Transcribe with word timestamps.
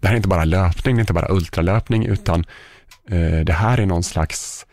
Det 0.00 0.06
här 0.06 0.14
är 0.14 0.16
inte 0.16 0.28
bara 0.28 0.44
löpning, 0.44 0.96
det 0.96 0.98
är 0.98 1.02
inte 1.02 1.12
bara 1.12 1.32
ultralöpning, 1.32 2.06
utan 2.06 2.44
eh, 3.10 3.40
det 3.40 3.52
här 3.52 3.78
är 3.78 3.86
någon 3.86 4.02
slags, 4.02 4.66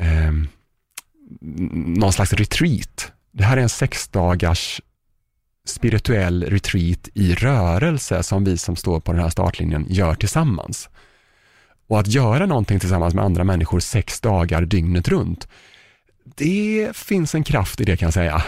eh, 0.00 0.32
någon 1.86 2.12
slags 2.12 2.32
retreat. 2.32 3.12
Det 3.32 3.44
här 3.44 3.56
är 3.56 3.62
en 3.62 3.68
sexdagars 3.68 4.80
spirituell 5.66 6.44
retreat 6.44 7.08
i 7.14 7.34
rörelse 7.34 8.22
som 8.22 8.44
vi 8.44 8.58
som 8.58 8.76
står 8.76 9.00
på 9.00 9.12
den 9.12 9.22
här 9.22 9.30
startlinjen 9.30 9.86
gör 9.88 10.14
tillsammans. 10.14 10.88
Och 11.88 12.00
att 12.00 12.06
göra 12.06 12.46
någonting 12.46 12.80
tillsammans 12.80 13.14
med 13.14 13.24
andra 13.24 13.44
människor 13.44 13.80
sex 13.80 14.20
dagar 14.20 14.62
dygnet 14.62 15.08
runt, 15.08 15.48
det 16.24 16.96
finns 16.96 17.34
en 17.34 17.44
kraft 17.44 17.80
i 17.80 17.84
det 17.84 17.96
kan 17.96 18.06
jag 18.06 18.14
säga. 18.14 18.44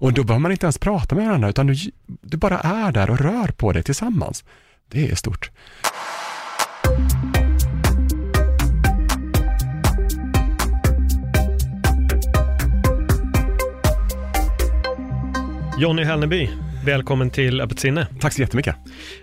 Och 0.00 0.12
då 0.12 0.24
behöver 0.24 0.42
man 0.42 0.52
inte 0.52 0.66
ens 0.66 0.78
prata 0.78 1.14
med 1.14 1.26
varandra, 1.26 1.48
utan 1.48 1.66
du, 1.66 1.74
du 2.06 2.36
bara 2.36 2.58
är 2.58 2.92
där 2.92 3.10
och 3.10 3.18
rör 3.18 3.48
på 3.48 3.72
dig 3.72 3.82
tillsammans. 3.82 4.44
Det 4.92 5.10
är 5.10 5.14
stort. 5.14 5.50
Jonny 15.78 16.04
Hellneby, 16.04 16.48
välkommen 16.84 17.30
till 17.30 17.60
Öppet 17.60 17.80
sinne. 17.80 18.06
Tack 18.20 18.32
så 18.32 18.40
jättemycket. 18.40 18.76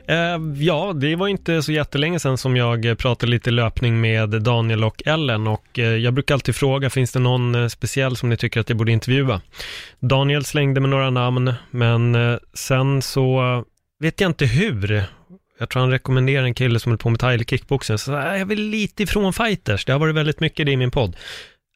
Eh, 0.08 0.18
ja, 0.56 0.94
det 0.94 1.16
var 1.16 1.28
inte 1.28 1.62
så 1.62 1.72
jättelänge 1.72 2.20
sedan 2.20 2.38
som 2.38 2.56
jag 2.56 2.98
pratade 2.98 3.30
lite 3.30 3.52
löpning 3.52 4.02
med 4.02 4.30
Daniel 4.30 4.84
och 4.84 5.04
Ellen 5.06 5.48
och 5.48 5.80
eh, 5.80 5.86
jag 5.86 6.14
brukar 6.14 6.36
alltid 6.36 6.56
fråga, 6.56 6.90
finns 6.90 7.12
det 7.12 7.20
någon 7.20 7.56
eh, 7.56 7.68
speciell 7.68 8.16
som 8.16 8.30
ni 8.30 8.38
tycker 8.38 8.60
att 8.60 8.70
jag 8.70 8.78
borde 8.78 8.92
intervjua? 8.92 9.42
Daniel 10.00 10.46
slängde 10.46 10.82
med 10.82 10.90
några 10.90 11.10
namn, 11.10 11.54
men 11.72 12.16
eh, 12.16 12.38
sen 12.54 13.02
så 13.02 13.64
vet 14.00 14.22
jag 14.22 14.30
inte 14.30 14.46
hur. 14.46 15.17
Jag 15.60 15.70
tror 15.70 15.82
han 15.82 15.92
rekommenderar 15.92 16.44
en 16.44 16.54
kille 16.54 16.80
som 16.80 16.90
håller 16.90 16.98
på 16.98 17.10
med 17.10 17.20
thai 17.20 17.34
eller 17.34 17.46
kickboxen, 17.46 17.98
så 17.98 18.18
äh, 18.18 18.38
jag 18.38 18.46
vill 18.46 18.70
lite 18.70 19.04
ifrån 19.04 19.34
fighters, 19.34 19.86
det 19.86 19.92
har 19.92 20.00
varit 20.00 20.16
väldigt 20.16 20.40
mycket 20.40 20.66
det 20.66 20.72
i 20.72 20.78
min 20.78 20.92
podd. 20.92 21.16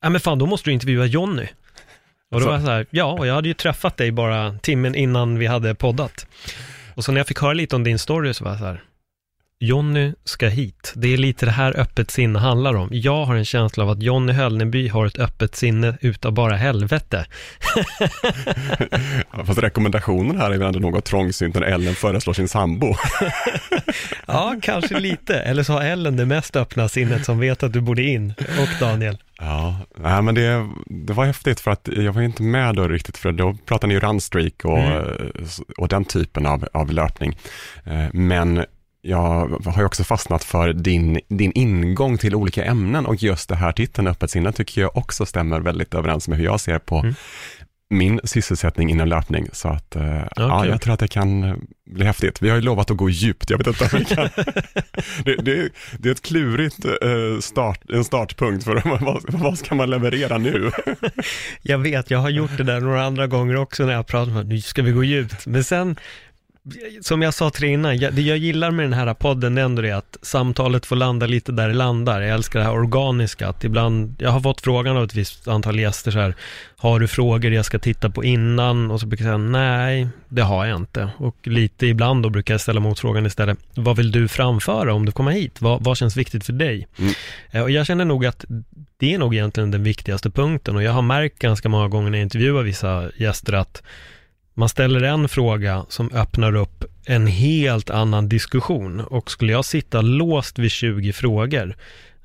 Ja, 0.01 0.09
men 0.09 0.21
fan, 0.21 0.39
då 0.39 0.45
måste 0.45 0.69
du 0.69 0.73
intervjua 0.73 1.05
Jonny. 1.05 1.47
Och 2.31 2.39
då 2.39 2.45
var 2.45 2.53
jag 2.53 2.61
så 2.61 2.69
här, 2.71 2.85
ja, 2.89 3.05
och 3.05 3.27
jag 3.27 3.33
hade 3.33 3.47
ju 3.47 3.53
träffat 3.53 3.97
dig 3.97 4.11
bara 4.11 4.57
timmen 4.57 4.95
innan 4.95 5.39
vi 5.39 5.45
hade 5.45 5.75
poddat. 5.75 6.27
Och 6.95 7.05
så 7.05 7.11
när 7.11 7.19
jag 7.19 7.27
fick 7.27 7.39
höra 7.39 7.53
lite 7.53 7.75
om 7.75 7.83
din 7.83 7.99
story 7.99 8.33
så 8.33 8.43
var 8.43 8.51
jag 8.51 8.59
så 8.59 8.65
här, 8.65 8.83
Jonny 9.63 10.13
ska 10.25 10.47
hit. 10.47 10.93
Det 10.95 11.13
är 11.13 11.17
lite 11.17 11.45
det 11.45 11.51
här 11.51 11.79
öppet 11.79 12.11
sinne 12.11 12.39
handlar 12.39 12.73
om. 12.73 12.89
Jag 12.91 13.25
har 13.25 13.35
en 13.35 13.45
känsla 13.45 13.83
av 13.83 13.89
att 13.89 14.01
Jonny 14.01 14.33
Höllneby 14.33 14.87
har 14.87 15.05
ett 15.05 15.19
öppet 15.19 15.55
sinne 15.55 15.97
utav 16.01 16.31
bara 16.33 16.55
helvete. 16.55 17.25
Ja, 19.33 19.45
Fast 19.45 19.59
rekommendationen 19.59 20.37
här 20.37 20.51
är 20.51 20.57
väl 20.57 20.67
ändå 20.67 20.79
något 20.79 21.05
trångsynt 21.05 21.55
när 21.55 21.61
Ellen 21.61 21.95
föreslår 21.95 22.33
sin 22.33 22.47
sambo. 22.47 22.95
Ja, 24.27 24.55
kanske 24.61 24.99
lite. 24.99 25.35
Eller 25.39 25.63
så 25.63 25.73
har 25.73 25.81
Ellen 25.81 26.17
det 26.17 26.25
mest 26.25 26.55
öppna 26.55 26.89
sinnet 26.89 27.25
som 27.25 27.39
vet 27.39 27.63
att 27.63 27.73
du 27.73 27.81
borde 27.81 28.03
in. 28.03 28.33
Och 28.39 28.69
Daniel. 28.79 29.17
Ja, 29.39 29.77
nej, 29.97 30.21
men 30.21 30.35
det, 30.35 30.69
det 30.85 31.13
var 31.13 31.25
häftigt 31.25 31.59
för 31.59 31.71
att 31.71 31.89
jag 31.91 32.13
var 32.13 32.21
inte 32.21 32.43
med 32.43 32.75
då 32.75 32.87
riktigt, 32.87 33.17
för 33.17 33.31
då 33.31 33.57
pratade 33.65 33.87
ni 33.87 33.93
ju 33.93 33.99
runstreak 33.99 34.65
och, 34.65 34.79
och 35.77 35.87
den 35.87 36.05
typen 36.05 36.45
av, 36.45 36.67
av 36.73 36.91
löpning. 36.91 37.37
Eh, 37.85 38.05
Men 38.13 38.65
jag 39.01 39.47
har 39.65 39.77
ju 39.81 39.85
också 39.85 40.03
fastnat 40.03 40.43
för 40.43 40.73
din, 40.73 41.19
din 41.27 41.51
ingång 41.55 42.17
till 42.17 42.35
olika 42.35 42.63
ämnen 42.65 43.05
och 43.05 43.15
just 43.15 43.49
det 43.49 43.55
här 43.55 43.71
titeln 43.71 44.07
Öppet 44.07 44.31
sinne 44.31 44.51
tycker 44.51 44.81
jag 44.81 44.97
också 44.97 45.25
stämmer 45.25 45.59
väldigt 45.59 45.93
överens 45.93 46.27
med 46.27 46.37
hur 46.37 46.45
jag 46.45 46.59
ser 46.59 46.79
på 46.79 46.99
Mm. 46.99 47.13
min 47.89 48.19
sysselsättning 48.23 48.89
inom 48.89 49.07
löpning. 49.07 49.47
Så 49.53 49.67
att, 49.67 49.95
eh, 49.95 50.23
ja, 50.35 50.61
kul. 50.61 50.69
jag 50.71 50.81
tror 50.81 50.93
att 50.93 50.99
det 50.99 51.07
kan 51.07 51.61
bli 51.85 52.05
häftigt. 52.05 52.41
Vi 52.41 52.49
har 52.49 52.55
ju 52.55 52.61
lovat 52.61 52.91
att 52.91 52.97
gå 52.97 53.09
djupt, 53.09 53.49
jag 53.49 53.57
vet 53.57 53.67
inte 53.67 53.83
om 53.83 53.89
vi 53.99 54.05
kan. 54.05 54.29
det, 55.25 55.35
det, 55.35 55.69
det 55.99 56.09
är 56.09 56.11
ett 56.11 56.21
klurigt 56.21 56.85
eh, 56.85 57.39
start, 57.39 57.79
en 57.93 58.03
startpunkt 58.03 58.63
för 58.63 58.81
vad, 59.05 59.23
vad 59.27 59.57
ska 59.57 59.75
man 59.75 59.89
leverera 59.89 60.37
nu? 60.37 60.71
Jag 61.61 61.77
vet, 61.77 62.11
jag 62.11 62.19
har 62.19 62.29
gjort 62.29 62.57
det 62.57 62.63
där 62.63 62.79
några 62.79 63.05
andra 63.05 63.27
gånger 63.27 63.55
också 63.55 63.85
när 63.85 63.93
jag 63.93 64.07
pratat 64.07 64.27
om 64.33 64.37
att 64.37 64.47
nu 64.47 64.61
ska 64.61 64.81
vi 64.81 64.91
gå 64.91 65.03
djupt. 65.03 65.47
Men 65.47 65.63
sen, 65.63 65.95
som 67.01 67.21
jag 67.21 67.33
sa 67.33 67.49
till 67.49 67.61
dig 67.61 67.71
innan, 67.71 67.97
jag, 67.97 68.13
det 68.13 68.21
jag 68.21 68.37
gillar 68.37 68.71
med 68.71 68.85
den 68.85 68.93
här 68.93 69.13
podden 69.13 69.57
är 69.57 69.61
ändå 69.61 69.81
det 69.81 69.91
att 69.91 70.17
samtalet 70.21 70.85
får 70.85 70.95
landa 70.95 71.25
lite 71.25 71.51
där 71.51 71.67
det 71.67 71.73
landar. 71.73 72.21
Jag 72.21 72.31
älskar 72.31 72.59
det 72.59 72.65
här 72.65 72.73
organiska, 72.73 73.47
att 73.47 73.63
ibland, 73.63 74.15
jag 74.19 74.29
har 74.29 74.39
fått 74.39 74.61
frågan 74.61 74.97
av 74.97 75.03
ett 75.03 75.15
visst 75.15 75.47
antal 75.47 75.79
gäster 75.79 76.11
så 76.11 76.19
här, 76.19 76.35
har 76.77 76.99
du 76.99 77.07
frågor 77.07 77.51
jag 77.51 77.65
ska 77.65 77.79
titta 77.79 78.09
på 78.09 78.23
innan? 78.23 78.91
Och 78.91 78.99
så 78.99 79.05
brukar 79.05 79.25
jag 79.25 79.29
säga, 79.29 79.37
nej, 79.49 80.07
det 80.29 80.41
har 80.41 80.65
jag 80.65 80.77
inte. 80.77 81.09
Och 81.17 81.47
lite 81.47 81.87
ibland 81.87 82.23
då 82.23 82.29
brukar 82.29 82.53
jag 82.53 82.61
ställa 82.61 82.79
motfrågan 82.79 83.25
istället, 83.25 83.59
vad 83.75 83.97
vill 83.97 84.11
du 84.11 84.27
framföra 84.27 84.93
om 84.93 85.05
du 85.05 85.11
kommer 85.11 85.31
hit? 85.31 85.61
Vad, 85.61 85.83
vad 85.83 85.97
känns 85.97 86.17
viktigt 86.17 86.45
för 86.45 86.53
dig? 86.53 86.87
Mm. 86.99 87.13
Eh, 87.51 87.61
Och 87.61 87.71
jag 87.71 87.85
känner 87.85 88.05
nog 88.05 88.25
att 88.25 88.45
det 88.97 89.13
är 89.13 89.17
nog 89.17 89.33
egentligen 89.35 89.71
den 89.71 89.83
viktigaste 89.83 90.29
punkten 90.29 90.75
och 90.75 90.83
jag 90.83 90.91
har 90.91 91.01
märkt 91.01 91.39
ganska 91.39 91.69
många 91.69 91.87
gånger 91.87 92.09
när 92.09 92.17
jag 92.17 92.23
intervjuar 92.25 92.63
vissa 92.63 93.09
gäster 93.17 93.53
att 93.53 93.83
man 94.61 94.69
ställer 94.69 95.03
en 95.03 95.29
fråga 95.29 95.85
som 95.89 96.11
öppnar 96.13 96.55
upp 96.55 96.85
en 97.05 97.27
helt 97.27 97.89
annan 97.89 98.29
diskussion 98.29 98.99
och 98.99 99.31
skulle 99.31 99.51
jag 99.51 99.65
sitta 99.65 100.01
låst 100.01 100.59
vid 100.59 100.71
20 100.71 101.13
frågor 101.13 101.75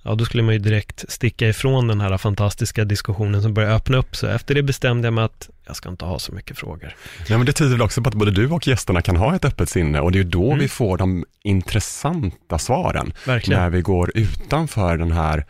ja 0.07 0.15
då 0.15 0.25
skulle 0.25 0.43
man 0.43 0.55
ju 0.55 0.59
direkt 0.59 1.05
sticka 1.09 1.49
ifrån 1.49 1.87
den 1.87 2.01
här 2.01 2.19
fantastiska 2.19 2.85
diskussionen 2.85 3.43
som 3.43 3.55
börjar 3.55 3.71
öppna 3.71 3.97
upp 3.97 4.17
sig. 4.17 4.35
Efter 4.35 4.55
det 4.55 4.63
bestämde 4.63 5.07
jag 5.07 5.13
mig 5.15 5.25
att 5.25 5.51
jag 5.67 5.77
ska 5.77 5.89
inte 5.89 6.05
ha 6.05 6.19
så 6.19 6.33
mycket 6.33 6.59
frågor. 6.59 6.95
Nej, 7.29 7.39
men 7.39 7.47
det 7.47 7.53
tyder 7.53 7.71
väl 7.71 7.83
också 7.83 8.03
på 8.03 8.09
att 8.09 8.15
både 8.15 8.31
du 8.31 8.51
och 8.51 8.67
gästerna 8.67 9.03
kan 9.03 9.17
ha 9.17 9.37
ett 9.37 9.45
öppet 9.45 9.69
sinne 9.69 10.01
och 10.01 10.13
det 10.13 10.19
är 10.19 10.23
ju 10.23 10.31
då 10.31 10.47
Mm. 10.47 10.59
vi 10.59 10.69
får 10.69 10.99
de 10.99 11.25
intressanta 11.43 12.59
svaren. 12.59 13.13
Verkligen. 13.27 13.61
När 13.61 13.71
vi 13.71 13.81
går 13.81 14.11
utanför 14.15 14.97
den 14.97 15.13
här 15.13 15.47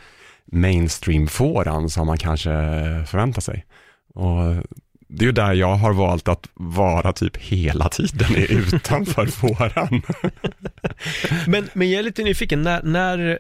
mainstream-fåran 0.53 1.91
som 1.91 2.07
man 2.07 2.19
kanske 2.19 2.51
förväntar 3.07 3.41
sig. 3.41 3.67
Och 4.15 4.65
det 5.09 5.25
är 5.25 5.27
ju 5.27 5.33
där 5.33 5.55
jag 5.55 5.75
har 5.75 5.93
valt 5.93 6.29
att 6.29 6.49
vara 6.55 7.13
typ 7.13 7.37
hela 7.37 7.89
tiden 7.89 8.37
är 8.37 8.53
utanför 8.53 9.27
fåran. 9.41 10.03
Men, 11.47 11.69
men 11.73 11.91
jag 11.91 11.99
är 11.99 12.03
lite 12.03 12.23
nyfiken, 12.23 12.63
när, 12.63 12.83
när, 12.83 13.39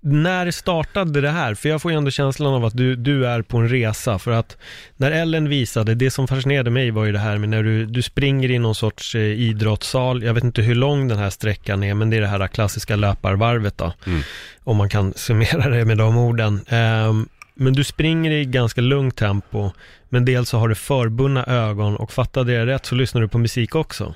när 0.00 0.50
startade 0.50 1.20
det 1.20 1.30
här? 1.30 1.54
För 1.54 1.68
jag 1.68 1.82
får 1.82 1.90
ju 1.90 1.96
ändå 1.96 2.10
känslan 2.10 2.54
av 2.54 2.64
att 2.64 2.76
du, 2.76 2.96
du 2.96 3.26
är 3.26 3.42
på 3.42 3.58
en 3.58 3.68
resa. 3.68 4.18
För 4.18 4.30
att 4.30 4.56
när 4.96 5.10
Ellen 5.10 5.48
visade, 5.48 5.94
det 5.94 6.10
som 6.10 6.28
fascinerade 6.28 6.70
mig 6.70 6.90
var 6.90 7.04
ju 7.04 7.12
det 7.12 7.18
här 7.18 7.38
med 7.38 7.48
när 7.48 7.62
du, 7.62 7.86
du 7.86 8.02
springer 8.02 8.50
i 8.50 8.58
någon 8.58 8.74
sorts 8.74 9.14
eh, 9.14 9.20
idrottssal. 9.20 10.22
Jag 10.22 10.34
vet 10.34 10.44
inte 10.44 10.62
hur 10.62 10.74
lång 10.74 11.08
den 11.08 11.18
här 11.18 11.30
sträckan 11.30 11.82
är, 11.82 11.94
men 11.94 12.10
det 12.10 12.16
är 12.16 12.20
det 12.20 12.26
här 12.26 12.46
klassiska 12.46 12.96
löparvarvet 12.96 13.78
då. 13.78 13.92
Mm. 14.06 14.20
Om 14.64 14.76
man 14.76 14.88
kan 14.88 15.12
summera 15.16 15.70
det 15.70 15.84
med 15.84 15.98
de 15.98 16.16
orden. 16.16 16.60
Ehm, 16.68 17.28
men 17.54 17.72
du 17.72 17.84
springer 17.84 18.30
i 18.30 18.44
ganska 18.44 18.80
lugnt 18.80 19.16
tempo, 19.16 19.70
men 20.10 20.24
dels 20.24 20.48
så 20.48 20.58
har 20.58 20.68
du 20.68 20.74
förbundna 20.74 21.44
ögon 21.44 21.96
och 21.96 22.12
fattade 22.12 22.52
jag 22.52 22.66
rätt 22.66 22.86
så 22.86 22.94
lyssnar 22.94 23.20
du 23.20 23.28
på 23.28 23.38
musik 23.38 23.74
också. 23.74 24.14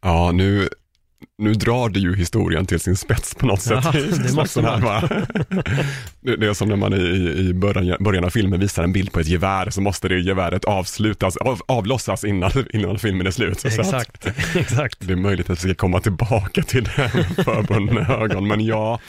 Ja, 0.00 0.32
nu, 0.32 0.68
nu 1.38 1.54
drar 1.54 1.88
det 1.88 2.00
ju 2.00 2.16
historien 2.16 2.66
till 2.66 2.80
sin 2.80 2.96
spets 2.96 3.34
på 3.34 3.46
något 3.46 3.62
sätt. 3.62 3.80
Jaha, 3.84 3.92
Det 3.92 4.28
det 4.28 4.34
måste 4.34 4.62
här, 4.62 4.70
man. 4.70 4.82
va? 4.82 5.08
Det 6.20 6.36
det 6.36 6.46
är 6.46 6.54
som 6.54 6.68
när 6.68 6.76
man 6.76 6.92
i, 6.94 6.96
i 7.48 7.54
början, 7.54 7.96
början 8.00 8.24
av 8.24 8.30
filmen 8.30 8.60
visar 8.60 8.84
en 8.84 8.92
bild 8.92 9.12
på 9.12 9.20
ett 9.20 9.26
gevär, 9.28 9.70
så 9.70 9.80
måste 9.80 10.08
det 10.08 10.20
geväret 10.20 10.64
avslutas, 10.64 11.36
av, 11.36 11.60
avlossas 11.68 12.24
innan, 12.24 12.50
innan 12.72 12.98
filmen 12.98 13.26
är 13.26 13.30
slut. 13.30 13.60
Så 13.60 13.68
att 13.68 13.78
Exakt, 13.78 14.26
exakt. 14.56 14.96
det 15.00 15.12
är 15.12 15.16
möjligt 15.16 15.50
att 15.50 15.58
vi 15.64 15.68
ska 15.68 15.74
komma 15.74 16.00
tillbaka 16.00 16.62
till 16.62 16.84
det 16.84 16.90
här 16.90 17.10
med 17.14 17.44
förbundna 17.44 18.08
ögon. 18.14 18.48
Men 18.48 18.60
ja, 18.64 19.00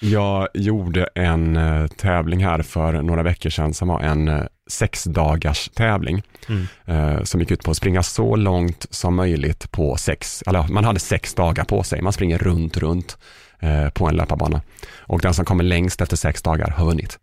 jag 0.00 0.48
gjorde 0.54 1.08
en 1.14 1.56
eh, 1.56 1.86
tävling 1.86 2.44
här 2.44 2.62
för 2.62 3.02
några 3.02 3.22
veckor 3.22 3.50
sedan 3.50 3.74
som 3.74 3.88
var 3.88 4.00
en 4.00 4.28
eh, 4.28 4.42
sex 4.68 5.04
dagars 5.04 5.70
tävling 5.74 6.22
Mm. 6.48 6.66
eh, 6.86 7.22
som 7.22 7.40
gick 7.40 7.50
ut 7.50 7.64
på 7.64 7.70
att 7.70 7.76
springa 7.76 8.02
så 8.02 8.36
långt 8.36 8.86
som 8.90 9.14
möjligt 9.14 9.70
på 9.70 9.96
sex, 9.96 10.42
eller 10.46 10.68
man 10.68 10.84
hade 10.84 11.00
sex 11.00 11.34
dagar 11.34 11.64
på 11.64 11.82
sig. 11.82 12.02
Man 12.02 12.12
springer 12.12 12.38
runt, 12.38 12.76
runt 12.76 13.18
eh, 13.60 13.88
på 13.88 14.08
en 14.08 14.16
löparbana. 14.16 14.62
Och 14.98 15.20
den 15.20 15.34
som 15.34 15.44
kommer 15.44 15.64
längst 15.64 16.00
efter 16.00 16.16
sex 16.16 16.42
dagar 16.42 16.70
har 16.70 16.86
vunnit. 16.86 17.18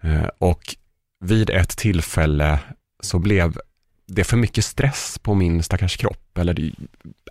Eh, 0.00 0.24
och 0.38 0.76
vid 1.20 1.50
ett 1.50 1.76
tillfälle 1.76 2.58
så 3.02 3.18
blev 3.18 3.58
det 4.06 4.24
för 4.24 4.36
mycket 4.36 4.64
stress 4.64 5.18
på 5.22 5.34
min 5.34 5.62
stackars 5.62 5.96
kropp, 5.96 6.38
eller 6.38 6.72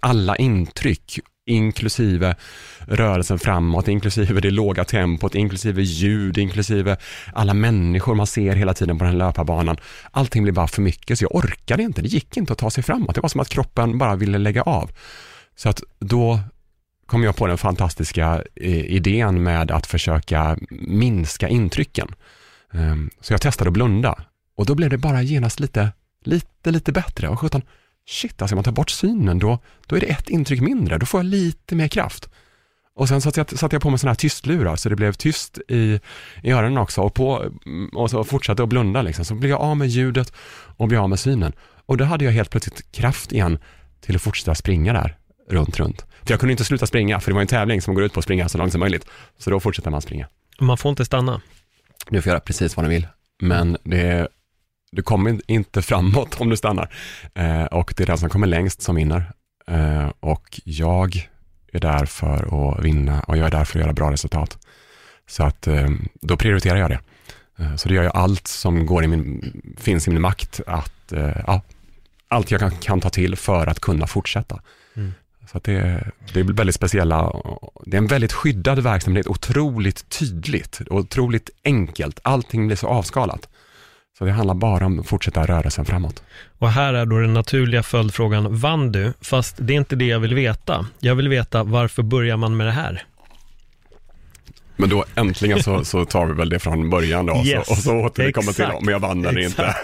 alla 0.02 0.36
intryck, 0.36 1.20
inklusive 1.46 2.36
rörelsen 2.80 3.40
framåt, 3.40 3.88
inklusive 3.88 4.42
det 4.42 4.52
låga 4.52 4.84
tempot, 4.84 5.36
inklusive 5.36 5.82
ljud, 5.82 6.38
inklusive 6.38 6.98
alla 7.34 7.54
människor 7.54 8.16
man 8.16 8.28
ser 8.28 8.56
hela 8.56 8.74
tiden 8.74 8.98
på 8.98 9.04
den 9.04 9.14
här 9.14 9.18
löparbanan. 9.18 9.78
Allting 10.12 10.44
blev 10.44 10.56
bara 10.56 10.68
för 10.68 10.82
mycket, 10.82 11.20
så 11.20 11.24
jag 11.24 11.36
orkade 11.36 11.84
inte, 11.84 12.02
det 12.02 12.08
gick 12.08 12.38
inte 12.38 12.54
att 12.54 12.60
ta 12.60 12.70
sig 12.70 12.84
framåt. 12.84 13.16
Det 13.16 13.22
var 13.22 13.30
som 13.30 13.42
att 13.42 13.50
kroppen 13.50 13.98
bara 13.98 14.16
ville 14.16 14.38
lägga 14.38 14.62
av. 14.62 14.92
Så 15.56 15.70
att 15.70 15.84
då 16.00 16.40
kom 17.06 17.24
jag 17.24 17.36
på 17.36 17.48
den 17.48 17.58
fantastiska 17.58 18.44
eh, 18.56 18.86
idén 18.86 19.44
med 19.44 19.72
att 19.72 19.88
försöka 19.88 20.58
minska 20.70 21.48
intrycken. 21.48 22.08
Ehm, 22.74 23.10
så 23.22 23.34
jag 23.34 23.42
testade 23.42 23.68
att 23.68 23.74
blunda 23.74 24.24
och 24.58 24.66
då 24.66 24.76
blev 24.76 24.90
det 24.90 24.98
bara 24.98 25.22
genast 25.22 25.60
lite, 25.60 25.92
lite, 26.24 26.72
lite 26.72 26.92
bättre. 26.92 27.30
Och 27.30 27.40
sjutton, 27.40 27.62
shit 28.08 28.42
alltså 28.42 28.54
om 28.54 28.58
man 28.58 28.64
tar 28.64 28.72
bort 28.72 28.90
synen 28.90 29.40
då, 29.40 29.60
då 29.88 29.96
är 29.96 30.00
det 30.00 30.06
ett 30.06 30.30
intryck 30.30 30.62
mindre, 30.62 30.98
då 30.98 31.06
får 31.06 31.20
jag 31.20 31.26
lite 31.26 31.76
mer 31.76 31.88
kraft. 31.88 32.30
Och 32.96 33.08
sen 33.08 33.22
satte 33.22 33.40
jag, 33.40 33.60
satte 33.60 33.76
jag 33.76 33.82
på 33.82 33.90
mig 33.90 34.00
sådana 34.00 34.12
här 34.12 34.16
tystlurar 34.16 34.76
så 34.76 34.90
det 34.90 34.96
blev 34.96 35.14
tyst 35.14 35.60
i, 35.68 36.00
i 36.44 36.52
öronen 36.52 36.78
också 36.78 37.02
och, 37.02 37.14
på, 37.14 37.52
och 37.94 38.10
så 38.10 38.24
fortsatte 38.24 38.64
att 38.64 38.70
blunda 38.70 39.02
liksom. 39.02 39.26
Så 39.26 39.36
blev 39.36 39.50
jag 39.50 39.62
av 39.62 39.78
med 39.78 39.88
ljudet 39.88 40.34
och 40.78 40.88
blev 40.88 41.02
av 41.02 41.10
med 41.10 41.20
synen. 41.20 41.54
Och 41.86 41.98
då 41.98 42.06
hade 42.06 42.26
jag 42.26 42.32
helt 42.32 42.50
plötsligt 42.50 42.92
kraft 42.92 43.32
igen 43.32 43.58
till 44.02 44.16
att 44.16 44.22
fortsätta 44.22 44.56
springa 44.56 44.94
där 44.94 45.18
runt, 45.50 45.80
runt. 45.80 46.06
För 46.24 46.34
jag 46.34 46.40
kunde 46.40 46.52
inte 46.52 46.66
sluta 46.66 46.86
springa, 46.86 47.20
för 47.20 47.32
det 47.32 47.34
var 47.36 47.42
en 47.42 47.48
tävling 47.48 47.82
som 47.82 47.94
går 47.94 48.04
ut 48.04 48.14
på 48.14 48.20
att 48.20 48.24
springa 48.24 48.50
så 48.50 48.58
långt 48.58 48.72
som 48.72 48.80
möjligt. 48.80 49.06
Så 49.38 49.50
då 49.50 49.60
fortsätter 49.60 49.92
man 49.92 50.02
springa. 50.02 50.28
Man 50.60 50.78
får 50.78 50.90
inte 50.90 51.06
stanna. 51.06 51.42
Du 52.10 52.22
får 52.22 52.30
göra 52.30 52.40
precis 52.40 52.78
vad 52.78 52.86
du 52.86 52.90
vill, 52.90 53.08
men 53.42 53.78
det, 53.84 54.28
du 54.96 55.02
kommer 55.02 55.40
inte 55.48 55.82
framåt 55.82 56.42
om 56.42 56.50
du 56.50 56.58
stannar. 56.58 56.90
Eh, 57.34 57.64
och 57.64 57.94
det 57.98 58.04
är 58.04 58.08
den 58.08 58.18
som 58.18 58.30
kommer 58.30 58.48
längst 58.48 58.82
som 58.82 58.96
vinner. 58.96 59.32
Eh, 59.68 60.12
och 60.20 60.62
jag 60.64 61.30
är 61.74 61.80
där 61.80 62.06
för 62.06 62.74
att 62.78 62.86
vinna 62.86 63.20
och 63.20 63.38
jag 63.38 63.48
är 63.48 63.52
där 63.52 63.66
för 63.66 63.80
att 63.80 63.84
göra 63.84 63.94
bra 63.94 64.12
resultat. 64.12 64.58
Så 65.28 65.44
att 65.44 65.68
eh, 65.68 65.90
då 66.22 66.38
prioriterar 66.38 66.78
jag 66.78 66.90
det. 66.90 67.00
Eh, 67.60 67.76
så 67.76 67.90
det 67.90 67.96
gör 67.96 68.04
jag 68.04 68.16
allt 68.16 68.48
som 68.48 68.86
går 68.86 69.04
i 69.04 69.08
min, 69.08 69.54
finns 69.78 70.08
i 70.08 70.12
min 70.12 70.22
makt 70.22 70.62
att, 70.68 71.12
eh, 71.12 71.38
ja, 71.48 71.62
allt 72.28 72.52
jag 72.52 72.60
kan, 72.60 72.72
kan 72.72 73.02
ta 73.02 73.10
till 73.10 73.36
för 73.36 73.68
att 73.68 73.80
kunna 73.80 74.08
fortsätta. 74.08 74.62
Mm. 74.96 75.14
Så 75.52 75.58
att 75.58 75.64
det, 75.64 76.08
det 76.34 76.40
är 76.40 76.44
väldigt 76.44 76.76
speciella, 76.76 77.36
det 77.86 77.98
är 77.98 78.02
en 78.02 78.08
väldigt 78.08 78.34
skyddad 78.34 78.84
verksamhet, 78.84 79.28
otroligt 79.28 80.10
tydligt, 80.10 80.82
otroligt 80.90 81.50
enkelt, 81.64 82.20
allting 82.24 82.68
blir 82.68 82.78
så 82.78 82.88
avskalat. 82.88 83.50
Så 84.18 84.26
det 84.26 84.32
handlar 84.32 84.56
bara 84.56 84.86
om 84.86 85.00
att 85.00 85.08
fortsätta 85.08 85.46
rörelsen 85.46 85.86
framåt. 85.86 86.24
Och 86.60 86.72
här 86.72 86.94
är 86.94 87.06
då 87.06 87.20
den 87.20 87.34
naturliga 87.34 87.84
följdfrågan, 87.84 88.58
vann 88.58 88.92
du? 88.92 89.14
Fast 89.22 89.56
det 89.60 89.74
är 89.74 89.78
inte 89.78 89.96
det 89.96 90.06
jag 90.06 90.20
vill 90.20 90.36
veta. 90.36 90.86
Jag 91.00 91.16
vill 91.16 91.28
veta 91.30 91.64
varför 91.64 92.04
börjar 92.04 92.38
man 92.38 92.58
med 92.58 92.68
det 92.68 92.72
här? 92.72 93.04
Men 94.76 94.90
då 94.90 95.06
äntligen 95.16 95.64
så, 95.64 95.86
så 95.86 96.06
tar 96.06 96.26
vi 96.26 96.34
väl 96.34 96.50
det 96.50 96.60
från 96.60 96.90
början 96.90 97.26
då, 97.26 97.36
Yes, 97.46 97.68
så, 97.68 97.74
och 97.74 97.78
så 97.78 97.96
återkommer 97.96 98.54
till 98.54 98.66
om 98.66 98.88
jag 98.88 99.00
vann 99.00 99.26
eller 99.26 99.42
inte. 99.42 99.76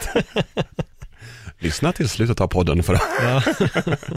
Lyssna 1.60 1.92
till 1.94 2.10
slutet 2.10 2.42
av 2.42 2.48
podden 2.48 2.84
för 2.84 2.94
att 2.94 3.02
Ja. 3.24 3.44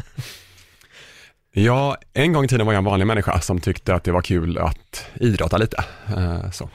Ja, 1.56 1.96
en 2.12 2.32
gång 2.32 2.44
i 2.44 2.48
tiden 2.48 2.66
var 2.66 2.72
jag 2.72 2.78
en 2.78 2.84
vanlig 2.84 3.06
människa 3.06 3.40
som 3.40 3.60
tyckte 3.60 3.94
att 3.94 4.04
det 4.04 4.12
var 4.12 4.22
kul 4.22 4.58
att 4.58 5.06
idrotta 5.14 5.56
lite. 5.58 5.84
Eh, 6.16 6.50
Så. 6.50 6.70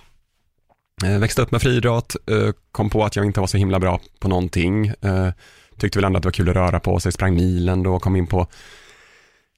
Eh, 1.06 1.20
växte 1.20 1.42
upp 1.42 1.52
med 1.52 1.62
friidrott, 1.62 2.16
eh, 2.32 2.50
kom 2.72 2.90
på 2.90 3.06
att 3.06 3.16
jag 3.16 3.26
inte 3.26 3.40
var 3.40 3.48
så 3.48 3.58
himla 3.58 3.80
bra 3.80 4.00
på 4.20 4.28
någonting. 4.28 4.88
Eh, 4.88 5.30
tyckte 5.78 6.00
väl 6.00 6.06
ändå 6.06 6.18
att 6.18 6.24
det 6.24 6.28
var 6.28 6.32
kul 6.32 6.50
att 6.50 6.56
röra 6.56 6.80
på 6.80 7.00
sig, 7.00 7.12
sprang 7.12 7.36
milen 7.36 7.84
då, 7.84 8.00
kom 8.00 8.16
in 8.16 8.28
på 8.28 8.48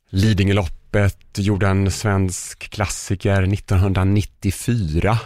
Lidingöloppet, 0.09 1.37
gjorde 1.37 1.67
en 1.67 1.91
svensk 1.91 2.69
klassiker 2.69 3.53
1994. 3.53 5.19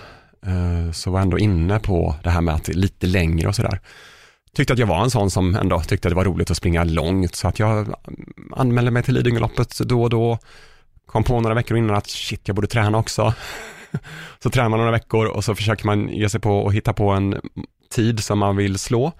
Så 0.93 1.11
var 1.11 1.21
ändå 1.21 1.39
inne 1.39 1.79
på 1.79 2.15
det 2.23 2.29
här 2.29 2.41
med 2.41 2.55
att 2.55 2.67
lite 2.67 3.07
längre 3.07 3.47
och 3.47 3.55
sådär 3.55 3.79
tyckte 4.55 4.73
att 4.73 4.79
jag 4.79 4.87
var 4.87 5.03
en 5.03 5.11
sån 5.11 5.31
som 5.31 5.55
ändå 5.55 5.81
tyckte 5.81 6.07
att 6.07 6.11
det 6.11 6.15
var 6.15 6.25
roligt 6.25 6.51
att 6.51 6.57
springa 6.57 6.83
långt, 6.83 7.35
så 7.35 7.47
att 7.47 7.59
jag 7.59 7.77
mm, 7.77 7.93
anmälde 8.55 8.91
mig 8.91 9.03
till 9.03 9.13
Lidingöloppet 9.13 9.79
då 9.79 10.03
och 10.03 10.09
då. 10.09 10.37
Kom 11.05 11.23
på 11.23 11.41
några 11.41 11.55
veckor 11.55 11.77
innan 11.77 11.95
att 11.95 12.07
shit, 12.07 12.41
jag 12.43 12.55
borde 12.55 12.67
träna 12.67 12.97
också. 12.97 13.33
Så 14.43 14.49
tränar 14.49 14.69
man 14.69 14.79
några 14.79 14.91
veckor 14.91 15.25
och 15.25 15.43
så 15.43 15.55
försöker 15.55 15.85
man 15.85 16.09
ge 16.09 16.29
sig 16.29 16.39
på 16.39 16.59
och 16.59 16.73
hitta 16.73 16.93
på 16.93 17.09
en 17.09 17.41
tid 17.89 18.19
som 18.19 18.39
man 18.39 18.55
vill 18.55 18.79
slå. 18.79 19.11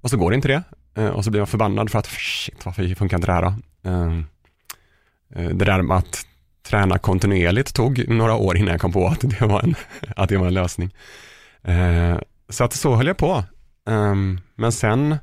Och 0.00 0.10
så 0.10 0.16
går 0.16 0.30
det 0.30 0.34
inte 0.34 0.48
det. 0.48 0.62
Eh, 0.96 1.08
och 1.08 1.24
så 1.24 1.30
blir 1.30 1.40
man 1.40 1.46
förbannad 1.46 1.90
för 1.90 1.98
att 1.98 2.06
shit, 2.06 2.64
varför 2.66 2.94
funkar 2.94 3.16
inte 3.16 3.26
det 3.26 3.32
här 3.32 3.42
då? 3.42 3.54
Ehm, 3.90 4.24
eh, 5.34 5.48
det 5.48 5.64
där 5.64 5.82
med 5.82 5.96
att 5.96 6.26
träna 6.68 6.98
kontinuerligt 6.98 7.74
tog 7.74 8.08
några 8.08 8.34
år 8.34 8.56
innan 8.56 8.70
jag 8.70 8.80
kom 8.80 8.92
på 8.92 9.06
att 9.06 9.20
det 9.20 9.46
var 9.46 9.60
en, 9.60 9.74
att 10.16 10.28
det 10.28 10.36
var 10.36 10.46
en 10.46 10.54
lösning. 10.54 10.94
Eh, 11.62 12.18
så 12.48 12.64
att 12.64 12.72
så 12.72 12.94
höll 12.94 13.06
jag 13.06 13.16
på. 13.16 13.44
Ehm, 13.88 14.40
men 14.54 14.72
sen 14.72 15.16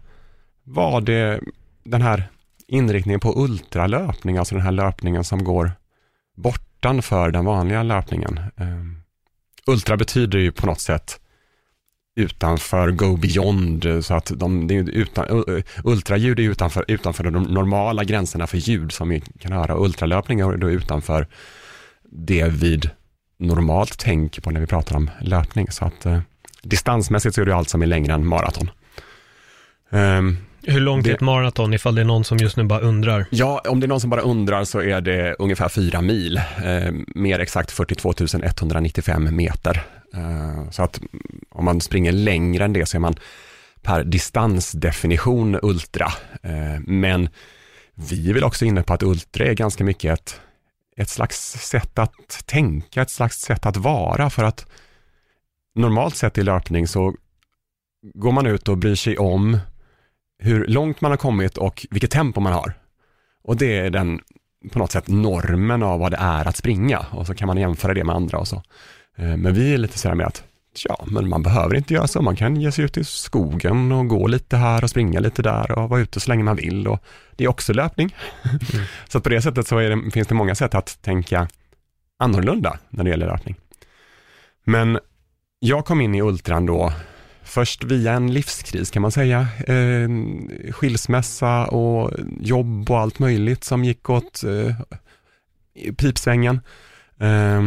var 0.63 1.01
det 1.01 1.39
den 1.83 2.01
här 2.01 2.29
inriktningen 2.67 3.19
på 3.19 3.43
ultralöpning, 3.43 4.37
alltså 4.37 4.55
den 4.55 4.63
här 4.63 4.71
löpningen 4.71 5.23
som 5.23 5.43
går 5.43 5.71
bort, 6.35 6.61
bortanför 6.83 7.31
den 7.31 7.45
vanliga 7.45 7.83
löpningen. 7.83 8.39
Ehm, 8.57 8.95
ultra 9.65 9.97
betyder 9.97 10.39
ju 10.39 10.51
på 10.51 10.65
något 10.65 10.81
sätt 10.81 11.19
utanför, 12.15 12.91
go 12.91 13.17
beyond, 13.17 13.85
eh, 13.85 13.99
så 13.99 14.13
att 14.13 14.31
de, 14.35 14.67
det 14.67 14.75
är 14.75 14.89
utan, 14.89 15.25
eh, 15.25 15.63
ultraljud 15.83 16.39
är 16.39 16.43
utanför, 16.43 16.85
utanför 16.87 17.23
de 17.23 17.43
normala 17.43 18.03
gränserna 18.03 18.47
för 18.47 18.57
ljud 18.57 18.91
som 18.91 19.09
vi 19.09 19.19
kan 19.39 19.51
höra. 19.51 19.77
Ultralöpning 19.77 20.39
är 20.39 20.57
då 20.57 20.69
utanför 20.69 21.27
det 22.03 22.47
vi 22.49 22.81
normalt 23.37 23.99
tänker 23.99 24.41
på 24.41 24.51
när 24.51 24.59
vi 24.59 24.67
pratar 24.67 24.95
om 24.95 25.09
löpning. 25.21 25.71
Så 25.71 25.85
att 25.85 26.05
eh, 26.05 26.19
distansmässigt 26.63 27.35
så 27.35 27.41
är 27.41 27.45
det 27.45 27.55
allt 27.55 27.69
som 27.69 27.81
är 27.81 27.87
längre 27.87 28.13
än 28.13 28.27
maraton. 28.27 28.69
Ehm, 29.91 30.37
hur 30.65 30.79
långt 30.79 31.05
är 31.05 31.09
Det- 31.09 31.15
ett 31.15 31.21
maraton 31.21 31.73
ifall 31.73 31.95
det 31.95 32.01
är 32.01 32.05
någon 32.05 32.23
som 32.23 32.37
just 32.37 32.57
nu 32.57 32.63
bara 32.63 32.79
undrar? 32.79 33.25
Ja, 33.29 33.61
om 33.67 33.79
det 33.79 33.85
är 33.85 33.87
någon 33.87 34.01
som 34.01 34.09
bara 34.09 34.21
undrar 34.21 34.63
så 34.63 34.81
är 34.81 35.01
det 35.01 35.35
ungefär 35.39 35.69
fyra 35.69 36.01
mil, 36.01 36.37
eh, 36.37 36.91
mer 37.15 37.39
exakt 37.39 37.71
42 37.71 38.13
195 38.43 39.35
meter. 39.35 39.83
Eh, 40.13 40.69
så 40.71 40.83
att 40.83 41.01
om 41.51 41.65
man 41.65 41.81
springer 41.81 42.11
längre 42.11 42.65
än 42.65 42.73
det 42.73 42.85
så 42.85 42.97
är 42.97 42.99
man 42.99 43.15
per 43.81 44.03
distansdefinition 44.03 45.59
ultra. 45.61 46.05
Eh, 46.43 46.79
men 46.87 47.29
vi 47.95 48.29
är 48.29 48.33
väl 48.33 48.43
också 48.43 48.65
inne 48.65 48.83
på 48.83 48.93
att 48.93 49.03
ultra 49.03 49.45
är 49.45 49.53
ganska 49.53 49.83
mycket 49.83 50.13
ett, 50.19 50.39
ett 50.97 51.09
slags 51.09 51.51
sätt 51.51 51.99
att 51.99 52.43
tänka, 52.45 53.01
ett 53.01 53.09
slags 53.09 53.37
sätt 53.41 53.65
att 53.65 53.77
vara 53.77 54.29
för 54.29 54.43
att 54.43 54.65
normalt 55.75 56.15
sett 56.15 56.37
i 56.37 56.43
löpning 56.43 56.87
så 56.87 57.13
går 58.13 58.31
man 58.31 58.45
ut 58.47 58.67
och 58.67 58.77
bryr 58.77 58.95
sig 58.95 59.17
om 59.17 59.57
hur 60.39 60.67
långt 60.67 61.01
man 61.01 61.11
har 61.11 61.17
kommit 61.17 61.57
och 61.57 61.85
vilket 61.91 62.11
tempo 62.11 62.41
man 62.41 62.53
har. 62.53 62.73
Och 63.43 63.57
det 63.57 63.77
är 63.77 63.89
den, 63.89 64.19
på 64.71 64.79
något 64.79 64.91
sätt, 64.91 65.07
normen 65.07 65.83
av 65.83 65.99
vad 65.99 66.11
det 66.11 66.17
är 66.17 66.47
att 66.47 66.57
springa. 66.57 67.05
Och 67.11 67.27
så 67.27 67.35
kan 67.35 67.47
man 67.47 67.57
jämföra 67.57 67.93
det 67.93 68.03
med 68.03 68.15
andra 68.15 68.37
och 68.37 68.47
så. 68.47 68.63
Eh, 69.17 69.37
Men 69.37 69.53
vi 69.53 69.73
är 69.73 69.77
lite 69.77 69.99
sådär 69.99 70.15
med 70.15 70.27
att, 70.27 70.43
ja, 70.85 71.03
men 71.07 71.29
man 71.29 71.43
behöver 71.43 71.75
inte 71.75 71.93
göra 71.93 72.07
så. 72.07 72.21
Man 72.21 72.35
kan 72.35 72.61
ge 72.61 72.71
sig 72.71 72.85
ut 72.85 72.97
i 72.97 73.03
skogen 73.03 73.91
och 73.91 74.07
gå 74.07 74.27
lite 74.27 74.57
här 74.57 74.83
och 74.83 74.89
springa 74.89 75.19
lite 75.19 75.41
där 75.41 75.71
och 75.71 75.89
vara 75.89 76.01
ute 76.01 76.19
så 76.19 76.29
länge 76.29 76.43
man 76.43 76.55
vill. 76.55 76.87
Och 76.87 76.99
det 77.35 77.43
är 77.43 77.47
också 77.47 77.73
löpning. 77.73 78.15
så 79.09 79.17
att 79.17 79.23
på 79.23 79.29
det 79.29 79.41
sättet 79.41 79.67
så 79.67 79.79
det, 79.79 80.11
finns 80.11 80.27
det 80.27 80.35
många 80.35 80.55
sätt 80.55 80.75
att 80.75 81.01
tänka 81.01 81.47
annorlunda 82.19 82.79
när 82.89 83.03
det 83.03 83.09
gäller 83.09 83.27
löpning. 83.27 83.55
Men 84.63 84.99
jag 85.59 85.85
kom 85.85 86.01
in 86.01 86.15
i 86.15 86.21
ultran 86.21 86.65
då 86.65 86.93
först 87.53 87.83
via 87.83 88.13
en 88.13 88.33
livskris 88.33 88.91
kan 88.91 89.01
man 89.01 89.11
säga. 89.11 89.47
Eh, 89.67 90.09
skilsmässa 90.71 91.65
och 91.65 92.11
jobb 92.39 92.91
och 92.91 92.99
allt 92.99 93.19
möjligt 93.19 93.63
som 93.63 93.83
gick 93.83 94.09
åt 94.09 94.43
eh, 94.43 94.75
pipsvängen. 95.95 96.59
Eh, 97.19 97.61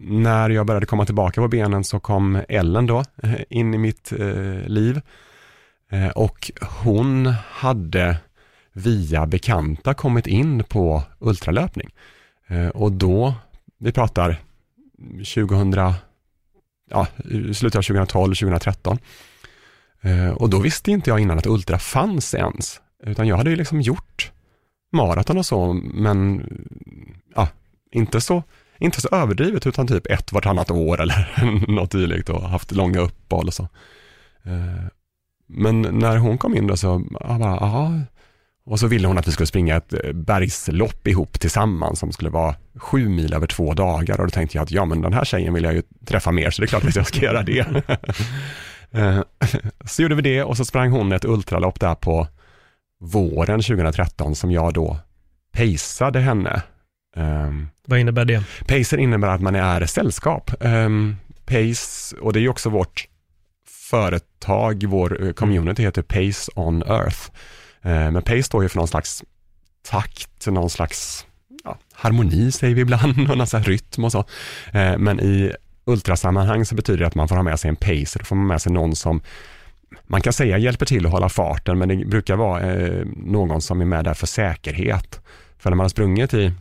när 0.00 0.50
jag 0.50 0.66
började 0.66 0.86
komma 0.86 1.04
tillbaka 1.04 1.40
på 1.40 1.48
benen 1.48 1.84
så 1.84 2.00
kom 2.00 2.42
Ellen 2.48 2.86
då 2.86 3.04
eh, 3.22 3.40
in 3.48 3.74
i 3.74 3.78
mitt 3.78 4.12
eh, 4.12 4.66
liv. 4.66 5.00
Eh, 5.90 6.08
och 6.08 6.50
hon 6.84 7.26
hade 7.50 8.16
via 8.72 9.26
bekanta 9.26 9.94
kommit 9.94 10.26
in 10.26 10.64
på 10.64 11.02
ultralöpning. 11.18 11.90
Eh, 12.46 12.68
och 12.68 12.92
då, 12.92 13.34
vi 13.78 13.92
pratar 13.92 14.40
2000 15.34 15.70
ja, 16.90 17.06
slutet 17.54 17.78
av 17.78 17.82
2012, 17.82 18.34
2013. 18.34 18.98
Eh, 20.00 20.30
och 20.30 20.50
då 20.50 20.58
visste 20.58 20.90
inte 20.90 21.10
jag 21.10 21.20
innan 21.20 21.38
att 21.38 21.46
Ultra 21.46 21.78
fanns 21.78 22.34
ens, 22.34 22.80
utan 23.02 23.26
jag 23.26 23.36
hade 23.36 23.50
ju 23.50 23.56
liksom 23.56 23.80
gjort 23.80 24.32
maraton 24.92 25.38
och 25.38 25.46
så, 25.46 25.72
men 25.72 26.46
ja, 27.34 27.48
inte 27.90 28.20
så, 28.20 28.42
inte 28.78 29.00
så 29.00 29.08
överdrivet, 29.12 29.66
utan 29.66 29.86
typ 29.86 30.06
ett 30.06 30.32
vartannat 30.32 30.70
år 30.70 31.00
eller 31.00 31.44
något 31.68 31.90
dylikt 31.90 32.28
och 32.28 32.42
haft 32.42 32.72
långa 32.72 33.00
uppehåll 33.00 33.46
och 33.46 33.54
så. 33.54 33.68
Eh, 34.42 34.86
men 35.46 35.82
när 35.82 36.16
hon 36.16 36.38
kom 36.38 36.54
in 36.56 36.66
då 36.66 36.76
så, 36.76 37.04
jag 37.20 37.40
bara, 37.40 37.58
aha. 37.58 38.00
Och 38.66 38.80
så 38.80 38.86
ville 38.86 39.08
hon 39.08 39.18
att 39.18 39.28
vi 39.28 39.32
skulle 39.32 39.46
springa 39.46 39.76
ett 39.76 39.92
eh, 40.04 40.12
bergslopp 40.12 41.06
ihop 41.06 41.40
tillsammans 41.40 41.98
som 41.98 42.12
skulle 42.12 42.30
vara 42.30 42.54
sju 42.74 43.08
mil 43.08 43.34
över 43.34 43.46
två 43.46 43.74
dagar. 43.74 44.20
Och 44.20 44.26
då 44.26 44.30
tänkte 44.30 44.56
jag 44.56 44.62
att 44.62 44.70
ja, 44.70 44.84
men 44.84 45.00
den 45.02 45.12
här 45.12 45.24
tjejen 45.24 45.54
vill 45.54 45.64
jag 45.64 45.74
ju 45.74 45.82
träffa 46.06 46.32
mer, 46.32 46.50
så 46.50 46.62
det 46.62 46.66
är 46.66 46.68
klart 46.68 46.84
att 46.84 46.96
jag 46.96 47.06
ska 47.06 47.20
göra 47.20 47.42
det. 47.42 47.82
Eh, 48.90 49.20
så 49.84 50.02
gjorde 50.02 50.14
vi 50.14 50.22
det 50.22 50.42
och 50.42 50.56
så 50.56 50.64
sprang 50.64 50.90
hon 50.90 51.12
ett 51.12 51.24
ultralopp 51.24 51.80
där 51.80 51.94
på 51.94 52.28
våren 53.00 53.62
2013 53.62 54.34
som 54.34 54.50
jag 54.50 54.74
då 54.74 54.98
paceade 55.52 56.20
henne. 56.20 56.62
Um, 57.16 57.68
Vad 57.86 57.98
innebär 57.98 58.24
det? 58.24 58.44
Pacer 58.66 58.98
innebär 58.98 59.28
att 59.28 59.40
man 59.40 59.54
är 59.54 59.86
sällskap. 59.86 60.50
Um, 60.60 61.16
Pace, 61.44 62.16
och 62.16 62.32
det 62.32 62.38
är 62.38 62.40
ju 62.40 62.48
också 62.48 62.70
vårt 62.70 63.08
företag, 63.90 64.84
vår 64.88 65.24
eh, 65.24 65.32
community 65.32 65.82
heter 65.82 66.02
Pace 66.02 66.52
on 66.54 66.82
Earth. 66.82 67.30
Eh, 67.86 68.10
men 68.10 68.22
Pace 68.22 68.42
står 68.42 68.62
ju 68.62 68.68
för 68.68 68.78
någon 68.78 68.88
slags 68.88 69.24
takt, 69.82 70.46
någon 70.46 70.70
slags 70.70 71.26
ja, 71.64 71.78
harmoni 71.92 72.52
säger 72.52 72.74
vi 72.74 72.80
ibland, 72.80 73.16
någon 73.28 73.46
slags 73.46 73.66
rytm 73.68 74.04
och 74.04 74.12
så. 74.12 74.24
Eh, 74.72 74.98
men 74.98 75.20
i 75.20 75.52
ultrasammanhang 75.84 76.64
så 76.64 76.74
betyder 76.74 76.98
det 76.98 77.06
att 77.06 77.14
man 77.14 77.28
får 77.28 77.36
ha 77.36 77.42
med 77.42 77.60
sig 77.60 77.68
en 77.68 77.76
pacer, 77.76 78.18
då 78.18 78.24
får 78.24 78.36
man 78.36 78.46
med 78.46 78.62
sig 78.62 78.72
någon 78.72 78.96
som 78.96 79.20
man 80.06 80.20
kan 80.20 80.32
säga 80.32 80.58
hjälper 80.58 80.86
till 80.86 81.06
att 81.06 81.12
hålla 81.12 81.28
farten, 81.28 81.78
men 81.78 81.88
det 81.88 82.04
brukar 82.04 82.36
vara 82.36 82.72
eh, 82.72 83.06
någon 83.16 83.60
som 83.60 83.80
är 83.80 83.84
med 83.84 84.04
där 84.04 84.14
för 84.14 84.26
säkerhet. 84.26 85.20
För 85.58 85.70
när 85.70 85.76
man 85.76 85.84
har 85.84 85.88
sprungit 85.88 86.34
i 86.34 86.52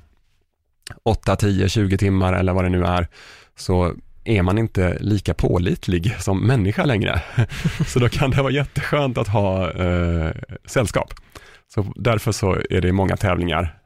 8, 1.04 1.36
10, 1.36 1.70
20 1.70 1.98
timmar 1.98 2.34
eller 2.34 2.54
vad 2.54 2.64
det 2.64 2.70
nu 2.70 2.86
är, 2.86 3.08
så 3.56 3.94
är 4.26 4.42
man 4.42 4.58
inte 4.58 4.98
lika 5.00 5.34
pålitlig 5.34 6.16
som 6.20 6.48
människa 6.48 6.86
längre. 6.86 7.22
så 7.88 8.00
då 8.00 8.10
kan 8.10 8.32
det 8.32 8.42
vara 8.42 8.54
jätteskönt 8.54 9.18
att 9.18 9.28
ha 9.28 9.72
eh, 9.72 10.32
sällskap. 10.66 11.14
Så 11.68 11.94
därför 11.96 12.32
så 12.32 12.54
är 12.70 12.82
det 12.82 12.92
många 12.92 13.18
tävlingar 13.18 13.85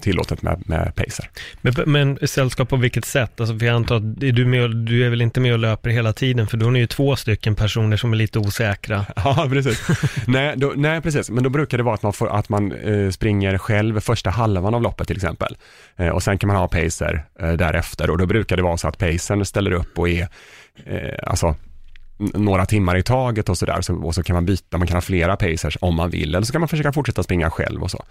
tillåtet 0.00 0.42
med, 0.42 0.62
med 0.66 0.94
pacer. 0.94 1.30
Men, 1.60 1.74
men 1.86 2.18
sällskap 2.28 2.68
på 2.68 2.76
vilket 2.76 3.04
sätt? 3.04 3.40
Alltså 3.40 3.58
för 3.58 3.66
jag 3.66 3.74
antar 3.74 3.96
att 3.96 4.20
du, 4.20 4.46
med, 4.46 4.76
du 4.76 5.06
är 5.06 5.10
väl 5.10 5.22
inte 5.22 5.40
med 5.40 5.52
och 5.52 5.58
löper 5.58 5.90
hela 5.90 6.12
tiden, 6.12 6.46
för 6.46 6.56
då 6.56 6.66
är 6.66 6.70
ni 6.70 6.78
ju 6.78 6.86
två 6.86 7.16
stycken 7.16 7.54
personer 7.54 7.96
som 7.96 8.12
är 8.12 8.16
lite 8.16 8.38
osäkra. 8.38 9.06
Ja, 9.24 9.46
precis. 9.50 9.88
nej, 10.26 10.54
då, 10.56 10.72
nej, 10.76 11.00
precis. 11.00 11.30
Men 11.30 11.44
då 11.44 11.50
brukar 11.50 11.78
det 11.78 11.84
vara 11.84 11.94
att 11.94 12.02
man, 12.02 12.12
får, 12.12 12.28
att 12.28 12.48
man 12.48 12.72
eh, 12.72 13.10
springer 13.10 13.58
själv 13.58 14.00
första 14.00 14.30
halvan 14.30 14.74
av 14.74 14.82
loppet 14.82 15.06
till 15.06 15.16
exempel. 15.16 15.56
Eh, 15.96 16.08
och 16.08 16.22
sen 16.22 16.38
kan 16.38 16.48
man 16.48 16.56
ha 16.56 16.68
pacer 16.68 17.24
eh, 17.40 17.52
därefter 17.52 18.10
och 18.10 18.18
då 18.18 18.26
brukar 18.26 18.56
det 18.56 18.62
vara 18.62 18.76
så 18.76 18.88
att 18.88 18.98
pacern 18.98 19.44
ställer 19.44 19.72
upp 19.72 19.98
och 19.98 20.08
är, 20.08 20.28
eh, 20.86 21.14
alltså 21.26 21.56
några 22.18 22.66
timmar 22.66 22.96
i 22.96 23.02
taget 23.02 23.48
och 23.48 23.58
sådär. 23.58 23.80
Så, 23.80 23.94
och 23.94 24.14
så 24.14 24.22
kan 24.22 24.34
man 24.34 24.46
byta, 24.46 24.78
man 24.78 24.86
kan 24.86 24.96
ha 24.96 25.02
flera 25.02 25.36
pacers 25.36 25.78
om 25.80 25.94
man 25.94 26.10
vill, 26.10 26.34
eller 26.34 26.46
så 26.46 26.52
kan 26.52 26.60
man 26.60 26.68
försöka 26.68 26.92
fortsätta 26.92 27.22
springa 27.22 27.50
själv 27.50 27.82
och 27.82 27.90
så. 27.90 28.04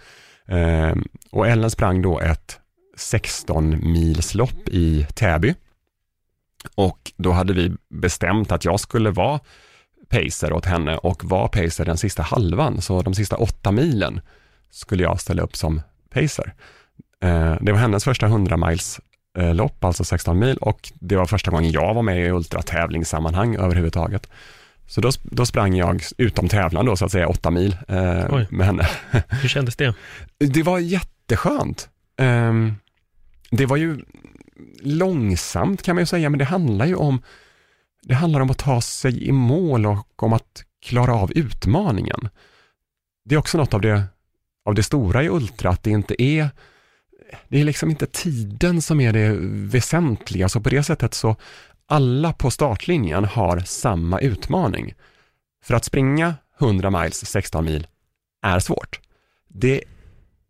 Ehm, 0.48 1.04
och 1.30 1.48
Ellen 1.48 1.70
sprang 1.70 2.02
då 2.02 2.20
ett 2.20 2.60
16 2.96 3.92
milslopp 3.92 4.68
i 4.68 5.06
Täby. 5.14 5.54
Och 6.74 7.12
då 7.16 7.32
hade 7.32 7.52
vi 7.52 7.72
bestämt 7.88 8.52
att 8.52 8.64
jag 8.64 8.80
skulle 8.80 9.10
vara 9.10 9.40
pacer 10.08 10.52
åt 10.52 10.64
henne 10.64 10.96
och 10.96 11.24
vara 11.24 11.48
pacer 11.48 11.84
den 11.84 11.96
sista 11.96 12.22
halvan, 12.22 12.80
så 12.80 13.02
de 13.02 13.14
sista 13.14 13.36
åtta 13.36 13.72
milen 13.72 14.20
skulle 14.70 15.02
jag 15.02 15.20
ställa 15.20 15.42
upp 15.42 15.56
som 15.56 15.82
pacer. 16.10 16.54
Ehm, 17.20 17.58
det 17.60 17.72
var 17.72 17.78
hennes 17.78 18.04
första 18.04 18.26
100 18.26 18.56
miles 18.56 19.00
eh, 19.38 19.54
lopp, 19.54 19.84
alltså 19.84 20.04
16 20.04 20.38
mil 20.38 20.56
och 20.56 20.92
det 20.94 21.16
var 21.16 21.26
första 21.26 21.50
gången 21.50 21.70
jag 21.70 21.94
var 21.94 22.02
med 22.02 22.26
i 22.26 22.30
ultratävlingssammanhang 22.30 23.56
överhuvudtaget. 23.56 24.30
Så 24.86 25.00
då, 25.00 25.10
då 25.22 25.46
sprang 25.46 25.76
jag 25.76 26.02
utom 26.18 26.48
tävlan 26.48 26.86
då 26.86 26.96
så 26.96 27.04
att 27.04 27.12
säga 27.12 27.28
åtta 27.28 27.50
mil 27.50 27.76
eh, 27.88 28.44
med 28.50 28.66
henne. 28.66 28.88
Hur 29.28 29.48
kändes 29.48 29.76
det? 29.76 29.94
Det 30.38 30.62
var 30.62 30.78
jätteskönt. 30.78 31.88
Eh, 32.16 32.52
det 33.50 33.66
var 33.66 33.76
ju 33.76 33.98
långsamt 34.80 35.82
kan 35.82 35.96
man 35.96 36.02
ju 36.02 36.06
säga, 36.06 36.30
men 36.30 36.38
det 36.38 36.44
handlar 36.44 36.86
ju 36.86 36.94
om 36.94 37.22
det 38.02 38.14
handlar 38.14 38.40
om 38.40 38.50
att 38.50 38.58
ta 38.58 38.80
sig 38.80 39.24
i 39.28 39.32
mål 39.32 39.86
och 39.86 40.22
om 40.22 40.32
att 40.32 40.64
klara 40.82 41.14
av 41.14 41.32
utmaningen. 41.32 42.28
Det 43.24 43.34
är 43.34 43.38
också 43.38 43.58
något 43.58 43.74
av 43.74 43.80
det, 43.80 44.04
av 44.64 44.74
det 44.74 44.82
stora 44.82 45.22
i 45.22 45.28
Ultra, 45.28 45.70
att 45.70 45.82
det 45.82 45.90
inte 45.90 46.22
är 46.22 46.50
det 47.48 47.60
är 47.60 47.64
liksom 47.64 47.90
inte 47.90 48.06
tiden 48.06 48.82
som 48.82 49.00
är 49.00 49.12
det 49.12 49.36
väsentliga, 49.72 50.48
så 50.48 50.60
på 50.60 50.68
det 50.68 50.82
sättet 50.82 51.14
så 51.14 51.36
alla 51.92 52.32
på 52.32 52.50
startlinjen 52.50 53.24
har 53.24 53.58
samma 53.58 54.20
utmaning. 54.20 54.94
För 55.64 55.74
att 55.74 55.84
springa 55.84 56.34
100 56.60 56.90
miles, 56.90 57.26
16 57.26 57.64
mil, 57.64 57.86
är 58.42 58.58
svårt. 58.58 59.00
Det 59.48 59.84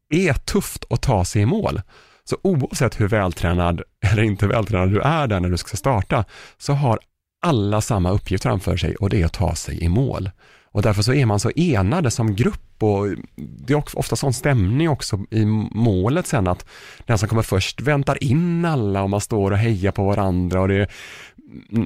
är 0.08 0.32
tufft 0.32 0.84
att 0.90 1.02
ta 1.02 1.24
sig 1.24 1.42
i 1.42 1.46
mål. 1.46 1.80
Så 2.24 2.36
oavsett 2.42 3.00
hur 3.00 3.08
vältränad 3.08 3.82
eller 4.00 4.22
inte 4.22 4.46
vältränad 4.46 4.90
du 4.90 5.00
är 5.00 5.26
där 5.26 5.40
när 5.40 5.48
du 5.48 5.56
ska 5.56 5.76
starta, 5.76 6.24
så 6.58 6.72
har 6.72 6.98
alla 7.42 7.80
samma 7.80 8.10
uppgift 8.10 8.42
framför 8.42 8.76
sig 8.76 8.96
och 8.96 9.10
det 9.10 9.22
är 9.22 9.26
att 9.26 9.32
ta 9.32 9.54
sig 9.54 9.84
i 9.84 9.88
mål. 9.88 10.30
Och 10.72 10.82
därför 10.82 11.02
så 11.02 11.12
är 11.12 11.26
man 11.26 11.40
så 11.40 11.50
enade 11.56 12.10
som 12.10 12.34
grupp 12.34 12.82
och 12.82 13.06
det 13.36 13.72
är 13.72 13.98
ofta 13.98 14.16
sån 14.16 14.32
stämning 14.32 14.88
också 14.88 15.20
i 15.30 15.44
målet 15.70 16.26
sen 16.26 16.48
att 16.48 16.66
den 17.06 17.18
som 17.18 17.28
kommer 17.28 17.42
först 17.42 17.80
väntar 17.80 18.24
in 18.24 18.64
alla 18.64 19.02
och 19.02 19.10
man 19.10 19.20
står 19.20 19.50
och 19.50 19.58
hejar 19.58 19.92
på 19.92 20.04
varandra 20.04 20.60
och 20.60 20.68
det 20.68 20.74
är 20.74 20.88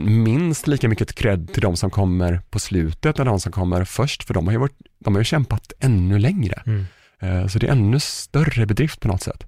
minst 0.09 0.67
lika 0.67 0.89
mycket 0.89 1.15
cred 1.15 1.53
till 1.53 1.63
de 1.63 1.77
som 1.77 1.91
kommer 1.91 2.41
på 2.51 2.59
slutet 2.59 3.19
än 3.19 3.27
de 3.27 3.41
som 3.41 3.53
kommer 3.53 3.85
först 3.85 4.25
för 4.25 4.35
de 4.35 4.47
har 4.47 4.53
ju, 4.53 4.59
varit, 4.59 4.77
de 4.99 5.15
har 5.15 5.21
ju 5.21 5.25
kämpat 5.25 5.73
ännu 5.81 6.19
längre. 6.19 6.63
Mm. 6.67 6.87
Eh, 7.21 7.47
så 7.47 7.59
det 7.59 7.67
är 7.67 7.73
ännu 7.73 8.01
större 8.01 8.67
bedrift 8.67 9.01
på 9.01 9.09
något 9.09 9.23
sätt. 9.23 9.47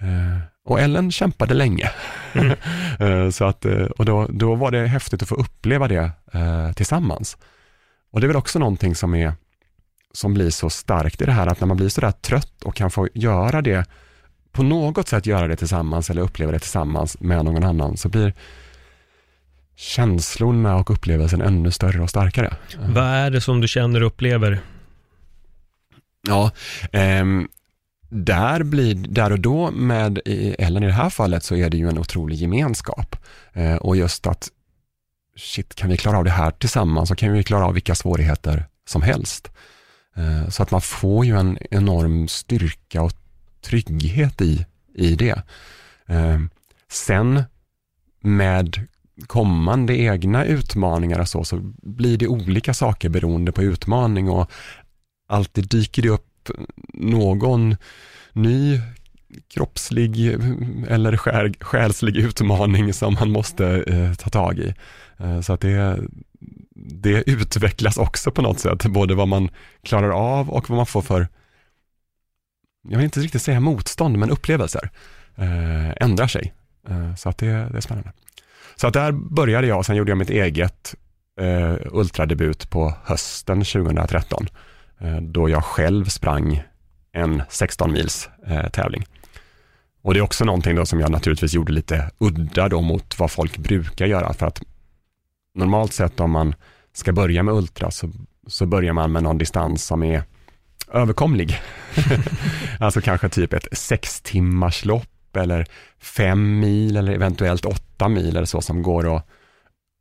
Eh, 0.00 0.38
och 0.64 0.80
Ellen 0.80 1.10
kämpade 1.10 1.54
länge. 1.54 1.90
Mm. 2.32 2.52
Eh, 3.00 3.30
så 3.30 3.44
att, 3.44 3.64
och 3.98 4.04
då, 4.04 4.26
då 4.30 4.54
var 4.54 4.70
det 4.70 4.86
häftigt 4.86 5.22
att 5.22 5.28
få 5.28 5.34
uppleva 5.34 5.88
det 5.88 6.12
tillsammans. 6.74 7.36
Och 8.10 8.20
det 8.20 8.26
är 8.26 8.28
väl 8.28 8.36
också 8.36 8.58
någonting 8.58 8.94
som, 8.94 9.14
är, 9.14 9.32
som 10.12 10.34
blir 10.34 10.50
så 10.50 10.70
starkt 10.70 11.22
i 11.22 11.24
det 11.24 11.32
här, 11.32 11.46
att 11.46 11.60
när 11.60 11.66
man 11.66 11.76
blir 11.76 11.88
sådär 11.88 12.10
trött 12.10 12.62
och 12.64 12.74
kan 12.74 12.90
få 12.90 13.08
göra 13.14 13.62
det, 13.62 13.86
på 14.52 14.62
något 14.62 15.08
sätt 15.08 15.26
göra 15.26 15.48
det 15.48 15.56
tillsammans 15.56 16.10
eller 16.10 16.22
uppleva 16.22 16.52
det 16.52 16.58
tillsammans 16.58 17.20
med 17.20 17.44
någon 17.44 17.64
annan, 17.64 17.96
så 17.96 18.08
blir 18.08 18.34
känslorna 19.76 20.76
och 20.76 20.90
upplevelsen 20.90 21.40
ännu 21.40 21.70
större 21.70 22.02
och 22.02 22.10
starkare. 22.10 22.56
Vad 22.78 23.04
är 23.04 23.30
det 23.30 23.40
som 23.40 23.60
du 23.60 23.68
känner 23.68 24.00
och 24.00 24.06
upplever? 24.06 24.60
Ja, 26.28 26.50
eh, 26.92 27.24
där, 28.08 28.62
blir, 28.62 28.94
där 28.94 29.32
och 29.32 29.40
då 29.40 29.70
med 29.70 30.20
Ellen 30.58 30.82
i 30.82 30.86
det 30.86 30.92
här 30.92 31.10
fallet 31.10 31.44
så 31.44 31.56
är 31.56 31.70
det 31.70 31.76
ju 31.76 31.88
en 31.88 31.98
otrolig 31.98 32.36
gemenskap. 32.36 33.16
Eh, 33.52 33.76
och 33.76 33.96
just 33.96 34.26
att 34.26 34.48
shit, 35.38 35.74
kan 35.74 35.90
vi 35.90 35.96
klara 35.96 36.18
av 36.18 36.24
det 36.24 36.30
här 36.30 36.50
tillsammans 36.50 37.08
så 37.08 37.14
kan 37.14 37.32
vi 37.32 37.44
klara 37.44 37.66
av 37.66 37.74
vilka 37.74 37.94
svårigheter 37.94 38.66
som 38.86 39.02
helst. 39.02 39.50
Eh, 40.16 40.48
så 40.48 40.62
att 40.62 40.70
man 40.70 40.80
får 40.80 41.26
ju 41.26 41.38
en 41.38 41.58
enorm 41.70 42.28
styrka 42.28 43.02
och 43.02 43.12
trygghet 43.60 44.40
i, 44.40 44.66
i 44.94 45.14
det. 45.14 45.42
Eh, 46.06 46.38
sen 46.90 47.42
med 48.20 48.86
kommande 49.26 49.96
egna 49.96 50.44
utmaningar 50.44 51.20
och 51.20 51.28
så, 51.28 51.44
så 51.44 51.60
blir 51.82 52.18
det 52.18 52.26
olika 52.26 52.74
saker 52.74 53.08
beroende 53.08 53.52
på 53.52 53.62
utmaning 53.62 54.30
och 54.30 54.50
alltid 55.28 55.68
dyker 55.68 56.02
det 56.02 56.08
upp 56.08 56.50
någon 56.94 57.76
ny 58.32 58.80
kroppslig 59.48 60.26
eller 60.88 61.16
själslig 61.64 62.16
utmaning 62.16 62.92
som 62.92 63.14
man 63.14 63.30
måste 63.30 63.66
eh, 63.66 64.14
ta 64.14 64.30
tag 64.30 64.58
i. 64.58 64.74
Eh, 65.18 65.40
så 65.40 65.52
att 65.52 65.60
det, 65.60 65.98
det 66.74 67.30
utvecklas 67.30 67.96
också 67.96 68.30
på 68.30 68.42
något 68.42 68.60
sätt, 68.60 68.86
både 68.86 69.14
vad 69.14 69.28
man 69.28 69.50
klarar 69.82 70.10
av 70.10 70.50
och 70.50 70.70
vad 70.70 70.76
man 70.76 70.86
får 70.86 71.02
för, 71.02 71.28
jag 72.88 72.96
vill 72.96 73.04
inte 73.04 73.20
riktigt 73.20 73.42
säga 73.42 73.60
motstånd, 73.60 74.18
men 74.18 74.30
upplevelser 74.30 74.90
eh, 75.36 75.90
ändrar 76.00 76.26
sig. 76.26 76.54
Eh, 76.88 77.14
så 77.14 77.28
att 77.28 77.38
det, 77.38 77.46
det, 77.46 77.76
är 77.76 77.80
spännande. 77.80 78.12
Så 78.76 78.86
att 78.86 78.94
där 78.94 79.12
började 79.12 79.66
jag, 79.66 79.86
sen 79.86 79.96
gjorde 79.96 80.10
jag 80.10 80.18
mitt 80.18 80.30
eget 80.30 80.94
eh, 81.40 81.74
ultradebut 81.92 82.70
på 82.70 82.94
hösten 83.04 83.64
2013, 83.64 84.46
eh, 84.98 85.16
då 85.16 85.48
jag 85.48 85.64
själv 85.64 86.04
sprang 86.04 86.62
en 87.12 87.42
16 87.48 87.92
mils 87.92 88.28
eh, 88.46 88.68
tävling. 88.68 89.04
Och 90.02 90.14
det 90.14 90.20
är 90.20 90.24
också 90.24 90.44
någonting 90.44 90.76
då 90.76 90.86
som 90.86 91.00
jag 91.00 91.10
naturligtvis 91.10 91.54
gjorde 91.54 91.72
lite 91.72 92.10
udda 92.18 92.68
då 92.68 92.80
mot 92.80 93.18
vad 93.18 93.30
folk 93.30 93.58
brukar 93.58 94.06
göra, 94.06 94.32
för 94.32 94.46
att 94.46 94.62
normalt 95.58 95.92
sett 95.92 96.20
om 96.20 96.30
man 96.30 96.54
ska 96.92 97.12
börja 97.12 97.42
med 97.42 97.54
ultra 97.54 97.90
så, 97.90 98.10
så 98.46 98.66
börjar 98.66 98.92
man 98.92 99.12
med 99.12 99.22
någon 99.22 99.38
distans 99.38 99.84
som 99.84 100.02
är 100.02 100.22
överkomlig. 100.92 101.60
alltså 102.80 103.00
kanske 103.00 103.28
typ 103.28 103.52
ett 103.52 103.68
sex 103.72 104.20
timmars 104.20 104.84
lopp 104.84 105.36
eller 105.36 105.66
fem 105.98 106.60
mil 106.60 106.96
eller 106.96 107.12
eventuellt 107.12 107.64
åtta 107.64 108.08
mil 108.08 108.36
eller 108.36 108.44
så 108.44 108.60
som 108.60 108.82
går 108.82 109.16
att 109.16 109.26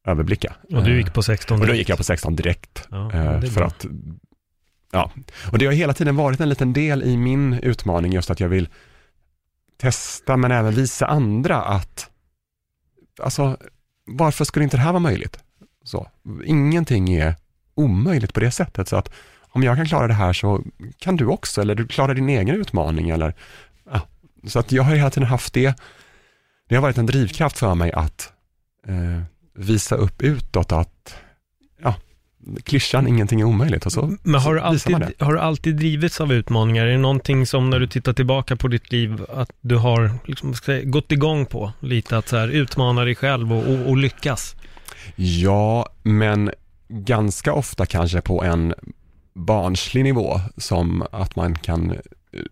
överblicka. 0.08 0.56
Och 0.72 0.84
du 0.84 0.98
gick 0.98 1.14
på 1.14 1.24
16 1.24 1.62
Och 1.62 1.68
då 1.68 1.74
gick 1.74 1.90
jag 1.90 1.98
på 1.98 2.04
16 2.04 2.36
direkt. 2.36 2.88
Ja, 2.92 3.12
Eh, 3.14 3.42
för 3.42 3.62
att, 3.62 3.86
ja. 4.92 5.12
Och 5.52 5.58
det 5.58 5.66
har 5.66 5.74
hela 5.74 5.94
tiden 5.94 6.16
varit 6.16 6.40
en 6.40 6.50
liten 6.50 6.74
del 6.74 7.04
i 7.04 7.18
min 7.18 7.54
utmaning, 7.54 8.14
just 8.14 8.30
att 8.30 8.40
jag 8.40 8.50
vill 8.50 8.70
testa, 9.78 10.38
men 10.38 10.52
även 10.52 10.74
visa 10.74 11.06
andra 11.06 11.62
att, 11.62 12.10
alltså, 13.22 13.58
varför 14.06 14.46
skulle 14.46 14.64
inte 14.64 14.78
det 14.78 14.82
här 14.82 14.92
vara 14.92 15.00
möjligt? 15.00 15.40
Så, 15.88 16.08
ingenting 16.46 17.14
är 17.14 17.36
omöjligt 17.76 18.34
på 18.34 18.40
det 18.40 18.52
sättet, 18.52 18.88
så 18.88 18.96
att 18.96 19.12
om 19.40 19.64
jag 19.64 19.76
kan 19.76 19.86
klara 19.86 20.08
det 20.08 20.14
här 20.14 20.34
så 20.34 20.64
kan 21.00 21.16
du 21.16 21.26
också, 21.26 21.62
eller 21.62 21.76
du 21.76 21.88
klarar 21.88 22.14
din 22.14 22.30
egen 22.30 22.56
utmaning, 22.56 23.10
eller, 23.10 23.34
ja. 23.92 24.02
Så 24.48 24.60
att 24.60 24.72
jag 24.72 24.84
har 24.84 24.96
hela 24.96 25.10
tiden 25.10 25.30
haft 25.30 25.54
det, 25.54 25.76
det 26.70 26.76
har 26.76 26.82
varit 26.82 26.98
en 26.98 27.06
drivkraft 27.06 27.58
för 27.58 27.76
mig 27.76 27.92
att 27.92 28.34
eh, 28.88 29.22
visa 29.56 29.96
upp 29.96 30.22
utåt 30.22 30.72
att, 30.72 31.16
ja, 31.84 31.96
klyschan 32.64 33.08
ingenting 33.08 33.42
är 33.42 33.46
omöjligt 33.46 33.86
och 33.86 33.92
så, 33.92 34.18
Men 34.24 34.42
har 34.42 34.54
du, 34.56 34.62
alltid, 34.62 35.14
har 35.20 35.34
du 35.34 35.40
alltid 35.40 35.76
drivits 35.76 36.22
av 36.22 36.34
utmaningar? 36.34 36.86
Är 36.86 36.92
det 36.92 36.98
någonting 36.98 37.46
som 37.46 37.70
när 37.70 37.80
du 37.80 37.88
tittar 37.88 38.14
tillbaka 38.14 38.56
på 38.56 38.68
ditt 38.68 38.92
liv, 38.92 39.26
att 39.30 39.52
du 39.62 39.76
har 39.76 40.12
liksom, 40.26 40.54
säga, 40.54 40.84
gått 40.84 41.12
igång 41.12 41.46
på? 41.46 41.72
Lite 41.80 42.18
att 42.18 42.28
så 42.28 42.38
här, 42.38 42.48
utmana 42.48 43.04
dig 43.04 43.16
själv 43.16 43.54
och, 43.54 43.68
och, 43.68 43.90
och 43.90 43.98
lyckas? 43.98 44.56
Ja, 45.16 45.90
men 46.04 46.52
ganska 46.90 47.54
ofta 47.54 47.86
kanske 47.86 48.22
på 48.22 48.44
en 48.44 48.74
barnslig 49.34 50.04
nivå 50.04 50.40
som 50.58 51.04
att 51.12 51.36
man 51.36 51.56
kan 51.56 51.96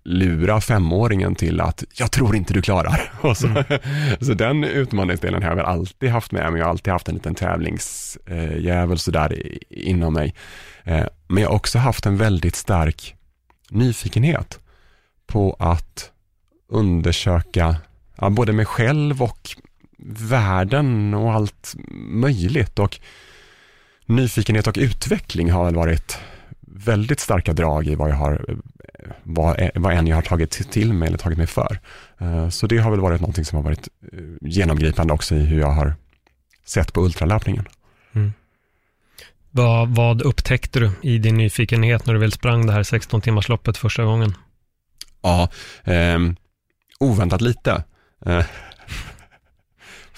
lura 0.04 0.62
femåringen 0.62 1.36
till 1.36 1.62
att 1.62 1.84
jag 1.94 2.12
tror 2.12 2.36
inte 2.36 2.54
du 2.54 2.62
klarar. 2.62 3.12
Så, 3.34 3.64
så 4.26 4.34
den 4.34 4.64
utmaningsdelen 4.64 5.44
har 5.44 5.50
jag 5.50 5.56
väl 5.56 5.66
alltid 5.66 6.10
haft 6.10 6.32
med 6.32 6.52
mig. 6.52 6.60
Jag 6.60 6.66
har 6.66 6.72
alltid 6.72 6.94
haft 6.94 7.08
en 7.08 7.16
liten 7.16 7.36
tävlingsdjävul 7.36 8.98
sådär 8.98 9.58
inom 9.70 10.14
mig. 10.14 10.36
Eh, 10.84 11.06
Men 11.28 11.44
jag 11.44 11.50
har 11.50 11.56
också 11.56 11.80
haft 11.80 12.06
en 12.06 12.18
väldigt 12.18 12.56
stark 12.56 13.16
nyfikenhet 13.70 14.60
på 15.28 15.56
att 15.60 16.12
undersöka 16.70 17.76
ja, 18.16 18.30
både 18.30 18.54
mig 18.54 18.66
själv 18.66 19.24
och 19.24 19.50
världen 19.98 21.14
och 21.14 21.34
allt 21.34 21.76
möjligt. 22.10 22.80
Och 22.80 23.00
nyfikenhet 24.06 24.68
och 24.68 24.78
utveckling 24.78 25.52
har 25.52 25.66
väl 25.66 25.76
varit 25.76 26.18
väldigt 26.62 27.20
starka 27.20 27.54
drag 27.54 27.88
i 27.88 27.96
vad 27.96 28.10
jag 28.10 28.16
har, 28.16 28.46
vad, 29.24 29.70
vad 29.76 29.94
än 29.94 30.08
jag 30.08 30.18
har 30.18 30.22
tagit 30.22 30.72
till 30.72 30.94
mig 30.94 31.08
eller 31.08 31.18
tagit 31.18 31.38
mig 31.38 31.48
för. 31.48 31.80
Eh, 32.18 32.50
Så 32.50 32.68
det 32.68 32.78
har 32.78 32.92
väl 32.92 33.00
varit 33.00 33.22
någonting 33.22 33.46
som 33.46 33.56
har 33.56 33.64
varit 33.64 33.88
eh, 34.14 34.20
genomgripande 34.42 35.14
också 35.14 35.36
i 35.36 35.40
hur 35.40 35.60
jag 35.60 35.72
har 35.72 35.96
sett 36.66 36.94
på 36.94 37.02
ultralöpningen. 37.02 37.68
Vad, 39.52 39.96
vad 39.96 40.22
upptäckte 40.22 40.80
du 40.80 40.92
i 41.02 41.18
din 41.18 41.38
nyfikenhet 41.38 42.06
när 42.06 42.14
du 42.14 42.20
väl 42.20 42.32
sprang 42.32 42.66
det 42.66 42.74
här 42.74 42.84
16 42.84 43.22
timmars 43.22 43.50
loppet 43.50 43.78
första 43.78 44.04
gången? 44.04 44.34
Ja, 45.22 45.50
ehm, 45.84 46.36
oväntat 47.00 47.42
lite. 47.42 47.84
Eh, 48.26 48.46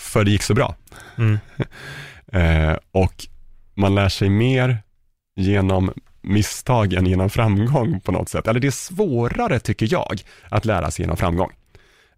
för 0.07 0.23
det 0.23 0.31
gick 0.31 0.43
så 0.43 0.53
bra. 0.53 0.75
Mm. 1.17 1.39
Eh, 2.31 2.75
och 2.91 3.13
man 3.75 3.95
lär 3.95 4.09
sig 4.09 4.29
mer 4.29 4.77
genom 5.35 5.93
misstag 6.21 6.93
än 6.93 7.05
genom 7.05 7.29
framgång 7.29 7.99
på 7.99 8.11
något 8.11 8.29
sätt. 8.29 8.47
Eller 8.47 8.59
det 8.59 8.67
är 8.67 8.71
svårare 8.71 9.59
tycker 9.59 9.87
jag 9.91 10.21
att 10.49 10.65
lära 10.65 10.91
sig 10.91 11.03
genom 11.03 11.17
framgång. 11.17 11.51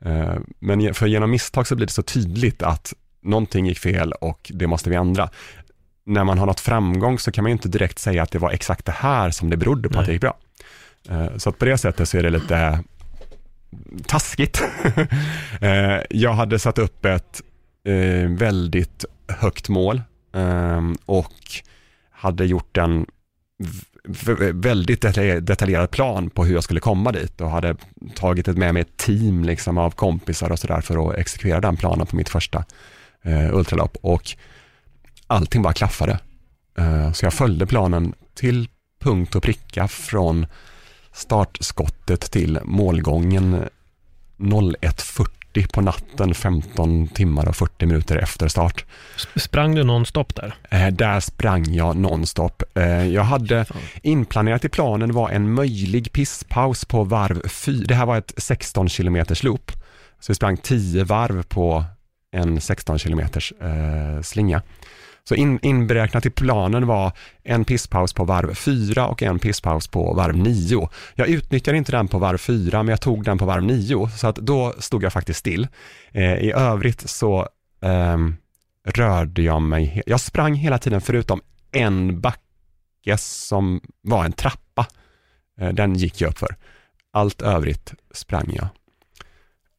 Eh, 0.05 0.33
men 0.59 0.93
för 0.93 1.07
genom 1.07 1.31
misstag 1.31 1.67
så 1.67 1.75
blir 1.75 1.87
det 1.87 1.93
så 1.93 2.01
tydligt 2.03 2.63
att 2.63 2.93
någonting 3.23 3.65
gick 3.65 3.79
fel 3.79 4.11
och 4.11 4.51
det 4.53 4.67
måste 4.67 4.89
vi 4.89 4.95
ändra. 4.95 5.29
När 6.05 6.23
man 6.23 6.37
har 6.37 6.45
nått 6.45 6.59
framgång 6.59 7.19
så 7.19 7.31
kan 7.31 7.43
man 7.43 7.49
ju 7.49 7.53
inte 7.53 7.69
direkt 7.69 7.99
säga 7.99 8.23
att 8.23 8.31
det 8.31 8.39
var 8.39 8.51
exakt 8.51 8.85
det 8.85 8.91
här 8.91 9.31
som 9.31 9.49
det 9.49 9.57
berodde 9.57 9.89
på 9.89 9.93
Nej. 9.93 9.99
att 10.01 10.05
det 10.05 10.13
gick 10.13 10.21
bra. 10.21 10.37
Eh, 11.09 11.37
Så 11.37 11.49
att 11.49 11.57
på 11.59 11.65
det 11.65 11.77
sättet 11.77 12.09
så 12.09 12.17
är 12.17 12.23
det 12.23 12.29
lite 12.29 12.83
taskigt. 14.05 14.63
Eh, 15.61 15.99
Jag 16.09 16.33
hade 16.33 16.59
satt 16.59 16.77
upp 16.77 17.05
ett 17.05 17.41
eh, 17.89 18.29
väldigt 18.29 19.05
högt 19.27 19.69
mål 19.69 20.01
eh, 20.33 20.81
och 21.05 21.33
hade 22.11 22.45
gjort 22.45 22.77
en 22.77 23.05
väldigt 24.53 25.01
detaljerad 25.41 25.91
plan 25.91 26.29
på 26.29 26.45
hur 26.45 26.53
jag 26.53 26.63
skulle 26.63 26.79
komma 26.79 27.11
dit 27.11 27.41
och 27.41 27.49
hade 27.49 27.75
tagit 28.15 28.47
med 28.47 28.73
mig 28.73 28.81
ett 28.81 28.97
team 28.97 29.43
liksom 29.43 29.77
av 29.77 29.91
kompisar 29.91 30.51
och 30.51 30.59
sådär 30.59 30.81
för 30.81 31.09
att 31.09 31.17
exekvera 31.17 31.61
den 31.61 31.77
planen 31.77 32.07
på 32.07 32.15
mitt 32.15 32.29
första 32.29 32.65
eh, 33.21 33.55
ultralopp 33.55 33.97
och 34.01 34.31
allting 35.27 35.61
bara 35.61 35.73
klaffade. 35.73 36.19
Eh, 36.77 37.11
så 37.11 37.25
jag 37.25 37.33
följde 37.33 37.65
planen 37.67 38.13
till 38.33 38.69
punkt 38.99 39.35
och 39.35 39.43
pricka 39.43 39.87
från 39.87 40.45
startskottet 41.13 42.31
till 42.31 42.59
målgången 42.63 43.65
01.40 44.37 45.38
på 45.73 45.81
natten 45.81 46.33
15 46.33 47.07
timmar 47.07 47.47
och 47.47 47.55
40 47.55 47.85
minuter 47.85 48.17
efter 48.17 48.47
start. 48.47 48.85
Sp- 49.17 49.39
Sprang 49.39 49.75
du 49.75 49.83
nonstop 49.83 50.35
där? 50.35 50.53
Eh, 50.69 50.87
där 50.87 51.19
sprang 51.19 51.73
jag 51.73 51.95
nonstop. 51.95 52.63
Eh, 52.75 53.07
jag 53.07 53.23
hade 53.23 53.65
inplanerat 54.03 54.65
i 54.65 54.69
planen 54.69 55.13
var 55.13 55.29
en 55.29 55.53
möjlig 55.53 56.11
pisspaus 56.13 56.85
på 56.85 57.03
varv 57.03 57.47
4. 57.49 57.83
Det 57.87 57.95
här 57.95 58.05
var 58.05 58.17
ett 58.17 58.33
16 58.37 58.87
km 58.87 59.25
loop. 59.43 59.71
Så 60.19 60.31
vi 60.31 60.35
sprang 60.35 60.57
10 60.57 61.03
varv 61.03 61.43
på 61.43 61.83
en 62.31 62.61
16 62.61 62.99
km 62.99 63.19
eh, 63.19 64.21
slinga. 64.23 64.61
Så 65.23 65.35
in, 65.35 65.59
inberäknat 65.61 66.25
i 66.25 66.29
planen 66.29 66.87
var 66.87 67.11
en 67.43 67.65
pisspaus 67.65 68.13
på 68.13 68.23
varv 68.23 68.53
4 68.53 69.07
och 69.07 69.23
en 69.23 69.39
pisspaus 69.39 69.87
på 69.87 70.13
varv 70.13 70.37
9. 70.37 70.89
Jag 71.15 71.27
utnyttjade 71.27 71.77
inte 71.77 71.91
den 71.91 72.07
på 72.07 72.19
varv 72.19 72.37
4 72.37 72.83
men 72.83 72.89
jag 72.91 73.01
tog 73.01 73.23
den 73.23 73.37
på 73.37 73.45
varv 73.45 73.63
9 73.63 74.09
så 74.17 74.27
att 74.27 74.35
då 74.35 74.73
stod 74.79 75.03
jag 75.03 75.13
faktiskt 75.13 75.39
still. 75.39 75.67
Eh, 76.11 76.33
I 76.33 76.51
övrigt 76.51 77.09
så 77.09 77.47
ehm, 77.81 78.35
rörde 78.85 79.41
jag 79.41 79.61
mig, 79.61 80.01
jag 80.05 80.19
sprang 80.19 80.53
hela 80.55 80.77
tiden 80.77 81.01
förutom 81.01 81.41
en 81.71 82.21
backe 82.21 83.17
som 83.17 83.81
var 84.01 84.25
en 84.25 84.31
trappa. 84.31 84.85
Eh, 85.61 85.69
Den 85.69 85.93
gick 85.95 86.21
jag 86.21 86.29
upp 86.29 86.37
för. 86.37 86.55
Allt 87.13 87.41
övrigt 87.41 87.93
sprang 88.13 88.51
jag. 88.53 88.67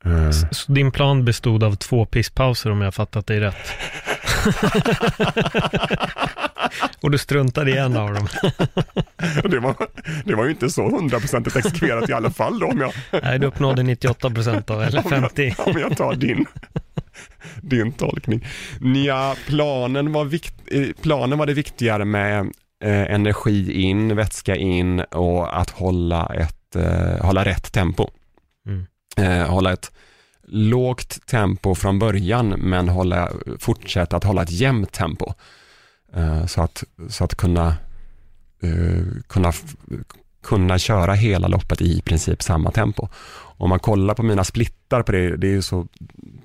Eh, 0.04 0.30
Så 0.30 0.72
din 0.72 0.92
plan 0.92 1.24
bestod 1.24 1.62
av 1.64 1.74
två 1.74 2.06
pisspauser 2.06 2.70
om 2.70 2.80
jag 2.80 2.94
fattat 2.94 3.26
dig 3.26 3.40
rätt? 3.40 3.56
och 7.00 7.10
du 7.10 7.18
struntade 7.18 7.70
i 7.70 7.76
en 7.76 7.96
av 7.96 8.14
dem? 8.14 8.28
det, 9.50 9.58
var, 9.58 9.74
det 10.24 10.34
var 10.34 10.44
ju 10.44 10.50
inte 10.50 10.70
så 10.70 10.90
hundraprocentigt 10.90 11.56
exekverat 11.56 12.10
i 12.10 12.12
alla 12.12 12.30
fall 12.30 12.58
då 12.58 12.66
om 12.66 12.80
jag, 12.80 12.92
Nej, 13.22 13.38
du 13.38 13.46
uppnådde 13.46 13.82
98 13.82 14.30
procent 14.30 14.70
av, 14.70 14.82
eller 14.82 15.02
50. 15.08 15.54
om 15.58 15.78
jag 15.78 15.96
tar 15.96 16.14
din, 16.14 16.46
din 17.60 17.92
tolkning. 17.92 18.46
Ja, 19.06 19.36
planen 19.46 20.12
var, 20.12 20.24
vikt, 20.24 20.54
eh, 20.66 20.86
planen 21.02 21.38
var 21.38 21.46
det 21.46 21.54
viktigare 21.54 22.04
med 22.04 22.40
eh, 22.84 23.12
energi 23.14 23.82
in, 23.82 24.16
vätska 24.16 24.56
in 24.56 25.00
och 25.00 25.60
att 25.60 25.70
hålla, 25.70 26.26
ett, 26.34 26.76
eh, 26.76 27.26
hålla 27.26 27.44
rätt 27.44 27.72
tempo. 27.72 28.10
Mm. 28.66 28.86
Eh, 29.16 29.48
hålla 29.48 29.72
ett 29.72 29.92
lågt 30.52 31.26
tempo 31.26 31.74
från 31.74 31.98
början 31.98 32.48
men 32.48 32.88
hålla, 32.88 33.30
fortsätta 33.58 34.16
att 34.16 34.24
hålla 34.24 34.42
ett 34.42 34.50
jämnt 34.50 34.92
tempo. 34.92 35.32
Eh, 36.14 36.46
så, 36.46 36.62
att, 36.62 36.84
så 37.08 37.24
att 37.24 37.34
kunna, 37.34 37.76
eh, 38.62 39.04
kunna, 39.26 39.52
kunna 40.42 40.78
köra 40.78 41.14
hela 41.14 41.48
loppet 41.48 41.80
i 41.80 42.00
princip 42.02 42.42
samma 42.42 42.70
tempo. 42.70 43.08
Om 43.32 43.68
man 43.68 43.78
kollar 43.78 44.14
på 44.14 44.22
mina 44.22 44.44
splittar 44.44 45.02
på 45.02 45.12
det, 45.12 45.36
det 45.36 45.54
är 45.54 45.60
så, 45.60 45.86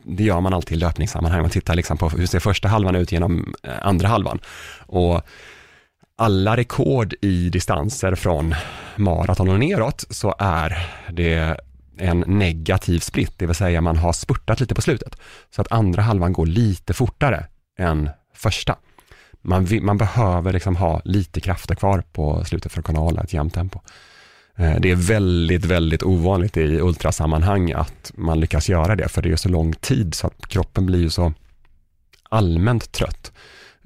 det 0.03 0.23
gör 0.23 0.41
man 0.41 0.53
alltid 0.53 0.77
i 0.77 0.79
löpningssammanhang. 0.79 1.41
Man 1.41 1.49
tittar 1.49 1.75
liksom 1.75 1.97
på 1.97 2.09
hur 2.09 2.25
ser 2.25 2.39
första 2.39 2.67
halvan 2.67 2.95
ut 2.95 3.11
genom 3.11 3.55
eh, 3.63 3.73
andra 3.81 4.07
halvan. 4.07 4.39
Och 4.79 5.21
alla 6.17 6.57
rekord 6.57 7.13
i 7.21 7.49
distanser 7.49 8.15
från 8.15 8.55
maraton 8.95 9.49
och 9.49 9.59
neråt 9.59 10.05
så 10.09 10.35
är 10.39 10.87
det 11.11 11.57
en 11.97 12.19
negativ 12.27 12.99
split, 12.99 13.33
det 13.37 13.45
vill 13.45 13.55
säga 13.55 13.81
man 13.81 13.97
har 13.97 14.13
spurtat 14.13 14.59
lite 14.59 14.75
på 14.75 14.81
slutet. 14.81 15.15
Så 15.55 15.61
att 15.61 15.71
andra 15.71 16.01
halvan 16.01 16.33
går 16.33 16.45
lite 16.45 16.93
fortare 16.93 17.45
än 17.79 18.09
första. 18.33 18.75
Man, 19.41 19.67
man 19.81 19.97
behöver 19.97 20.53
liksom 20.53 20.75
ha 20.75 21.01
lite 21.05 21.39
krafter 21.39 21.75
kvar 21.75 22.03
på 22.11 22.45
slutet 22.45 22.71
för 22.71 22.79
att 22.79 22.85
kunna 22.85 22.99
hålla 22.99 23.21
ett 23.21 23.33
jämnt 23.33 23.53
tempo. 23.53 23.79
Eh, 24.55 24.75
det 24.79 24.91
är 24.91 24.95
väldigt, 24.95 25.65
väldigt 25.65 26.03
ovanligt 26.03 26.57
i 26.57 26.79
ultrasammanhang 26.79 27.71
att 27.71 28.11
man 28.15 28.39
lyckas 28.39 28.69
göra 28.69 28.95
det, 28.95 29.07
för 29.07 29.21
det 29.21 29.31
är 29.31 29.35
så 29.35 29.49
lång 29.49 29.73
tid 29.73 30.15
så 30.15 30.27
att 30.27 30.47
kroppen 30.47 30.85
blir 30.85 30.99
ju 30.99 31.09
så 31.09 31.33
allmänt 32.29 32.91
trött 32.91 33.31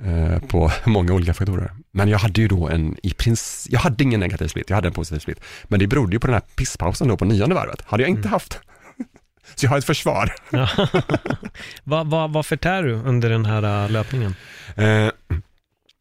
eh, 0.03 0.39
på 0.39 0.71
många 0.85 1.13
olika 1.13 1.33
faktorer. 1.33 1.71
Men 1.91 2.09
jag 2.09 2.19
hade 2.19 2.41
ju 2.41 2.47
då 2.47 2.69
en, 2.69 2.97
i 3.03 3.13
princip, 3.13 3.73
jag 3.73 3.79
hade 3.79 4.03
ingen 4.03 4.19
negativ 4.19 4.47
split, 4.47 4.69
jag 4.69 4.75
hade 4.75 4.87
en 4.87 4.93
positiv 4.93 5.19
split. 5.19 5.39
Men 5.63 5.79
det 5.79 5.87
berodde 5.87 6.13
ju 6.13 6.19
på 6.19 6.27
den 6.27 6.33
här 6.33 6.43
pisspausen 6.55 7.07
då 7.07 7.17
på 7.17 7.25
nionde 7.25 7.55
varvet. 7.55 7.81
Hade 7.85 8.03
jag 8.03 8.09
inte 8.09 8.27
haft 8.27 8.59
Så 9.55 9.65
jag 9.65 9.69
har 9.69 9.77
ett 9.77 9.85
försvar. 9.85 10.33
Ja. 10.49 10.69
vad, 11.83 12.09
vad, 12.09 12.33
vad 12.33 12.45
förtär 12.45 12.83
du 12.83 12.93
under 12.93 13.29
den 13.29 13.45
här 13.45 13.83
äh, 13.83 13.91
löpningen? 13.91 14.35
Eh, 14.75 15.09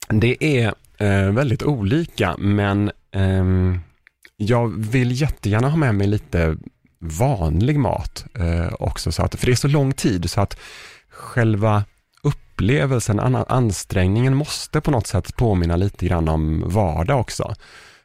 det 0.09 0.45
är 0.45 0.75
eh, 0.99 1.33
väldigt 1.33 1.63
olika, 1.63 2.37
men 2.39 2.91
ehm, 3.13 3.81
jag 4.37 4.69
vill 4.69 5.21
jättegärna 5.21 5.69
ha 5.69 5.77
med 5.77 5.95
mig 5.95 6.07
lite 6.07 6.57
vanlig 6.99 7.79
mat 7.79 8.25
eh, 8.35 8.73
också, 8.79 9.13
så 9.13 9.23
att, 9.23 9.35
för 9.35 9.47
det 9.47 9.53
är 9.53 9.57
så 9.57 9.69
lång 9.69 9.93
tid 9.93 10.31
så 10.31 10.41
att 10.41 10.59
själva 11.09 11.85
upplevelsen, 12.59 13.21
ansträngningen 13.49 14.35
måste 14.35 14.81
på 14.81 14.90
något 14.90 15.07
sätt 15.07 15.37
påminna 15.37 15.77
lite 15.77 16.07
grann 16.07 16.29
om 16.29 16.64
vardag 16.66 17.21
också. 17.21 17.55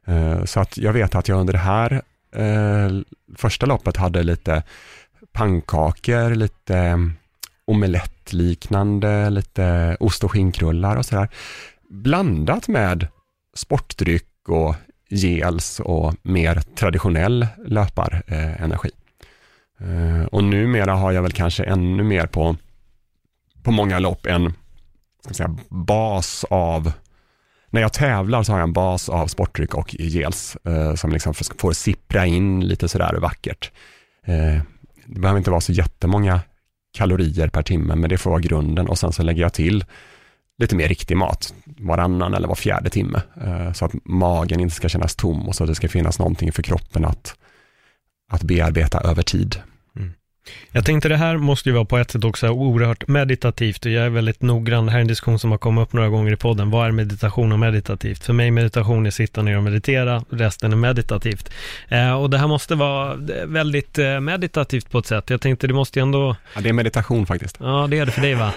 Eh, 0.05 0.43
så 0.43 0.59
att 0.59 0.77
jag 0.77 0.93
vet 0.93 1.15
att 1.15 1.27
jag 1.27 1.39
under 1.39 1.53
det 1.53 1.59
här 1.59 2.01
eh, 2.35 3.01
första 3.35 3.65
loppet 3.65 3.97
hade 3.97 4.23
lite 4.23 4.63
pannkakor, 5.31 6.35
lite 6.35 6.77
mm, 6.77 7.13
omelettliknande, 7.65 9.29
lite 9.29 9.97
ost 9.99 10.23
och 10.23 10.31
skinkrullar 10.31 10.95
och 10.95 11.05
sådär. 11.05 11.29
Blandat 11.89 12.67
med 12.67 13.07
sportdryck 13.55 14.49
och 14.49 14.75
gels 15.09 15.79
och 15.79 16.15
mer 16.21 16.61
traditionell 16.75 17.47
löparenergi. 17.65 18.91
Eh, 19.79 20.25
och 20.25 20.43
numera 20.43 20.93
har 20.95 21.11
jag 21.11 21.21
väl 21.21 21.31
kanske 21.31 21.63
ännu 21.63 22.03
mer 22.03 22.25
på, 22.25 22.55
på 23.63 23.71
många 23.71 23.99
lopp 23.99 24.25
en 24.25 24.53
ska 25.23 25.33
säga, 25.33 25.57
bas 25.69 26.45
av 26.49 26.91
när 27.69 27.81
jag 27.81 27.93
tävlar 27.93 28.43
så 28.43 28.51
har 28.51 28.59
jag 28.59 28.67
en 28.67 28.73
bas 28.73 29.09
av 29.09 29.27
sportdryck 29.27 29.75
och 29.75 29.95
gels 29.99 30.57
eh, 30.65 30.95
som 30.95 31.11
liksom 31.11 31.33
får 31.33 31.73
sippra 31.73 32.25
in 32.25 32.67
lite 32.67 32.87
sådär 32.87 33.13
vackert. 33.13 33.71
Eh, 34.25 34.61
det 35.05 35.19
behöver 35.19 35.37
inte 35.37 35.51
vara 35.51 35.61
så 35.61 35.71
jättemånga 35.71 36.39
kalorier 36.97 37.47
per 37.47 37.61
timme, 37.61 37.95
men 37.95 38.09
det 38.09 38.17
får 38.17 38.29
vara 38.29 38.41
grunden 38.41 38.87
och 38.87 38.97
sen 38.97 39.13
så 39.13 39.23
lägger 39.23 39.41
jag 39.41 39.53
till 39.53 39.85
lite 40.57 40.75
mer 40.75 40.87
riktig 40.87 41.17
mat 41.17 41.53
varannan 41.65 42.33
eller 42.33 42.47
var 42.47 42.55
fjärde 42.55 42.89
timme. 42.89 43.21
Eh, 43.41 43.73
så 43.73 43.85
att 43.85 43.93
magen 44.03 44.59
inte 44.59 44.75
ska 44.75 44.89
kännas 44.89 45.15
tom 45.15 45.47
och 45.47 45.55
så 45.55 45.63
att 45.63 45.69
det 45.69 45.75
ska 45.75 45.89
finnas 45.89 46.19
någonting 46.19 46.51
för 46.51 46.63
kroppen 46.63 47.05
att, 47.05 47.35
att 48.31 48.43
bearbeta 48.43 48.99
över 48.99 49.23
tid. 49.23 49.61
Jag 50.71 50.85
tänkte 50.85 51.09
det 51.09 51.17
här 51.17 51.37
måste 51.37 51.69
ju 51.69 51.75
vara 51.75 51.85
på 51.85 51.97
ett 51.97 52.11
sätt 52.11 52.23
också 52.23 52.49
oerhört 52.49 53.07
meditativt 53.07 53.85
och 53.85 53.91
jag 53.91 54.05
är 54.05 54.09
väldigt 54.09 54.41
noggrann. 54.41 54.85
Det 54.85 54.91
här 54.91 54.99
är 54.99 55.01
en 55.01 55.07
diskussion 55.07 55.39
som 55.39 55.51
har 55.51 55.57
kommit 55.57 55.81
upp 55.81 55.93
några 55.93 56.09
gånger 56.09 56.33
i 56.33 56.35
podden. 56.35 56.69
Vad 56.69 56.87
är 56.87 56.91
meditation 56.91 57.51
och 57.51 57.59
meditativt? 57.59 58.23
För 58.23 58.33
mig 58.33 58.51
meditation 58.51 59.05
är 59.05 59.11
sitta 59.11 59.41
ner 59.41 59.57
och 59.57 59.63
meditera, 59.63 60.25
resten 60.29 60.71
är 60.71 60.75
meditativt. 60.75 61.53
Eh, 61.87 62.13
och 62.13 62.29
det 62.29 62.37
här 62.37 62.47
måste 62.47 62.75
vara 62.75 63.15
väldigt 63.45 63.99
eh, 63.99 64.19
meditativt 64.19 64.91
på 64.91 64.99
ett 64.99 65.05
sätt. 65.05 65.29
Jag 65.29 65.41
tänkte 65.41 65.67
det 65.67 65.73
måste 65.73 65.99
ju 65.99 66.03
ändå... 66.03 66.35
Ja, 66.55 66.61
det 66.61 66.69
är 66.69 66.73
meditation 66.73 67.25
faktiskt. 67.25 67.57
Ja, 67.59 67.87
det 67.89 67.99
är 67.99 68.05
det 68.05 68.11
för 68.11 68.21
dig 68.21 68.33
va? 68.33 68.53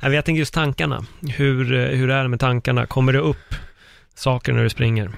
jag 0.14 0.24
tänker 0.24 0.38
just 0.38 0.54
tankarna. 0.54 1.04
Hur, 1.36 1.74
eh, 1.74 1.98
hur 1.98 2.10
är 2.10 2.22
det 2.22 2.28
med 2.28 2.40
tankarna? 2.40 2.86
Kommer 2.86 3.12
det 3.12 3.18
upp 3.18 3.54
saker 4.14 4.52
när 4.52 4.62
du 4.62 4.70
springer? 4.70 5.10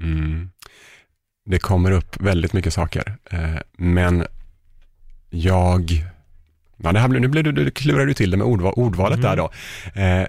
Mm 0.00 0.50
det 1.50 1.58
kommer 1.58 1.90
upp 1.90 2.20
väldigt 2.20 2.52
mycket 2.52 2.72
saker. 2.72 3.16
Eh, 3.30 3.56
men 3.76 4.26
jag, 5.30 5.90
ja, 6.76 6.92
det 6.92 6.98
här, 6.98 7.08
nu 7.08 7.28
blir 7.28 7.42
du, 7.42 7.52
du 7.52 7.70
klurar 7.70 8.06
du 8.06 8.14
till 8.14 8.30
det 8.30 8.36
med 8.36 8.46
ordval, 8.46 8.72
ordvalet 8.76 9.18
mm. 9.18 9.30
där 9.30 9.36
då. 9.36 9.50
Eh, 10.00 10.26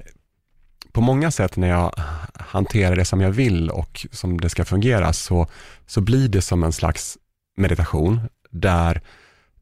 på 0.91 1.01
många 1.01 1.31
sätt 1.31 1.55
när 1.57 1.69
jag 1.69 1.93
hanterar 2.33 2.95
det 2.95 3.05
som 3.05 3.21
jag 3.21 3.31
vill 3.31 3.69
och 3.69 4.05
som 4.11 4.41
det 4.41 4.49
ska 4.49 4.65
fungera 4.65 5.13
så, 5.13 5.47
så 5.87 6.01
blir 6.01 6.29
det 6.29 6.41
som 6.41 6.63
en 6.63 6.71
slags 6.71 7.17
meditation 7.57 8.21
där 8.49 9.01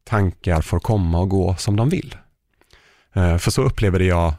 tankar 0.03 0.61
får 0.61 0.79
komma 0.79 1.19
och 1.19 1.29
gå 1.29 1.55
som 1.55 1.75
de 1.75 1.89
vill. 1.89 2.15
Eh, 3.13 3.37
för 3.37 3.51
så 3.51 3.61
upplever 3.61 3.99
jag 3.99 4.33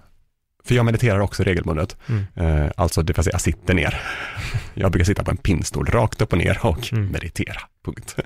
för 0.64 0.74
jag 0.74 0.84
mediterar 0.84 1.20
också 1.20 1.42
regelbundet. 1.42 1.96
Mm. 2.08 2.24
Eh, 2.34 2.70
alltså 2.76 3.02
det 3.02 3.16
vill 3.16 3.24
säga 3.24 3.34
jag 3.34 3.40
sitter 3.40 3.74
ner. 3.74 4.00
Jag 4.74 4.92
brukar 4.92 5.04
sitta 5.04 5.24
på 5.24 5.30
en 5.30 5.36
pinnstol 5.36 5.86
rakt 5.86 6.22
upp 6.22 6.32
och 6.32 6.38
ner 6.38 6.58
och 6.62 6.92
mm. 6.92 7.06
meditera. 7.06 7.60
Punkt. 7.84 8.16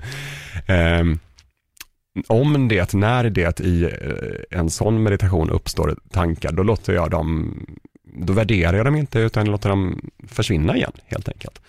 Eh, 0.65 1.03
om 2.27 2.67
det, 2.67 2.93
när 2.93 3.29
det 3.29 3.59
i 3.59 3.83
eh, 3.83 4.59
en 4.59 4.69
sån 4.69 5.03
meditation 5.03 5.49
uppstår 5.49 5.95
tankar, 6.11 6.51
då 6.51 6.63
låter 6.63 6.93
jag 6.93 7.11
dem, 7.11 7.59
då 8.03 8.33
värderar 8.33 8.77
jag 8.77 8.85
dem 8.85 8.95
inte 8.95 9.19
utan 9.19 9.45
låter 9.45 9.69
dem 9.69 10.09
försvinna 10.27 10.75
igen 10.75 10.91
helt 11.05 11.29
enkelt. 11.29 11.61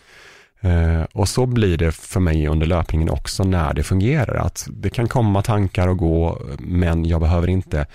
Eh, 0.61 1.02
och 1.02 1.29
så 1.29 1.46
blir 1.46 1.76
det 1.76 1.92
för 1.92 2.20
mig 2.20 2.48
under 2.48 2.66
löpningen 2.66 3.11
också 3.11 3.44
när 3.44 3.74
det 3.74 3.83
fungerar, 3.83 4.35
att 4.35 4.68
det 4.70 4.90
kan 4.90 5.09
komma 5.09 5.42
tankar 5.42 5.88
och 5.88 5.98
gå, 5.98 6.42
men 6.59 7.05
jag 7.05 7.20
behöver 7.20 7.48
inte 7.48 7.87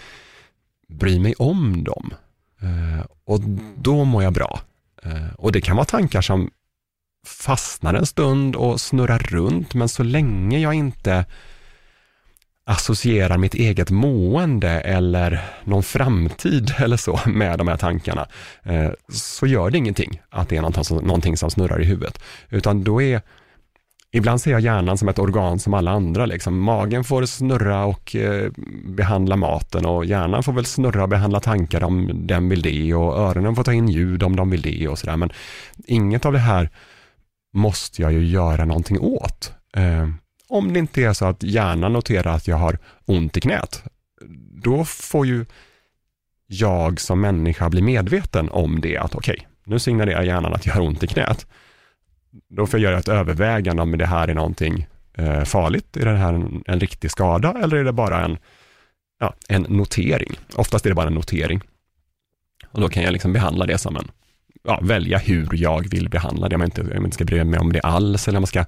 bry 0.87 1.19
mig 1.19 1.33
om 1.37 1.83
dem. 1.83 2.13
Eh, 2.61 3.05
och 3.25 3.41
då 3.75 4.03
mår 4.03 4.23
jag 4.23 4.33
bra. 4.33 4.59
Eh, 5.03 5.33
och 5.37 5.51
det 5.51 5.61
kan 5.61 5.75
vara 5.75 5.85
tankar 5.85 6.21
som 6.21 6.49
fastnar 7.25 7.93
en 7.93 8.05
stund 8.05 8.55
och 8.55 8.81
snurrar 8.81 9.19
runt, 9.19 9.73
men 9.73 9.89
så 9.89 10.03
länge 10.03 10.59
jag 10.59 10.73
inte 10.73 11.25
associerar 12.65 13.37
mitt 13.37 13.53
eget 13.53 13.89
mående 13.89 14.69
eller 14.69 15.43
någon 15.63 15.83
framtid 15.83 16.73
eller 16.79 16.97
så 16.97 17.19
med 17.25 17.57
de 17.57 17.67
här 17.67 17.77
tankarna, 17.77 18.27
eh, 18.63 18.91
så 19.09 19.47
gör 19.47 19.69
det 19.69 19.77
ingenting 19.77 20.21
att 20.29 20.49
det 20.49 20.57
är 20.57 20.61
någonting 20.61 20.83
som, 20.83 20.97
någonting 20.97 21.37
som 21.37 21.51
snurrar 21.51 21.81
i 21.81 21.85
huvudet. 21.85 22.23
Utan 22.49 22.83
då 22.83 23.01
är 23.01 23.21
Ibland 24.13 24.41
ser 24.41 24.51
jag 24.51 24.61
hjärnan 24.61 24.97
som 24.97 25.09
ett 25.09 25.19
organ 25.19 25.59
som 25.59 25.73
alla 25.73 25.91
andra. 25.91 26.25
Liksom. 26.25 26.59
Magen 26.59 27.03
får 27.03 27.25
snurra 27.25 27.85
och 27.85 28.15
eh, 28.15 28.51
behandla 28.85 29.35
maten 29.35 29.85
och 29.85 30.05
hjärnan 30.05 30.43
får 30.43 30.53
väl 30.53 30.65
snurra 30.65 31.03
och 31.03 31.09
behandla 31.09 31.39
tankar 31.39 31.83
om 31.83 32.11
den 32.13 32.49
vill 32.49 32.61
det 32.61 32.93
och 32.93 33.17
öronen 33.17 33.55
får 33.55 33.63
ta 33.63 33.73
in 33.73 33.89
ljud 33.89 34.23
om 34.23 34.35
de 34.35 34.49
vill 34.49 34.61
det 34.61 34.87
och 34.87 34.99
sådär. 34.99 35.17
Men 35.17 35.31
inget 35.85 36.25
av 36.25 36.33
det 36.33 36.39
här 36.39 36.69
måste 37.53 38.01
jag 38.01 38.13
ju 38.13 38.25
göra 38.25 38.65
någonting 38.65 38.99
åt. 38.99 39.53
Eh, 39.75 40.09
om 40.49 40.73
det 40.73 40.79
inte 40.79 41.03
är 41.03 41.13
så 41.13 41.25
att 41.25 41.43
hjärnan 41.43 41.93
noterar 41.93 42.35
att 42.35 42.47
jag 42.47 42.57
har 42.57 42.77
ont 43.05 43.37
i 43.37 43.41
knät, 43.41 43.83
då 44.63 44.85
får 44.85 45.25
ju 45.25 45.45
jag 46.47 46.99
som 46.99 47.21
människa 47.21 47.69
bli 47.69 47.81
medveten 47.81 48.49
om 48.49 48.81
det, 48.81 48.97
att 48.97 49.15
okej, 49.15 49.33
okay, 49.33 49.47
nu 49.63 49.79
signalerar 49.79 50.23
hjärnan 50.23 50.53
att 50.53 50.65
jag 50.65 50.73
har 50.73 50.81
ont 50.81 51.03
i 51.03 51.07
knät 51.07 51.45
då 52.49 52.67
får 52.67 52.79
jag 52.79 52.91
göra 52.91 52.99
ett 52.99 53.07
övervägande 53.07 53.81
om 53.81 53.97
det 53.97 54.05
här 54.05 54.27
är 54.27 54.33
någonting 54.33 54.87
eh, 55.13 55.43
farligt. 55.43 55.97
Är 55.97 56.05
det 56.05 56.17
här 56.17 56.33
en, 56.33 56.63
en 56.65 56.79
riktig 56.79 57.11
skada 57.11 57.55
eller 57.63 57.77
är 57.77 57.83
det 57.83 57.91
bara 57.91 58.25
en, 58.25 58.37
ja, 59.19 59.33
en 59.47 59.61
notering? 59.61 60.39
Oftast 60.55 60.85
är 60.85 60.89
det 60.89 60.95
bara 60.95 61.07
en 61.07 61.13
notering. 61.13 61.61
Och 62.71 62.81
då 62.81 62.89
kan 62.89 63.03
jag 63.03 63.13
liksom 63.13 63.33
behandla 63.33 63.65
det 63.65 63.77
som 63.77 63.95
en, 63.95 64.11
ja, 64.63 64.79
välja 64.83 65.17
hur 65.17 65.49
jag 65.51 65.89
vill 65.89 66.09
behandla 66.09 66.49
det. 66.49 66.55
Om 66.55 66.61
jag 66.61 66.67
inte, 66.67 66.81
om 66.81 66.89
jag 66.89 67.03
inte 67.03 67.15
ska 67.15 67.25
bry 67.25 67.43
mig 67.43 67.59
om 67.59 67.73
det 67.73 67.81
alls 67.81 68.27
eller 68.27 68.37
om 68.37 68.41
jag 68.41 68.49
ska 68.49 68.65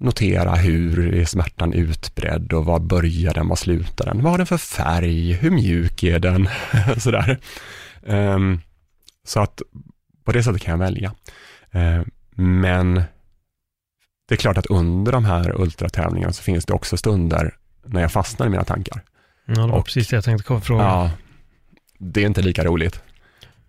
notera 0.00 0.54
hur 0.54 1.14
är 1.14 1.24
smärtan 1.24 1.72
utbredd 1.72 2.52
och 2.52 2.64
var 2.64 2.80
börjar 2.80 3.34
den, 3.34 3.48
var 3.48 3.56
slutar 3.56 4.04
den, 4.04 4.22
vad 4.22 4.32
har 4.32 4.38
den 4.38 4.46
för 4.46 4.58
färg, 4.58 5.32
hur 5.32 5.50
mjuk 5.50 6.02
är 6.02 6.18
den, 6.18 6.48
sådär. 6.98 7.38
Um, 8.02 8.60
så 9.24 9.40
att 9.40 9.62
på 10.24 10.32
det 10.32 10.42
sättet 10.42 10.62
kan 10.62 10.72
jag 10.72 10.78
välja. 10.78 11.14
Uh, 11.74 12.02
men 12.34 13.02
det 14.28 14.34
är 14.34 14.36
klart 14.36 14.58
att 14.58 14.66
under 14.66 15.12
de 15.12 15.24
här 15.24 15.60
ultratävlingarna 15.60 16.32
så 16.32 16.42
finns 16.42 16.64
det 16.64 16.72
också 16.72 16.96
stunder 16.96 17.56
när 17.84 18.00
jag 18.00 18.12
fastnar 18.12 18.46
i 18.46 18.50
mina 18.50 18.64
tankar. 18.64 19.00
Ja, 19.46 19.54
det 19.54 19.60
var 19.60 19.78
och, 19.78 19.84
precis 19.84 20.08
det 20.08 20.16
jag 20.16 20.24
tänkte 20.24 20.60
fråga. 20.60 20.84
Ja, 20.84 21.10
det 21.98 22.22
är 22.22 22.26
inte 22.26 22.42
lika 22.42 22.64
roligt. 22.64 23.00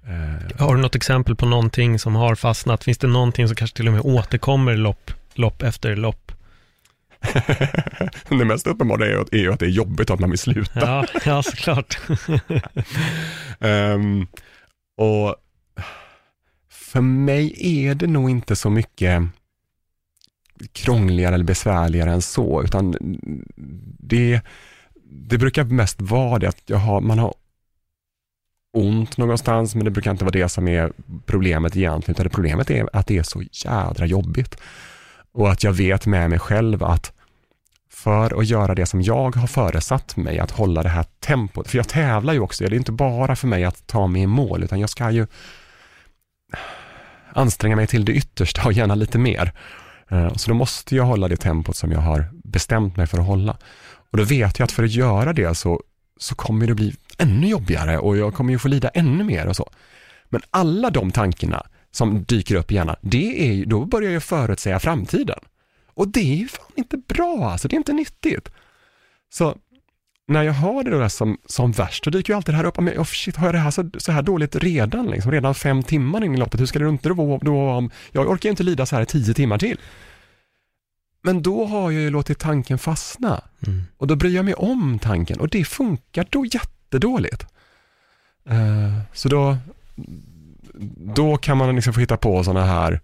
Eh, 0.08 0.66
har 0.66 0.76
du 0.76 0.82
något 0.82 0.96
exempel 0.96 1.36
på 1.36 1.46
någonting 1.46 2.00
som 2.00 2.16
har 2.16 2.36
fastnat? 2.36 2.84
Finns 2.84 2.98
det 2.98 3.08
någonting 3.08 3.48
som 3.48 3.56
kanske 3.56 3.78
till 3.78 3.88
och 3.88 3.94
med 3.94 4.02
återkommer 4.02 4.76
lopp, 4.76 5.12
lopp 5.34 5.62
efter 5.62 5.96
lopp? 5.96 6.32
det 8.30 8.46
mest 8.46 8.68
uppenbara 8.68 9.06
är, 9.06 9.36
ju 9.36 9.54
att 9.54 9.60
det 9.60 9.66
är 9.66 9.70
jobbigt 9.70 10.10
att 10.10 10.20
man 10.20 10.30
vill 10.30 10.40
sluta. 10.40 10.80
ja, 10.80 11.06
ja 11.26 11.44
såklart. 11.44 11.98
um, 13.60 14.28
och 14.98 15.36
för 16.94 17.02
mig 17.02 17.56
är 17.58 17.96
det 17.96 18.08
nog 18.08 18.30
inte 18.30 18.56
så 18.56 18.70
mycket 18.70 19.24
krångligare 20.72 21.36
eller 21.36 21.46
besvärligare 21.46 22.12
än 22.12 22.22
så, 22.22 22.64
utan 22.64 22.96
det, 24.00 24.42
det 25.04 25.38
brukar 25.38 25.64
mest 25.64 26.02
vara 26.02 26.40
det 26.40 26.50
att 26.50 26.62
jag 26.66 26.78
har, 26.78 27.02
man 27.02 27.20
har 27.20 27.34
ont 28.74 29.18
någonstans, 29.18 29.76
men 29.76 29.86
det 29.86 29.92
brukar 29.92 30.12
inte 30.12 30.24
vara 30.24 30.32
det 30.32 30.50
som 30.50 30.68
är 30.68 30.92
problemet 31.26 31.78
egentligen, 31.78 32.16
utan 32.16 32.24
det 32.24 32.30
problemet 32.30 32.72
är 32.72 32.90
att 32.94 33.08
det 33.08 33.18
är 33.18 33.24
så 33.24 33.44
jädra 33.52 34.06
jobbigt. 34.06 34.58
Och 35.32 35.52
att 35.52 35.64
jag 35.64 35.74
vet 35.74 36.06
med 36.06 36.30
mig 36.30 36.40
själv 36.40 36.84
att 36.84 37.14
för 37.90 38.40
att 38.40 38.46
göra 38.46 38.76
det 38.76 38.86
som 38.86 39.02
jag 39.02 39.36
har 39.36 39.48
föresatt 39.48 40.18
mig, 40.18 40.40
att 40.40 40.52
hålla 40.52 40.84
det 40.84 40.90
här 40.90 41.06
tempot, 41.20 41.68
för 41.68 41.78
jag 41.78 41.88
tävlar 41.88 42.34
ju 42.34 42.40
också, 42.40 42.64
det 42.64 42.76
är 42.76 42.78
inte 42.78 42.92
bara 42.92 43.36
för 43.36 43.48
mig 43.48 43.64
att 43.64 43.88
ta 43.88 44.08
mig 44.08 44.22
i 44.22 44.28
mål, 44.28 44.64
utan 44.64 44.80
jag 44.80 44.90
ska 44.90 45.12
ju 45.12 45.28
anstränga 47.36 47.76
mig 47.76 47.88
till 47.88 48.06
det 48.06 48.14
yttersta 48.14 48.66
och 48.66 48.74
gärna 48.74 48.96
lite 48.96 49.18
mer. 49.18 49.54
Eh, 50.10 50.34
så 50.34 50.50
då 50.50 50.56
måste 50.56 50.96
jag 50.96 51.04
hålla 51.04 51.28
det 51.28 51.38
tempot 51.38 51.76
som 51.76 51.92
jag 51.92 52.00
har 52.00 52.30
bestämt 52.34 52.98
mig 52.98 53.08
för 53.08 53.18
att 53.18 53.28
hålla. 53.28 53.58
Och 54.12 54.18
då 54.18 54.24
vet 54.24 54.60
jag 54.60 54.64
att 54.64 54.72
för 54.72 54.84
att 54.84 54.92
göra 54.92 55.34
det 55.34 55.56
så, 55.56 55.82
så 56.18 56.36
kommer 56.36 56.68
det 56.68 56.76
bli 56.76 56.96
ännu 57.18 57.48
jobbigare 57.48 57.98
och 57.98 58.18
jag 58.18 58.34
kommer 58.34 58.52
ju 58.52 58.60
få 58.60 58.68
lida 58.68 58.90
ännu 58.90 59.24
mer 59.24 59.48
och 59.48 59.56
så. 59.56 59.70
Men 60.30 60.42
alla 60.50 60.90
de 60.90 61.12
tankarna 61.12 61.66
som 61.92 62.24
dyker 62.24 62.56
upp 62.56 62.72
i 62.72 62.76
hjärnan, 62.76 62.96
det 63.02 63.50
är, 63.50 63.66
då 63.66 63.86
börjar 63.86 64.12
jag 64.12 64.24
förutsäga 64.24 64.80
framtiden. 64.80 65.40
Och 65.94 66.08
det 66.08 66.20
är 66.20 66.36
ju 66.36 66.48
fan 66.48 66.72
inte 66.76 66.98
bra 66.98 67.50
alltså, 67.52 67.68
det 67.68 67.76
är 67.76 67.78
inte 67.78 67.94
nyttigt. 67.94 68.50
Så 69.34 69.58
när 70.28 70.44
jag 70.44 70.54
har 70.54 70.84
det 70.84 70.90
då 70.90 71.10
som, 71.10 71.38
som 71.46 71.72
värst, 71.72 72.04
då 72.04 72.10
dyker 72.10 72.34
ju 72.34 72.38
alltid 72.38 72.54
det 72.54 72.58
här 72.58 72.66
upp, 72.66 72.80
men 72.80 72.98
oh 72.98 73.04
shit, 73.04 73.36
har 73.36 73.48
jag 73.48 73.56
det 73.56 73.60
här 73.60 73.72
så, 73.72 73.90
så 73.98 74.12
här 74.12 74.22
dåligt 74.22 74.56
redan, 74.56 75.08
liksom, 75.08 75.32
redan 75.32 75.56
fem 75.56 75.84
timmar 75.84 76.24
in 76.24 76.34
i 76.34 76.38
loppet, 76.38 76.62
hur 76.62 76.66
ska 76.66 76.80
det 76.80 76.90
inte 76.90 77.10
då, 77.10 77.40
då 77.42 77.70
om, 77.70 77.92
jag 78.12 78.30
orkar 78.30 78.50
ju 78.50 78.52
inte 78.52 78.64
lida 78.64 78.86
så 78.86 78.96
här 78.96 79.06
tio 79.06 79.34
timmar 79.34 79.58
till. 79.58 79.80
Men 81.22 81.42
då 81.42 81.66
har 81.66 81.92
jag 81.92 82.02
ju 82.02 82.10
låtit 82.10 82.40
tanken 82.40 82.78
fastna 82.78 83.42
mm. 83.68 83.82
och 83.98 84.08
då 84.08 84.16
bryr 84.16 84.36
jag 84.36 84.46
mig 84.46 84.54
om 84.54 85.00
tanken 85.00 85.40
och 85.40 85.50
det 85.50 85.66
funkar 85.66 86.28
då 86.30 86.46
jättedåligt. 86.46 87.46
Uh, 88.52 89.00
så 89.14 89.30
då, 89.30 89.58
då 91.16 91.38
kan 91.38 91.58
man 91.58 91.76
liksom 91.76 91.94
få 91.94 92.00
hitta 92.00 92.18
på 92.18 92.44
sådana 92.44 92.66
här, 92.66 93.02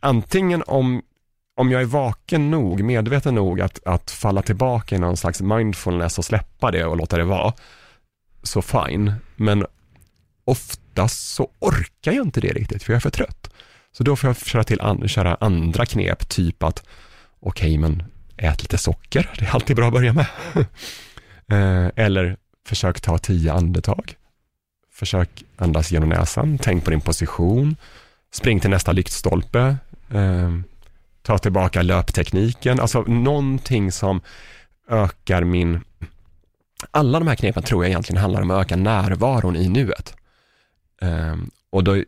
antingen 0.00 0.62
om 0.66 1.02
om 1.58 1.70
jag 1.70 1.82
är 1.82 1.86
vaken 1.86 2.50
nog, 2.50 2.82
medveten 2.82 3.34
nog 3.34 3.60
att, 3.60 3.86
att 3.86 4.10
falla 4.10 4.42
tillbaka 4.42 4.96
i 4.96 4.98
någon 4.98 5.16
slags 5.16 5.40
mindfulness 5.40 6.18
och 6.18 6.24
släppa 6.24 6.70
det 6.70 6.84
och 6.84 6.96
låta 6.96 7.16
det 7.16 7.24
vara, 7.24 7.52
så 8.42 8.62
fine. 8.62 9.12
Men 9.36 9.66
oftast 10.44 11.34
så 11.34 11.50
orkar 11.58 12.12
jag 12.12 12.26
inte 12.26 12.40
det 12.40 12.52
riktigt, 12.52 12.82
för 12.82 12.92
jag 12.92 12.96
är 12.96 13.00
för 13.00 13.10
trött. 13.10 13.50
Så 13.92 14.02
då 14.02 14.16
får 14.16 14.28
jag 14.28 14.36
köra, 14.36 14.64
till 14.64 14.80
an, 14.80 15.08
köra 15.08 15.34
andra 15.40 15.86
knep, 15.86 16.28
typ 16.28 16.62
att 16.62 16.86
okej, 17.40 17.68
okay, 17.68 17.78
men 17.78 18.02
ät 18.36 18.62
lite 18.62 18.78
socker, 18.78 19.30
det 19.38 19.44
är 19.44 19.54
alltid 19.54 19.76
bra 19.76 19.86
att 19.86 19.92
börja 19.92 20.12
med. 20.12 20.26
Eh, 21.50 21.90
eller 21.96 22.36
försök 22.66 23.00
ta 23.00 23.18
tio 23.18 23.52
andetag. 23.52 24.14
Försök 24.92 25.44
andas 25.56 25.92
genom 25.92 26.08
näsan, 26.08 26.58
tänk 26.58 26.84
på 26.84 26.90
din 26.90 27.00
position, 27.00 27.76
spring 28.32 28.60
till 28.60 28.70
nästa 28.70 28.92
lyktstolpe, 28.92 29.76
eh, 30.10 30.50
ta 31.28 31.38
tillbaka 31.38 31.82
löptekniken, 31.82 32.80
alltså 32.80 33.02
någonting 33.02 33.92
som 33.92 34.20
ökar 34.88 35.44
min... 35.44 35.80
Alla 36.90 37.18
de 37.18 37.28
här 37.28 37.34
knepen 37.34 37.62
tror 37.62 37.84
jag 37.84 37.90
egentligen 37.90 38.22
handlar 38.22 38.42
om 38.42 38.50
att 38.50 38.60
öka 38.60 38.76
närvaron 38.76 39.56
i 39.56 39.68
nuet. 39.68 40.14
Um, 41.00 41.50
och 41.70 41.84
då, 41.84 42.02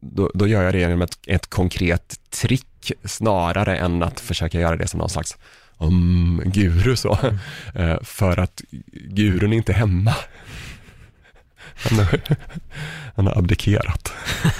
då, 0.00 0.30
då, 0.34 0.46
gör 0.46 0.62
jag 0.62 0.74
det 0.74 0.78
genom 0.78 1.02
ett, 1.02 1.18
ett 1.26 1.50
konkret 1.50 2.20
trick 2.30 2.92
snarare 3.04 3.76
än 3.76 4.02
att 4.02 4.20
försöka 4.20 4.60
göra 4.60 4.76
det 4.76 4.88
som 4.88 4.98
någon 4.98 5.10
slags 5.10 5.36
um, 5.78 6.42
guru 6.44 6.96
så. 6.96 7.18
Mm. 7.22 7.38
Uh, 7.90 8.02
för 8.02 8.38
att 8.38 8.62
gurun 8.92 9.52
är 9.52 9.56
inte 9.56 9.72
hemma. 9.72 10.14
Han, 11.76 11.98
är, 11.98 12.20
han 13.16 13.26
har 13.26 13.38
abdikerat. 13.38 14.12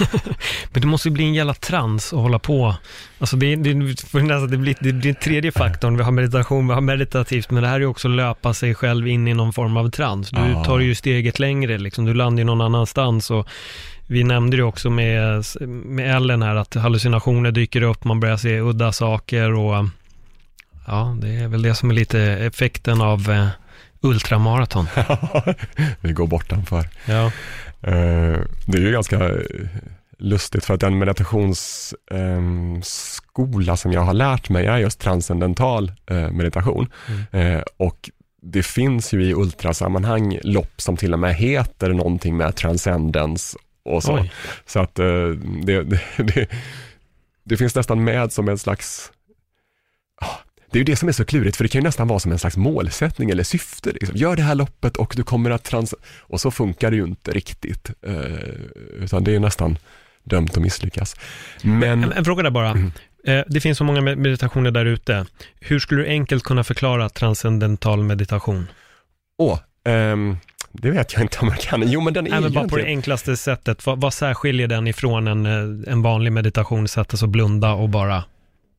Men 0.73 0.81
det 0.81 0.87
måste 0.87 1.09
ju 1.09 1.13
bli 1.13 1.25
en 1.25 1.35
jävla 1.35 1.55
trans 1.55 2.13
att 2.13 2.19
hålla 2.19 2.39
på. 2.39 2.75
Alltså 3.19 3.37
det, 3.37 3.57
det, 3.57 3.73
det, 3.73 4.57
blir, 4.57 4.77
det 4.81 4.93
blir 4.93 5.15
tredje 5.15 5.53
faktorn. 5.53 5.97
Vi 5.97 6.03
har 6.03 6.13
meditation, 6.13 6.69
vi 6.69 6.75
har 6.75 6.81
meditativt, 6.81 7.51
men 7.51 7.63
det 7.63 7.69
här 7.69 7.81
är 7.81 7.87
också 7.87 8.09
att 8.09 8.15
löpa 8.15 8.55
sig 8.55 8.75
själv 8.75 9.09
in 9.09 9.29
i 9.29 9.35
någon 9.35 9.53
form 9.53 9.77
av 9.77 9.91
trans. 9.91 10.31
Du 10.31 10.65
tar 10.65 10.79
ju 10.79 10.95
steget 10.95 11.39
längre, 11.39 11.79
liksom. 11.79 12.05
du 12.05 12.15
landar 12.15 12.41
ju 12.41 12.45
någon 12.45 12.61
annanstans. 12.61 13.31
Och 13.31 13.49
vi 14.07 14.25
nämnde 14.25 14.57
det 14.57 14.63
också 14.63 14.91
med, 14.91 15.45
med 15.67 16.17
Ellen 16.17 16.43
här, 16.43 16.57
att 16.57 16.75
hallucinationer 16.75 17.51
dyker 17.51 17.83
upp, 17.83 18.05
man 18.05 18.21
börjar 18.21 18.37
se 18.37 18.61
udda 18.61 18.93
saker 18.93 19.53
och 19.53 19.87
ja, 20.87 21.17
det 21.21 21.29
är 21.29 21.49
väl 21.49 21.63
det 21.63 21.75
som 21.75 21.91
är 21.91 21.95
lite 21.95 22.21
effekten 22.21 23.01
av 23.01 23.31
eh, 23.31 23.49
ultramaraton. 24.03 24.87
vi 26.01 26.13
går 26.13 26.27
bortanför. 26.27 26.89
Ja. 27.05 27.25
Eh, 27.81 28.41
det 28.67 28.79
är 28.79 28.81
ju 28.81 28.93
ganska 28.93 29.31
lustigt 30.19 30.65
för 30.65 30.75
att 30.75 30.81
den 30.81 30.99
meditationsskola 30.99 33.77
som 33.77 33.93
jag 33.93 34.01
har 34.01 34.15
lärt 34.15 34.49
mig 34.49 34.67
är 34.67 34.79
just 34.79 35.01
transcendental 35.01 35.93
eh, 36.07 36.31
meditation. 36.31 36.89
Mm. 37.09 37.57
Eh, 37.57 37.63
och 37.77 38.11
det 38.43 38.63
finns 38.63 39.15
ju 39.15 39.25
i 39.25 39.35
ultrasammanhang 39.35 40.39
lopp 40.43 40.81
som 40.81 40.97
till 40.97 41.13
och 41.13 41.19
med 41.19 41.35
heter 41.35 41.93
någonting 41.93 42.37
med 42.37 42.57
transcendens 42.57 43.57
och 43.85 44.03
så. 44.03 44.15
Oj. 44.15 44.33
Så 44.67 44.81
att 44.81 44.95
det, 44.95 45.35
det, 45.63 45.83
det, 46.17 46.49
det, 47.45 47.57
finns 47.57 47.75
nästan 47.75 48.05
med 48.05 48.33
som 48.33 48.49
en 48.49 48.59
slags 48.59 49.13
det 50.73 50.77
är 50.77 50.81
ju 50.81 50.85
det 50.85 50.97
som 50.97 51.09
är 51.09 51.13
så 51.13 51.25
klurigt, 51.25 51.57
för 51.57 51.65
det 51.65 51.69
kan 51.69 51.81
ju 51.81 51.83
nästan 51.83 52.09
vara 52.09 52.19
som 52.19 52.33
en 52.33 52.39
slags 52.39 52.57
målsättning 52.57 53.31
eller 53.31 53.43
syfte. 53.43 53.93
Liksom. 53.93 54.17
Gör 54.17 54.37
det 54.37 54.43
här 54.43 54.55
loppet 54.55 54.97
och 54.97 55.13
du 55.17 55.23
kommer 55.23 55.51
att 55.51 55.65
trans... 55.65 55.95
Och 56.19 56.41
så 56.41 56.51
funkar 56.51 56.91
det 56.91 56.97
ju 56.97 57.05
inte 57.05 57.31
riktigt, 57.31 57.91
eh, 58.07 58.15
utan 59.03 59.25
det 59.25 59.35
är 59.35 59.41
nästan 59.41 59.79
dömt 60.25 60.57
att 60.57 60.63
misslyckas. 60.63 61.17
Men... 61.63 62.05
En, 62.05 62.13
en 62.13 62.25
fråga 62.25 62.43
där 62.43 62.51
bara. 62.51 62.71
Mm. 62.71 62.93
Eh, 63.25 63.45
det 63.47 63.61
finns 63.61 63.79
så 63.79 63.85
många 63.85 64.01
meditationer 64.01 64.71
där 64.71 64.85
ute. 64.85 65.27
Hur 65.61 65.79
skulle 65.79 66.03
du 66.03 66.09
enkelt 66.09 66.45
kunna 66.45 66.65
förklara 66.65 67.09
transcendental 67.09 68.03
meditation? 68.03 68.67
Åh, 69.39 69.55
oh. 69.85 70.35
Det 70.73 70.91
vet 70.91 71.13
jag 71.13 71.23
inte 71.23 71.39
om 71.41 71.49
jag 71.49 71.59
kan. 71.59 71.83
Jo, 71.87 72.01
men 72.01 72.15
den 72.15 72.27
är 72.27 72.31
Nej, 72.31 72.41
men 72.41 72.53
bara 72.53 72.69
på 72.69 72.77
det 72.77 72.85
enklaste 72.85 73.37
sättet. 73.37 73.87
Vad, 73.87 74.01
vad 74.01 74.15
särskiljer 74.15 74.69
den 74.69 74.87
ifrån 74.87 75.29
en, 75.29 75.47
eh, 75.47 75.93
en 75.93 76.03
vanlig 76.03 76.33
meditation, 76.33 76.89
sätta 76.89 77.17
sig 77.17 77.27
och 77.27 77.31
blunda 77.31 77.73
och 77.73 77.89
bara 77.89 78.25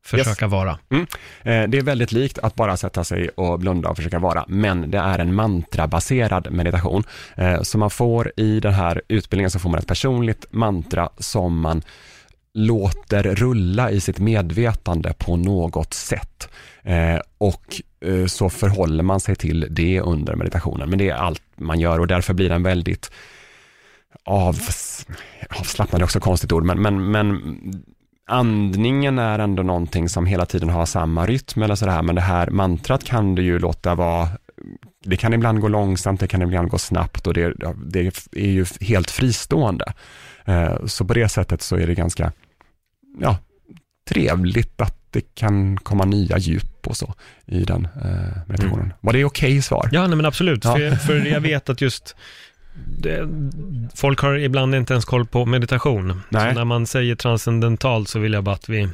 försöka 0.04 0.44
yes. 0.44 0.52
vara. 0.52 0.78
Mm. 0.90 1.06
Eh, 1.42 1.70
det 1.70 1.78
är 1.78 1.82
väldigt 1.82 2.12
likt 2.12 2.38
att 2.38 2.54
bara 2.54 2.76
sätta 2.76 3.04
sig 3.04 3.28
och 3.28 3.58
blunda 3.58 3.88
och 3.88 3.96
försöka 3.96 4.18
vara, 4.18 4.44
men 4.48 4.90
det 4.90 4.98
är 4.98 5.18
en 5.18 5.34
mantrabaserad 5.34 6.52
meditation. 6.52 7.04
Eh, 7.36 7.62
så 7.62 7.78
man 7.78 7.90
får 7.90 8.32
i 8.36 8.60
den 8.60 8.74
här 8.74 9.02
utbildningen 9.08 9.50
så 9.50 9.58
får 9.58 9.70
man 9.70 9.78
ett 9.78 9.86
personligt 9.86 10.46
mantra 10.50 11.08
som 11.18 11.60
man 11.60 11.82
låter 12.54 13.22
rulla 13.22 13.90
i 13.90 14.00
sitt 14.00 14.18
medvetande 14.18 15.14
på 15.18 15.36
något 15.36 15.94
sätt. 15.94 16.48
Eh, 16.82 17.18
och 17.38 17.80
så 18.26 18.50
förhåller 18.50 19.02
man 19.02 19.20
sig 19.20 19.36
till 19.36 19.66
det 19.70 20.00
under 20.00 20.34
meditationen, 20.34 20.90
men 20.90 20.98
det 20.98 21.10
är 21.10 21.14
allt 21.14 21.42
man 21.56 21.80
gör 21.80 22.00
och 22.00 22.06
därför 22.06 22.34
blir 22.34 22.48
den 22.48 22.62
väldigt 22.62 23.10
av, 24.24 24.58
avslappnad 25.60 26.00
är 26.00 26.04
också 26.04 26.18
ett 26.18 26.24
konstigt 26.24 26.52
ord, 26.52 26.64
men, 26.64 26.82
men, 26.82 27.10
men 27.10 27.84
andningen 28.26 29.18
är 29.18 29.38
ändå 29.38 29.62
någonting 29.62 30.08
som 30.08 30.26
hela 30.26 30.46
tiden 30.46 30.68
har 30.68 30.86
samma 30.86 31.26
rytm 31.26 31.62
eller 31.62 31.74
sådär, 31.74 32.02
men 32.02 32.14
det 32.14 32.20
här 32.20 32.50
mantrat 32.50 33.04
kan 33.04 33.34
du 33.34 33.42
ju 33.42 33.58
låta 33.58 33.94
vara 33.94 34.28
det 35.04 35.16
kan 35.16 35.32
ibland 35.32 35.60
gå 35.60 35.68
långsamt, 35.68 36.20
det 36.20 36.28
kan 36.28 36.42
ibland 36.42 36.68
gå 36.68 36.78
snabbt 36.78 37.26
och 37.26 37.34
det, 37.34 37.54
det 37.86 38.00
är 38.32 38.50
ju 38.50 38.66
helt 38.80 39.10
fristående. 39.10 39.92
Eh, 40.44 40.86
så 40.86 41.04
på 41.04 41.14
det 41.14 41.28
sättet 41.28 41.62
så 41.62 41.76
är 41.76 41.86
det 41.86 41.94
ganska 41.94 42.32
ja, 43.20 43.38
trevligt 44.08 44.80
att 44.80 44.96
det 45.10 45.34
kan 45.34 45.76
komma 45.76 46.04
nya 46.04 46.38
djup 46.38 46.86
och 46.86 46.96
så 46.96 47.14
i 47.46 47.64
den 47.64 47.84
eh, 47.84 48.38
meditationen. 48.46 48.84
Mm. 48.84 48.96
Var 49.00 49.12
det 49.12 49.24
okej 49.24 49.50
okay 49.50 49.62
svar? 49.62 49.88
Ja, 49.92 50.06
nej, 50.06 50.16
men 50.16 50.26
absolut. 50.26 50.64
Ja. 50.64 50.76
För, 50.76 50.96
för 50.96 51.26
jag 51.26 51.40
vet 51.40 51.68
att 51.68 51.80
just 51.80 52.16
det, 52.74 53.28
folk 53.94 54.20
har 54.20 54.34
ibland 54.34 54.74
inte 54.74 54.92
ens 54.92 55.04
koll 55.04 55.26
på 55.26 55.46
meditation. 55.46 56.20
Nej. 56.28 56.52
Så 56.52 56.58
när 56.58 56.64
man 56.64 56.86
säger 56.86 57.14
transcendental 57.14 58.06
så 58.06 58.18
vill 58.18 58.32
jag 58.32 58.44
bara 58.44 58.54
att 58.54 58.68
vi 58.68 58.88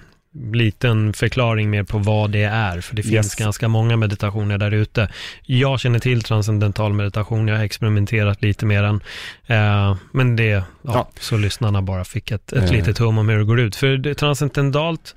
liten 0.52 1.12
förklaring 1.12 1.70
mer 1.70 1.82
på 1.82 1.98
vad 1.98 2.30
det 2.30 2.42
är, 2.42 2.80
för 2.80 2.96
det 2.96 3.02
finns 3.02 3.14
yes. 3.14 3.34
ganska 3.34 3.68
många 3.68 3.96
meditationer 3.96 4.58
där 4.58 4.70
ute. 4.70 5.08
Jag 5.42 5.80
känner 5.80 5.98
till 5.98 6.22
transcendental 6.22 6.92
meditation, 6.92 7.48
jag 7.48 7.56
har 7.56 7.64
experimenterat 7.64 8.42
lite 8.42 8.66
med 8.66 8.84
den, 8.84 9.00
eh, 9.46 9.96
men 10.12 10.36
det, 10.36 10.44
ja, 10.44 10.64
ja. 10.82 11.08
så 11.20 11.36
lyssnarna 11.36 11.82
bara 11.82 12.04
fick 12.04 12.30
ett, 12.30 12.52
ett 12.52 12.70
eh. 12.70 12.72
litet 12.72 12.98
hum 12.98 13.18
om 13.18 13.28
hur 13.28 13.38
det 13.38 13.44
går 13.44 13.60
ut. 13.60 13.76
För 13.76 13.96
det, 13.96 14.14
transcendentalt 14.14 15.14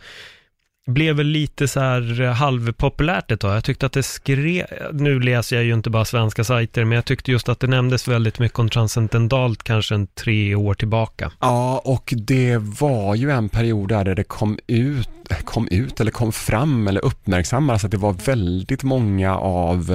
blev 0.86 1.16
väl 1.16 1.28
lite 1.28 1.68
så 1.68 1.80
här 1.80 2.22
eh, 2.22 2.32
halvpopulärt 2.32 3.32
ett 3.32 3.40
tag. 3.40 3.56
Jag 3.56 3.64
tyckte 3.64 3.86
att 3.86 3.94
det 3.94 4.04
skrev, 4.04 4.66
nu 4.92 5.20
läser 5.20 5.56
jag 5.56 5.66
ju 5.66 5.74
inte 5.74 5.90
bara 5.90 6.06
svenska 6.06 6.44
sajter, 6.44 6.86
men 6.86 6.96
jag 6.96 7.06
tyckte 7.06 7.32
just 7.32 7.50
att 7.50 7.60
det 7.60 7.68
nämndes 7.68 8.08
väldigt 8.08 8.40
mycket 8.40 8.60
om 8.60 8.70
transcendentalt 8.70 9.64
kanske 9.64 9.96
en 9.96 10.08
tre 10.08 10.56
år 10.56 10.74
tillbaka. 10.74 11.32
Ja, 11.40 11.82
och 11.86 12.14
det 12.18 12.58
var 12.58 13.16
ju 13.16 13.32
en 13.32 13.50
period 13.50 13.90
där 13.90 14.16
det 14.16 14.24
kom 14.24 14.60
ut, 14.68 15.10
kom 15.46 15.68
ut 15.72 16.00
eller 16.00 16.12
kom 16.12 16.32
fram 16.32 16.88
eller 16.88 17.06
uppmärksammades 17.06 17.86
att 17.86 17.92
det 17.92 17.98
var 17.98 18.14
väldigt 18.14 18.84
många 18.84 19.38
av 19.38 19.92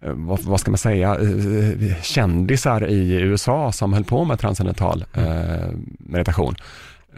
eh, 0.00 0.12
vad, 0.12 0.42
vad, 0.42 0.60
ska 0.60 0.70
man 0.70 0.78
säga, 0.78 1.16
eh, 1.20 2.02
kändisar 2.02 2.86
i 2.88 3.12
USA 3.12 3.72
som 3.72 3.92
höll 3.92 4.04
på 4.04 4.24
med 4.24 4.38
transcendental 4.38 5.04
eh, 5.14 5.68
meditation. 5.98 6.54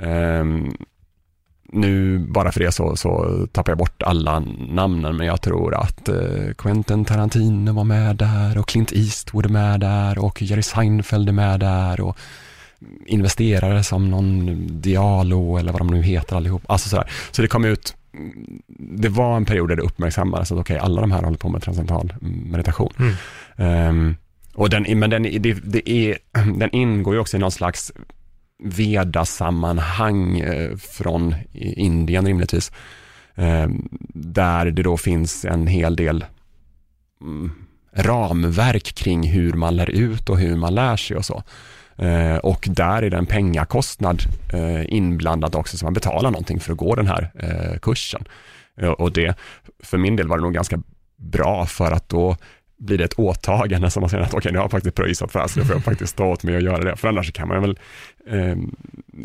Um, 0.00 0.76
nu, 1.74 2.18
bara 2.18 2.52
för 2.52 2.60
det 2.60 2.72
så, 2.72 2.96
så 2.96 3.38
tappar 3.52 3.72
jag 3.72 3.78
bort 3.78 4.02
alla 4.02 4.42
namnen, 4.68 5.16
men 5.16 5.26
jag 5.26 5.40
tror 5.40 5.74
att 5.74 6.08
eh, 6.08 6.54
Quentin 6.58 7.04
Tarantino 7.04 7.72
var 7.72 7.84
med 7.84 8.16
där 8.16 8.58
och 8.58 8.68
Clint 8.68 8.92
Eastwood 8.92 9.44
är 9.44 9.48
med 9.48 9.80
där 9.80 10.18
och 10.18 10.42
Jerry 10.42 10.62
Seinfeld 10.62 11.28
är 11.28 11.32
med 11.32 11.60
där 11.60 12.00
och 12.00 12.18
investerare 13.06 13.82
som 13.82 14.10
någon 14.10 14.66
Dialo 14.80 15.56
eller 15.58 15.72
vad 15.72 15.80
de 15.80 15.86
nu 15.86 16.02
heter 16.02 16.36
allihop. 16.36 16.62
Alltså 16.66 16.88
sådär. 16.88 17.10
Så 17.30 17.42
det 17.42 17.48
kom 17.48 17.64
ut 17.64 17.96
det 18.78 19.08
var 19.08 19.36
en 19.36 19.44
period 19.44 19.68
där 19.68 19.76
det 19.76 19.82
uppmärksammades 19.82 20.52
att 20.52 20.58
okej, 20.58 20.78
alla 20.78 21.00
de 21.00 21.12
här 21.12 21.22
håller 21.22 21.38
på 21.38 21.48
med 21.48 21.62
transcendental 21.62 22.14
meditation. 22.50 22.92
Mm. 22.98 23.14
Ehm, 23.56 24.16
och 24.54 24.70
den, 24.70 24.98
men 24.98 25.10
den, 25.10 25.22
det, 25.22 25.52
det 25.64 25.90
är, 25.90 26.18
den 26.58 26.74
ingår 26.74 27.14
ju 27.14 27.20
också 27.20 27.36
i 27.36 27.40
någon 27.40 27.52
slags 27.52 27.92
Veda-sammanhang 28.62 30.40
eh, 30.40 30.76
från 30.76 31.34
Indien 31.52 32.26
rimligtvis. 32.26 32.72
Eh, 33.34 33.68
där 34.14 34.70
det 34.70 34.82
då 34.82 34.96
finns 34.96 35.44
en 35.44 35.66
hel 35.66 35.96
del 35.96 36.24
mm, 37.20 37.52
ramverk 37.92 38.94
kring 38.94 39.28
hur 39.28 39.52
man 39.52 39.76
lär 39.76 39.90
ut 39.90 40.28
och 40.28 40.38
hur 40.38 40.56
man 40.56 40.74
lär 40.74 40.96
sig 40.96 41.16
och 41.16 41.24
så. 41.24 41.42
Eh, 41.96 42.36
och 42.36 42.68
där 42.70 43.02
är 43.02 43.10
det 43.10 43.16
en 43.16 43.26
pengakostnad 43.26 44.22
inblandad 44.88 45.54
också, 45.54 45.78
så 45.78 45.86
man 45.86 45.94
betalar 45.94 46.30
någonting 46.30 46.60
för 46.60 46.72
att 46.72 46.78
gå 46.78 46.94
den 46.94 47.06
här 47.06 47.30
kursen. 47.82 48.24
Och 48.98 49.12
det, 49.12 49.38
för 49.82 49.98
min 49.98 50.16
del 50.16 50.28
var 50.28 50.38
det 50.38 50.42
nog 50.42 50.54
ganska 50.54 50.82
bra 51.16 51.66
för 51.66 51.92
att 51.92 52.08
då 52.08 52.36
blir 52.76 52.98
det 52.98 53.04
ett 53.04 53.18
åtagande 53.18 53.90
som 53.90 54.00
man 54.00 54.10
säger 54.10 54.24
att 54.24 54.28
okej, 54.28 54.38
okay, 54.38 54.52
nu 54.52 54.58
har 54.58 54.64
jag 54.64 54.70
faktiskt 54.70 54.96
pröjsat 54.96 55.32
för 55.32 55.38
det 55.38 55.42
här, 55.42 55.48
så 55.48 55.60
nu 55.60 55.66
får 55.66 55.76
jag 55.76 55.84
faktiskt 55.84 56.12
stå 56.12 56.26
åt 56.26 56.42
mig 56.42 56.56
och 56.56 56.62
göra 56.62 56.84
det. 56.84 56.96
För 56.96 57.08
annars 57.08 57.32
kan 57.32 57.48
man 57.48 57.60
väl, 57.60 57.78
eh, 58.26 58.56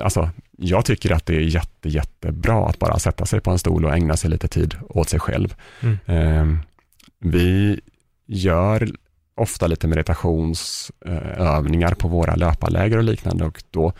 alltså 0.03 0.29
jag 0.57 0.85
tycker 0.85 1.11
att 1.11 1.25
det 1.25 1.35
är 1.35 1.39
jätte, 1.39 1.89
jättebra 1.89 2.67
att 2.67 2.79
bara 2.79 2.99
sätta 2.99 3.25
sig 3.25 3.41
på 3.41 3.51
en 3.51 3.59
stol 3.59 3.85
och 3.85 3.93
ägna 3.93 4.17
sig 4.17 4.29
lite 4.29 4.47
tid 4.47 4.75
åt 4.89 5.09
sig 5.09 5.19
själv. 5.19 5.55
Mm. 5.79 5.97
Eh, 6.05 6.45
vi 7.19 7.79
gör 8.25 8.89
ofta 9.35 9.67
lite 9.67 9.87
meditationsövningar 9.87 11.93
på 11.93 12.07
våra 12.07 12.35
löparläger 12.35 12.97
och 12.97 13.03
liknande 13.03 13.45
och 13.45 13.63
då 13.71 13.93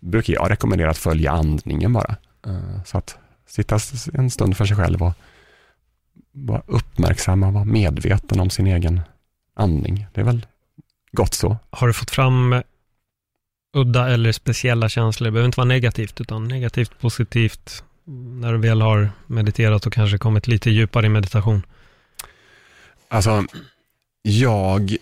brukar 0.00 0.34
jag 0.34 0.50
rekommendera 0.50 0.90
att 0.90 0.98
följa 0.98 1.30
andningen 1.30 1.92
bara. 1.92 2.16
Så 2.84 2.98
att 2.98 3.18
sitta 3.46 3.78
en 4.14 4.30
stund 4.30 4.56
för 4.56 4.64
sig 4.64 4.76
själv 4.76 5.02
och 5.02 5.12
vara 6.36 6.62
uppmärksam 6.66 7.42
och 7.42 7.52
vara 7.52 7.64
medveten 7.64 8.40
om 8.40 8.50
sin 8.50 8.66
egen 8.66 9.00
andning. 9.54 10.06
Det 10.12 10.20
är 10.20 10.24
väl 10.24 10.46
gott 11.12 11.34
så. 11.34 11.56
Har 11.70 11.86
du 11.86 11.92
fått 11.92 12.10
fram 12.10 12.62
udda 13.76 14.08
eller 14.08 14.32
speciella 14.32 14.88
känslor? 14.88 15.26
Det 15.26 15.32
behöver 15.32 15.46
inte 15.46 15.58
vara 15.58 15.68
negativt, 15.68 16.20
utan 16.20 16.48
negativt, 16.48 17.00
positivt, 17.00 17.84
när 18.40 18.52
du 18.52 18.58
väl 18.58 18.80
har 18.80 19.10
mediterat 19.26 19.86
och 19.86 19.92
kanske 19.92 20.18
kommit 20.18 20.46
lite 20.46 20.70
djupare 20.70 21.06
i 21.06 21.08
meditation? 21.08 21.62
Alltså, 23.08 23.44
jag 24.22 24.96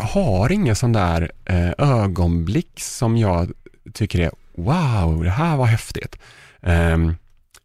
har 0.00 0.52
ingen 0.52 0.76
sån 0.76 0.92
där 0.92 1.32
eh, 1.44 1.70
ögonblick 1.78 2.80
som 2.80 3.16
jag 3.16 3.52
tycker 3.92 4.20
är 4.20 4.30
wow, 4.56 5.24
det 5.24 5.30
här 5.30 5.56
var 5.56 5.66
häftigt. 5.66 6.18
Eh, 6.60 6.98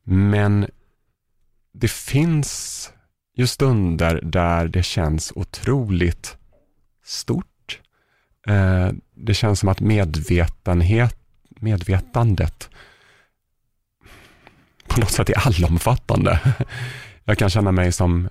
men 0.04 0.68
det 1.80 1.92
finns 1.92 2.92
ju 3.36 3.48
stunder 3.48 4.20
där 4.24 4.68
det 4.68 4.84
känns 4.84 5.34
otroligt 5.36 6.38
stort. 7.06 7.80
Eh, 8.48 8.90
det 9.16 9.34
känns 9.34 9.60
som 9.60 9.70
att 9.70 9.80
medvetenhet, 9.80 11.18
medvetandet 11.50 12.70
på 14.88 15.00
något 15.00 15.12
sätt 15.12 15.30
är 15.30 15.48
allomfattande. 15.48 16.40
Jag 17.26 17.38
kan 17.38 17.50
känna 17.50 17.72
mig 17.72 17.92
som 17.92 18.30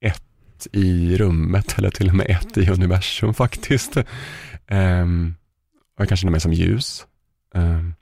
ett 0.00 0.66
i 0.72 1.16
rummet 1.16 1.78
eller 1.78 1.90
till 1.90 2.08
och 2.08 2.14
med 2.14 2.26
ett 2.30 2.58
i 2.58 2.70
universum 2.70 3.34
faktiskt. 3.34 3.96
Ehm, 4.66 5.34
och 5.94 6.00
jag 6.00 6.08
kan 6.08 6.16
känna 6.16 6.30
mig 6.30 6.40
som 6.40 6.52
ljus. 6.52 7.06
Ehm, 7.54 7.94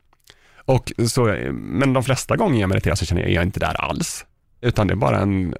och 0.64 0.92
så, 1.08 1.24
men 1.52 1.92
de 1.92 2.04
flesta 2.04 2.36
gånger 2.36 2.60
jag 2.60 2.68
mediterar 2.68 2.94
så 2.94 3.06
känner 3.06 3.22
jag, 3.22 3.30
jag 3.30 3.40
är 3.42 3.46
inte 3.46 3.60
där 3.60 3.80
alls. 3.80 4.26
Utan 4.60 4.86
det 4.86 4.94
är 4.94 4.96
bara 4.96 5.20
en, 5.20 5.54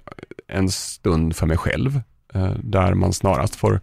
en 0.47 0.69
stund 0.69 1.35
för 1.35 1.45
mig 1.45 1.57
själv, 1.57 2.01
uh, 2.35 2.53
där 2.63 2.93
man 2.93 3.13
snarast 3.13 3.55
får 3.55 3.81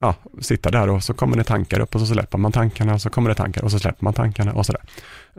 ja, 0.00 0.14
sitta 0.40 0.70
där 0.70 0.90
och 0.90 1.02
så 1.02 1.14
kommer 1.14 1.36
det 1.36 1.44
tankar 1.44 1.80
upp 1.80 1.94
och 1.94 2.00
så 2.00 2.06
släpper 2.06 2.38
man 2.38 2.52
tankarna 2.52 2.98
så 2.98 3.10
kommer 3.10 3.28
det 3.28 3.34
tankar 3.34 3.64
och 3.64 3.70
så 3.70 3.78
släpper 3.78 4.04
man 4.04 4.14
tankarna 4.14 4.52
och 4.52 4.66
sådär. 4.66 4.82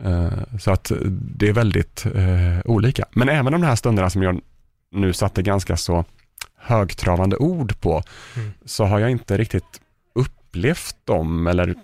Uh, 0.04 0.58
så 0.58 0.70
att 0.70 0.92
det 1.10 1.48
är 1.48 1.52
väldigt 1.52 2.06
uh, 2.06 2.60
olika. 2.64 3.04
Men 3.12 3.28
även 3.28 3.52
de 3.52 3.62
här 3.62 3.76
stunderna 3.76 4.10
som 4.10 4.22
jag 4.22 4.40
nu 4.90 5.12
satte 5.12 5.42
ganska 5.42 5.76
så 5.76 6.04
högtravande 6.56 7.36
ord 7.36 7.80
på, 7.80 8.02
mm. 8.36 8.52
så 8.64 8.84
har 8.84 8.98
jag 8.98 9.10
inte 9.10 9.38
riktigt 9.38 9.80
upplevt 10.14 10.96
dem 11.04 11.46
eller 11.46 11.74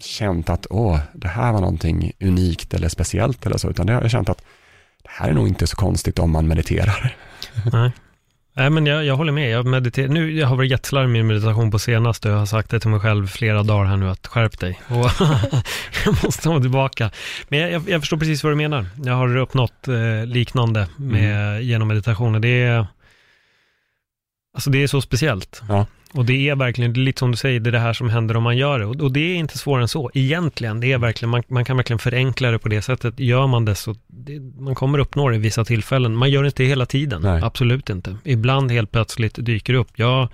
känt 0.00 0.50
att 0.50 0.66
åh, 0.70 0.98
det 1.14 1.28
här 1.28 1.52
var 1.52 1.60
någonting 1.60 2.12
unikt 2.20 2.74
eller 2.74 2.88
speciellt 2.88 3.46
eller 3.46 3.56
så, 3.58 3.70
utan 3.70 3.86
det 3.86 3.92
har 3.92 4.02
jag 4.02 4.10
känt 4.10 4.28
att 4.28 4.42
det 5.06 5.12
här 5.12 5.28
är 5.28 5.34
nog 5.34 5.48
inte 5.48 5.66
så 5.66 5.76
konstigt 5.76 6.18
om 6.18 6.30
man 6.30 6.48
mediterar. 6.48 7.14
Nej. 7.72 7.92
Nej, 8.58 8.70
men 8.70 8.86
jag, 8.86 9.04
jag 9.04 9.16
håller 9.16 9.32
med. 9.32 9.50
Jag, 9.50 9.66
mediter- 9.66 10.08
nu, 10.08 10.32
jag 10.32 10.46
har 10.46 10.56
varit 10.56 10.70
jätteslarvig 10.70 11.10
i 11.10 11.12
min 11.12 11.26
meditation 11.26 11.70
på 11.70 11.78
senaste. 11.78 12.28
Jag 12.28 12.36
har 12.36 12.46
sagt 12.46 12.70
det 12.70 12.80
till 12.80 12.90
mig 12.90 13.00
själv 13.00 13.26
flera 13.26 13.62
dagar 13.62 13.84
här 13.84 13.96
nu, 13.96 14.10
att 14.10 14.26
skärp 14.26 14.58
dig. 14.58 14.80
Och 14.88 15.10
jag 16.04 16.24
måste 16.24 16.48
nå 16.48 16.60
tillbaka. 16.60 17.10
Men 17.48 17.58
jag, 17.58 17.70
jag, 17.70 17.88
jag, 17.88 18.02
förstår 18.02 18.16
precis 18.16 18.44
vad 18.44 18.52
du 18.52 18.56
menar. 18.56 18.86
Jag 19.04 19.14
har 19.14 19.36
uppnått 19.36 19.88
eh, 19.88 20.26
liknande 20.26 20.88
med, 20.96 21.50
mm. 21.50 21.62
genom 21.62 21.88
meditationen. 21.88 22.42
Det 22.42 22.62
är, 22.62 22.86
Alltså 24.54 24.70
det 24.70 24.82
är 24.82 24.86
så 24.86 25.00
speciellt. 25.00 25.62
Ja. 25.68 25.86
Och 26.16 26.24
det 26.24 26.48
är 26.48 26.56
verkligen, 26.56 26.92
lite 26.92 27.18
som 27.18 27.30
du 27.30 27.36
säger, 27.36 27.60
det 27.60 27.70
är 27.70 27.72
det 27.72 27.78
här 27.78 27.92
som 27.92 28.10
händer 28.10 28.36
om 28.36 28.42
man 28.42 28.56
gör 28.56 28.78
det. 28.78 28.86
Och, 28.86 29.00
och 29.00 29.12
det 29.12 29.20
är 29.20 29.34
inte 29.34 29.58
svårare 29.58 29.82
än 29.82 29.88
så, 29.88 30.10
egentligen. 30.14 30.80
Det 30.80 30.92
är 30.92 30.98
verkligen, 30.98 31.30
man, 31.30 31.42
man 31.48 31.64
kan 31.64 31.76
verkligen 31.76 31.98
förenkla 31.98 32.50
det 32.50 32.58
på 32.58 32.68
det 32.68 32.82
sättet. 32.82 33.20
Gör 33.20 33.46
man 33.46 33.64
det 33.64 33.74
så, 33.74 33.94
det, 34.06 34.40
man 34.58 34.74
kommer 34.74 34.98
uppnå 34.98 35.28
det 35.28 35.36
i 35.36 35.38
vissa 35.38 35.64
tillfällen. 35.64 36.16
Man 36.16 36.30
gör 36.30 36.42
det 36.42 36.46
inte 36.46 36.64
hela 36.64 36.86
tiden, 36.86 37.22
Nej. 37.22 37.42
absolut 37.42 37.90
inte. 37.90 38.16
Ibland 38.24 38.70
helt 38.70 38.92
plötsligt 38.92 39.34
dyker 39.34 39.72
det 39.72 39.78
upp. 39.78 39.90
Jag 39.94 40.28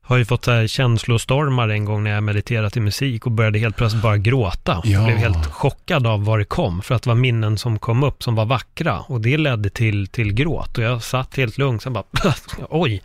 har 0.00 0.16
ju 0.16 0.24
fått 0.24 0.44
så 0.44 0.50
här 0.50 0.66
känslostormar 0.66 1.68
en 1.68 1.84
gång 1.84 2.04
när 2.04 2.10
jag 2.10 2.22
mediterat 2.22 2.76
i 2.76 2.80
musik 2.80 3.26
och 3.26 3.32
började 3.32 3.58
helt 3.58 3.76
plötsligt 3.76 4.02
bara 4.02 4.16
gråta. 4.16 4.80
Ja. 4.84 5.04
blev 5.04 5.16
helt 5.16 5.46
chockad 5.46 6.06
av 6.06 6.24
var 6.24 6.38
det 6.38 6.44
kom, 6.44 6.82
för 6.82 6.94
att 6.94 7.02
det 7.02 7.08
var 7.10 7.14
minnen 7.14 7.58
som 7.58 7.78
kom 7.78 8.02
upp 8.02 8.22
som 8.22 8.34
var 8.34 8.44
vackra. 8.44 8.98
Och 9.00 9.20
det 9.20 9.36
ledde 9.36 9.70
till, 9.70 10.06
till 10.06 10.32
gråt. 10.32 10.78
Och 10.78 10.84
jag 10.84 11.02
satt 11.02 11.36
helt 11.36 11.58
lugn, 11.58 11.80
sen 11.80 11.92
bara, 11.92 12.04
oj, 12.70 13.02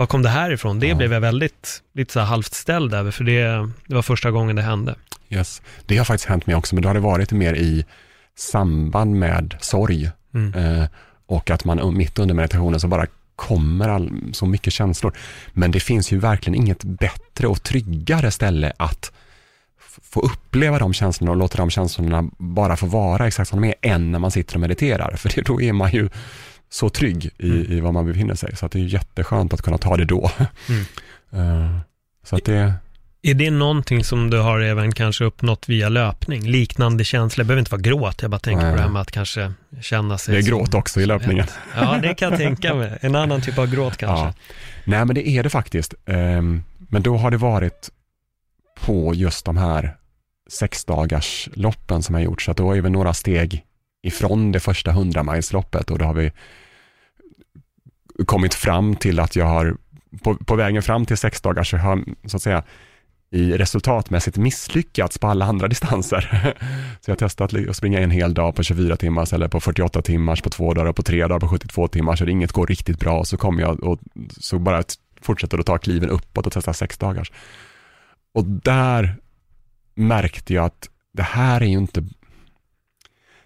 var 0.00 0.06
kom 0.06 0.22
det 0.22 0.28
här 0.28 0.50
ifrån? 0.50 0.80
Det 0.80 0.86
ja. 0.86 0.94
blev 0.94 1.12
jag 1.12 1.20
väldigt, 1.20 1.82
lite 1.94 2.12
så 2.12 2.20
halvt 2.20 2.54
ställd 2.54 2.94
över, 2.94 3.10
för 3.10 3.24
det, 3.24 3.42
det 3.86 3.94
var 3.94 4.02
första 4.02 4.30
gången 4.30 4.56
det 4.56 4.62
hände. 4.62 4.94
Yes, 5.28 5.62
det 5.86 5.98
har 5.98 6.04
faktiskt 6.04 6.28
hänt 6.28 6.46
mig 6.46 6.56
också, 6.56 6.74
men 6.74 6.82
då 6.82 6.88
har 6.88 6.94
det 6.94 7.00
varit 7.00 7.32
mer 7.32 7.54
i 7.54 7.84
samband 8.36 9.16
med 9.16 9.54
sorg. 9.60 10.10
Mm. 10.34 10.54
Eh, 10.54 10.88
och 11.26 11.50
att 11.50 11.64
man 11.64 11.96
mitt 11.96 12.18
under 12.18 12.34
meditationen 12.34 12.80
så 12.80 12.88
bara 12.88 13.06
kommer 13.36 13.88
all, 13.88 14.10
så 14.32 14.46
mycket 14.46 14.72
känslor. 14.72 15.12
Men 15.52 15.70
det 15.70 15.80
finns 15.80 16.12
ju 16.12 16.18
verkligen 16.18 16.54
inget 16.54 16.84
bättre 16.84 17.46
och 17.46 17.62
tryggare 17.62 18.30
ställe 18.30 18.72
att 18.76 19.12
få 20.02 20.20
uppleva 20.20 20.78
de 20.78 20.92
känslorna 20.92 21.30
och 21.30 21.36
låta 21.36 21.56
de 21.56 21.70
känslorna 21.70 22.30
bara 22.38 22.76
få 22.76 22.86
vara 22.86 23.26
exakt 23.26 23.50
som 23.50 23.60
de 23.60 23.68
är, 23.68 23.74
än 23.82 24.12
när 24.12 24.18
man 24.18 24.30
sitter 24.30 24.54
och 24.54 24.60
mediterar. 24.60 25.10
För 25.16 25.42
då 25.42 25.60
är 25.60 25.72
man 25.72 25.90
ju 25.90 26.08
så 26.70 26.88
trygg 26.90 27.30
i, 27.38 27.50
mm. 27.50 27.72
i 27.72 27.80
var 27.80 27.92
man 27.92 28.06
befinner 28.06 28.34
sig. 28.34 28.56
Så 28.56 28.66
att 28.66 28.72
det 28.72 28.78
är 28.78 28.84
jätteskönt 28.84 29.52
att 29.52 29.62
kunna 29.62 29.78
ta 29.78 29.96
det 29.96 30.04
då. 30.04 30.30
Mm. 30.68 31.64
Uh, 31.64 31.78
så 32.24 32.36
att 32.36 32.44
det... 32.44 32.74
Är 33.22 33.34
det 33.34 33.50
någonting 33.50 34.04
som 34.04 34.30
du 34.30 34.38
har 34.38 34.60
även 34.60 34.92
kanske 34.92 35.24
uppnått 35.24 35.68
via 35.68 35.88
löpning? 35.88 36.42
Liknande 36.42 37.04
känslor, 37.04 37.44
det 37.44 37.46
behöver 37.46 37.58
inte 37.60 37.70
vara 37.70 37.80
gråt, 37.80 38.22
jag 38.22 38.30
bara 38.30 38.38
tänker 38.38 38.62
Nej. 38.62 38.72
på 38.72 38.76
det 38.76 38.82
här 38.82 38.90
med 38.90 39.02
att 39.02 39.10
kanske 39.10 39.52
känna 39.80 40.18
sig... 40.18 40.34
Det 40.34 40.40
är 40.40 40.46
gråt 40.46 40.74
också 40.74 41.00
i 41.00 41.06
löpningen. 41.06 41.46
Ja, 41.76 41.98
det 42.02 42.14
kan 42.14 42.30
jag 42.30 42.38
tänka 42.38 42.74
mig. 42.74 42.98
En 43.00 43.14
annan 43.14 43.40
typ 43.40 43.58
av 43.58 43.70
gråt 43.70 43.96
kanske. 43.96 44.26
Ja. 44.26 44.34
Nej, 44.84 45.04
men 45.04 45.14
det 45.14 45.28
är 45.28 45.42
det 45.42 45.50
faktiskt. 45.50 45.94
Um, 46.04 46.64
men 46.78 47.02
då 47.02 47.16
har 47.16 47.30
det 47.30 47.36
varit 47.36 47.90
på 48.80 49.14
just 49.14 49.44
de 49.44 49.56
här 49.56 49.96
sexdagars 50.50 51.48
loppen 51.54 52.02
som 52.02 52.14
jag 52.14 52.24
gjort, 52.24 52.42
så 52.42 52.50
att 52.50 52.56
då 52.56 52.72
är 52.72 52.80
vi 52.80 52.90
några 52.90 53.14
steg 53.14 53.64
ifrån 54.02 54.52
det 54.52 54.60
första 54.60 54.90
100 54.90 55.40
loppet 55.52 55.90
och 55.90 55.98
då 55.98 56.04
har 56.04 56.14
vi 56.14 56.32
kommit 58.26 58.54
fram 58.54 58.96
till 58.96 59.20
att 59.20 59.36
jag 59.36 59.46
har, 59.46 59.76
på, 60.22 60.34
på 60.34 60.56
vägen 60.56 60.82
fram 60.82 61.06
till 61.06 61.16
sex 61.16 61.40
dagar 61.40 61.62
så 61.62 61.76
har 61.76 62.04
så 62.26 62.36
att 62.36 62.42
säga 62.42 62.62
i 63.32 63.52
resultatmässigt 63.52 64.36
misslyckats 64.36 65.18
på 65.18 65.26
alla 65.26 65.44
andra 65.44 65.68
distanser. 65.74 66.54
Så 67.00 67.10
jag 67.10 67.12
har 67.12 67.16
testat 67.16 67.54
att 67.54 67.76
springa 67.76 68.00
en 68.00 68.10
hel 68.10 68.34
dag 68.34 68.54
på 68.54 68.62
24 68.62 68.96
timmar 68.96 69.34
eller 69.34 69.48
på 69.48 69.60
48 69.60 70.02
timmar 70.02 70.40
på 70.42 70.50
två 70.50 70.74
dagar 70.74 70.88
och 70.88 70.96
på 70.96 71.02
tre 71.02 71.26
dagar 71.26 71.40
på 71.40 71.48
72 71.48 71.88
timmar 71.88 72.16
så 72.16 72.24
det 72.24 72.30
inget 72.30 72.52
går 72.52 72.66
riktigt 72.66 73.00
bra 73.00 73.24
så 73.24 73.36
kommer 73.36 73.62
jag 73.62 73.84
och 73.84 74.00
så 74.30 74.58
bara 74.58 74.82
fortsätter 75.22 75.58
att 75.58 75.66
ta 75.66 75.78
kliven 75.78 76.10
uppåt 76.10 76.46
och 76.46 76.52
testa 76.52 76.72
sex 76.72 76.98
dagars. 76.98 77.32
Och 78.34 78.44
där 78.44 79.16
märkte 79.94 80.54
jag 80.54 80.64
att 80.64 80.88
det 81.12 81.22
här 81.22 81.60
är 81.60 81.66
ju 81.66 81.78
inte 81.78 82.04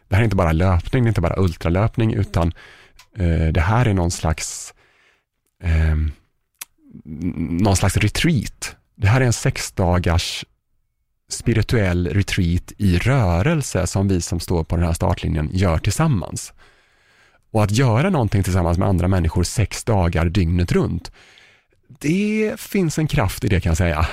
det 0.08 0.16
här 0.16 0.22
är 0.22 0.24
inte 0.24 0.36
bara 0.36 0.52
löpning, 0.52 1.04
det 1.04 1.06
är 1.06 1.10
inte 1.10 1.20
bara 1.20 1.40
ultralöpning 1.42 2.14
utan 2.14 2.52
eh, 3.18 3.46
det 3.52 3.60
här 3.60 3.86
är 3.86 3.94
någon 3.94 4.10
slags 4.10 4.74
eh, 5.62 5.96
någon 7.04 7.76
slags 7.76 7.96
retreat. 7.96 8.76
Det 8.96 9.06
här 9.06 9.20
är 9.20 9.24
en 9.24 9.32
sexdagars 9.32 10.44
spirituell 11.28 12.08
retreat 12.08 12.72
i 12.78 12.98
rörelse 12.98 13.86
som 13.86 14.08
vi 14.08 14.20
som 14.20 14.40
står 14.40 14.64
på 14.64 14.76
den 14.76 14.84
här 14.84 14.92
startlinjen 14.92 15.50
gör 15.52 15.78
tillsammans. 15.78 16.52
Och 17.52 17.64
att 17.64 17.70
göra 17.70 18.10
någonting 18.10 18.42
tillsammans 18.42 18.78
med 18.78 18.88
andra 18.88 19.08
människor 19.08 19.42
sex 19.42 19.84
dagar 19.84 20.24
dygnet 20.24 20.72
runt, 20.72 21.12
det 22.00 22.60
finns 22.60 22.98
en 22.98 23.06
kraft 23.06 23.44
i 23.44 23.48
det 23.48 23.60
kan 23.60 23.70
jag 23.70 23.76
säga. 23.76 24.08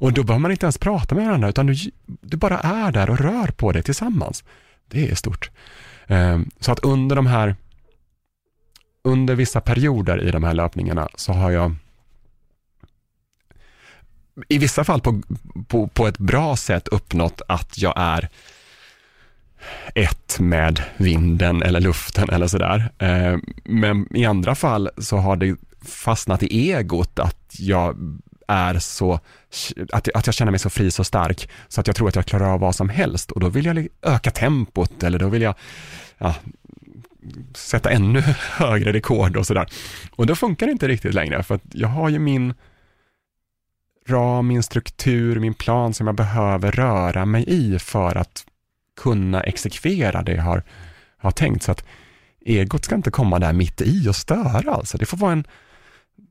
Och 0.00 0.12
då 0.12 0.22
behöver 0.22 0.40
man 0.40 0.50
inte 0.50 0.66
ens 0.66 0.78
prata 0.78 1.14
med 1.14 1.26
varandra, 1.26 1.48
utan 1.48 1.66
du, 1.66 1.74
du 2.06 2.36
bara 2.36 2.58
är 2.58 2.92
där 2.92 3.10
och 3.10 3.18
rör 3.18 3.46
på 3.46 3.72
dig 3.72 3.82
tillsammans. 3.82 4.44
Det 4.88 5.10
är 5.10 5.14
stort. 5.14 5.50
Ehm, 6.06 6.50
så 6.60 6.72
att 6.72 6.78
under 6.78 7.16
de 7.16 7.26
här, 7.26 7.56
under 9.02 9.34
vissa 9.34 9.60
perioder 9.60 10.28
i 10.28 10.30
de 10.30 10.44
här 10.44 10.54
löpningarna 10.54 11.08
så 11.14 11.32
har 11.32 11.50
jag 11.50 11.74
i 14.48 14.58
vissa 14.58 14.84
fall 14.84 15.00
på, 15.00 15.22
på, 15.68 15.88
på 15.88 16.06
ett 16.06 16.18
bra 16.18 16.56
sätt 16.56 16.88
uppnått 16.88 17.42
att 17.48 17.78
jag 17.78 17.94
är 17.96 18.28
ett 19.94 20.40
med 20.40 20.82
vinden 20.96 21.62
eller 21.62 21.80
luften 21.80 22.30
eller 22.30 22.46
sådär. 22.46 22.92
Eh, 22.98 23.38
men 23.64 24.16
i 24.16 24.24
andra 24.24 24.54
fall 24.54 24.90
så 24.98 25.16
har 25.16 25.36
det 25.36 25.56
fastnat 25.82 26.42
i 26.42 26.72
egot 26.72 27.18
att 27.18 27.54
jag 27.58 27.96
är 28.48 28.78
så, 28.78 29.20
att, 29.92 30.08
att 30.14 30.26
jag 30.26 30.34
känner 30.34 30.50
mig 30.50 30.58
så 30.58 30.70
fri, 30.70 30.90
så 30.90 31.04
stark, 31.04 31.48
så 31.68 31.80
att 31.80 31.86
jag 31.86 31.96
tror 31.96 32.08
att 32.08 32.16
jag 32.16 32.26
klarar 32.26 32.52
av 32.54 32.60
vad 32.60 32.74
som 32.74 32.88
helst 32.88 33.30
och 33.30 33.40
då 33.40 33.48
vill 33.48 33.64
jag 33.64 33.86
öka 34.02 34.30
tempot 34.30 35.02
eller 35.02 35.18
då 35.18 35.28
vill 35.28 35.42
jag 35.42 35.54
ja, 36.18 36.34
sätta 37.54 37.90
ännu 37.90 38.20
högre 38.56 38.92
rekord 38.92 39.36
och 39.36 39.46
sådär. 39.46 39.66
Och 40.16 40.26
då 40.26 40.36
funkar 40.36 40.66
det 40.66 40.72
inte 40.72 40.88
riktigt 40.88 41.14
längre, 41.14 41.42
för 41.42 41.54
att 41.54 41.64
jag 41.72 41.88
har 41.88 42.08
ju 42.08 42.18
min 42.18 42.54
ram, 44.08 44.46
min 44.46 44.62
struktur, 44.62 45.40
min 45.40 45.54
plan 45.54 45.94
som 45.94 46.06
jag 46.06 46.16
behöver 46.16 46.72
röra 46.72 47.26
mig 47.26 47.44
i 47.46 47.78
för 47.78 48.16
att 48.16 48.44
kunna 49.00 49.40
exekvera 49.40 50.22
det 50.22 50.32
jag 50.32 50.42
har, 50.42 50.62
har 51.18 51.30
tänkt. 51.30 51.62
Så 51.62 51.72
att 51.72 51.84
egot 52.40 52.84
ska 52.84 52.94
inte 52.94 53.10
komma 53.10 53.38
där 53.38 53.52
mitt 53.52 53.80
i 53.80 54.08
och 54.08 54.16
störa 54.16 54.74
alltså. 54.74 54.98
Det 54.98 55.06
får 55.06 55.16
vara 55.16 55.32
en 55.32 55.44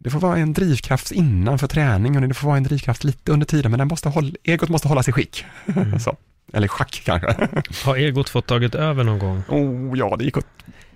det 0.01 0.09
får 0.09 0.19
vara 0.19 0.37
en 0.37 0.53
drivkraft 0.53 1.11
innan 1.11 1.59
för 1.59 1.67
träningen 1.67 2.23
och 2.23 2.29
det 2.29 2.35
får 2.35 2.47
vara 2.47 2.57
en 2.57 2.63
drivkraft 2.63 3.03
lite 3.03 3.31
under 3.31 3.45
tiden, 3.45 3.71
men 3.71 3.77
den 3.77 3.87
måste 3.87 4.09
hålla, 4.09 4.31
egot 4.43 4.69
måste 4.69 4.87
hållas 4.87 5.07
i 5.07 5.11
skick. 5.11 5.45
Mm. 5.75 5.99
Så. 5.99 6.17
Eller 6.54 6.68
schack 6.68 7.02
kanske. 7.06 7.47
Har 7.86 7.95
egot 7.95 8.30
fått 8.30 8.47
tagit 8.47 8.76
över 8.76 9.04
någon 9.04 9.20
gång? 9.20 9.43
Oh 9.47 9.97
ja, 9.97 10.16
det 10.16 10.26
gick, 10.26 10.36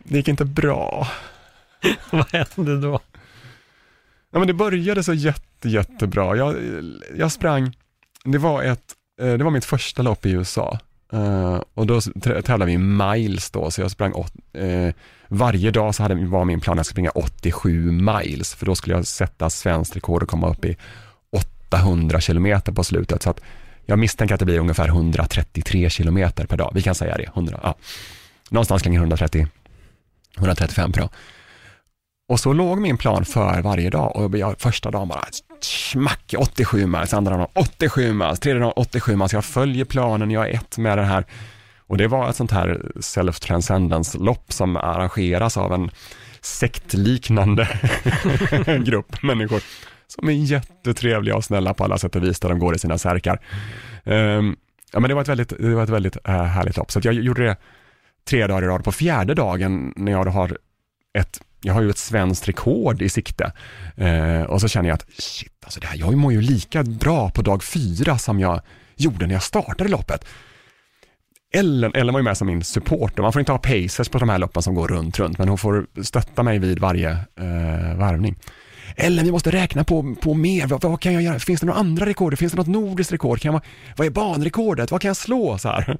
det 0.03 0.17
gick 0.17 0.27
inte 0.27 0.45
bra. 0.45 1.07
Vad 2.09 2.25
hände 2.31 2.81
då? 2.81 2.99
Ja, 4.31 4.39
men 4.39 4.47
det 4.47 4.53
började 4.53 5.03
så 5.03 5.13
jätte, 5.13 5.69
jättebra. 5.69 6.35
Jag, 6.35 6.55
jag 7.17 7.31
sprang, 7.31 7.77
det 8.23 8.37
var, 8.37 8.63
ett, 8.63 8.93
eh, 9.21 9.33
det 9.33 9.43
var 9.43 9.51
mitt 9.51 9.65
första 9.65 10.01
lopp 10.01 10.25
i 10.25 10.31
USA. 10.31 10.79
Uh, 11.13 11.61
och 11.73 11.87
då 11.87 12.01
tävlade 12.01 12.65
vi 12.65 12.71
i 12.71 12.77
miles 12.77 13.51
då, 13.51 13.71
så 13.71 13.81
jag 13.81 13.91
sprang 13.91 14.13
åt, 14.13 14.33
uh, 14.57 14.91
varje 15.27 15.71
dag 15.71 15.95
så 15.95 16.03
hade, 16.03 16.25
var 16.25 16.45
min 16.45 16.59
plan 16.59 16.79
att 16.79 16.87
springa 16.87 17.09
87 17.09 17.91
miles, 17.91 18.55
för 18.55 18.65
då 18.65 18.75
skulle 18.75 18.95
jag 18.95 19.07
sätta 19.07 19.49
svenskt 19.49 19.95
rekord 19.95 20.23
och 20.23 20.29
komma 20.29 20.49
upp 20.49 20.65
i 20.65 20.77
800 21.71 22.21
kilometer 22.21 22.71
på 22.71 22.83
slutet. 22.83 23.23
Så 23.23 23.29
att 23.29 23.41
jag 23.85 23.99
misstänker 23.99 24.33
att 24.33 24.39
det 24.39 24.45
blir 24.45 24.59
ungefär 24.59 24.87
133 24.87 25.89
kilometer 25.89 26.45
per 26.45 26.57
dag. 26.57 26.71
Vi 26.75 26.81
kan 26.81 26.95
säga 26.95 27.17
det, 27.17 27.23
100, 27.23 27.59
ja. 27.63 27.75
någonstans 28.49 28.81
kring 28.81 28.95
130, 28.95 29.47
135 30.37 30.91
per 30.91 31.01
dag. 31.01 31.09
Och 32.29 32.39
så 32.39 32.53
låg 32.53 32.81
min 32.81 32.97
plan 32.97 33.25
för 33.25 33.61
varje 33.61 33.89
dag 33.89 34.15
och 34.15 34.37
jag, 34.37 34.55
första 34.61 34.91
dagen 34.91 35.07
bara 35.07 35.25
smack 35.61 36.33
87 36.37 36.87
miles, 36.87 37.13
andra 37.13 37.37
dagen 37.37 37.47
87 37.53 38.13
miles, 38.13 38.39
tredje 38.39 38.61
dagen 38.61 38.73
87 38.75 39.15
miles. 39.15 39.33
Jag 39.33 39.45
följer 39.45 39.85
planen, 39.85 40.31
jag 40.31 40.49
är 40.49 40.53
ett 40.53 40.77
med 40.77 40.97
den 40.97 41.05
här 41.05 41.25
och 41.87 41.97
det 41.97 42.07
var 42.07 42.29
ett 42.29 42.35
sånt 42.35 42.51
här 42.51 42.81
self-transcendence-lopp 42.95 44.51
som 44.51 44.77
arrangeras 44.77 45.57
av 45.57 45.73
en 45.73 45.91
sektliknande 46.41 47.79
grupp 48.85 49.23
människor 49.23 49.61
som 50.19 50.29
är 50.29 50.33
jättetrevliga 50.33 51.35
och 51.35 51.45
snälla 51.45 51.73
på 51.73 51.83
alla 51.83 51.97
sätt 51.97 52.15
och 52.15 52.23
vis 52.23 52.39
där 52.39 52.49
de 52.49 52.59
går 52.59 52.75
i 52.75 52.79
sina 52.79 52.97
särkar. 52.97 53.39
Um, 54.03 54.55
ja, 54.91 54.99
men 54.99 55.09
det 55.09 55.13
var 55.13 55.21
ett 55.21 55.27
väldigt, 55.27 55.49
det 55.49 55.75
var 55.75 55.83
ett 55.83 55.89
väldigt 55.89 56.17
uh, 56.29 56.33
härligt 56.33 56.77
lopp, 56.77 56.91
så 56.91 56.99
jag 57.03 57.13
gjorde 57.13 57.43
det 57.43 57.55
tre 58.27 58.47
dagar 58.47 58.63
i 58.63 58.67
rad. 58.67 58.83
På 58.83 58.91
fjärde 58.91 59.33
dagen 59.33 59.93
när 59.95 60.11
jag 60.11 60.25
har 60.25 60.57
ett 61.17 61.41
jag 61.65 61.73
har 61.73 61.81
ju 61.81 61.89
ett 61.89 61.97
svenskt 61.97 62.47
rekord 62.47 63.01
i 63.01 63.09
sikte 63.09 63.51
Eh, 63.95 64.41
och 64.41 64.61
så 64.61 64.67
känner 64.67 64.89
jag 64.89 64.95
att 64.95 65.05
shit, 65.17 65.53
alltså 65.63 65.79
det 65.79 65.87
här, 65.87 65.97
jag 65.97 66.13
mår 66.13 66.33
ju 66.33 66.41
lika 66.41 66.83
bra 66.83 67.29
på 67.29 67.41
dag 67.41 67.63
fyra 67.63 68.17
som 68.17 68.39
jag 68.39 68.61
gjorde 68.95 69.27
när 69.27 69.33
jag 69.33 69.43
startade 69.43 69.89
loppet. 69.89 70.25
Ellen, 71.53 71.91
Ellen 71.95 72.13
var 72.13 72.19
ju 72.19 72.23
med 72.23 72.37
som 72.37 72.47
min 72.47 72.63
supporter. 72.63 73.21
Man 73.21 73.33
får 73.33 73.39
inte 73.39 73.51
ha 73.51 73.59
pacers 73.59 74.09
på 74.09 74.17
de 74.17 74.29
här 74.29 74.37
loppen 74.37 74.63
som 74.63 74.75
går 74.75 74.87
runt, 74.87 75.19
runt, 75.19 75.37
men 75.37 75.49
hon 75.49 75.57
får 75.57 75.85
stötta 76.03 76.43
mig 76.43 76.59
vid 76.59 76.79
varje 76.79 77.11
eh, 77.11 77.97
varvning. 77.97 78.35
Ellen, 78.95 79.25
vi 79.25 79.31
måste 79.31 79.51
räkna 79.51 79.83
på, 79.83 80.15
på 80.21 80.33
mer. 80.33 80.67
Vad, 80.67 80.83
vad, 80.83 81.01
kan 81.01 81.13
jag 81.13 81.21
göra? 81.21 81.39
Finns 81.39 81.59
det 81.59 81.65
några 81.65 81.79
andra 81.79 82.05
rekord? 82.05 82.37
Finns 82.37 82.51
det 82.51 82.57
något 82.57 82.67
nordiskt 82.67 83.13
rekord? 83.13 83.39
Kan 83.39 83.53
jag, 83.53 83.61
vad 83.97 84.07
är 84.07 84.11
banrekordet? 84.11 84.91
Vad 84.91 85.01
kan 85.01 85.07
jag 85.07 85.17
slå? 85.17 85.57
Så 85.57 85.69
här. 85.69 85.97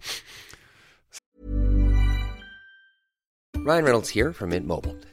Ryan 3.68 3.84
Reynolds 3.84 4.16
här 4.16 4.34
från 4.34 4.50
Mint 4.50 4.68
Mobile. 4.68 5.13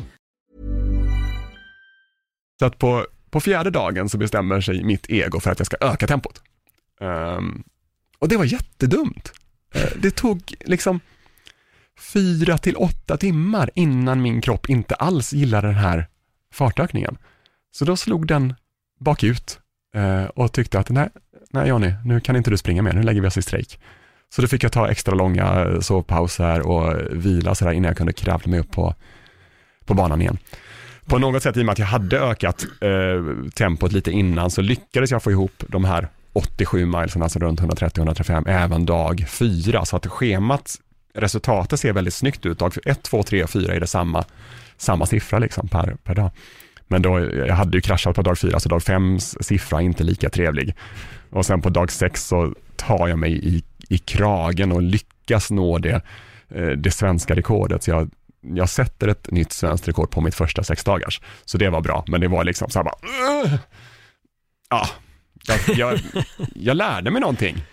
Så 2.61 2.65
att 2.65 2.77
på 2.77 3.07
På 3.29 3.39
fjärde 3.39 3.69
dagen 3.69 4.09
så 4.09 4.17
bestämmer 4.17 4.61
sig 4.61 4.83
mitt 4.83 5.09
ego 5.09 5.39
för 5.39 5.51
att 5.51 5.59
jag 5.59 5.65
ska 5.65 5.77
öka 5.81 6.07
tempot. 6.07 6.41
Um, 6.99 7.63
och 8.19 8.27
det 8.27 8.37
var 8.37 8.45
jättedumt. 8.45 9.31
Eh, 9.73 9.89
det 10.01 10.11
tog 10.11 10.53
liksom 10.65 10.99
fyra 12.13 12.57
till 12.57 12.75
åtta 12.75 13.17
timmar 13.17 13.69
innan 13.75 14.21
min 14.21 14.41
kropp 14.41 14.69
inte 14.69 14.95
alls 14.95 15.33
gillade 15.33 15.67
den 15.67 15.75
här 15.75 16.07
fartökningen. 16.53 17.17
Så 17.71 17.85
då 17.85 17.97
slog 17.97 18.27
den 18.27 18.53
bakut 18.99 19.59
eh, 19.95 20.25
och 20.25 20.51
tyckte 20.51 20.79
att 20.79 20.89
nej, 20.89 21.09
nej 21.51 21.69
Johnny, 21.69 21.93
nu 22.05 22.19
kan 22.19 22.35
inte 22.35 22.49
du 22.49 22.57
springa 22.57 22.81
mer, 22.81 22.93
nu 22.93 23.03
lägger 23.03 23.21
vi 23.21 23.27
oss 23.27 23.37
i 23.37 23.41
strejk. 23.41 23.79
Så 24.29 24.41
då 24.41 24.47
fick 24.47 24.63
jag 24.63 24.71
ta 24.71 24.89
extra 24.89 25.15
långa 25.15 25.65
eh, 25.65 25.79
sovpauser 25.79 26.67
och 26.67 26.95
vila 27.11 27.55
sådär 27.55 27.71
innan 27.71 27.89
jag 27.89 27.97
kunde 27.97 28.13
kravla 28.13 28.49
mig 28.49 28.59
upp 28.59 28.71
på, 28.71 28.95
på 29.85 29.93
banan 29.93 30.21
igen 30.21 30.37
på 31.11 31.19
något 31.19 31.43
sätt, 31.43 31.57
i 31.57 31.61
och 31.61 31.65
med 31.65 31.73
att 31.73 31.79
jag 31.79 31.85
hade 31.85 32.19
ökat 32.19 32.65
eh, 32.81 33.49
tempot 33.55 33.91
lite 33.91 34.11
innan, 34.11 34.51
så 34.51 34.61
lyckades 34.61 35.11
jag 35.11 35.23
få 35.23 35.31
ihop 35.31 35.63
de 35.67 35.85
här 35.85 36.07
87 36.33 36.85
milesen, 36.85 37.23
alltså 37.23 37.39
runt 37.39 37.61
130-135, 37.61 38.49
även 38.49 38.85
dag 38.85 39.25
fyra. 39.29 39.85
Så 39.85 39.95
att 39.95 40.07
schemat, 40.07 40.75
resultatet 41.13 41.79
ser 41.79 41.93
väldigt 41.93 42.13
snyggt 42.13 42.45
ut. 42.45 42.59
Dag 42.59 42.73
1, 42.85 43.03
2, 43.03 43.23
3 43.23 43.43
och 43.43 43.49
4 43.49 43.73
är 43.73 43.79
det 43.79 43.87
samma, 43.87 44.23
samma 44.77 45.05
siffra 45.05 45.39
liksom 45.39 45.67
per, 45.67 45.95
per 46.03 46.15
dag. 46.15 46.31
Men 46.87 47.01
då, 47.01 47.19
jag 47.19 47.55
hade 47.55 47.77
ju 47.77 47.81
kraschat 47.81 48.15
på 48.15 48.21
dag 48.21 48.37
fyra, 48.37 48.59
så 48.59 48.69
dag 48.69 48.83
fems 48.83 49.37
siffra 49.41 49.77
är 49.77 49.85
inte 49.85 50.03
lika 50.03 50.29
trevlig. 50.29 50.75
Och 51.29 51.45
sen 51.45 51.61
på 51.61 51.69
dag 51.69 51.91
sex 51.91 52.27
så 52.27 52.53
tar 52.75 53.07
jag 53.07 53.19
mig 53.19 53.47
i, 53.47 53.63
i 53.89 53.97
kragen 53.97 54.71
och 54.71 54.81
lyckas 54.81 55.51
nå 55.51 55.77
det, 55.77 56.01
eh, 56.49 56.67
det 56.67 56.91
svenska 56.91 57.35
rekordet. 57.35 57.83
Så 57.83 57.91
jag 57.91 58.09
jag 58.41 58.69
sätter 58.69 59.07
ett 59.07 59.31
nytt 59.31 59.51
svenskt 59.51 59.87
rekord 59.87 60.11
på 60.11 60.21
mitt 60.21 60.35
första 60.35 60.63
sex 60.63 60.83
dagars. 60.83 61.21
Så 61.45 61.57
det 61.57 61.69
var 61.69 61.81
bra, 61.81 62.03
men 62.07 62.21
det 62.21 62.27
var 62.27 62.43
liksom 62.43 62.69
så 62.69 62.79
här 62.79 62.83
bara, 62.83 62.95
uh! 63.43 63.53
ja, 64.69 64.87
jag, 65.47 65.77
jag, 65.77 65.99
jag, 66.55 66.77
lärde 66.77 67.11
mig 67.11 67.21
någonting. 67.21 67.63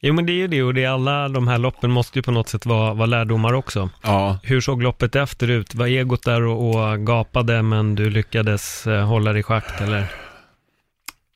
Jo 0.00 0.14
men 0.14 0.26
det 0.26 0.32
är 0.32 0.34
ju 0.34 0.48
det 0.48 0.62
och 0.62 0.74
det 0.74 0.84
är 0.84 0.88
alla 0.88 1.28
de 1.28 1.48
här 1.48 1.58
loppen 1.58 1.90
måste 1.90 2.18
ju 2.18 2.22
på 2.22 2.30
något 2.30 2.48
sätt 2.48 2.66
vara, 2.66 2.94
vara 2.94 3.06
lärdomar 3.06 3.52
också. 3.52 3.90
Ja, 4.02 4.38
Hur 4.42 4.60
såg 4.60 4.82
loppet 4.82 5.16
efter 5.16 5.50
ut? 5.50 5.74
Var 5.74 5.86
egot 5.86 6.24
där 6.24 6.42
och, 6.42 6.70
och 6.70 7.06
gapade 7.06 7.62
men 7.62 7.94
du 7.94 8.10
lyckades 8.10 8.86
eh, 8.86 9.06
hålla 9.06 9.32
dig 9.32 9.40
i 9.40 9.42
schakt 9.42 9.80
eller? 9.80 10.06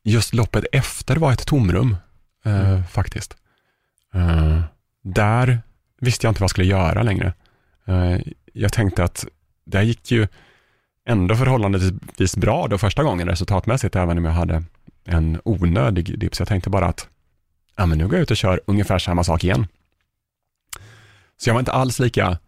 just 0.02 0.34
loppet 0.34 0.64
efter 0.72 1.16
var 1.16 1.32
ett 1.32 1.46
tomrum 1.46 1.96
eh, 2.44 2.84
faktiskt. 2.84 3.36
Eh, 4.14 4.60
där 5.02 5.60
visste 6.00 6.26
jag 6.26 6.30
inte 6.30 6.40
vad 6.40 6.44
jag 6.44 6.50
skulle 6.50 6.66
göra 6.66 7.02
längre. 7.02 7.32
Jag 8.52 8.72
tänkte 8.72 9.04
att 9.04 9.26
det 9.64 9.82
gick 9.82 10.10
ju 10.10 10.26
ändå 11.06 11.36
förhållandevis 11.36 12.36
bra 12.36 12.68
då 12.68 12.78
första 12.78 13.02
gången 13.02 13.28
resultatmässigt, 13.28 13.96
även 13.96 14.18
om 14.18 14.24
jag 14.24 14.32
hade 14.32 14.62
en 15.04 15.40
onödig 15.44 16.18
dipp. 16.18 16.34
Så 16.34 16.40
jag 16.40 16.48
tänkte 16.48 16.70
bara 16.70 16.86
att 16.86 17.08
ja, 17.76 17.86
men 17.86 17.98
nu 17.98 18.04
går 18.04 18.14
jag 18.14 18.22
ut 18.22 18.30
och 18.30 18.36
kör 18.36 18.60
ungefär 18.66 18.98
samma 18.98 19.24
sak 19.24 19.44
igen. 19.44 19.66
Så 21.36 21.48
jag 21.48 21.54
var 21.54 21.60
inte 21.60 21.72
alls 21.72 21.98
lika, 21.98 22.38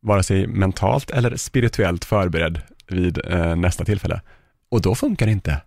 vare 0.00 0.22
sig 0.22 0.46
mentalt 0.46 1.10
eller 1.10 1.36
spirituellt 1.36 2.04
förberedd 2.04 2.60
vid 2.86 3.18
eh, 3.26 3.56
nästa 3.56 3.84
tillfälle. 3.84 4.20
Och 4.68 4.82
då 4.82 4.94
funkar 4.94 5.26
det 5.26 5.32
inte 5.32 5.62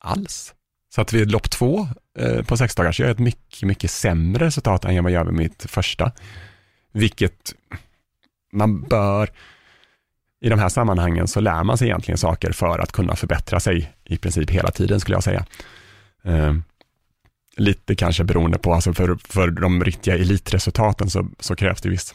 alls. 0.00 0.54
Så 0.94 1.00
att 1.00 1.12
vid 1.12 1.30
lopp 1.30 1.50
två 1.50 1.88
eh, 2.18 2.42
på 2.42 2.56
sex 2.56 2.74
dagar 2.74 2.92
så 2.92 3.02
gör 3.02 3.08
jag 3.08 3.14
ett 3.14 3.18
mycket, 3.18 3.62
mycket 3.62 3.90
sämre 3.90 4.46
resultat 4.46 4.84
än 4.84 5.04
vad 5.04 5.12
jag 5.12 5.18
gör 5.18 5.24
vid 5.24 5.34
mitt 5.34 5.70
första. 5.70 6.12
Vilket 6.92 7.54
man 8.56 8.80
bör, 8.80 9.30
i 10.40 10.48
de 10.48 10.58
här 10.58 10.68
sammanhangen 10.68 11.28
så 11.28 11.40
lär 11.40 11.64
man 11.64 11.78
sig 11.78 11.88
egentligen 11.88 12.18
saker 12.18 12.52
för 12.52 12.78
att 12.78 12.92
kunna 12.92 13.16
förbättra 13.16 13.60
sig 13.60 13.92
i 14.04 14.16
princip 14.16 14.50
hela 14.50 14.70
tiden 14.70 15.00
skulle 15.00 15.16
jag 15.16 15.24
säga. 15.24 15.44
Eh, 16.24 16.54
lite 17.56 17.94
kanske 17.94 18.24
beroende 18.24 18.58
på, 18.58 18.74
alltså 18.74 18.92
för, 18.92 19.18
för 19.24 19.50
de 19.50 19.84
riktiga 19.84 20.14
elitresultaten 20.14 21.10
så, 21.10 21.28
så 21.40 21.56
krävs 21.56 21.80
det 21.80 21.88
viss, 21.88 22.14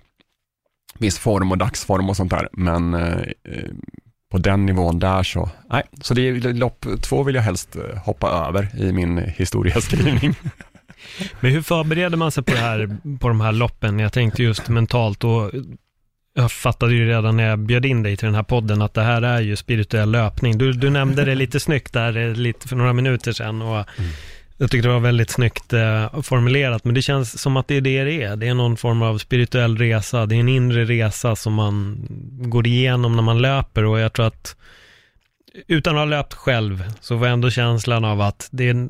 viss 0.99 1.19
form 1.19 1.51
och 1.51 1.57
dagsform 1.57 2.09
och 2.09 2.17
sånt 2.17 2.31
där, 2.31 2.49
men 2.53 2.93
eh, 2.93 3.17
eh, 3.43 3.69
på 4.31 4.37
den 4.37 4.65
nivån 4.65 4.99
där 4.99 5.23
så, 5.23 5.49
nej, 5.69 5.83
så 6.01 6.13
det 6.13 6.21
är 6.21 6.53
lopp 6.53 6.85
två 7.01 7.23
vill 7.23 7.35
jag 7.35 7.41
helst 7.41 7.75
eh, 7.75 7.97
hoppa 7.97 8.29
över 8.29 8.79
i 8.79 8.91
min 8.91 9.17
historieskrivning. 9.17 10.35
Men 11.39 11.51
hur 11.51 11.61
förbereder 11.61 12.17
man 12.17 12.31
sig 12.31 12.43
på, 12.43 12.51
det 12.51 12.59
här, 12.59 12.97
på 13.19 13.27
de 13.27 13.41
här 13.41 13.51
loppen? 13.51 13.99
Jag 13.99 14.13
tänkte 14.13 14.43
just 14.43 14.69
mentalt 14.69 15.23
och 15.23 15.51
jag 16.33 16.51
fattade 16.51 16.93
ju 16.93 17.07
redan 17.07 17.37
när 17.37 17.49
jag 17.49 17.59
bjöd 17.59 17.85
in 17.85 18.03
dig 18.03 18.17
till 18.17 18.25
den 18.25 18.35
här 18.35 18.43
podden 18.43 18.81
att 18.81 18.93
det 18.93 19.01
här 19.01 19.21
är 19.21 19.41
ju 19.41 19.55
spirituell 19.55 20.11
löpning. 20.11 20.57
Du, 20.57 20.73
du 20.73 20.89
nämnde 20.89 21.25
det 21.25 21.35
lite 21.35 21.59
snyggt 21.59 21.93
där 21.93 22.17
eh, 22.17 22.33
lite 22.33 22.67
för 22.67 22.75
några 22.75 22.93
minuter 22.93 23.31
sedan 23.31 23.61
och 23.61 23.85
jag 24.57 24.71
tyckte 24.71 24.87
det 24.87 24.93
var 24.93 24.99
väldigt 24.99 25.29
snyggt 25.29 25.73
eh, 25.73 26.21
formulerat, 26.21 26.85
men 26.85 26.93
det 26.93 27.01
känns 27.01 27.41
som 27.41 27.57
att 27.57 27.67
det 27.67 27.75
är 27.75 27.81
det 27.81 28.03
det 28.03 28.23
är. 28.23 28.35
Det 28.35 28.47
är 28.47 28.53
någon 28.53 28.77
form 28.77 29.01
av 29.01 29.17
spirituell 29.17 29.77
resa, 29.77 30.25
det 30.25 30.35
är 30.35 30.39
en 30.39 30.49
inre 30.49 30.85
resa 30.85 31.35
som 31.35 31.53
man 31.53 32.05
går 32.41 32.67
igenom 32.67 33.15
när 33.15 33.23
man 33.23 33.41
löper 33.41 33.85
och 33.85 33.99
jag 33.99 34.13
tror 34.13 34.27
att 34.27 34.55
utan 35.67 35.95
att 35.95 35.99
ha 35.99 36.05
löpt 36.05 36.33
själv 36.33 36.83
så 37.01 37.13
jag 37.13 37.25
ändå 37.25 37.49
känslan 37.49 38.05
av 38.05 38.21
att 38.21 38.49
det 38.51 38.69
är, 38.69 38.87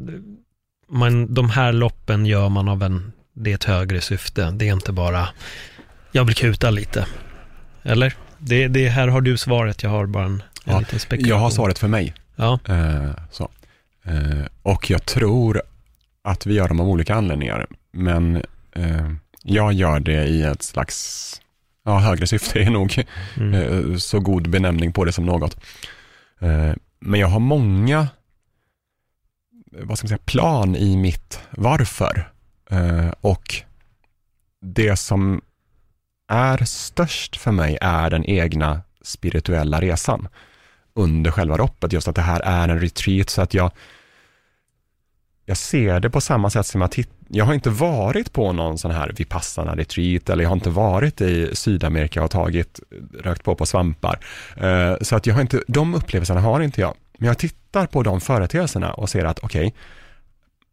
man, 0.90 1.34
de 1.34 1.50
här 1.50 1.74
loppen 1.74 2.26
gör 2.26 2.50
man 2.50 2.68
av 2.68 2.84
en, 2.84 3.12
det 3.34 3.52
är 3.52 3.56
ett 3.56 3.64
högre 3.64 4.02
syfte. 4.02 4.52
Det 4.52 4.68
är 4.68 4.74
inte 4.74 4.92
bara, 4.92 5.30
jag 6.12 6.26
vill 6.26 6.36
kuta 6.36 6.70
lite. 6.70 7.06
Eller? 7.84 8.14
Det, 8.38 8.68
det 8.68 8.90
här 8.90 9.08
har 9.08 9.22
du 9.22 9.38
svaret, 9.38 9.84
jag 9.84 9.90
har 9.90 10.06
bara 10.06 10.26
en, 10.26 10.34
en 10.34 10.42
Ja, 10.74 10.80
liten 10.80 11.00
spekulation. 11.00 11.30
jag 11.30 11.38
har 11.38 11.50
svaret 11.50 11.80
för 11.80 11.88
mig. 11.88 12.14
Ja, 12.36 12.60
Eh, 12.70 13.12
så. 13.32 13.50
Eh, 14.06 14.46
och 14.64 14.90
jag 14.90 15.06
tror 15.06 15.62
att 16.24 16.46
vi 16.46 16.54
gör 16.54 16.68
dem 16.68 16.80
av 16.80 16.90
olika 16.90 17.16
anledningar, 17.16 17.68
men 17.92 18.36
eh, 18.76 19.12
jag 19.44 19.74
gör 19.74 20.00
det 20.00 20.24
i 20.26 20.42
ett 20.44 20.64
slags, 20.64 21.42
ja, 21.86 22.00
högre 22.00 22.28
syfte 22.28 22.60
är 22.60 22.70
nog 22.70 23.04
mm. 23.38 23.54
eh, 23.54 23.98
så 23.98 24.20
god 24.20 24.50
benämning 24.50 24.94
på 24.94 25.06
det 25.06 25.12
som 25.12 25.26
något. 25.26 25.58
Eh, 26.40 26.72
men 27.00 27.20
jag 27.20 27.28
har 27.28 27.40
många, 27.40 28.08
vad 29.72 29.98
ska 29.98 30.06
man 30.06 30.10
säga, 30.10 30.20
plan 30.26 30.76
i 30.76 30.98
mitt 30.98 31.40
varför. 31.52 32.32
Eh, 32.70 33.10
och 33.22 33.56
det 34.62 34.96
som 34.96 35.42
är 36.32 36.66
störst 36.66 37.38
för 37.38 37.52
mig 37.52 37.78
är 37.82 38.10
den 38.10 38.26
egna 38.26 38.82
spirituella 39.02 39.82
resan 39.82 40.28
under 40.94 41.32
själva 41.32 41.58
loppet. 41.58 41.94
Just 41.94 42.08
att 42.08 42.16
det 42.16 42.22
här 42.22 42.40
är 42.40 42.70
en 42.70 42.80
retreat 42.80 43.30
så 43.30 43.42
att 43.42 43.54
jag 43.54 43.72
jag 45.46 45.58
ser 45.58 46.00
det 46.00 46.10
på 46.10 46.22
samma 46.22 46.50
sätt 46.50 46.66
som 46.66 46.82
jag 46.82 46.92
tittar. 46.92 47.16
Jag 47.28 47.46
har 47.46 47.54
inte 47.54 47.70
varit 47.70 48.34
på 48.34 48.52
någon 48.52 48.78
sån 48.78 48.92
här 48.92 49.14
Vipassana 49.18 49.76
retreat 49.76 50.30
eller 50.30 50.44
jag 50.44 50.50
har 50.50 50.56
inte 50.56 50.70
varit 50.70 51.22
i 51.22 51.56
Sydamerika 51.56 52.24
och 52.24 52.32
tagit, 52.32 52.80
rökt 53.20 53.44
på 53.44 53.56
på 53.56 53.66
svampar. 53.66 54.20
Eh, 54.58 54.96
så 55.02 55.16
att 55.16 55.26
jag 55.26 55.34
har 55.34 55.42
inte, 55.42 55.64
de 55.68 55.96
upplevelserna 55.96 56.42
har 56.42 56.60
inte 56.60 56.82
jag. 56.82 56.96
Men 57.18 57.28
jag 57.28 57.38
tittar 57.38 57.88
på 57.88 58.04
de 58.04 58.22
företeelserna 58.22 58.94
och 58.94 59.10
ser 59.10 59.26
att 59.26 59.40
okej, 59.40 59.74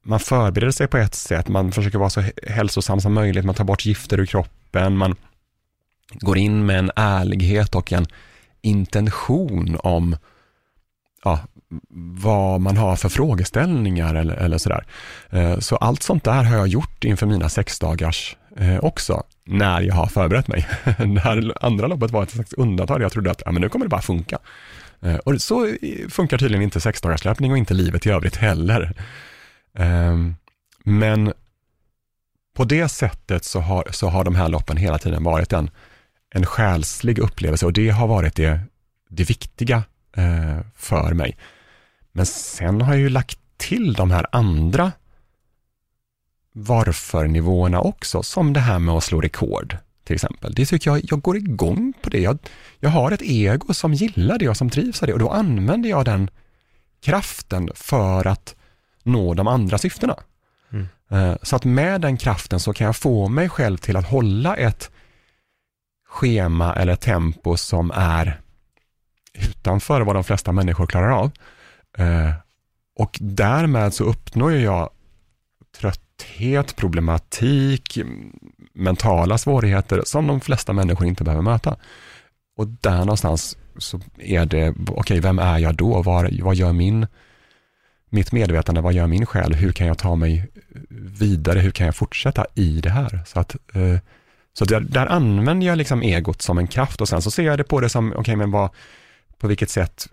man 0.02 0.20
förbereder 0.20 0.72
sig 0.72 0.86
på 0.86 0.96
ett 0.96 1.14
sätt, 1.14 1.48
man 1.48 1.72
försöker 1.72 1.98
vara 1.98 2.11
så 2.11 2.22
hälsosam 2.46 3.00
som 3.00 3.14
möjligt, 3.14 3.44
man 3.44 3.54
tar 3.54 3.64
bort 3.64 3.86
gifter 3.86 4.20
ur 4.20 4.26
kroppen, 4.26 4.96
man 4.96 5.16
går 6.12 6.38
in 6.38 6.66
med 6.66 6.78
en 6.78 6.90
ärlighet 6.96 7.74
och 7.74 7.92
en 7.92 8.06
intention 8.61 9.76
om 9.82 10.16
ja, 11.24 11.40
vad 12.20 12.61
man 12.61 12.76
har 12.76 12.96
för 12.96 13.09
frågeställningar 13.09 14.14
eller, 14.14 14.34
eller 14.34 14.59
sådär. 14.59 14.86
Eh, 15.30 15.59
så 15.59 15.76
allt 15.76 16.02
sånt 16.02 16.24
där 16.24 16.44
har 16.44 16.56
jag 16.56 16.68
gjort 16.68 17.04
inför 17.04 17.26
mina 17.26 17.48
sexdagars 17.48 18.36
eh, 18.56 18.78
också, 18.78 19.22
när 19.44 19.80
jag 19.80 19.94
har 19.94 20.06
förberett 20.06 20.48
mig. 20.48 20.66
Det 20.84 21.20
här 21.20 21.52
andra 21.61 21.86
loppet 21.86 22.11
var 22.11 22.22
ett 22.22 22.30
slags 22.30 22.52
undantag, 22.52 23.02
jag 23.02 23.12
trodde 23.12 23.30
att 23.30 23.42
ja, 23.44 23.52
men 23.52 23.62
nu 23.62 23.68
kommer 23.68 23.84
det 23.84 23.88
bara 23.88 24.02
funka. 24.02 24.38
Eh, 25.00 25.16
och 25.16 25.40
så 25.40 25.74
funkar 26.09 26.38
tydligen 26.38 26.62
inte 26.62 26.80
sexdagarslöpning 26.80 27.52
och 27.52 27.59
inte 27.59 27.74
livet 27.74 28.06
i 28.06 28.11
övrigt 28.11 28.36
heller. 28.36 28.94
Ehm, 29.78 30.34
men 30.84 31.32
på 32.54 32.64
det 32.64 32.88
sättet 32.88 33.44
så 33.44 33.61
har, 33.61 33.88
så 33.90 34.09
har 34.09 34.24
de 34.24 34.34
här 34.34 34.48
loppen 34.48 34.76
hela 34.76 34.98
tiden 34.98 35.24
varit 35.24 35.52
en, 35.52 35.70
en 36.34 36.46
själslig 36.46 37.18
upplevelse 37.18 37.66
och 37.66 37.72
det 37.72 37.88
har 37.90 38.06
varit 38.06 38.34
det, 38.34 38.60
det 39.08 39.24
viktiga 39.24 39.82
eh, 40.16 40.58
för 40.74 41.14
mig. 41.14 41.36
Men 42.12 42.26
sen 42.26 42.80
har 42.80 42.92
jag 42.92 43.00
ju 43.00 43.08
lagt 43.08 43.38
till 43.56 43.92
de 43.92 44.10
här 44.10 44.26
andra 44.32 44.92
varför-nivåerna 46.52 47.80
också, 47.80 48.22
som 48.22 48.52
det 48.52 48.60
här 48.60 48.78
med 48.78 48.94
att 48.94 49.04
slå 49.04 49.20
rekord 49.20 49.76
till 50.04 50.14
exempel. 50.14 50.54
Det 50.54 50.66
tycker 50.66 50.90
jag, 50.90 51.00
jag 51.04 51.20
går 51.20 51.36
igång 51.36 51.92
på 52.02 52.10
det. 52.10 52.20
Jag, 52.20 52.38
jag 52.80 52.90
har 52.90 53.10
ett 53.10 53.22
ego 53.22 53.74
som 53.74 53.94
gillar 53.94 54.38
det 54.38 54.48
och 54.48 54.56
som 54.56 54.70
trivs 54.70 55.02
av 55.02 55.06
det 55.06 55.12
och 55.12 55.18
då 55.18 55.30
använder 55.30 55.90
jag 55.90 56.04
den 56.04 56.30
kraften 57.02 57.70
för 57.74 58.26
att 58.26 58.54
nå 59.02 59.34
de 59.34 59.46
andra 59.46 59.78
syftena. 59.78 60.16
Eh, 61.10 61.34
Så 61.42 61.56
att 61.56 61.64
med 61.64 62.00
den 62.00 62.16
kraften 62.16 62.60
så 62.60 62.72
kan 62.72 62.84
jag 62.86 62.96
få 62.96 63.28
mig 63.28 63.48
själv 63.48 63.76
till 63.76 63.96
att 63.96 64.08
hålla 64.08 64.56
ett 64.56 64.90
schema 66.18 66.74
eller 66.74 66.96
tempo 66.96 67.56
som 67.56 67.90
är 67.94 68.40
utanför 69.32 70.00
vad 70.00 70.16
de 70.16 70.24
flesta 70.24 70.52
människor 70.52 70.86
klarar 70.86 71.10
av. 71.10 71.30
Eh, 71.98 72.32
och 72.96 73.18
därmed 73.20 73.94
så 73.94 74.04
uppnår 74.04 74.52
jag 74.52 74.90
trötthet, 75.80 76.76
problematik, 76.76 77.98
mentala 78.72 79.38
svårigheter 79.38 80.02
som 80.04 80.26
de 80.26 80.40
flesta 80.40 80.72
människor 80.72 81.06
inte 81.06 81.24
behöver 81.24 81.42
möta. 81.42 81.76
Och 82.56 82.66
där 82.66 82.98
någonstans 82.98 83.56
så 83.78 84.00
är 84.18 84.46
det, 84.46 84.74
okej, 84.88 85.20
vem 85.20 85.38
är 85.38 85.58
jag 85.58 85.74
då? 85.74 86.02
Vad, 86.02 86.40
vad 86.40 86.54
gör 86.54 86.72
min, 86.72 87.06
mitt 88.10 88.32
medvetande, 88.32 88.80
vad 88.80 88.92
gör 88.92 89.06
min 89.06 89.26
själ? 89.26 89.54
Hur 89.54 89.72
kan 89.72 89.86
jag 89.86 89.98
ta 89.98 90.14
mig 90.14 90.48
vidare? 91.18 91.58
Hur 91.58 91.70
kan 91.70 91.86
jag 91.86 91.96
fortsätta 91.96 92.46
i 92.54 92.80
det 92.80 92.90
här? 92.90 93.20
Så 93.26 93.40
att, 93.40 93.56
eh, 93.74 93.98
så 94.59 94.64
där, 94.64 94.80
där 94.80 95.06
använder 95.06 95.66
jag 95.66 95.78
liksom 95.78 96.02
egot 96.02 96.42
som 96.42 96.59
en 96.59 96.66
kraft 96.66 97.00
och 97.00 97.09
sen 97.09 97.22
så 97.22 97.30
ser 97.30 97.42
jag 97.42 97.59
det 97.59 97.64
på 97.64 97.80
det 97.80 97.88
som, 97.88 98.12
okej, 98.16 98.36
men 98.36 98.50
vad, 98.50 98.70
på 99.38 99.48
vilket 99.48 99.70
sätt 99.70 100.09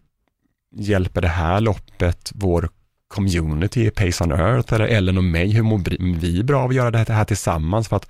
hjälper 0.76 1.22
det 1.22 1.28
här 1.28 1.62
loppet 1.62 2.32
vår 2.36 2.70
community, 3.08 3.90
Pace 3.92 4.24
on 4.24 4.32
Earth 4.32 4.74
eller 4.74 4.86
Ellen 4.86 5.18
och 5.18 5.24
mig, 5.24 5.52
hur 5.52 5.64
mår 5.64 5.82
vi 6.20 6.44
bra 6.44 6.64
av 6.64 6.70
att 6.70 6.76
göra 6.76 6.92
det 6.92 7.14
här 7.14 7.26
tillsammans? 7.26 7.88
För 7.88 7.96
att 7.96 8.10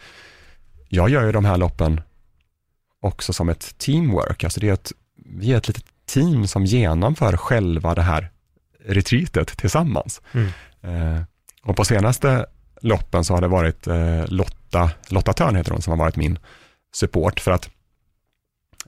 jag 0.89 1.09
gör 1.09 1.25
ju 1.25 1.31
de 1.31 1.45
här 1.45 1.57
loppen 1.57 2.01
också 3.01 3.33
som 3.33 3.49
ett 3.49 3.77
teamwork, 3.77 4.43
alltså 4.43 4.59
det 4.59 4.69
är 4.69 4.73
ett, 4.73 4.91
vi 5.15 5.53
är 5.53 5.57
ett 5.57 5.67
litet 5.67 5.86
team 6.05 6.47
som 6.47 6.65
genomför 6.65 7.38
själva 7.38 7.95
det 7.95 8.01
här 8.01 8.29
retreatet 8.86 9.57
tillsammans. 9.57 10.21
Mm. 10.31 10.47
Eh, 10.81 11.21
och 11.63 11.75
på 11.75 11.86
senaste 11.86 12.45
loppen 12.81 13.25
så 13.25 13.33
har 13.33 13.41
det 13.41 13.47
varit 13.47 13.88
eh, 13.88 14.25
Lotta, 14.27 14.64
Lotta 15.09 15.34
Törn 15.34 15.55
heter 15.55 15.72
hon, 15.72 15.82
som 15.82 15.91
har 15.91 15.97
varit 15.97 16.16
min 16.16 16.39
support 16.93 17.39
för 17.39 17.51
att 17.51 17.70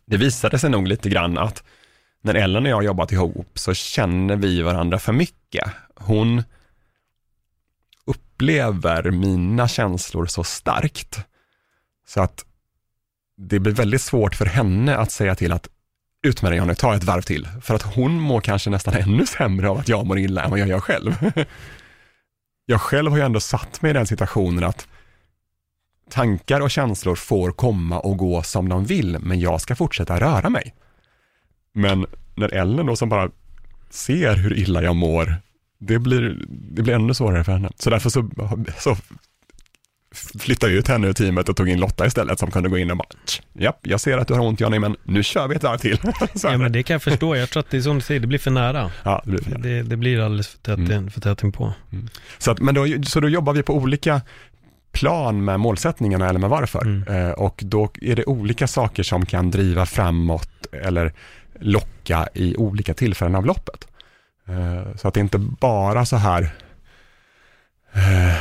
det 0.06 0.18
visade 0.18 0.60
sig 0.60 0.70
nog 0.70 0.88
lite 0.88 1.10
grann 1.10 1.38
att 1.38 1.64
när 2.22 2.36
Ellen 2.36 2.64
och 2.64 2.70
jag 2.70 2.76
har 2.76 2.84
jobbat 2.84 3.12
ihop 3.12 3.60
så 3.60 3.74
känner 3.74 4.36
vi 4.36 4.62
varandra 4.62 5.00
för 5.00 5.14
mycket. 5.14 5.72
Hon, 5.96 6.44
upplever 8.06 9.12
mina 9.12 9.68
känslor 9.68 10.26
så 10.26 10.44
starkt. 10.44 11.20
Så 12.08 12.22
att 12.22 12.46
det 13.38 13.60
blir 13.60 13.74
väldigt 13.74 14.02
svårt 14.02 14.36
för 14.36 14.46
henne 14.46 14.98
att 14.98 15.12
säga 15.12 15.36
till 15.36 15.52
att 15.52 15.70
ut 16.24 16.42
med 16.42 16.52
dig 16.52 16.58
Johnny, 16.58 16.76
ta 16.76 16.96
ett 16.96 17.04
varv 17.04 17.22
till. 17.22 17.48
För 17.62 17.76
att 17.76 17.82
hon 17.82 18.20
mår 18.20 18.42
kanske 18.42 18.70
nästan 18.70 18.94
ännu 18.94 19.26
sämre 19.26 19.70
av 19.70 19.78
att 19.78 19.88
jag 19.88 20.06
mår 20.06 20.20
illa 20.20 20.44
än 20.44 20.50
vad 20.50 20.60
jag 20.60 20.68
gör 20.68 20.80
själv. 20.80 21.32
Jag 22.70 22.82
själv 22.82 23.12
har 23.12 23.18
ju 23.18 23.24
ändå 23.24 23.40
satt 23.40 23.82
mig 23.82 23.92
i 23.92 23.94
den 23.94 24.08
situationen 24.08 24.64
att 24.64 24.88
tankar 26.10 26.62
och 26.62 26.72
känslor 26.72 27.16
får 27.16 27.51
komma 27.51 27.99
och 27.99 28.18
gå 28.18 28.43
som 28.43 28.70
de 28.70 28.86
vill, 28.86 29.18
men 29.22 29.39
jag 29.39 29.62
ska 29.62 29.76
fortsätta 29.76 30.20
röra 30.20 30.49
mig. 30.49 30.76
Men 31.74 32.05
när 32.36 32.53
Ellen 32.53 32.86
då 32.86 32.95
som 32.95 33.10
bara 33.10 33.30
ser 33.89 34.36
hur 34.36 34.58
illa 34.58 34.84
jag 34.84 34.95
mår, 34.95 35.36
det 35.80 35.99
blir, 35.99 36.38
det 36.49 36.82
blir 36.82 36.93
ännu 36.93 37.14
svårare 37.14 37.43
för 37.43 37.51
henne. 37.51 37.70
Så 37.80 37.89
därför 37.89 38.10
så, 38.10 38.30
så 38.80 38.97
flyttade 40.39 40.72
jag 40.74 40.80
ut 40.80 40.88
henne 40.88 41.08
ur 41.08 41.14
teamet 41.14 41.49
och 41.49 41.55
tog 41.55 41.70
in 41.70 41.80
Lotta 41.80 42.05
istället 42.05 42.39
som 42.39 42.51
kunde 42.51 42.70
gå 42.70 42.78
in 42.78 42.91
och 42.91 42.97
bara, 42.97 43.08
japp, 43.53 43.80
jag 43.88 43.99
ser 43.99 44.18
att 44.18 44.28
du 44.28 44.34
har 44.34 44.41
ont 44.41 44.60
Johnny, 44.60 44.80
men 44.80 44.95
nu 45.03 45.24
kör 45.24 45.47
vi 45.47 45.55
ett 45.55 45.64
varv 45.64 45.78
till. 45.78 45.97
Ja 46.43 46.58
men 46.58 46.72
det 46.72 46.84
kan 46.84 46.93
jag 46.93 47.01
förstå, 47.03 47.36
jag 47.36 47.49
tror 47.49 47.60
att 47.62 47.70
det 47.70 47.78
är 47.78 47.82
som 47.82 47.95
du 47.95 48.01
säger, 48.01 48.20
det 48.20 48.28
blir 48.28 48.39
för 48.39 48.51
nära. 48.51 48.91
ja, 49.03 49.22
det 49.26 49.32
blir 49.32 49.41
för 49.43 49.58
Det, 49.58 49.84
det 49.84 49.97
blir 49.97 50.20
alldeles 50.20 50.47
för 50.47 50.58
tätt, 50.58 50.78
Mm. 50.80 51.12
för 51.12 51.22
tätt 51.22 51.53
på. 51.53 51.74
Så, 52.38 52.51
att, 52.51 52.60
men 52.60 52.76
då, 52.76 52.88
så 53.03 53.20
då 53.20 53.30
jobbar 53.30 53.53
vi 53.53 53.64
på 53.64 53.76
olika 53.76 54.22
plan 55.00 55.45
med 55.45 55.60
målsättningarna 55.60 56.30
eller 56.30 56.39
med 56.39 56.50
varför. 56.50 56.82
Mm. 56.82 57.04
Eh, 57.28 57.32
och 57.32 57.62
då 57.66 57.89
är 58.02 58.16
det 58.16 58.26
olika 58.26 58.68
saker 58.68 59.04
som 59.04 59.26
kan 59.26 59.52
driva 59.52 59.86
framåt 59.86 60.50
eller 60.84 61.14
locka 61.60 62.28
i 62.34 62.56
olika 62.56 62.93
tillfällen 62.93 63.36
av 63.36 63.45
loppet. 63.45 63.88
Eh, 64.48 64.95
så 64.95 65.08
att 65.08 65.14
det 65.14 65.20
inte 65.20 65.38
bara 65.38 66.06
så 66.06 66.16
här 66.16 66.50
eh, 67.93 68.36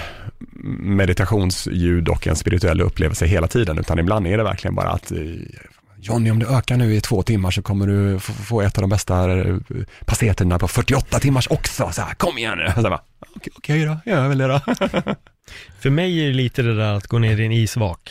meditationsljud 0.80 2.08
och 2.08 2.26
en 2.26 2.36
spirituell 2.36 2.80
upplevelse 2.80 3.26
hela 3.26 3.46
tiden, 3.48 3.78
utan 3.78 3.98
ibland 3.98 4.26
är 4.26 4.36
det 4.38 4.44
verkligen 4.44 4.74
bara 4.74 4.88
att 4.90 5.12
Johnny, 6.00 6.30
om 6.30 6.38
du 6.38 6.46
ökar 6.46 6.76
nu 6.76 6.94
i 6.94 7.00
två 7.00 7.22
timmar 7.22 7.50
så 7.50 7.62
kommer 7.62 7.86
du 7.86 8.18
få- 8.20 8.60
ett 8.60 8.78
av 8.78 8.82
de 8.82 8.90
bästa 8.90 9.26
passertiderna 10.04 10.58
på 10.58 10.68
48 10.68 11.18
timmars 11.18 11.48
också. 11.50 11.90
Så 11.92 12.02
här, 12.02 12.14
kom 12.14 12.38
igen 12.38 12.58
nu. 12.58 12.72
Okej, 13.36 13.52
okej 13.56 13.84
då, 13.84 13.96
jag 14.04 14.16
gör 14.18 14.28
väl 14.28 14.38
det 14.38 14.46
då. 14.46 14.60
För 15.80 15.90
mig 15.90 16.20
är 16.20 16.26
det 16.26 16.34
lite 16.34 16.62
det 16.62 16.76
där 16.76 16.94
att 16.94 17.06
gå 17.06 17.18
ner 17.18 17.40
i 17.40 17.46
en 17.46 17.52
isvak. 17.52 18.10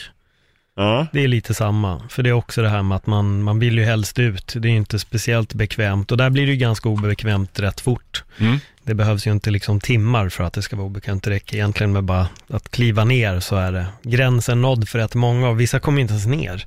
Ja. 0.75 1.07
Det 1.13 1.23
är 1.23 1.27
lite 1.27 1.53
samma, 1.53 2.01
för 2.09 2.23
det 2.23 2.29
är 2.29 2.33
också 2.33 2.61
det 2.61 2.69
här 2.69 2.83
med 2.83 2.95
att 2.95 3.07
man, 3.07 3.43
man 3.43 3.59
vill 3.59 3.77
ju 3.77 3.83
helst 3.83 4.19
ut. 4.19 4.53
Det 4.57 4.67
är 4.67 4.71
inte 4.71 4.99
speciellt 4.99 5.53
bekvämt 5.53 6.11
och 6.11 6.17
där 6.17 6.29
blir 6.29 6.45
det 6.45 6.51
ju 6.51 6.57
ganska 6.57 6.89
obekvämt 6.89 7.59
rätt 7.59 7.81
fort. 7.81 8.23
Mm. 8.37 8.59
Det 8.85 8.93
behövs 8.93 9.27
ju 9.27 9.31
inte 9.31 9.49
liksom 9.51 9.79
timmar 9.79 10.29
för 10.29 10.43
att 10.43 10.53
det 10.53 10.61
ska 10.61 10.75
vara 10.75 10.85
obekvämt. 10.85 11.23
Det 11.23 11.29
räcker 11.29 11.55
egentligen 11.55 11.91
med 11.93 12.03
bara 12.03 12.27
att 12.49 12.71
kliva 12.71 13.03
ner 13.05 13.39
så 13.39 13.55
är 13.55 13.71
det 13.71 13.85
gränsen 14.03 14.61
nådd 14.61 14.89
för 14.89 14.99
rätt 14.99 15.15
många 15.15 15.49
och 15.49 15.59
vissa 15.59 15.79
kommer 15.79 16.01
inte 16.01 16.11
ens 16.13 16.25
ner. 16.25 16.65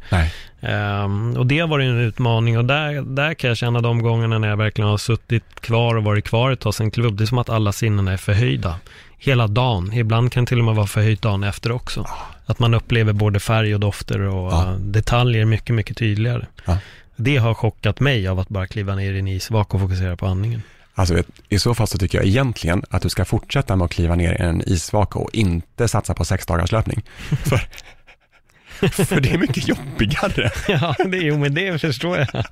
Ehm, 0.60 1.36
och 1.36 1.46
det 1.46 1.58
har 1.58 1.68
varit 1.68 1.84
en 1.84 1.98
utmaning 1.98 2.58
och 2.58 2.64
där, 2.64 3.02
där 3.02 3.34
kan 3.34 3.48
jag 3.48 3.56
känna 3.56 3.80
de 3.80 4.02
gångerna 4.02 4.38
när 4.38 4.48
jag 4.48 4.56
verkligen 4.56 4.90
har 4.90 4.98
suttit 4.98 5.60
kvar 5.60 5.94
och 5.94 6.04
varit 6.04 6.24
kvar 6.24 6.50
ett 6.50 6.60
tag 6.60 6.74
sen 6.74 6.90
klubb. 6.90 7.16
Det 7.16 7.24
är 7.24 7.26
som 7.26 7.38
att 7.38 7.48
alla 7.48 7.72
sinnen 7.72 8.08
är 8.08 8.16
förhöjda 8.16 8.74
hela 9.18 9.46
dagen. 9.46 9.92
Ibland 9.92 10.32
kan 10.32 10.44
det 10.44 10.48
till 10.48 10.58
och 10.58 10.64
med 10.64 10.74
vara 10.74 10.86
förhöjt 10.86 11.22
dagen 11.22 11.44
efter 11.44 11.72
också. 11.72 12.06
Att 12.46 12.58
man 12.58 12.74
upplever 12.74 13.12
både 13.12 13.40
färg 13.40 13.74
och 13.74 13.80
dofter 13.80 14.20
och 14.20 14.52
Ja. 14.52 14.64
eh, 14.64 14.72
detaljer 14.78 15.44
mycket, 15.44 15.74
mycket 15.74 15.96
tydligare. 15.96 16.46
Ja. 16.64 16.78
Det 17.16 17.36
har 17.36 17.54
chockat 17.54 18.00
mig 18.00 18.28
av 18.28 18.38
att 18.38 18.48
bara 18.48 18.66
kliva 18.66 18.94
ner 18.94 19.12
i 19.12 19.18
en 19.18 19.28
isvak 19.28 19.74
och 19.74 19.80
fokusera 19.80 20.16
på 20.16 20.26
andningen. 20.26 20.62
Alltså, 20.98 21.14
vet, 21.14 21.26
I 21.48 21.58
så 21.58 21.74
fall 21.74 21.86
så 21.86 21.98
tycker 21.98 22.18
jag 22.18 22.26
egentligen 22.26 22.82
att 22.90 23.02
du 23.02 23.08
ska 23.08 23.24
fortsätta 23.24 23.76
med 23.76 23.84
att 23.84 23.90
kliva 23.90 24.14
ner 24.14 24.32
i 24.32 24.42
en 24.42 24.62
isvaka 24.68 25.18
och 25.18 25.30
inte 25.32 25.88
satsa 25.88 26.14
på 26.14 26.24
sex 26.24 26.46
dagars 26.46 26.72
löpning. 26.72 27.02
för, 27.44 29.04
för 29.04 29.20
det 29.20 29.30
är 29.30 29.38
mycket 29.38 29.68
jobbigare. 29.68 30.50
Ja, 30.68 30.94
det, 31.06 31.16
jo, 31.16 31.38
men 31.38 31.54
det 31.54 31.78
förstår 31.78 32.18
jag. 32.18 32.44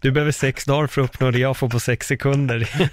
Du 0.00 0.10
behöver 0.10 0.32
sex 0.32 0.64
dagar 0.64 0.86
för 0.86 1.00
att 1.00 1.10
uppnå 1.10 1.30
det 1.30 1.38
jag 1.38 1.56
får 1.56 1.68
på 1.68 1.80
sex 1.80 2.06
sekunder. 2.06 2.90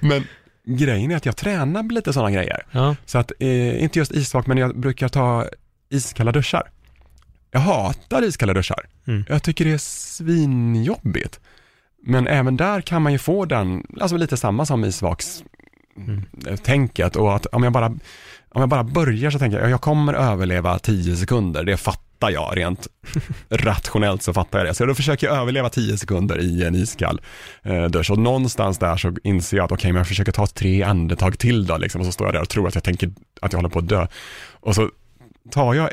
Men 0.00 0.26
grejen 0.64 1.10
är 1.10 1.16
att 1.16 1.26
jag 1.26 1.36
tränar 1.36 1.82
lite 1.82 2.12
sådana 2.12 2.30
grejer. 2.30 2.62
Ja, 2.70 2.96
Så 3.06 3.18
att, 3.18 3.32
eh, 3.38 3.82
inte 3.82 3.98
just 3.98 4.12
isvak, 4.12 4.46
men 4.46 4.58
jag 4.58 4.78
brukar 4.80 5.08
ta 5.08 5.46
iskalla 5.90 6.32
duschar. 6.32 6.70
Jag 7.50 7.60
hatar 7.60 8.22
iskalla 8.22 8.54
duschar. 8.54 8.86
Mm. 9.06 9.24
Jag 9.28 9.42
tycker 9.42 9.64
det 9.64 9.72
är 9.72 9.78
svinjobbigt. 9.78 11.40
Men 12.02 12.26
även 12.26 12.56
där 12.56 12.80
kan 12.80 13.02
man 13.02 13.12
ju 13.12 13.18
få 13.18 13.44
den, 13.44 13.86
alltså 14.00 14.16
lite 14.16 14.36
samma 14.36 14.66
som 14.66 14.84
isvaks-tänket 14.84 17.16
och 17.16 17.36
att 17.36 17.46
om 17.46 17.62
jag 17.62 17.72
bara, 17.72 17.86
om 18.48 18.60
jag 18.60 18.68
bara 18.68 18.84
börjar 18.84 19.30
så 19.30 19.38
tänker 19.38 19.60
jag, 19.60 19.70
jag 19.70 19.80
kommer 19.80 20.14
överleva 20.14 20.78
10 20.78 21.16
sekunder, 21.16 21.64
det 21.64 21.76
fattar 21.76 22.30
jag 22.30 22.56
rent 22.56 22.86
rationellt 23.48 24.22
så 24.22 24.32
fattar 24.32 24.58
jag 24.58 24.68
det. 24.68 24.74
Så 24.74 24.86
då 24.86 24.94
försöker 24.94 25.26
jag 25.26 25.36
överleva 25.36 25.68
10 25.68 25.98
sekunder 25.98 26.40
i 26.40 26.64
en 26.64 26.74
iskall 26.74 27.20
eh, 27.62 27.84
dusch 27.84 28.10
och 28.10 28.18
någonstans 28.18 28.78
där 28.78 28.96
så 28.96 29.16
inser 29.24 29.56
jag 29.56 29.64
att 29.64 29.72
okej, 29.72 29.92
men 29.92 29.98
jag 29.98 30.08
försöker 30.08 30.32
ta 30.32 30.46
tre 30.46 30.82
andetag 30.82 31.38
till 31.38 31.66
då 31.66 31.76
liksom 31.76 32.00
och 32.00 32.06
så 32.06 32.12
står 32.12 32.26
jag 32.26 32.34
där 32.34 32.42
och 32.42 32.48
tror 32.48 32.68
att 32.68 32.74
jag 32.74 32.84
tänker 32.84 33.12
att 33.40 33.52
jag 33.52 33.58
håller 33.58 33.68
på 33.68 33.78
att 33.78 33.88
dö. 33.88 34.06
Och 34.52 34.74
så 34.74 34.90
tar 35.50 35.74
jag 35.74 35.90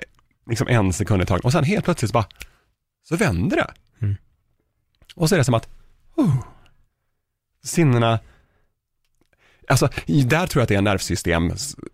liksom 0.50 0.68
en 0.68 0.94
sekund 0.94 1.24
i 1.24 1.26
taget 1.26 1.46
och 1.46 1.52
sen 1.52 1.64
helt 1.64 1.86
plötsligt 1.86 2.14
bara, 2.14 2.26
så 3.10 3.16
vänder 3.16 3.58
det. 3.58 3.68
Mm. 4.02 4.16
Och 5.16 5.30
så 5.30 5.36
är 5.36 5.38
det 5.38 5.44
som 5.44 5.54
att, 5.54 5.70
oh, 6.18 6.36
sinnena, 7.64 8.20
alltså 9.68 9.90
där 10.06 10.48
tror 10.48 10.60
jag 10.60 10.64
att 10.64 10.70
det 10.70 10.76
är 10.76 10.78
en 10.78 10.84
nervsystem 10.84 11.52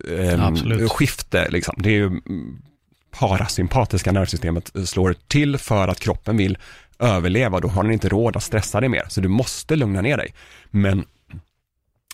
eh, 0.08 1.50
liksom. 1.50 1.74
Det 1.78 1.88
är 1.88 1.92
ju 1.92 2.20
parasympatiska 3.10 4.12
nervsystemet 4.12 4.72
slår 4.84 5.14
till 5.28 5.58
för 5.58 5.88
att 5.88 6.00
kroppen 6.00 6.36
vill 6.36 6.58
överleva, 6.98 7.60
då 7.60 7.68
har 7.68 7.82
den 7.82 7.92
inte 7.92 8.08
råd 8.08 8.36
att 8.36 8.42
stressa 8.42 8.80
dig 8.80 8.88
mer, 8.88 9.04
så 9.08 9.20
du 9.20 9.28
måste 9.28 9.76
lugna 9.76 10.00
ner 10.00 10.16
dig. 10.16 10.34
Men 10.70 11.04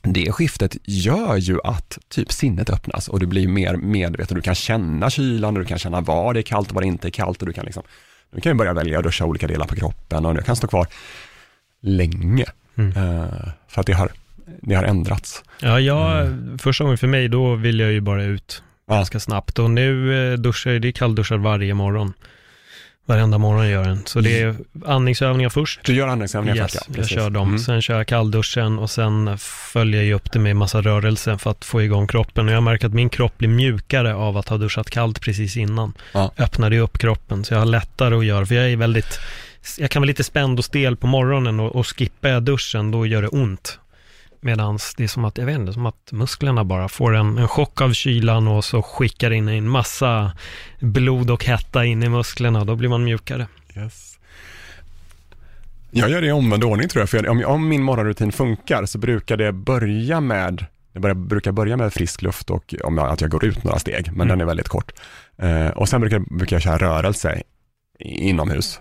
det 0.02 0.32
skiftet 0.32 0.76
gör 0.84 1.36
ju 1.36 1.58
att 1.64 1.98
typ 2.08 2.32
sinnet 2.32 2.70
öppnas 2.70 3.08
och 3.08 3.20
du 3.20 3.26
blir 3.26 3.48
mer 3.48 3.76
medveten. 3.76 4.34
Du 4.34 4.42
kan 4.42 4.54
känna 4.54 5.10
kylan 5.10 5.54
du 5.54 5.64
kan 5.64 5.78
känna 5.78 6.00
var 6.00 6.34
det 6.34 6.40
är 6.40 6.42
kallt 6.42 6.68
och 6.68 6.74
var 6.74 6.82
det 6.82 6.88
inte 6.88 7.08
är 7.08 7.10
kallt 7.10 7.42
och 7.42 7.46
du 7.46 7.52
kan 7.52 7.64
liksom, 7.64 7.82
du 8.30 8.40
kan 8.40 8.52
ju 8.52 8.58
börja 8.58 8.72
välja 8.72 8.98
att 8.98 9.04
duscha 9.04 9.24
olika 9.24 9.46
delar 9.46 9.66
på 9.66 9.76
kroppen 9.76 10.26
och 10.26 10.34
du 10.34 10.42
kan 10.42 10.56
stå 10.56 10.66
kvar 10.66 10.86
länge. 11.82 12.44
Mm. 12.76 12.90
Eh, 12.96 13.28
för 13.68 13.80
att 13.80 13.86
det 13.86 13.92
har, 13.92 14.10
det 14.62 14.74
har 14.74 14.84
ändrats. 14.84 15.42
ja 15.60 15.80
jag, 15.80 16.28
första 16.62 16.84
gången 16.84 16.98
för 16.98 17.06
mig, 17.06 17.28
då 17.28 17.54
vill 17.54 17.80
jag 17.80 17.92
ju 17.92 18.00
bara 18.00 18.24
ut 18.24 18.62
Ja. 18.88 18.94
ganska 18.96 19.20
snabbt. 19.20 19.58
Och 19.58 19.70
nu 19.70 20.14
eh, 20.32 20.38
duschar 20.38 20.70
jag, 20.70 20.82
det 20.82 20.88
är 20.88 20.92
kallduschad 20.92 21.40
varje 21.40 21.74
morgon. 21.74 22.12
Varenda 23.06 23.38
morgon 23.38 23.68
gör 23.68 23.72
jag 23.78 23.86
den. 23.86 24.02
Så 24.06 24.20
det 24.20 24.40
är 24.42 24.54
andningsövningar 24.86 25.48
först. 25.50 25.80
Du 25.84 25.94
gör 25.94 26.08
andningsövningar 26.08 26.56
Yes, 26.56 26.62
först 26.72 26.74
ja. 26.76 26.82
jag 26.88 26.96
Precis. 26.96 27.14
kör 27.14 27.30
dem. 27.30 27.48
Mm. 27.48 27.58
Sen 27.58 27.82
kör 27.82 27.96
jag 27.96 28.06
kallduschen 28.06 28.78
och 28.78 28.90
sen 28.90 29.38
följer 29.72 30.02
jag 30.02 30.16
upp 30.16 30.32
det 30.32 30.38
med 30.38 30.56
massa 30.56 30.80
rörelse 30.80 31.38
för 31.38 31.50
att 31.50 31.64
få 31.64 31.82
igång 31.82 32.06
kroppen. 32.06 32.48
Och 32.48 32.54
jag 32.54 32.62
märker 32.62 32.86
att 32.86 32.94
min 32.94 33.08
kropp 33.08 33.38
blir 33.38 33.48
mjukare 33.48 34.14
av 34.14 34.36
att 34.36 34.48
ha 34.48 34.56
duschat 34.56 34.90
kallt 34.90 35.20
precis 35.20 35.56
innan. 35.56 35.92
Ja. 36.12 36.32
Öppnar 36.38 36.70
det 36.70 36.78
upp 36.78 36.98
kroppen 36.98 37.44
så 37.44 37.54
jag 37.54 37.58
har 37.58 37.66
lättare 37.66 38.14
att 38.14 38.24
göra, 38.24 38.46
för 38.46 38.54
jag 38.54 38.70
är 38.72 38.76
väldigt, 38.76 39.18
jag 39.78 39.90
kan 39.90 40.02
vara 40.02 40.06
lite 40.06 40.24
spänd 40.24 40.58
och 40.58 40.64
stel 40.64 40.96
på 40.96 41.06
morgonen 41.06 41.60
och, 41.60 41.76
och 41.76 41.86
skippar 41.86 42.28
jag 42.28 42.42
duschen 42.42 42.90
då 42.90 43.06
gör 43.06 43.22
det 43.22 43.28
ont. 43.28 43.78
Medan 44.40 44.78
det 44.96 45.04
är 45.04 45.08
som 45.08 45.24
att, 45.24 45.38
jag 45.38 45.46
vet 45.46 45.58
inte, 45.58 45.72
som 45.72 45.86
att 45.86 46.12
musklerna 46.12 46.64
bara 46.64 46.88
får 46.88 47.16
en, 47.16 47.38
en 47.38 47.48
chock 47.48 47.80
av 47.80 47.92
kylan 47.92 48.48
och 48.48 48.64
så 48.64 48.82
skickar 48.82 49.30
in 49.30 49.48
en 49.48 49.68
massa 49.68 50.32
blod 50.80 51.30
och 51.30 51.44
hetta 51.44 51.84
in 51.84 52.02
i 52.02 52.08
musklerna, 52.08 52.64
då 52.64 52.76
blir 52.76 52.88
man 52.88 53.04
mjukare. 53.04 53.46
Yes. 53.76 54.18
Jag 55.90 56.10
gör 56.10 56.20
det 56.20 56.26
i 56.26 56.32
omvänd 56.32 56.64
ordning 56.64 56.88
tror 56.88 57.02
jag, 57.02 57.10
för 57.10 57.28
om, 57.28 57.44
om 57.46 57.68
min 57.68 57.82
morgonrutin 57.82 58.32
funkar 58.32 58.86
så 58.86 58.98
brukar 58.98 59.36
det 59.36 59.52
börja 59.52 60.20
med 60.20 60.66
börjar, 60.92 61.14
brukar 61.14 61.52
börja 61.52 61.76
med 61.76 61.92
frisk 61.92 62.22
luft 62.22 62.50
och 62.50 62.74
om 62.84 62.98
jag, 62.98 63.08
att 63.08 63.20
jag 63.20 63.30
går 63.30 63.44
ut 63.44 63.64
några 63.64 63.78
steg, 63.78 64.06
men 64.06 64.14
Mm. 64.20 64.28
den 64.28 64.40
är 64.40 64.44
väldigt 64.44 64.68
kort. 64.68 64.92
Eh, 65.38 65.68
och 65.68 65.88
sen 65.88 66.00
brukar, 66.00 66.18
brukar 66.18 66.56
jag 66.56 66.62
köra 66.62 66.78
rörelse 66.78 67.42
inomhus, 67.98 68.80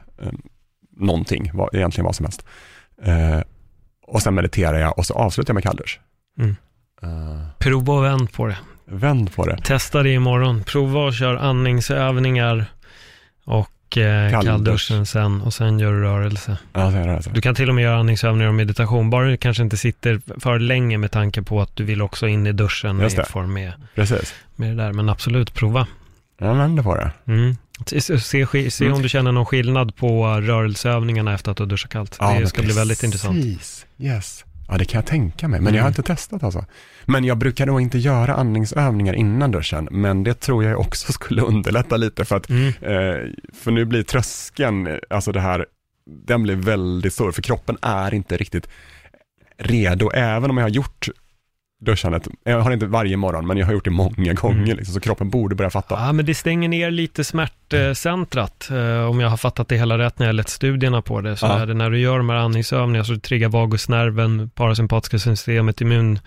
någonting, 1.00 1.52
vad, 1.54 1.76
egentligen 1.76 2.06
vad 2.06 2.16
som 2.16 2.26
helst. 2.26 2.46
Eh, 3.04 3.40
och 4.08 4.22
sen 4.22 4.34
mediterar 4.36 4.80
jag 4.80 4.98
och 5.00 5.06
så 5.06 5.14
avslutar 5.14 5.52
jag 5.52 5.56
med 5.56 5.64
kalldusch. 5.64 6.00
Mm. 6.40 6.56
Eh, 7.04 7.48
Prova 7.58 7.94
och 7.94 8.04
vänd 8.04 8.32
på 8.34 8.48
det. 8.48 8.58
vänd 8.86 9.36
på 9.36 9.46
det. 9.46 9.58
Testa 9.64 10.04
det 10.04 10.10
imorgon. 10.14 10.64
Prova 10.64 11.00
och 11.06 11.14
kör 11.14 11.36
andningsövningar 11.36 12.66
och 13.46 13.98
eh, 13.98 14.32
Kalldusch. 14.32 14.46
kallduschen 14.52 15.06
sen 15.06 15.42
och 15.42 15.54
sen 15.54 15.80
gör 15.80 15.92
du 15.92 16.02
rörelse. 16.02 16.58
Ja, 16.74 16.80
det 16.90 17.16
alltså. 17.16 17.30
Du 17.30 17.42
kan 17.42 17.56
till 17.56 17.70
och 17.70 17.76
med 17.76 17.84
göra 17.84 18.00
andningsövningar 18.00 18.48
och 18.48 18.56
meditation, 18.56 19.10
bara 19.10 19.26
du 19.26 19.38
kanske 19.38 19.64
inte 19.64 19.78
sitter 19.78 20.22
för 20.40 20.60
länge 20.60 20.98
med 20.98 21.12
tanke 21.12 21.42
på 21.42 21.62
att 21.62 21.76
du 21.76 21.84
vill 21.84 22.02
också 22.02 22.28
in 22.28 22.48
i 22.48 22.52
duschen 22.52 23.02
i 23.02 23.10
form 23.10 23.54
med, 23.54 23.74
Precis. 23.96 24.34
med 24.56 24.70
det 24.70 24.84
där. 24.84 24.94
Men 24.94 25.10
absolut, 25.10 25.54
prova. 25.54 25.88
Jag 26.38 26.56
vänder 26.56 26.84
på 26.84 26.96
det. 26.96 27.12
Mm. 27.28 27.56
Se, 27.86 28.02
se, 28.02 28.70
se, 28.72 28.84
Mm. 28.86 28.96
om 28.96 29.02
du 29.02 29.10
känner 29.10 29.32
någon 29.32 29.46
skillnad 29.46 29.96
på 29.96 30.28
rörelseövningarna 30.42 31.34
efter 31.34 31.52
att 31.52 31.58
du 31.58 31.64
har 31.64 31.68
duschat 31.68 31.92
kallt. 31.92 32.12
det 32.20 32.26
men 32.26 32.48
ska 32.48 32.62
bli 32.62 32.74
väldigt 32.74 33.04
intressant. 33.04 33.36
Precis, 33.44 33.86
yes. 34.00 34.46
Ja, 34.68 34.78
det 34.78 34.86
kan 34.86 34.98
jag 35.00 35.06
tänka 35.06 35.48
mig, 35.48 35.62
men 35.62 35.74
jag 35.76 35.84
har 35.84 35.88
inte 35.88 36.04
testat 36.04 36.44
alltså. 36.44 36.66
Men 37.06 37.24
jag 37.24 37.38
brukar 37.38 37.66
nog 37.66 37.82
inte 37.82 37.98
göra 37.98 38.34
andningsövningar 38.36 39.14
innan 39.14 39.52
duschen, 39.52 39.88
men 39.92 40.24
det 40.24 40.34
tror 40.34 40.64
jag 40.64 40.80
också 40.80 41.14
skulle 41.14 41.42
underlätta 41.42 41.98
lite 41.98 42.26
för 42.26 42.36
att, 42.38 42.50
Mm. 42.50 42.68
eh, 42.68 43.30
för 43.54 43.72
nu 43.72 43.86
blir 43.86 44.04
tröskeln, 44.04 45.00
alltså 45.10 45.32
det 45.32 45.40
här, 45.40 45.66
den 46.28 46.44
blir 46.44 46.56
väldigt 46.56 47.14
stor, 47.14 47.32
för 47.32 47.42
kroppen 47.42 47.78
är 47.82 48.14
inte 48.14 48.38
riktigt 48.38 48.68
redo, 49.58 50.10
även 50.14 50.50
om 50.50 50.58
jag 50.58 50.64
har 50.64 50.70
gjort 50.70 51.08
duschandet, 51.82 52.28
jag 52.44 52.60
har 52.62 52.70
det 52.70 52.74
inte 52.74 52.86
varje 52.86 53.18
morgon, 53.18 53.48
men 53.48 53.58
jag 53.58 53.66
har 53.66 53.74
gjort 53.74 53.84
det 53.86 53.90
många 53.92 54.34
gånger, 54.34 54.64
Mm. 54.64 54.78
liksom, 54.78 54.94
så 54.94 55.00
kroppen 55.00 55.30
borde 55.30 55.56
börja 55.56 55.70
fatta. 55.70 55.96
Ja, 55.96 56.12
men 56.12 56.26
det 56.26 56.36
stänger 56.36 56.70
ner 56.70 56.92
lite 56.92 57.24
smärtcentrat, 57.24 58.70
eh, 58.72 59.10
om 59.10 59.20
jag 59.20 59.30
har 59.30 59.38
fattat 59.38 59.68
det 59.68 59.78
hela 59.78 59.98
rätt 59.98 60.20
när 60.20 60.26
jag 60.26 60.36
lett 60.36 60.50
studierna 60.50 61.02
på 61.02 61.22
det. 61.22 61.38
Så 61.38 61.46
Ja. 61.46 61.60
är 61.60 61.66
det 61.66 61.74
när 61.74 61.90
du 61.90 62.00
gör 62.00 62.18
de 62.18 62.30
här 62.30 62.38
andningsövningarna 62.38 63.04
så 63.06 63.18
triggar 63.20 63.50
vagusnerven, 63.50 64.50
parasympatiska 64.56 65.20
systemet, 65.20 65.82
immun, 65.82 66.20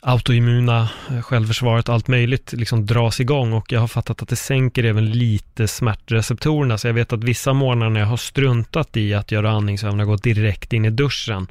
autoimmuna, 0.00 0.88
eh, 1.10 1.20
självförsvaret, 1.22 1.88
allt 1.88 2.08
möjligt 2.08 2.52
liksom 2.52 2.86
dras 2.86 3.20
igång 3.20 3.52
och 3.52 3.72
jag 3.72 3.80
har 3.80 3.88
fattat 3.88 4.22
att 4.22 4.28
det 4.28 4.36
sänker 4.36 4.84
även 4.84 5.10
lite 5.10 5.68
smärtreceptorerna. 5.68 6.78
Så 6.78 6.86
jag 6.88 6.94
vet 6.94 7.12
att 7.12 7.24
vissa 7.24 7.52
morgnar 7.52 7.90
när 7.90 8.00
jag 8.00 8.06
har 8.06 8.16
struntat 8.16 8.96
i 8.96 9.14
att 9.14 9.32
göra 9.32 9.50
andningsövningar 9.50 10.04
gått 10.04 10.22
direkt 10.22 10.72
in 10.72 10.84
i 10.84 10.90
duschen, 10.90 11.46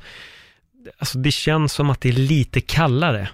alltså 0.97 1.17
det 1.17 1.31
känns 1.31 1.73
som 1.73 1.89
att 1.89 2.01
det 2.01 2.09
är 2.09 2.13
lite 2.13 2.61
kallare. 2.61 3.29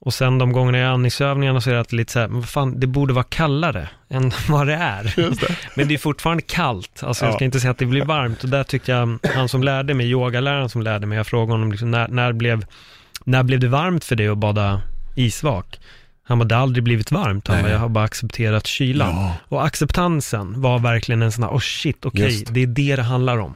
Och 0.00 0.14
sen 0.14 0.38
de 0.38 0.52
gångerna 0.52 0.78
jag 0.78 0.90
andningsövningarna 0.92 1.60
så 1.60 1.70
är 1.70 1.74
det 1.74 1.80
alltid 1.80 1.96
lite 1.96 2.12
så 2.12 2.18
här, 2.20 2.28
vad 2.28 2.48
fan, 2.48 2.80
det 2.80 2.86
borde 2.86 3.12
vara 3.12 3.24
kallare 3.24 3.88
än 4.10 4.32
vad 4.48 4.66
det 4.66 4.74
är. 4.74 5.14
Men 5.76 5.88
det 5.88 5.94
är 5.94 5.98
fortfarande 5.98 6.42
kallt, 6.42 7.02
alltså 7.02 7.24
jag 7.24 7.34
ska 7.34 7.42
Ja. 7.42 7.46
inte 7.46 7.60
säga 7.60 7.70
att 7.70 7.78
det 7.78 7.86
blir 7.86 8.04
varmt. 8.04 8.44
Och 8.44 8.50
där 8.50 8.64
tyckte 8.64 8.92
jag, 8.92 9.18
han 9.34 9.48
som 9.48 9.62
lärde 9.62 9.94
mig, 9.94 10.10
yogaläraren 10.10 10.68
som 10.68 10.82
lärde 10.82 11.06
mig, 11.06 11.16
jag 11.16 11.26
frågade 11.26 11.52
honom 11.52 11.70
liksom, 11.70 11.90
när, 11.90 12.08
när, 12.08 12.32
blev, 12.32 12.64
när 13.24 13.42
blev 13.42 13.60
det 13.60 13.68
varmt 13.68 14.04
för 14.04 14.16
dig 14.16 14.28
att 14.28 14.38
bada 14.38 14.82
isvak? 15.14 15.80
Han 16.26 16.38
bara, 16.38 16.44
det 16.44 16.54
har 16.54 16.62
aldrig 16.62 16.84
blivit 16.84 17.12
varmt. 17.12 17.48
Han 17.48 17.62
bara, 17.62 17.72
jag 17.72 17.78
har 17.78 17.88
bara 17.88 18.04
accepterat 18.04 18.66
kylan. 18.66 19.08
Ja. 19.16 19.36
Och 19.48 19.64
acceptansen 19.66 20.60
var 20.60 20.78
verkligen 20.78 21.22
en 21.22 21.32
sån 21.32 21.42
här, 21.44 21.50
oh 21.50 21.60
shit, 21.60 22.04
okej, 22.06 22.22
Just. 22.24 22.54
det 22.54 22.62
är 22.62 22.66
det 22.66 22.96
det 22.96 23.02
handlar 23.02 23.38
om. 23.38 23.54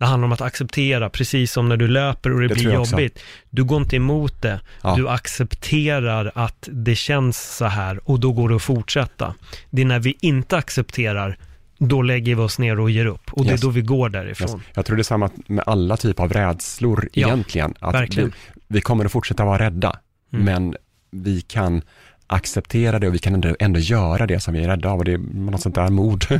Det 0.00 0.06
handlar 0.06 0.26
om 0.26 0.32
att 0.32 0.40
acceptera, 0.40 1.10
precis 1.10 1.52
som 1.52 1.68
när 1.68 1.76
du 1.76 1.88
löper 1.88 2.32
och 2.34 2.40
det, 2.40 2.48
Det 2.48 2.54
blir 2.54 2.70
jag 2.72 2.80
också. 2.80 2.92
jobbigt. 2.92 3.18
Du 3.50 3.64
går 3.64 3.80
inte 3.80 3.96
emot 3.96 4.42
det, 4.42 4.60
Ja. 4.82 4.94
du 4.96 5.08
accepterar 5.08 6.32
att 6.34 6.68
det 6.72 6.94
känns 6.94 7.56
så 7.56 7.64
här 7.64 8.00
och 8.10 8.20
då 8.20 8.32
går 8.32 8.48
det 8.48 8.56
att 8.56 8.62
fortsätta. 8.62 9.34
Det 9.70 9.82
är 9.82 9.86
när 9.86 9.98
vi 9.98 10.16
inte 10.20 10.56
accepterar, 10.56 11.36
då 11.78 12.02
lägger 12.02 12.34
vi 12.34 12.40
oss 12.42 12.58
ner 12.58 12.80
och 12.80 12.90
ger 12.90 13.06
upp. 13.06 13.32
Och 13.32 13.44
det 13.44 13.50
Yes. 13.50 13.60
är 13.62 13.66
då 13.66 13.70
vi 13.70 13.80
går 13.80 14.08
Yes. 14.08 14.12
därifrån. 14.12 14.62
Jag 14.74 14.86
tror 14.86 14.96
det 14.96 15.00
är 15.02 15.04
samma 15.04 15.30
med 15.46 15.64
alla 15.66 15.96
typer 15.96 16.22
av 16.22 16.32
rädslor 16.32 17.08
Ja, 17.12 17.26
egentligen. 17.28 17.74
Att 17.78 17.94
verkligen. 17.94 18.28
Vi, 18.54 18.60
vi 18.68 18.80
kommer 18.80 19.04
att 19.04 19.12
fortsätta 19.12 19.44
vara 19.44 19.58
rädda, 19.64 19.96
Mm. 20.32 20.44
men 20.44 20.76
vi 21.10 21.40
kan 21.40 21.82
acceptera 22.26 22.98
det 22.98 23.08
och 23.08 23.14
vi 23.14 23.18
kan 23.18 23.34
ändå, 23.34 23.56
ändå 23.60 23.80
göra 23.80 24.26
det 24.26 24.40
som 24.40 24.54
vi 24.54 24.64
är 24.64 24.68
rädda 24.68 24.88
av 24.90 24.98
och 24.98 25.04
det 25.04 25.12
är 25.12 25.18
något 25.34 25.60
sånt 25.60 25.74
där 25.74 25.88
mod 25.88 26.24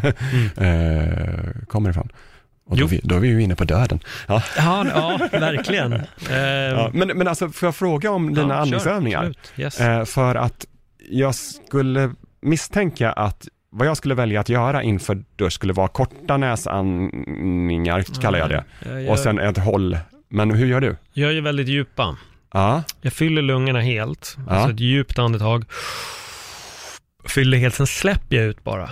eh, 0.57 1.65
kommer 1.67 1.91
ifrån. 1.91 2.09
Och 2.71 2.77
då, 2.77 2.87
vi, 2.87 3.01
då 3.05 3.15
är 3.15 3.21
vi 3.21 3.29
ju 3.29 3.43
inne 3.43 3.57
på 3.57 3.65
döden. 3.65 4.01
Ja. 4.29 4.43
Ja, 4.57 4.87
ja 4.95 5.29
verkligen. 5.33 5.93
Eh, 6.31 6.37
Ja, 6.41 6.91
men, 6.93 7.09
men 7.09 7.29
alltså, 7.29 7.49
får 7.49 7.67
jag 7.67 7.75
fråga 7.75 8.11
om 8.11 8.35
dina 8.35 8.55
ja, 8.55 8.61
andningsövningar? 8.61 9.19
absolut. 9.19 9.53
Yes. 9.57 9.81
Eh, 9.81 10.05
för 10.05 10.35
att 10.35 10.67
jag 11.11 11.35
skulle 11.35 12.11
misstänka 12.43 13.13
att 13.13 13.49
vad 13.73 13.87
jag 13.89 13.97
skulle 13.97 14.15
välja 14.15 14.41
att 14.41 14.49
göra 14.49 14.83
inför 14.83 15.23
dusch 15.37 15.53
skulle 15.53 15.73
vara 15.73 15.89
korta 15.89 16.37
näsandningar, 16.37 18.03
kallar 18.21 18.39
jag 18.39 18.49
det. 18.51 18.65
Jag, 19.01 19.09
Och 19.11 19.19
sen 19.19 19.39
ett 19.39 19.59
håll. 19.59 19.99
Men 20.29 20.51
hur 20.51 20.67
gör 20.67 20.81
du? 20.81 20.97
jag 21.13 21.33
ju 21.33 21.41
väldigt 21.41 21.69
djupa. 21.69 22.17
Ja, 22.53 22.83
Jag 23.01 23.13
fyller 23.13 23.43
lungorna 23.43 23.81
helt, 23.81 24.37
Ja. 24.47 24.53
alltså 24.53 24.71
ett 24.75 24.81
djupt 24.81 25.19
andetag. 25.19 25.65
Fyller 27.29 27.59
helt, 27.59 27.75
sen 27.75 27.87
släpper 27.87 28.37
jag 28.37 28.45
ut 28.45 28.65
bara. 28.65 28.91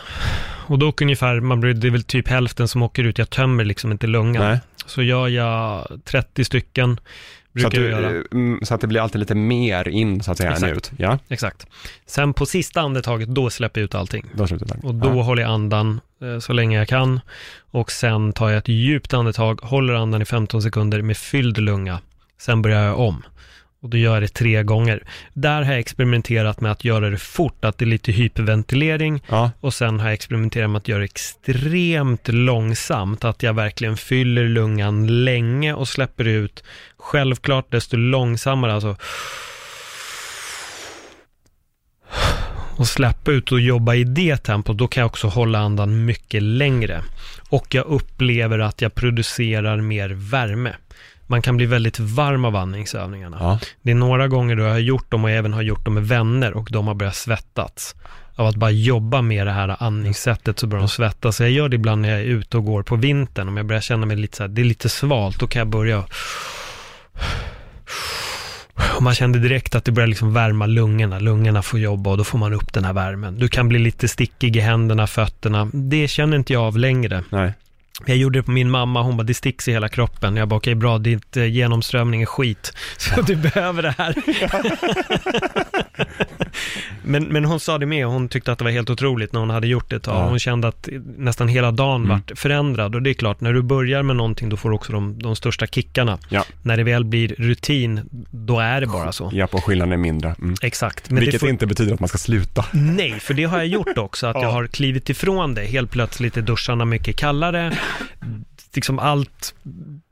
Och 0.68 0.78
då 0.78 0.92
ungefär, 1.00 1.40
man 1.40 1.60
blir, 1.60 1.74
det 1.74 1.86
är 1.86 1.90
väl 1.90 2.02
typ 2.02 2.28
hälften 2.28 2.68
som 2.68 2.82
åker 2.82 3.04
ut, 3.04 3.18
jag 3.18 3.30
tömmer 3.30 3.64
liksom 3.64 3.92
inte 3.92 4.06
lungan. 4.06 4.44
nej. 4.44 4.60
Så 4.86 5.02
gör 5.02 5.28
jag 5.28 5.86
30 6.04 6.44
stycken, 6.44 7.00
Så 7.60 7.66
att, 7.66 7.72
du, 7.72 7.88
jag 7.90 8.00
göra. 8.02 8.10
eh, 8.16 8.22
mm, 8.32 8.60
så 8.62 8.74
att 8.74 8.80
det 8.80 8.86
blir 8.86 9.00
alltid 9.00 9.18
lite 9.20 9.34
mer 9.34 9.88
in 9.88 10.22
så 10.22 10.32
att 10.32 10.38
säga 10.38 10.50
än 10.50 10.54
Exakt. 10.54 10.76
ut. 10.76 10.90
Ja, 10.98 11.18
Exakt. 11.28 11.66
Sen 12.06 12.34
på 12.34 12.46
sista 12.46 12.80
andetaget, 12.80 13.28
då 13.28 13.50
släpper 13.50 13.80
jag 13.80 13.84
ut 13.84 13.94
allting. 13.94 14.26
då 14.34 14.46
det. 14.46 14.78
Och 14.82 14.94
då 14.94 15.08
ja. 15.08 15.22
håller 15.22 15.42
jag 15.42 15.50
andan 15.50 16.00
eh, 16.22 16.38
så 16.38 16.52
länge 16.52 16.78
jag 16.78 16.88
kan. 16.88 17.20
Och 17.70 17.90
sen 17.92 18.32
tar 18.32 18.48
jag 18.48 18.58
ett 18.58 18.68
djupt 18.68 19.14
andetag, 19.14 19.60
håller 19.62 19.94
andan 19.94 20.22
i 20.22 20.24
15 20.24 20.62
sekunder 20.62 21.02
med 21.02 21.16
fylld 21.16 21.58
lunga. 21.58 22.00
Sen 22.38 22.62
börjar 22.62 22.84
jag 22.84 22.98
om. 22.98 23.22
Och 23.80 23.88
då 23.88 23.96
gör 23.96 24.14
jag 24.14 24.22
det 24.22 24.28
tre 24.28 24.62
gånger. 24.62 25.02
Där 25.32 25.62
har 25.62 25.72
jag 25.72 25.80
experimenterat 25.80 26.60
med 26.60 26.72
att 26.72 26.84
göra 26.84 27.10
det 27.10 27.18
fort, 27.18 27.64
att 27.64 27.78
det 27.78 27.84
är 27.84 27.86
lite 27.86 28.12
hyperventilering. 28.12 29.22
Ja, 29.28 29.50
Och 29.60 29.74
sen 29.74 30.00
har 30.00 30.06
jag 30.06 30.14
experimenterat 30.14 30.70
med 30.70 30.78
att 30.78 30.88
göra 30.88 30.98
det 30.98 31.04
extremt 31.04 32.28
långsamt, 32.28 33.24
att 33.24 33.42
jag 33.42 33.54
verkligen 33.54 33.96
fyller 33.96 34.44
lungan 34.48 35.24
länge 35.24 35.74
och 35.74 35.88
släpper 35.88 36.24
ut. 36.24 36.64
Självklart 36.98 37.70
desto 37.70 37.96
långsammare, 37.96 38.74
alltså. 38.74 38.96
Och 42.76 42.88
släppa 42.88 43.30
ut 43.30 43.52
och 43.52 43.60
jobba 43.60 43.94
i 43.94 44.04
det 44.04 44.36
tempot, 44.36 44.78
då 44.78 44.88
kan 44.88 45.00
jag 45.00 45.06
också 45.06 45.26
hålla 45.26 45.58
andan 45.58 46.04
mycket 46.04 46.42
längre. 46.42 47.02
Och 47.50 47.74
jag 47.74 47.86
upplever 47.86 48.58
att 48.58 48.82
jag 48.82 48.94
producerar 48.94 49.80
mer 49.80 50.08
värme. 50.08 50.74
Man 51.30 51.42
kan 51.42 51.56
bli 51.56 51.66
väldigt 51.66 51.98
varm 51.98 52.44
av 52.44 52.56
andningsövningarna. 52.56 53.36
ja. 53.40 53.58
Det 53.82 53.90
är 53.90 53.94
några 53.94 54.28
gånger 54.28 54.56
då 54.56 54.62
jag 54.62 54.70
har 54.70 54.78
gjort 54.78 55.10
dem 55.10 55.24
och 55.24 55.30
även 55.30 55.52
har 55.52 55.62
gjort 55.62 55.84
dem 55.84 55.94
med 55.94 56.08
vänner 56.08 56.52
och 56.52 56.68
de 56.72 56.86
har 56.86 56.94
börjat 56.94 57.16
svettas. 57.16 57.94
Av 58.34 58.46
att 58.46 58.56
bara 58.56 58.70
jobba 58.70 59.22
med 59.22 59.46
det 59.46 59.52
här 59.52 59.76
andningssättet 59.82 60.58
så 60.58 60.66
börjar 60.66 60.82
de 60.82 60.88
svettas. 60.88 61.36
Så 61.36 61.42
jag 61.42 61.50
gör 61.50 61.68
det 61.68 61.76
ibland 61.76 62.02
när 62.02 62.08
jag 62.08 62.20
är 62.20 62.24
ute 62.24 62.56
och 62.56 62.64
går 62.64 62.82
på 62.82 62.96
vintern. 62.96 63.48
Om 63.48 63.56
jag 63.56 63.66
börjar 63.66 63.80
känna 63.80 64.06
mig 64.06 64.16
lite 64.16 64.36
så 64.36 64.42
här, 64.42 64.48
det 64.48 64.62
är 64.62 64.64
lite 64.64 64.88
svalt, 64.88 65.40
då 65.40 65.46
kan 65.46 65.60
jag 65.60 65.68
börja 65.68 66.04
och 68.96 69.02
man 69.02 69.14
kände 69.14 69.38
direkt 69.38 69.74
att 69.74 69.84
det 69.84 69.92
börjar 69.92 70.06
liksom 70.06 70.32
värma 70.32 70.66
lungorna. 70.66 71.18
Lungorna 71.18 71.62
får 71.62 71.80
jobba 71.80 72.10
och 72.10 72.16
då 72.16 72.24
får 72.24 72.38
man 72.38 72.52
upp 72.52 72.72
den 72.72 72.84
här 72.84 72.92
värmen. 72.92 73.38
Du 73.38 73.48
kan 73.48 73.68
bli 73.68 73.78
lite 73.78 74.08
stickig 74.08 74.56
i 74.56 74.60
händerna, 74.60 75.06
fötterna. 75.06 75.70
Det 75.72 76.08
känner 76.08 76.36
inte 76.36 76.52
jag 76.52 76.62
av 76.62 76.78
längre. 76.78 77.24
Nej. 77.30 77.52
Jag 78.06 78.16
gjorde 78.16 78.38
det 78.38 78.42
på 78.42 78.50
min 78.50 78.70
mamma, 78.70 79.02
hon 79.02 79.16
bara, 79.16 79.22
det 79.22 79.34
sticks 79.34 79.68
i 79.68 79.72
hela 79.72 79.88
kroppen. 79.88 80.36
Jag 80.36 80.48
bara, 80.48 80.56
okej 80.56 80.74
bra, 80.74 80.98
ditt 80.98 81.36
eh, 81.36 81.44
genomströmning 81.44 82.22
är 82.22 82.26
skit. 82.26 82.72
Så 82.98 83.22
du 83.22 83.36
behöver 83.36 83.82
det 83.82 83.94
här. 83.98 84.14
men, 87.02 87.24
men 87.24 87.44
hon 87.44 87.60
sa 87.60 87.78
det 87.78 87.86
med, 87.86 88.06
hon 88.06 88.28
tyckte 88.28 88.52
att 88.52 88.58
det 88.58 88.64
var 88.64 88.70
helt 88.70 88.90
otroligt 88.90 89.32
när 89.32 89.40
hon 89.40 89.50
hade 89.50 89.66
gjort 89.66 89.90
det 89.90 89.96
ett 89.96 90.02
tag. 90.02 90.14
Ja. 90.16 90.28
Hon 90.28 90.38
kände 90.38 90.68
att 90.68 90.88
nästan 91.16 91.48
hela 91.48 91.70
dagen 91.70 91.88
Mm. 91.98 92.08
vart 92.08 92.38
förändrad. 92.38 92.94
Och 92.94 93.02
det 93.02 93.10
är 93.10 93.14
klart, 93.14 93.40
när 93.40 93.52
du 93.52 93.62
börjar 93.62 94.02
med 94.02 94.16
någonting, 94.16 94.48
då 94.48 94.56
får 94.56 94.68
du 94.70 94.74
också 94.74 94.92
de, 94.92 95.18
de 95.22 95.36
största 95.36 95.66
kickarna. 95.66 96.18
Ja. 96.28 96.44
När 96.62 96.76
det 96.76 96.84
väl 96.84 97.04
blir 97.04 97.28
rutin, 97.38 98.00
då 98.30 98.58
är 98.60 98.80
det 98.80 98.86
bara 98.86 99.12
så. 99.12 99.30
Ja, 99.32 99.46
på 99.46 99.60
skillnaden 99.60 99.92
är 99.92 99.96
mindre. 99.96 100.34
Mm. 100.38 100.54
Exakt. 100.62 101.10
Men 101.10 101.20
Vilket 101.20 101.32
det 101.32 101.38
får... 101.38 101.48
inte 101.48 101.66
betyder 101.66 101.94
att 101.94 102.00
man 102.00 102.08
ska 102.08 102.18
sluta. 102.18 102.64
Nej, 102.72 103.20
för 103.20 103.34
det 103.34 103.44
har 103.44 103.58
jag 103.58 103.66
gjort 103.66 103.98
också, 103.98 104.26
att 104.26 104.36
Ja. 104.36 104.42
jag 104.42 104.50
har 104.50 104.66
klivit 104.66 105.10
ifrån 105.10 105.54
det. 105.54 105.64
Helt 105.64 105.90
plötsligt 105.90 106.36
är 106.36 106.42
duscharna 106.42 106.84
mycket 106.84 107.16
kallare. 107.16 107.72
Liksom 108.74 108.98
allt 108.98 109.54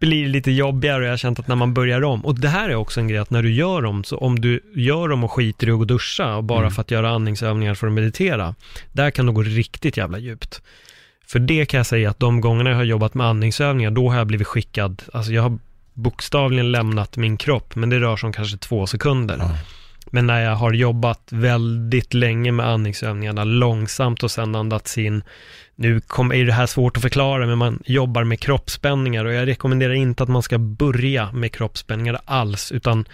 blir 0.00 0.28
lite 0.28 0.50
jobbigare 0.50 0.98
och 0.98 1.04
jag 1.04 1.10
har 1.12 1.16
känt 1.16 1.38
att 1.38 1.48
när 1.48 1.56
man 1.56 1.74
börjar 1.74 2.04
om, 2.04 2.24
och 2.26 2.40
det 2.40 2.48
här 2.48 2.68
är 2.68 2.74
också 2.74 3.00
en 3.00 3.08
grej 3.08 3.18
att 3.18 3.30
när 3.30 3.42
du 3.42 3.52
gör 3.54 3.82
dem, 3.82 4.04
så 4.04 4.16
om 4.18 4.40
du 4.40 4.60
gör 4.74 5.08
dem 5.08 5.24
och 5.24 5.32
skiter 5.32 5.68
i 5.68 5.70
att 5.70 5.76
gå 5.76 5.80
och 5.80 5.86
duscha 5.86 6.36
och 6.36 6.44
bara 6.44 6.58
Mm. 6.58 6.70
för 6.70 6.80
att 6.80 6.90
göra 6.90 7.10
andningsövningar 7.10 7.74
för 7.74 7.86
att 7.86 7.92
meditera, 7.92 8.54
där 8.92 9.10
kan 9.10 9.26
det 9.26 9.32
gå 9.32 9.42
riktigt 9.42 9.96
jävla 9.96 10.18
djupt. 10.18 10.62
För 11.26 11.38
det 11.38 11.66
kan 11.66 11.78
jag 11.78 11.86
säga 11.86 12.10
att 12.10 12.18
de 12.20 12.40
gångerna 12.40 12.70
jag 12.70 12.76
har 12.76 12.84
jobbat 12.84 13.14
med 13.14 13.26
andningsövningar, 13.26 13.90
då 13.90 14.10
har 14.10 14.18
jag 14.18 14.26
blivit 14.26 14.46
skickad, 14.46 15.02
alltså 15.12 15.32
jag 15.32 15.42
har 15.42 15.58
bokstavligen 15.94 16.72
lämnat 16.72 17.16
min 17.16 17.36
kropp, 17.36 17.76
men 17.76 17.90
det 17.90 17.98
rör 18.00 18.16
sig 18.16 18.26
om 18.26 18.32
kanske 18.32 18.58
två 18.58 18.86
sekunder. 18.86 19.36
Ja. 19.40 19.50
Men 20.10 20.26
när 20.26 20.40
jag 20.40 20.56
har 20.56 20.72
jobbat 20.72 21.28
väldigt 21.30 22.14
länge 22.14 22.52
med 22.52 22.66
andningsövningarna, 22.66 23.44
långsamt 23.44 24.22
och 24.22 24.30
sen 24.30 24.54
andats 24.54 24.98
in, 24.98 25.22
nu 25.74 26.00
kom, 26.00 26.32
är 26.32 26.44
det 26.44 26.52
här 26.52 26.66
svårt 26.66 26.96
att 26.96 27.02
förklara, 27.02 27.46
men 27.46 27.58
man 27.58 27.82
jobbar 27.84 28.24
med 28.24 28.40
kroppsspänningar 28.40 29.24
och 29.24 29.32
jag 29.32 29.46
rekommenderar 29.46 29.92
inte 29.92 30.22
att 30.22 30.28
man 30.28 30.42
ska 30.42 30.58
börja 30.58 31.32
med 31.32 31.52
kroppsspänningar 31.52 32.20
alls, 32.24 32.72
utan 32.72 33.04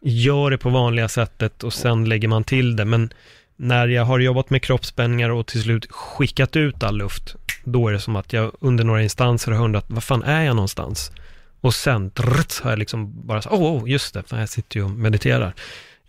gör 0.00 0.50
det 0.50 0.58
på 0.58 0.70
vanliga 0.70 1.08
sättet 1.08 1.62
och 1.62 1.72
sen 1.72 2.04
lägger 2.04 2.28
man 2.28 2.44
till 2.44 2.76
det. 2.76 2.84
Men 2.84 3.12
när 3.56 3.88
jag 3.88 4.04
har 4.04 4.18
jobbat 4.18 4.50
med 4.50 4.62
kroppsspänningar 4.62 5.30
och 5.30 5.46
till 5.46 5.62
slut 5.62 5.86
skickat 5.90 6.56
ut 6.56 6.82
all 6.82 6.96
luft, 6.96 7.36
då 7.64 7.88
är 7.88 7.92
det 7.92 8.00
som 8.00 8.16
att 8.16 8.32
jag 8.32 8.52
under 8.60 8.84
några 8.84 9.02
instanser 9.02 9.52
har 9.52 9.64
undrat, 9.64 9.84
vad 9.88 10.04
fan 10.04 10.22
är 10.22 10.42
jag 10.42 10.56
någonstans? 10.56 11.12
Och 11.60 11.74
sen 11.74 12.10
drrt, 12.14 12.60
har 12.62 12.70
jag 12.70 12.78
liksom 12.78 13.26
bara 13.26 13.42
så, 13.42 13.48
åh, 13.50 13.82
oh, 13.82 13.90
just 13.90 14.14
det, 14.14 14.22
jag 14.30 14.48
sitter 14.48 14.76
ju 14.76 14.84
och 14.84 14.90
mediterar. 14.90 15.54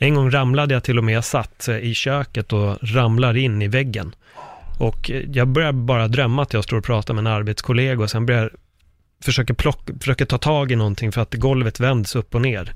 En 0.04 0.16
gång 0.16 0.32
ramlade 0.32 0.74
jag 0.74 0.84
till 0.84 0.98
och 0.98 1.04
med, 1.04 1.16
jag 1.16 1.24
satt 1.24 1.68
eh, 1.68 1.78
i 1.78 1.94
köket 1.94 2.54
och 2.54 2.78
ramlar 2.82 3.38
in 3.38 3.62
i 3.62 3.68
väggen. 3.68 4.16
Och 4.80 5.12
eh, 5.12 5.24
jag 5.32 5.48
börjar 5.48 5.72
bara 5.72 6.08
drömma 6.08 6.42
att 6.42 6.54
jag 6.54 6.64
står 6.64 6.78
och 6.78 6.84
pratar 6.84 7.14
med 7.14 7.22
en 7.22 7.28
arbetskollega 7.28 8.04
och 8.04 8.10
sen 8.10 8.26
börjar 8.26 8.52
försöker, 9.24 9.54
plocka, 9.54 9.94
försöker 10.00 10.26
ta 10.26 10.38
tag 10.38 10.72
i 10.72 10.76
någonting 10.76 11.12
för 11.12 11.22
att 11.22 11.34
golvet 11.34 11.80
vänds 11.80 12.16
upp 12.16 12.36
och 12.36 12.42
ner. 12.42 12.74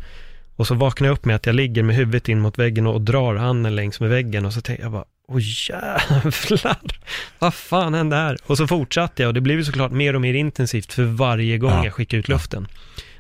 Och 0.55 0.67
så 0.67 0.75
vaknar 0.75 1.07
jag 1.07 1.13
upp 1.13 1.25
med 1.25 1.35
att 1.35 1.45
jag 1.45 1.55
ligger 1.55 1.83
med 1.83 1.95
huvudet 1.95 2.29
in 2.29 2.39
mot 2.39 2.57
väggen 2.57 2.87
och 2.87 3.01
drar 3.01 3.35
handen 3.35 3.75
längs 3.75 3.99
med 3.99 4.09
väggen 4.09 4.45
och 4.45 4.53
så 4.53 4.61
tänker 4.61 4.83
jag 4.83 4.91
bara, 4.91 5.05
åh 5.27 5.39
jävlar, 5.69 6.77
vad 7.39 7.53
fan 7.53 7.93
hände 7.93 8.15
här? 8.15 8.37
Och 8.45 8.57
så 8.57 8.67
fortsatte 8.67 9.23
jag 9.23 9.27
och 9.27 9.33
det 9.33 9.41
blev 9.41 9.57
ju 9.57 9.63
såklart 9.63 9.91
mer 9.91 10.13
och 10.13 10.21
mer 10.21 10.33
intensivt 10.33 10.93
för 10.93 11.03
varje 11.03 11.57
gång 11.57 11.71
Ja. 11.71 11.83
jag 11.83 11.93
skickade 11.93 12.19
ut 12.19 12.27
luften. 12.27 12.67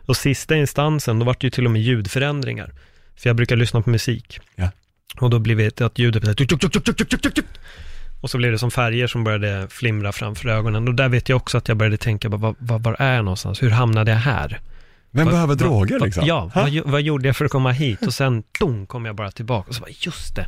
Och 0.05 0.17
sista 0.17 0.55
instansen, 0.55 1.19
då 1.19 1.25
var 1.25 1.33
det 1.39 1.43
ju 1.43 1.49
till 1.49 1.65
och 1.65 1.71
med 1.71 1.81
ljudförändringar. 1.81 2.73
För 3.17 3.29
jag 3.29 3.35
brukar 3.35 3.55
lyssna 3.55 3.81
på 3.81 3.89
musik. 3.89 4.39
Ja. 4.55 4.71
Och 5.19 5.29
då 5.29 5.39
blev 5.39 5.57
det 5.57 5.81
att 5.81 5.99
ljudet 5.99 6.21
blev 6.23 6.33
tuk. 6.33 6.51
Och 8.21 8.29
så 8.29 8.37
blev 8.37 8.51
det 8.51 8.59
som 8.59 8.71
färger 8.71 9.07
som 9.07 9.23
började 9.23 9.67
flimra 9.69 10.11
framför 10.11 10.49
ögonen. 10.49 10.87
Och 10.87 10.93
där 10.93 11.09
vet 11.09 11.29
jag 11.29 11.35
också 11.35 11.57
att 11.57 11.67
jag 11.67 11.77
började 11.77 11.97
tänka, 11.97 12.29
vad, 12.29 12.55
vad, 12.59 12.83
var 12.83 12.95
är 12.99 13.15
jag 13.15 13.25
någonstans? 13.25 13.63
Hur 13.63 13.69
hamnade 13.69 14.11
jag 14.11 14.17
här? 14.17 14.59
Vem 15.11 15.25
Vad- 15.25 15.33
behöver 15.33 15.55
droger 15.55 15.99
vad- 15.99 16.05
liksom? 16.07 16.25
Ja, 16.25 16.51
vad, 16.55 16.73
vad 16.85 17.01
gjorde 17.01 17.27
jag 17.27 17.35
för 17.37 17.45
att 17.45 17.51
komma 17.51 17.71
hit? 17.71 18.01
Och 18.07 18.13
sen, 18.13 18.43
dong, 18.59 18.85
kom 18.85 19.05
jag 19.05 19.15
bara 19.15 19.31
tillbaka 19.31 19.69
och 19.69 19.75
så 19.75 19.81
bara, 19.81 19.91
just 19.91 20.35
det. 20.35 20.45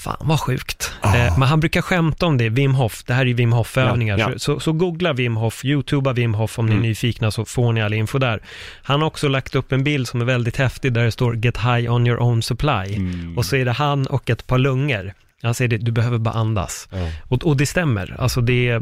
Fan 0.00 0.16
vad 0.20 0.40
sjukt. 0.40 0.92
Eh, 1.02 1.38
men 1.38 1.48
han 1.48 1.60
brukar 1.60 1.82
skämta 1.82 2.26
om 2.26 2.38
det, 2.38 2.48
Wim 2.48 2.74
Hof, 2.74 3.04
det 3.04 3.14
här 3.14 3.22
är 3.22 3.26
ju 3.26 3.34
Wim 3.34 3.52
Hof-övningar. 3.52 4.18
Ja, 4.18 4.30
ja. 4.32 4.38
Så, 4.38 4.60
så, 4.60 4.72
googla 4.72 5.12
Wim 5.12 5.36
Hof, 5.36 5.64
youtuba 5.64 6.12
Wim 6.12 6.34
Hof 6.34 6.58
om 6.58 6.66
ni 6.66 6.72
är 6.72 6.76
Mm. 6.76 6.88
nyfikna 6.88 7.30
så 7.30 7.44
får 7.44 7.72
ni 7.72 7.82
all 7.82 7.92
info 7.94 8.18
där. 8.18 8.42
Han 8.82 9.00
har 9.00 9.06
också 9.06 9.28
lagt 9.28 9.54
upp 9.54 9.72
en 9.72 9.84
bild 9.84 10.08
som 10.08 10.20
är 10.20 10.24
väldigt 10.24 10.56
häftig 10.56 10.92
där 10.92 11.04
det 11.04 11.10
står 11.12 11.36
Get 11.36 11.56
high 11.58 11.92
on 11.92 12.06
your 12.06 12.22
own 12.22 12.42
supply. 12.42 12.94
Mm. 12.96 13.38
Och 13.38 13.44
så 13.44 13.56
är 13.56 13.64
det 13.64 13.72
han 13.72 14.06
och 14.06 14.30
ett 14.30 14.46
par 14.46 14.58
lungor. 14.58 15.12
Han 15.42 15.54
säger 15.54 15.68
det, 15.68 15.76
du 15.78 15.92
behöver 15.92 16.18
bara 16.18 16.34
andas. 16.34 16.88
Ja. 16.92 16.98
Och, 17.28 17.46
och 17.46 17.56
det 17.56 17.66
stämmer, 17.66 18.16
alltså 18.18 18.40
det 18.40 18.68
är, 18.68 18.80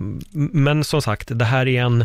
men 0.56 0.84
som 0.84 1.02
sagt, 1.02 1.38
det 1.38 1.44
här 1.44 1.68
är 1.68 1.82
en, 1.82 2.04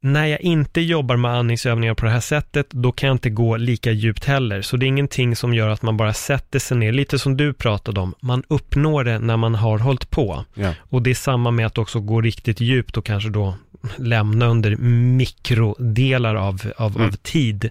när 0.00 0.26
jag 0.26 0.40
inte 0.40 0.80
jobbar 0.80 1.16
med 1.16 1.30
andningsövningar 1.30 1.94
på 1.94 2.04
det 2.04 2.10
här 2.10 2.20
sättet, 2.20 2.66
då 2.70 2.92
kan 2.92 3.06
jag 3.06 3.14
inte 3.14 3.30
gå 3.30 3.56
lika 3.56 3.90
djupt 3.92 4.24
heller. 4.24 4.62
Så 4.62 4.76
det 4.76 4.86
är 4.86 4.88
ingenting 4.88 5.36
som 5.36 5.54
gör 5.54 5.68
att 5.68 5.82
man 5.82 5.96
bara 5.96 6.14
sätter 6.14 6.58
sig 6.58 6.76
ner, 6.76 6.92
lite 6.92 7.18
som 7.18 7.36
du 7.36 7.52
pratade 7.52 8.00
om, 8.00 8.14
man 8.20 8.42
uppnår 8.48 9.04
det 9.04 9.18
när 9.18 9.36
man 9.36 9.54
har 9.54 9.78
hållit 9.78 10.10
på. 10.10 10.44
Ja. 10.54 10.74
Och 10.78 11.02
det 11.02 11.10
är 11.10 11.14
samma 11.14 11.50
med 11.50 11.66
att 11.66 11.78
också 11.78 12.00
gå 12.00 12.20
riktigt 12.20 12.60
djupt 12.60 12.96
och 12.96 13.04
kanske 13.04 13.28
då 13.28 13.54
lämna 13.96 14.46
under 14.46 14.76
mikrodelar 15.16 16.34
av, 16.34 16.62
av, 16.76 16.96
Mm. 16.96 17.08
av 17.08 17.12
tid. 17.12 17.70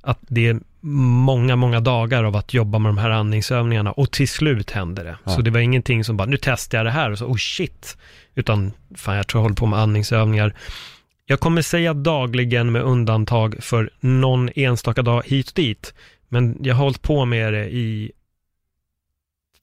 Att 0.00 0.18
det 0.28 0.46
är 0.46 0.60
många, 0.80 1.56
många 1.56 1.80
dagar 1.80 2.24
av 2.24 2.36
att 2.36 2.54
jobba 2.54 2.78
med 2.78 2.88
de 2.88 2.98
här 2.98 3.10
andningsövningarna 3.10 3.92
och 3.92 4.10
till 4.10 4.28
slut 4.28 4.70
händer 4.70 5.04
det. 5.04 5.16
Ja. 5.24 5.30
Så 5.30 5.42
det 5.42 5.50
var 5.50 5.60
ingenting 5.60 6.04
som 6.04 6.16
bara, 6.16 6.28
nu 6.28 6.36
testar 6.42 6.78
jag 6.78 6.86
det 6.86 6.90
här 6.90 7.10
och 7.10 7.18
så, 7.18 7.26
oh 7.26 7.36
shit. 7.36 7.96
Utan, 8.34 8.72
fan 8.96 9.16
jag 9.16 9.26
tror 9.26 9.38
jag 9.38 9.42
håller 9.42 9.56
på 9.56 9.66
med 9.66 9.78
andningsövningar. 9.78 10.54
Jag 11.30 11.40
kommer 11.40 11.62
säga 11.62 11.94
dagligen 11.94 12.72
med 12.72 12.82
undantag 12.82 13.56
för 13.60 13.90
någon 14.00 14.50
enstaka 14.54 15.02
dag 15.02 15.22
hit 15.26 15.48
och 15.48 15.54
dit. 15.54 15.94
Men 16.28 16.58
jag 16.62 16.74
har 16.74 16.84
hållit 16.84 17.02
på 17.02 17.24
med 17.24 17.52
det 17.52 17.68
i 17.68 18.12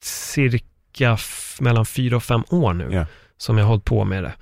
cirka 0.00 1.18
mellan 1.60 1.86
fyra 1.86 2.16
och 2.16 2.22
fem 2.22 2.44
år 2.50 2.72
nu. 2.72 2.88
Ja. 2.92 3.06
Som 3.36 3.58
jag 3.58 3.64
har 3.64 3.68
hållit 3.68 3.84
på 3.84 4.04
med 4.04 4.24
det. 4.24 4.32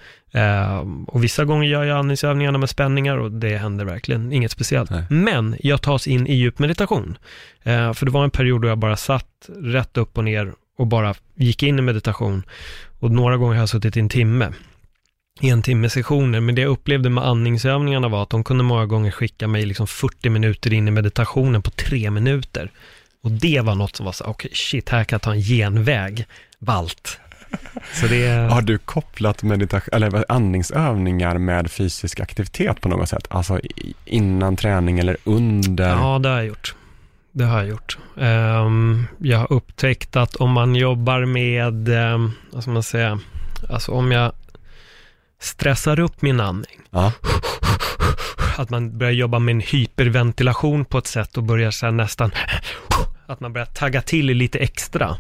Eh, 0.40 0.78
och 1.06 1.24
vissa 1.24 1.44
gånger 1.44 1.68
gör 1.68 1.84
jag 1.84 1.98
andningsövningarna 1.98 2.58
med 2.58 2.70
spänningar 2.70 3.16
och 3.16 3.32
det 3.32 3.56
händer 3.56 3.84
verkligen 3.84 4.32
inget 4.32 4.50
speciellt. 4.50 4.90
Nej. 4.90 5.04
Men 5.10 5.56
jag 5.60 5.82
tas 5.82 6.06
in 6.06 6.26
i 6.26 6.34
djup 6.34 6.58
meditation. 6.58 7.18
Eh, 7.62 7.92
för 7.92 8.06
det 8.06 8.12
var 8.12 8.24
en 8.24 8.30
period 8.30 8.62
då 8.62 8.68
jag 8.68 8.78
bara 8.78 8.96
satt 8.96 9.48
rätt 9.58 9.96
upp 9.96 10.18
och 10.18 10.24
ner 10.24 10.52
och 10.78 10.86
bara 10.86 11.14
gick 11.34 11.62
in 11.62 11.78
i 11.78 11.82
meditation. 11.82 12.42
Och 13.00 13.10
några 13.10 13.36
gånger 13.36 13.54
har 13.54 13.62
jag 13.62 13.68
suttit 13.68 13.96
i 13.96 14.00
en 14.00 14.08
timme. 14.08 14.52
En 15.40 15.62
timme 15.62 15.90
sessioner. 15.90 16.40
Men 16.40 16.54
det 16.54 16.60
jag 16.60 16.70
upplevde 16.70 17.10
med 17.10 17.24
andningsövningarna 17.24 18.08
var 18.08 18.22
att 18.22 18.30
de 18.30 18.44
kunde 18.44 18.64
många 18.64 18.86
gånger 18.86 19.10
skicka 19.10 19.48
mig 19.48 19.66
liksom 19.66 19.86
40 19.86 20.30
minuter 20.30 20.72
in 20.72 20.88
i 20.88 20.90
meditationen 20.90 21.62
på 21.62 21.70
tre 21.70 22.10
minuter. 22.10 22.70
Och 23.22 23.30
det 23.30 23.60
var 23.60 23.74
något 23.74 23.96
som 23.96 24.06
var 24.06 24.12
så, 24.12 24.24
okej 24.24 24.50
shit, 24.54 24.88
här 24.88 25.04
kan 25.04 25.16
jag 25.16 25.22
ta 25.22 25.32
en 25.32 25.40
genväg. 25.40 26.26
Valt. 26.58 27.20
Så 27.92 28.06
det... 28.06 28.48
Har 28.50 28.62
du 28.62 28.78
kopplat 28.78 29.42
meditation, 29.42 29.94
eller 29.94 30.24
andningsövningar 30.28 31.38
med 31.38 31.70
fysisk 31.70 32.20
aktivitet 32.20 32.80
på 32.80 32.88
något 32.88 33.08
sätt? 33.08 33.26
Alltså 33.30 33.60
innan 34.04 34.56
träning 34.56 34.98
eller 34.98 35.16
under? 35.24 35.88
Ja, 35.88 36.18
det 36.18 36.28
har 36.28 36.36
jag 36.36 36.46
gjort. 36.46 36.74
Det 37.32 37.44
har 37.44 37.58
jag 37.58 37.68
gjort. 37.68 37.98
Ehm, 38.20 39.06
jag 39.18 39.38
har 39.38 39.52
upptäckt 39.52 40.16
att 40.16 40.36
om 40.36 40.50
man 40.50 40.74
jobbar 40.74 41.24
med, 41.24 41.88
um, 41.88 42.32
vad 42.50 42.62
ska 42.62 42.72
man 42.72 42.82
säga, 42.82 43.18
alltså 43.68 43.92
om 43.92 44.12
jag 44.12 44.32
stressar 45.44 46.00
upp 46.00 46.22
min 46.22 46.40
andning, 46.40 46.80
Ja. 46.90 47.12
att 48.56 48.70
man 48.70 48.98
börjar 48.98 49.12
jobba 49.12 49.38
med 49.38 49.52
en 49.52 49.60
hyperventilation 49.60 50.84
på 50.84 50.98
ett 50.98 51.06
sätt 51.06 51.36
och 51.36 51.42
börjar 51.42 51.70
så 51.70 51.90
nästan, 51.90 52.30
att 53.26 53.40
man 53.40 53.52
börjar 53.52 53.66
tagga 53.66 54.02
till 54.02 54.26
lite 54.26 54.58
extra. 54.58 55.16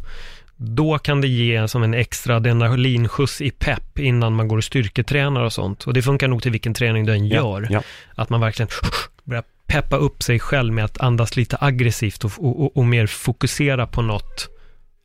Då 0.56 0.98
kan 0.98 1.20
det 1.20 1.28
ge 1.28 1.68
som 1.68 1.82
en 1.82 1.94
extra 1.94 2.36
adrenalinskjuts 2.36 3.40
i 3.40 3.50
pepp 3.50 3.98
innan 3.98 4.34
man 4.34 4.48
går 4.48 4.56
och 4.56 4.64
styrketränar 4.64 5.40
och 5.40 5.52
sånt. 5.52 5.84
Och 5.84 5.94
det 5.94 6.02
funkar 6.02 6.28
nog 6.28 6.42
till 6.42 6.52
vilken 6.52 6.74
träning 6.74 7.06
du 7.06 7.12
än 7.12 7.26
gör. 7.26 7.66
Ja. 7.70 7.82
Att 8.14 8.30
man 8.30 8.40
verkligen 8.40 8.68
börjar 9.24 9.44
peppa 9.66 9.96
upp 9.96 10.22
sig 10.22 10.38
själv 10.38 10.72
med 10.72 10.84
att 10.84 10.98
andas 11.00 11.36
lite 11.36 11.56
aggressivt 11.60 12.24
och, 12.24 12.32
och, 12.38 12.64
och, 12.64 12.76
och 12.76 12.86
mer 12.86 13.06
fokusera 13.06 13.86
på 13.86 14.02
något. 14.02 14.48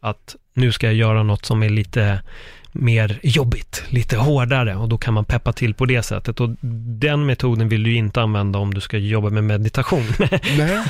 Att 0.01 0.35
nu 0.53 0.71
ska 0.71 0.87
jag 0.87 0.95
göra 0.95 1.23
något 1.23 1.45
som 1.45 1.63
är 1.63 1.69
lite 1.69 2.21
mer 2.71 3.19
jobbigt, 3.23 3.83
lite 3.89 4.17
hårdare 4.17 4.75
och 4.75 4.89
då 4.89 4.97
kan 4.97 5.13
man 5.13 5.25
peppa 5.25 5.53
till 5.53 5.73
på 5.73 5.85
det 5.85 6.03
sättet. 6.03 6.39
Och 6.39 6.49
den 6.99 7.25
metoden 7.25 7.69
vill 7.69 7.83
du 7.83 7.95
inte 7.95 8.21
använda 8.21 8.59
om 8.59 8.73
du 8.73 8.81
ska 8.81 8.97
jobba 8.97 9.29
med 9.29 9.43
meditation. 9.43 10.03
Nej. 10.57 10.83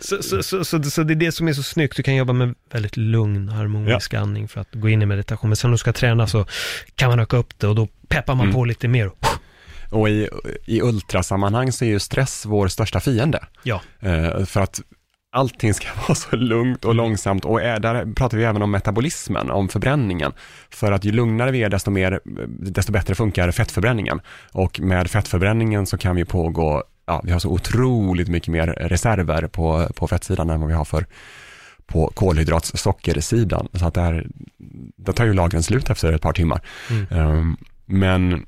så, 0.00 0.22
så, 0.22 0.42
så, 0.42 0.64
så, 0.64 0.82
så 0.82 1.02
det 1.02 1.12
är 1.12 1.16
det 1.16 1.32
som 1.32 1.48
är 1.48 1.52
så 1.52 1.62
snyggt, 1.62 1.96
du 1.96 2.02
kan 2.02 2.16
jobba 2.16 2.32
med 2.32 2.54
väldigt 2.72 2.96
lugn, 2.96 3.48
harmonisk 3.48 4.14
andning 4.14 4.48
för 4.48 4.60
att 4.60 4.68
gå 4.72 4.88
in 4.88 5.02
i 5.02 5.06
meditation. 5.06 5.50
Men 5.50 5.56
sen 5.56 5.70
när 5.70 5.72
du 5.74 5.78
ska 5.78 5.92
träna 5.92 6.26
så 6.26 6.46
kan 6.94 7.10
man 7.10 7.20
öka 7.20 7.36
upp 7.36 7.58
det 7.58 7.66
och 7.66 7.74
då 7.74 7.88
peppar 8.08 8.34
man 8.34 8.44
Mm. 8.44 8.54
på 8.54 8.64
lite 8.64 8.88
mer. 8.88 9.10
Och 9.90 10.08
i, 10.08 10.28
i 10.64 10.80
ultrasammanhang 10.82 11.72
så 11.72 11.84
är 11.84 11.88
ju 11.88 11.98
stress 11.98 12.46
vår 12.46 12.68
största 12.68 13.00
fiende. 13.00 13.44
Ja. 13.62 13.80
Eh, 14.00 14.44
för 14.44 14.60
att 14.60 14.80
allting 15.34 15.74
ska 15.74 15.88
vara 16.08 16.14
så 16.14 16.36
lugnt 16.36 16.84
och 16.84 16.94
långsamt 16.94 17.44
och 17.44 17.62
är, 17.62 17.80
där 17.80 18.14
pratar 18.14 18.38
vi 18.38 18.44
även 18.44 18.62
om 18.62 18.70
metabolismen, 18.70 19.50
om 19.50 19.68
förbränningen. 19.68 20.32
För 20.70 20.92
att 20.92 21.04
ju 21.04 21.12
lugnare 21.12 21.50
vi 21.50 21.62
är 21.62 21.68
desto, 21.68 21.90
mer, 21.90 22.20
desto 22.58 22.92
bättre 22.92 23.14
funkar 23.14 23.50
fettförbränningen. 23.50 24.20
Och 24.52 24.80
med 24.80 25.10
fettförbränningen 25.10 25.86
så 25.86 25.98
kan 25.98 26.16
vi 26.16 26.24
pågå, 26.24 26.82
ja 27.06 27.20
vi 27.24 27.32
har 27.32 27.38
så 27.38 27.50
otroligt 27.50 28.28
mycket 28.28 28.48
mer 28.48 28.66
reserver 28.66 29.46
på, 29.46 29.88
på 29.96 30.08
fettsidan 30.08 30.50
än 30.50 30.60
vad 30.60 30.68
vi 30.68 30.74
har 30.74 30.84
för 30.84 31.06
på 31.86 32.12
kolhydratsockersidan. 32.14 33.68
Så 33.72 33.86
att 33.86 33.94
där, 33.94 34.26
där 34.96 35.12
tar 35.12 35.24
ju 35.24 35.34
lagren 35.34 35.62
slut 35.62 35.90
efter 35.90 36.12
ett 36.12 36.22
par 36.22 36.32
timmar. 36.32 36.60
Mm. 36.90 37.28
Um, 37.28 37.56
men 37.86 38.46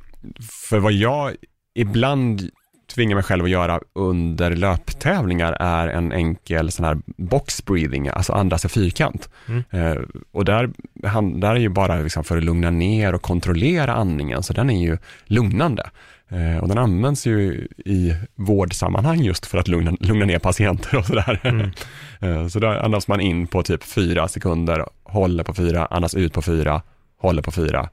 för 0.69 0.79
vad 0.79 0.93
jag 0.93 1.35
ibland 1.75 2.51
tvingar 2.95 3.15
mig 3.15 3.25
själv 3.25 3.45
att 3.45 3.51
göra 3.51 3.81
under 3.93 4.57
löptävlingar 4.57 5.57
är 5.61 5.89
en 5.89 6.13
enkel 6.13 6.71
sån 6.71 6.85
här 6.85 6.99
box 7.17 7.65
breathing, 7.65 8.09
alltså 8.09 8.33
andas 8.33 8.65
i 8.65 8.69
fyrkant. 8.69 9.29
Mm. 9.49 9.65
Eh, 9.71 10.03
och 10.33 10.45
där, 10.45 10.71
han, 11.05 11.41
där 11.41 11.51
är 11.51 11.61
ju 11.61 11.69
bara 11.69 11.97
liksom 11.97 12.25
för 12.25 12.37
att 12.37 12.45
lugna 12.45 12.71
ner 12.71 13.15
och 13.15 13.23
kontrollera 13.23 13.95
andningen, 13.95 14.43
så 14.43 14.53
den 14.53 14.71
är 14.71 14.83
ju 14.83 14.99
lugnande. 15.25 15.91
Eh, 16.29 16.59
och 16.59 16.69
den 16.69 16.79
används 16.79 17.27
ju 17.27 17.69
i 17.85 18.15
vårdsammanhang 18.35 19.21
just 19.21 19.47
för 19.47 19.59
att 19.59 19.69
lugna, 19.69 19.97
lugna 20.01 20.25
ner 20.25 20.39
patienter 20.39 20.99
och 20.99 21.07
sådär. 21.07 21.41
Mm. 21.45 21.71
Eh, 22.21 22.47
så 22.47 22.59
då 22.59 22.69
andas 22.69 23.09
man 23.09 23.21
in 23.21 23.47
på 23.47 23.63
typ 23.63 23.85
fyra 23.85 24.29
sekunder, 24.29 24.87
håller 25.03 25.45
på 25.45 25.55
fyra, 25.55 25.87
andas 25.87 26.15
ut 26.15 26.33
på 26.33 26.43
fyra, 26.43 26.83
håller 27.21 27.43
på 27.43 27.51
fyra, 27.51 27.89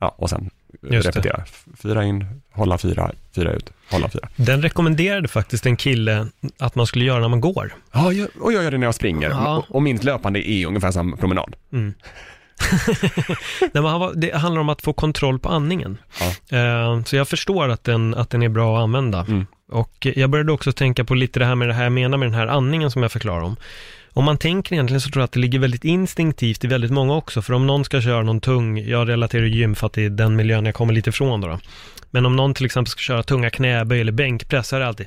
ja, 0.00 0.14
och 0.18 0.30
sen 0.30 0.50
Just 0.82 1.12
det. 1.12 1.18
repetera. 1.18 1.44
Fyra 1.82 2.04
in, 2.04 2.40
hålla 2.52 2.78
fyra, 2.78 3.12
fyra 3.34 3.52
ut, 3.52 3.72
hålla 3.90 4.08
fyra. 4.08 4.28
Den 4.36 4.62
rekommenderade 4.62 5.28
faktiskt 5.28 5.66
en 5.66 5.76
kille 5.76 6.26
att 6.58 6.74
man 6.74 6.86
skulle 6.86 7.04
göra 7.04 7.20
när 7.20 7.28
man 7.28 7.40
går. 7.40 7.74
Ja, 7.92 8.12
jag, 8.12 8.28
och 8.40 8.52
jag 8.52 8.64
gör 8.64 8.70
det 8.70 8.78
när 8.78 8.86
jag 8.86 8.94
springer. 8.94 9.30
Ja. 9.30 9.64
Och, 9.68 9.82
mitt 9.82 10.04
löpande 10.04 10.50
är 10.50 10.66
ungefär 10.66 10.90
som 10.90 11.16
promenad. 11.16 11.56
Mm. 11.72 11.94
Nej, 13.72 13.82
var, 13.82 14.14
det 14.14 14.36
handlar 14.36 14.60
om 14.60 14.68
att 14.68 14.82
få 14.82 14.92
kontroll 14.92 15.38
på 15.38 15.48
andningen. 15.48 15.98
Eh, 16.50 17.02
så 17.04 17.16
jag 17.16 17.28
förstår 17.28 17.68
att 17.68 17.84
den, 17.84 18.14
att 18.14 18.30
den 18.30 18.42
är 18.42 18.48
bra 18.48 18.78
att 18.78 18.82
använda. 18.82 19.20
Mm. 19.28 19.46
Och 19.72 20.06
jag 20.14 20.30
började 20.30 20.52
också 20.52 20.72
tänka 20.72 21.04
på 21.04 21.14
lite 21.14 21.38
det 21.38 21.44
här 21.44 21.54
med 21.54 21.68
det 21.68 21.74
här 21.74 21.82
jag 21.82 21.92
menar 21.92 22.18
med 22.18 22.28
den 22.28 22.34
här 22.34 22.46
andningen 22.46 22.90
som 22.90 23.02
jag 23.02 23.12
förklarar 23.12 23.40
om. 23.40 23.56
Om 24.16 24.24
man 24.24 24.38
tänker 24.38 24.72
egentligen 24.72 25.00
så 25.00 25.10
tror 25.10 25.20
jag 25.20 25.24
att 25.24 25.32
det 25.32 25.40
ligger 25.40 25.58
väldigt 25.58 25.84
instinktivt 25.84 26.64
i 26.64 26.66
väldigt 26.66 26.90
många 26.90 27.14
också. 27.14 27.42
För 27.42 27.52
om 27.52 27.66
någon 27.66 27.84
ska 27.84 28.00
köra 28.00 28.22
någon 28.22 28.40
tung, 28.40 28.78
jag 28.78 29.08
relaterar 29.08 29.44
gym 29.44 29.74
för 29.74 29.86
att 29.86 29.92
det 29.92 30.04
är 30.04 30.10
den 30.10 30.36
miljön 30.36 30.66
jag 30.66 30.74
kommer 30.74 30.92
lite 30.94 31.10
ifrån 31.10 31.40
då. 31.40 31.48
då. 31.48 31.58
Men 32.10 32.26
om 32.26 32.36
någon 32.36 32.54
till 32.54 32.66
exempel 32.66 32.90
ska 32.90 32.98
köra 33.00 33.22
tunga 33.22 33.50
knäböj 33.50 34.00
eller 34.00 34.12
bänkpress 34.12 34.68
så 34.68 34.76
är 34.76 34.80
det 34.80 34.86
alltid 34.86 35.06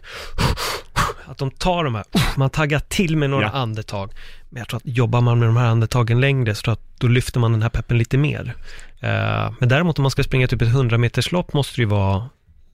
att 1.25 1.37
de 1.37 1.51
tar 1.51 1.83
de 1.83 1.95
här, 1.95 2.03
man 2.37 2.49
taggar 2.49 2.79
till 2.79 3.17
med 3.17 3.29
några 3.29 3.45
Ja. 3.45 3.51
andetag. 3.51 4.11
Men 4.49 4.59
jag 4.59 4.67
tror 4.67 4.77
att 4.77 4.85
jobbar 4.85 5.21
man 5.21 5.39
med 5.39 5.47
de 5.47 5.57
här 5.57 5.65
andetagen 5.67 6.21
längre 6.21 6.55
så 6.55 6.61
tror 6.61 6.71
jag 6.71 6.75
att 6.77 6.99
då 6.99 7.07
lyfter 7.07 7.39
man 7.39 7.51
den 7.51 7.61
här 7.61 7.69
peppen 7.69 7.97
lite 7.97 8.17
mer. 8.17 8.55
Eh, 8.99 9.51
men 9.59 9.69
däremot 9.69 9.99
om 9.99 10.03
man 10.03 10.11
ska 10.11 10.23
springa 10.23 10.47
typ 10.47 10.61
ett 10.61 10.67
100 10.67 10.97
meters 10.97 11.31
lopp 11.31 11.53
måste 11.53 11.75
det 11.75 11.81
ju 11.81 11.87
vara 11.87 12.29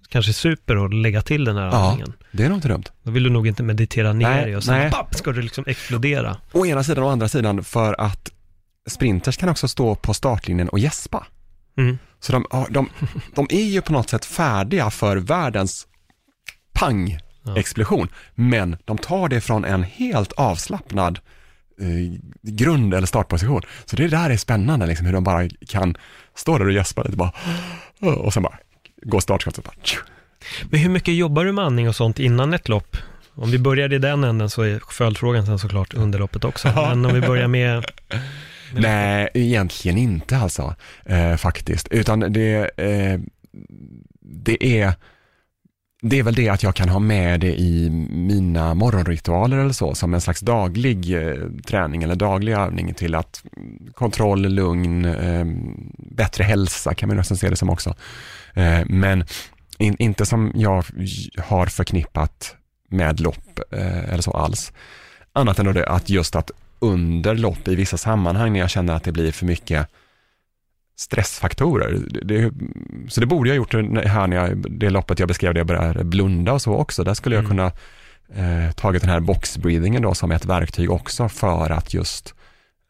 kanske 0.09 0.33
super 0.33 0.77
och 0.77 0.93
lägga 0.93 1.21
till 1.21 1.43
den 1.45 1.57
här 1.57 1.65
Ja. 1.65 1.89
andningen. 1.89 2.13
Det 2.31 2.43
är 2.43 2.49
nog 2.49 2.57
inte 2.57 2.67
dumt. 2.67 2.83
Då 3.03 3.11
vill 3.11 3.23
du 3.23 3.29
nog 3.29 3.47
inte 3.47 3.63
meditera 3.63 4.13
ner 4.13 4.29
Nej, 4.29 4.45
dig 4.45 4.55
och 4.55 4.63
sen 4.63 4.77
nej. 4.77 4.91
papp, 4.91 5.15
ska 5.15 5.31
du 5.31 5.41
liksom 5.41 5.63
explodera. 5.67 6.37
Å 6.51 6.65
ena 6.65 6.83
sidan 6.83 7.03
och 7.03 7.09
å 7.09 7.11
andra 7.11 7.27
sidan 7.27 7.63
för 7.63 8.01
att 8.01 8.31
sprinters 8.89 9.37
kan 9.37 9.49
också 9.49 9.67
stå 9.67 9.95
på 9.95 10.13
startlinjen 10.13 10.69
och 10.69 10.79
gäspa. 10.79 11.27
Mm. 11.77 11.97
Så 12.19 12.31
de, 12.31 12.45
ja, 12.51 12.67
de, 12.69 12.89
de 13.35 13.47
är 13.49 13.63
ju 13.65 13.81
på 13.81 13.93
något 13.93 14.09
sätt 14.09 14.25
färdiga 14.25 14.89
för 14.91 15.17
världens 15.17 15.87
pang-explosion. 16.73 18.07
Men 18.35 18.77
de 18.85 18.97
tar 18.97 19.29
det 19.29 19.41
från 19.41 19.65
en 19.65 19.83
helt 19.83 20.31
avslappnad 20.31 21.19
eh, 21.81 22.19
grund 22.41 22.93
eller 22.93 23.07
startposition. 23.07 23.61
Så 23.85 23.95
det 23.95 24.07
där 24.07 24.29
är 24.29 24.37
spännande, 24.37 24.85
liksom, 24.85 25.05
hur 25.05 25.13
de 25.13 25.23
bara 25.23 25.49
kan 25.67 25.97
stå 26.35 26.57
där 26.57 26.65
och 26.65 26.71
gäspa 26.71 27.03
lite 27.03 27.17
bara, 27.17 27.31
och 27.99 28.33
sen 28.33 28.43
bara 28.43 28.57
gå 29.05 29.21
startskottet. 29.21 29.63
Bara. 29.63 29.73
Men 30.69 30.79
hur 30.79 30.89
mycket 30.89 31.13
jobbar 31.13 31.45
du 31.45 31.51
med 31.51 31.65
andning 31.65 31.89
och 31.89 31.95
sånt 31.95 32.19
innan 32.19 32.53
ett 32.53 32.69
lopp? 32.69 32.97
Om 33.35 33.51
vi 33.51 33.59
börjar 33.59 33.93
i 33.93 33.97
den 33.97 34.23
änden 34.23 34.49
så 34.49 34.61
är 34.61 34.81
följdfrågan 34.91 35.45
sen 35.45 35.59
såklart 35.59 35.93
under 35.93 36.19
loppet 36.19 36.43
också. 36.43 36.67
Men 36.75 37.05
om 37.05 37.13
vi 37.13 37.21
börjar 37.21 37.47
med, 37.57 37.85
Nej, 38.73 39.29
egentligen 39.33 39.97
inte 39.97 40.37
alltså, 40.37 40.75
eh, 41.05 41.35
faktiskt. 41.35 41.87
Utan 41.87 42.19
det, 42.19 42.71
eh, 42.77 43.19
det 44.21 44.79
är 44.79 44.93
det 46.09 46.19
är 46.19 46.23
väl 46.23 46.35
det 46.35 46.49
att 46.49 46.63
jag 46.63 46.75
kan 46.75 46.89
ha 46.89 46.99
med 46.99 47.39
det 47.39 47.59
i 47.59 47.89
mina 48.09 48.73
morgonritualer 48.73 49.57
eller 49.57 49.73
så, 49.73 49.95
som 49.95 50.13
en 50.13 50.21
slags 50.21 50.41
daglig 50.41 51.13
eh, 51.13 51.49
träning 51.65 52.03
eller 52.03 52.15
daglig 52.15 52.53
övning 52.53 52.93
till 52.93 53.15
att 53.15 53.43
kontroll, 53.93 54.41
lugn, 54.41 55.05
ehm, 55.05 55.91
bättre 55.97 56.43
hälsa 56.43 56.93
kan 56.93 57.09
man 57.09 57.17
nästan 57.17 57.37
se 57.37 57.49
det 57.49 57.55
som 57.55 57.69
också. 57.69 57.95
Eh, 58.53 58.79
men 58.85 59.25
in, 59.77 59.95
inte 59.99 60.25
som 60.25 60.51
jag 60.55 60.85
har 61.37 61.65
förknippat 61.65 62.55
med 62.89 63.19
lopp 63.19 63.59
eh, 63.71 64.13
eller 64.13 64.21
så 64.21 64.31
alls. 64.31 64.71
Annat 65.33 65.59
än 65.59 65.65
då 65.65 65.71
det, 65.71 65.87
att 65.87 66.09
just 66.09 66.35
att 66.35 66.51
under 66.79 67.35
lopp 67.35 67.67
i 67.67 67.75
vissa 67.75 67.97
sammanhang 67.97 68.53
när 68.53 68.59
jag 68.59 68.69
känner 68.69 68.93
att 68.93 69.03
det 69.03 69.11
blir 69.11 69.31
för 69.31 69.45
mycket 69.45 69.87
stressfaktorer. 70.95 71.99
Det, 72.09 72.19
det, 72.21 72.51
så 73.09 73.21
det 73.21 73.27
borde 73.27 73.49
jag 73.49 73.55
gjort 73.55 73.73
här 73.73 74.27
när 74.27 74.37
jag, 74.37 74.71
det 74.71 74.89
loppet 74.89 75.19
jag 75.19 75.27
beskrev 75.27 75.53
där 75.53 75.59
jag 75.59 75.67
började 75.67 76.03
blunda 76.03 76.53
och 76.53 76.61
så 76.61 76.73
också. 76.73 77.03
Där 77.03 77.13
skulle 77.13 77.35
jag 77.35 77.45
Mm. 77.45 77.57
kunna 77.57 77.71
eh, 78.35 78.71
tagit 78.71 79.01
den 79.01 79.11
här 79.11 79.19
boxbreathingen 79.19 80.01
då 80.01 80.13
som 80.13 80.31
ett 80.31 80.45
verktyg 80.45 80.91
också 80.91 81.29
för 81.29 81.69
att 81.69 81.93
just 81.93 82.33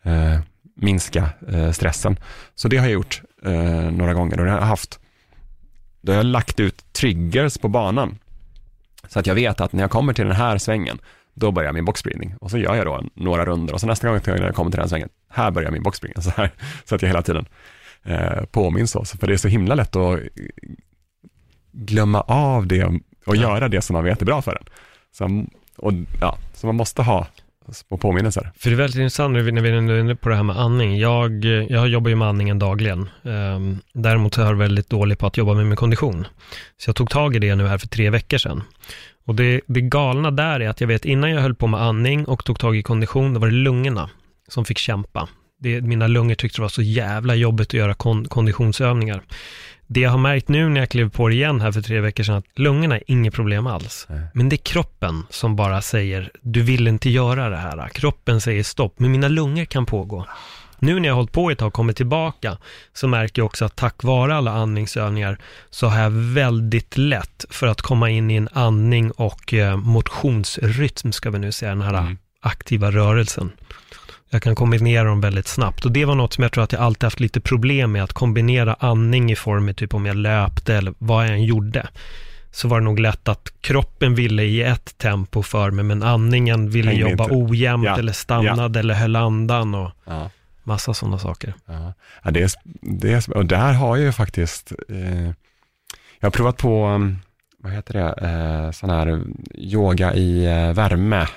eh, 0.03 0.39
minska 0.75 1.29
eh, 1.47 1.71
stressen. 1.71 2.19
Så 2.55 2.67
det 2.67 2.77
har 2.77 2.85
jag 2.85 2.93
gjort 2.93 3.21
eh, 3.45 3.91
några 3.91 4.13
gånger 4.13 4.39
och 4.39 4.47
jag 4.47 4.53
har 4.53 4.59
haft, 4.59 4.99
då 6.01 6.11
har 6.11 6.17
jag 6.17 6.25
lagt 6.25 6.59
ut 6.59 6.93
triggers 6.93 7.57
på 7.57 7.67
banan. 7.67 8.17
Så 9.07 9.19
att 9.19 9.27
jag 9.27 9.35
vet 9.35 9.61
att 9.61 9.73
när 9.73 9.83
jag 9.83 9.91
kommer 9.91 10.13
till 10.13 10.25
den 10.25 10.35
här 10.35 10.57
svängen, 10.57 10.99
då 11.33 11.51
börjar 11.51 11.73
min 11.73 11.85
boxbreathing. 11.85 12.35
Och 12.39 12.51
så 12.51 12.57
gör 12.57 12.75
jag 12.75 12.85
då 12.85 13.03
några 13.13 13.45
runder 13.45 13.73
och 13.73 13.81
så 13.81 13.87
nästa 13.87 14.07
gång 14.07 14.19
jag 14.25 14.55
kommer 14.55 14.71
till 14.71 14.79
den 14.79 14.89
svängen, 14.89 15.09
här 15.29 15.51
börjar 15.51 15.71
min 15.71 15.83
boxbreathing. 15.83 16.23
Så, 16.23 16.29
här, 16.29 16.51
så 16.85 16.95
att 16.95 17.01
jag 17.01 17.09
hela 17.09 17.21
tiden 17.21 17.45
eh, 18.05 18.45
påminns. 18.51 18.91
Så 18.91 19.05
För 19.05 19.27
det 19.27 19.33
är 19.33 19.37
så 19.37 19.47
himla 19.47 19.75
lätt 19.75 19.95
att 19.95 20.19
glömma 21.71 22.21
av 22.21 22.67
det 22.67 22.91
och 23.25 23.35
göra 23.35 23.67
det 23.67 23.81
som 23.81 23.93
man 23.93 24.03
vet 24.03 24.21
är 24.21 24.25
bra 24.25 24.41
för 24.41 24.51
en. 24.51 24.65
Så, 25.11 25.45
och, 25.77 25.93
ja, 26.21 26.37
så 26.53 26.67
man 26.67 26.75
måste 26.75 27.01
ha 27.01 27.27
små 27.71 27.97
påminnelser. 27.97 28.51
för 28.57 28.69
det 28.69 28.75
är 28.75 28.77
väldigt 28.77 28.99
intressant 28.99 29.33
när 29.33 29.41
vi 29.41 29.51
när 29.51 29.61
vi 29.61 29.69
är 29.69 29.99
inne 29.99 30.15
på 30.15 30.29
det 30.29 30.35
här 30.35 30.43
med 30.43 30.57
andning. 30.57 30.97
Jag, 30.97 31.45
jag 31.45 31.87
jobbar 31.87 32.09
ju 32.09 32.15
med 32.15 32.27
andningen 32.27 32.59
dagligen. 32.59 33.09
Ehm, 33.23 33.79
däremot 33.93 34.33
så 34.33 34.41
är 34.41 34.45
jag 34.45 34.55
väldigt 34.55 34.89
dålig 34.89 35.17
på 35.17 35.27
att 35.27 35.37
jobba 35.37 35.53
med 35.53 35.65
min 35.65 35.75
kondition. 35.75 36.27
Så 36.77 36.89
jag 36.89 36.95
tog 36.95 37.09
tag 37.09 37.35
i 37.35 37.39
det 37.39 37.55
nu 37.55 37.67
här 37.67 37.77
för 37.77 37.87
tre 37.87 38.09
veckor 38.09 38.37
sedan. 38.37 38.63
Och 39.25 39.35
det, 39.35 39.61
det 39.67 39.81
galna 39.81 40.31
där 40.31 40.59
är 40.59 40.69
att 40.69 40.81
jag 40.81 40.87
vet 40.87 41.05
innan 41.05 41.31
jag 41.31 41.41
höll 41.41 41.55
på 41.55 41.67
med 41.67 41.81
andning 41.81 42.25
och 42.25 42.45
tog 42.45 42.59
tag 42.59 42.77
i 42.77 42.83
kondition, 42.83 43.33
då 43.33 43.39
var 43.39 43.47
det 43.47 43.53
lungorna 43.53 44.09
som 44.47 44.65
fick 44.65 44.77
kämpa. 44.77 45.27
Det, 45.59 45.81
mina 45.81 46.07
lungor 46.07 46.35
tyckte 46.35 46.57
det 46.57 46.61
var 46.61 46.69
så 46.69 46.81
jävla 46.81 47.35
jobbigt 47.35 47.67
att 47.67 47.73
göra 47.73 47.93
kon, 47.93 48.25
konditionsövningar. 48.25 49.21
Det 49.87 49.99
jag 49.99 50.09
har 50.09 50.17
märkt 50.17 50.47
nu 50.47 50.69
när 50.69 50.81
jag 50.81 50.89
klev 50.89 51.09
på 51.09 51.27
det 51.27 51.35
igen 51.35 51.61
här 51.61 51.71
för 51.71 51.81
tre 51.81 51.99
veckor 51.99 52.23
sedan, 52.23 52.35
att 52.35 52.59
lungorna 52.59 52.95
är 52.95 53.03
inget 53.07 53.33
problem 53.33 53.67
alls. 53.67 54.05
Nej. 54.09 54.21
Men 54.33 54.49
det 54.49 54.55
är 54.55 54.57
kroppen 54.57 55.23
som 55.29 55.55
bara 55.55 55.81
säger, 55.81 56.31
du 56.41 56.61
vill 56.61 56.87
inte 56.87 57.09
göra 57.09 57.49
det 57.49 57.57
här. 57.57 57.89
Kroppen 57.89 58.41
säger 58.41 58.63
stopp, 58.63 58.99
men 58.99 59.11
mina 59.11 59.27
lungor 59.27 59.65
kan 59.65 59.85
pågå. 59.85 60.25
Nu 60.79 60.99
när 60.99 61.07
jag 61.07 61.13
har 61.13 61.17
hållit 61.17 61.31
på 61.31 61.51
ett 61.51 61.57
tag 61.57 61.67
och 61.67 61.73
kommit 61.73 61.97
tillbaka, 61.97 62.57
så 62.93 63.07
märker 63.07 63.41
jag 63.41 63.45
också 63.45 63.65
att 63.65 63.75
tack 63.75 64.03
vare 64.03 64.35
alla 64.35 64.51
andningsövningar, 64.51 65.37
så 65.69 65.87
har 65.87 65.99
jag 66.01 66.09
väldigt 66.11 66.97
lätt 66.97 67.45
för 67.49 67.67
att 67.67 67.81
komma 67.81 68.09
in 68.09 68.31
i 68.31 68.35
en 68.35 68.49
andning 68.51 69.11
och 69.11 69.53
eh, 69.53 69.77
motionsrytm, 69.77 71.11
ska 71.11 71.29
vi 71.29 71.39
nu 71.39 71.51
säga, 71.51 71.71
den 71.71 71.81
här 71.81 71.93
Mm. 71.99 72.17
aktiva 72.41 72.91
rörelsen. 72.91 73.51
Jag 74.35 74.41
kan 74.41 74.55
kombinera 74.55 75.03
dem 75.03 75.21
väldigt 75.21 75.47
snabbt 75.47 75.85
och 75.85 75.91
det 75.91 76.05
var 76.05 76.15
något 76.15 76.33
som 76.33 76.41
jag 76.41 76.51
tror 76.51 76.63
att 76.63 76.71
jag 76.71 76.81
alltid 76.81 77.03
haft 77.03 77.19
lite 77.19 77.41
problem 77.41 77.91
med, 77.91 78.03
att 78.03 78.13
kombinera 78.13 78.75
andning 78.79 79.31
i 79.31 79.35
form 79.35 79.69
av 79.69 79.73
typ 79.73 79.93
om 79.93 80.05
jag 80.05 80.15
löpte 80.15 80.75
eller 80.75 80.93
vad 80.97 81.25
jag 81.25 81.33
än 81.33 81.43
gjorde. 81.43 81.87
Så 82.51 82.67
var 82.67 82.79
det 82.79 82.83
nog 82.83 82.99
lätt 82.99 83.27
att 83.27 83.53
kroppen 83.61 84.15
ville 84.15 84.43
i 84.43 84.61
ett 84.63 84.97
tempo 84.97 85.43
för 85.43 85.71
mig, 85.71 85.85
men 85.85 86.03
andningen 86.03 86.69
ville 86.69 86.91
Hängde 86.91 87.09
jobba 87.09 87.23
inte. 87.23 87.35
ojämnt 87.35 87.85
Ja, 87.85 87.99
eller 87.99 88.13
stannade 88.13 88.79
eller 88.79 88.93
höll 88.93 89.15
andan 89.15 89.75
och 89.75 89.91
Ja. 90.05 90.29
massa 90.63 90.93
sådana 90.93 91.19
saker. 91.19 91.53
Ja, 91.65 91.93
ja 92.23 92.31
det 92.31 92.41
är, 92.43 92.51
det 92.81 93.13
är, 93.13 93.37
och 93.37 93.45
där 93.45 93.73
har 93.73 93.97
jag 93.97 94.05
ju 94.05 94.11
faktiskt, 94.11 94.71
eh, 94.89 95.25
jag 96.19 96.25
har 96.27 96.31
provat 96.31 96.57
på, 96.57 96.87
um, 96.87 97.19
vad 97.57 97.73
heter 97.73 97.93
det, 97.93 98.27
eh, 98.27 98.71
sån 98.71 98.89
här 98.89 99.21
yoga 99.55 100.13
i 100.13 100.45
eh, 100.45 100.73
värme, 100.73 101.27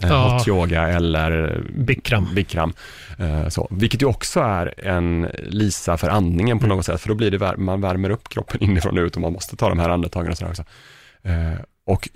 Ja. 0.00 0.32
hot 0.32 0.48
yoga 0.48 0.88
eller 0.88 1.62
Bikram. 1.76 2.34
Bikram. 2.34 2.72
Eh, 3.18 3.48
så, 3.48 3.68
vilket 3.70 4.02
ju 4.02 4.06
också 4.06 4.40
är 4.40 4.86
en 4.86 5.28
lisa 5.38 5.96
för 5.96 6.08
andningen 6.08 6.58
på 6.58 6.66
något 6.66 6.86
sätt, 6.86 7.00
för 7.00 7.08
då 7.08 7.14
blir 7.14 7.30
det, 7.30 7.56
man 7.56 7.80
värmer 7.80 8.10
upp 8.10 8.28
kroppen 8.28 8.62
inifrån 8.64 8.98
och 8.98 9.04
ut 9.04 9.16
och 9.16 9.22
man 9.22 9.32
måste 9.32 9.56
ta 9.56 9.68
de 9.68 9.78
här 9.78 9.88
andetagen 9.88 10.30
och 10.30 10.38
sådär 10.38 10.50
också. 10.50 10.64
Eh, 11.22 11.60
och 11.86 12.08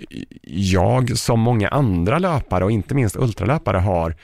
jag, 0.51 1.17
som 1.17 1.39
många 1.39 1.69
andra 1.69 2.19
löpare 2.19 2.63
och 2.63 2.71
inte 2.71 2.95
minst 2.95 3.15
ultralöpare 3.15 3.77
har, 3.77 4.15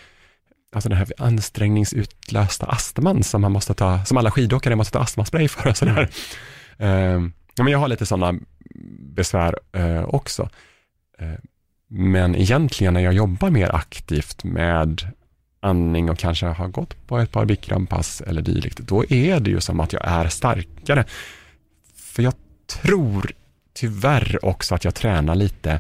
alltså 0.74 0.90
den 0.90 0.98
här 0.98 1.08
ansträngningsutlösta 1.18 2.66
astman 2.66 3.24
som 3.24 3.42
man 3.42 3.52
måste 3.52 3.74
ta, 3.74 4.06
som 4.06 4.18
alla 4.18 4.32
skidåkare 4.32 4.76
måste 4.76 4.94
ta 4.94 5.00
astmaspray 5.00 5.48
för 5.48 5.70
och 5.70 5.78
sådär. 5.78 6.10
Eh, 6.78 7.22
ja, 7.56 7.64
men 7.64 7.68
jag 7.68 7.80
har 7.80 7.88
lite 7.88 8.06
sådana 8.06 8.40
besvär 9.00 9.56
eh, 9.72 10.04
också. 10.04 10.50
Men 11.92 12.36
egentligen 12.36 12.94
när 12.94 13.02
jag 13.02 13.14
jobbar 13.14 13.50
mer 13.50 13.76
aktivt 13.76 14.44
med 14.44 15.14
andning 15.60 16.10
och 16.10 16.18
kanske 16.18 16.46
har 16.46 16.68
gått 16.68 17.08
på 17.08 17.18
ett 17.18 17.32
par 17.32 17.46
Bikrampass 17.46 18.22
eller 18.22 18.42
dylikt, 18.42 18.78
då 18.78 19.06
är 19.10 19.40
det 19.40 19.50
ju 19.50 19.62
som 19.62 19.80
att 19.80 19.94
jag 19.94 20.08
är 20.08 20.28
starkare. 20.28 21.06
För 21.96 22.24
jag 22.24 22.34
tror 22.68 23.32
tyvärr 23.74 24.46
också 24.46 24.76
att 24.76 24.84
jag 24.84 24.96
tränar 24.96 25.36
lite 25.36 25.80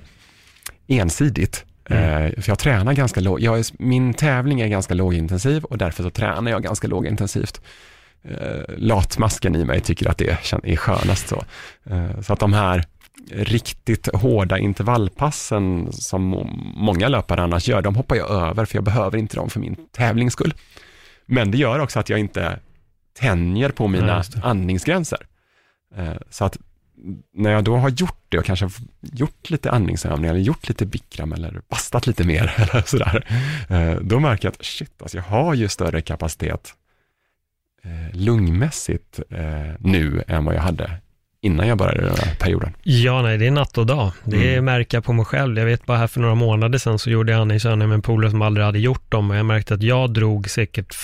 ensidigt. 0.87 1.65
Eh, 1.85 2.41
för 2.41 2.43
jag 2.47 2.59
tränar 2.59 2.93
ganska 2.93 3.19
låg, 3.19 3.41
jag 3.41 3.59
är, 3.59 3.65
min 3.83 4.13
tävling 4.13 4.61
är 4.61 4.67
ganska 4.67 4.93
lågintensiv 4.93 5.63
och 5.63 5.77
därför 5.77 6.03
så 6.03 6.09
tränar 6.09 6.51
jag 6.51 6.63
ganska 6.63 6.87
lågintensivt. 6.87 7.61
Eh, 8.23 8.77
latmasken 8.77 9.55
i 9.55 9.65
mig 9.65 9.81
tycker 9.81 10.09
att 10.09 10.17
det 10.17 10.29
är 10.63 10.75
skönast 10.75 11.27
så. 11.27 11.43
Eh, 11.89 12.21
så 12.21 12.33
att 12.33 12.39
de 12.39 12.53
här 12.53 12.85
riktigt 13.31 14.09
hårda 14.15 14.57
intervallpassen 14.57 15.93
som 15.93 16.23
må- 16.23 16.49
många 16.75 17.07
löpare 17.07 17.41
annars 17.41 17.67
gör, 17.67 17.81
de 17.81 17.95
hoppar 17.95 18.15
jag 18.15 18.29
över 18.29 18.65
för 18.65 18.77
jag 18.77 18.83
behöver 18.83 19.17
inte 19.17 19.35
dem 19.35 19.49
för 19.49 19.59
min 19.59 19.75
tävlings 19.91 20.33
skull. 20.33 20.53
Men 21.25 21.51
det 21.51 21.57
gör 21.57 21.79
också 21.79 21.99
att 21.99 22.09
jag 22.09 22.19
inte 22.19 22.59
tänjer 23.19 23.69
på 23.69 23.83
Ja, 23.83 23.87
mina 23.87 24.17
det. 24.33 24.41
andningsgränser. 24.43 25.19
Eh, 25.95 26.13
Så 26.29 26.45
att 26.45 26.57
när 27.33 27.49
jag 27.51 27.63
då 27.63 27.75
har 27.77 27.89
gjort 27.89 28.23
det 28.29 28.37
och 28.39 28.45
kanske 28.45 28.69
gjort 29.01 29.49
lite 29.49 29.71
andningsövningar 29.71 30.33
eller 30.33 30.43
gjort 30.43 30.67
lite 30.69 30.85
bikram 30.85 31.33
eller 31.33 31.61
bastat 31.69 32.07
lite 32.07 32.23
mer 32.27 32.53
eller 32.57 32.81
sådär, 32.85 33.27
eh, 33.69 33.95
då 34.01 34.19
märker 34.19 34.45
jag 34.47 34.51
att 34.53 34.65
shit, 34.65 35.01
alltså 35.01 35.17
jag 35.17 35.23
har 35.23 35.53
ju 35.53 35.67
större 35.67 36.01
kapacitet 36.01 36.73
eh, 37.83 38.15
lungmässigt 38.19 39.19
nu 39.79 40.23
än 40.27 40.45
vad 40.45 40.55
jag 40.55 40.61
hade 40.61 40.91
innan 41.41 41.67
jag 41.67 41.77
började 41.77 42.01
den 42.07 42.15
här 42.17 42.35
perioden. 42.35 42.73
Ja, 42.83 43.21
nej, 43.21 43.37
det 43.37 43.47
är 43.47 43.51
natt 43.51 43.77
och 43.77 43.85
dag. 43.85 44.11
Det 44.23 44.51
Mm. 44.53 44.65
märker 44.65 44.97
jag 44.97 45.03
på 45.03 45.13
mig 45.13 45.25
själv. 45.25 45.57
Jag 45.57 45.65
vet 45.65 45.85
bara 45.85 45.97
här 45.97 46.07
för 46.07 46.19
några 46.19 46.35
månader 46.35 46.77
sedan 46.79 46.99
så 46.99 47.09
gjorde 47.09 47.31
jag 47.31 47.41
andningsövningar 47.41 47.87
med 47.87 47.95
en 47.95 48.01
polare 48.01 48.31
som 48.31 48.41
aldrig 48.41 48.65
hade 48.65 48.79
gjort 48.79 49.11
dem 49.11 49.31
och 49.31 49.37
jag 49.37 49.45
märkte 49.45 49.73
att 49.73 49.83
jag 49.83 50.13
drog 50.13 50.49
säkert, 50.49 50.95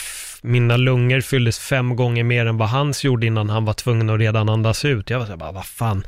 mina 0.42 0.78
lungor 0.78 1.22
fylldes 1.22 1.60
fem 1.60 1.96
gånger 1.96 2.24
mer 2.24 2.46
än 2.46 2.58
vad 2.58 2.70
hans 2.70 3.04
gjorde 3.04 3.26
innan 3.26 3.50
han 3.50 3.66
var 3.66 3.74
tvungen 3.74 4.10
att 4.10 4.20
redan 4.20 4.50
andas 4.50 4.86
ut. 4.86 5.10
Jag 5.10 5.20
var 5.20 5.26
så 5.26 5.32
här, 5.32 5.38
bara, 5.38 5.52
vad 5.52 5.66
fan, 5.66 6.04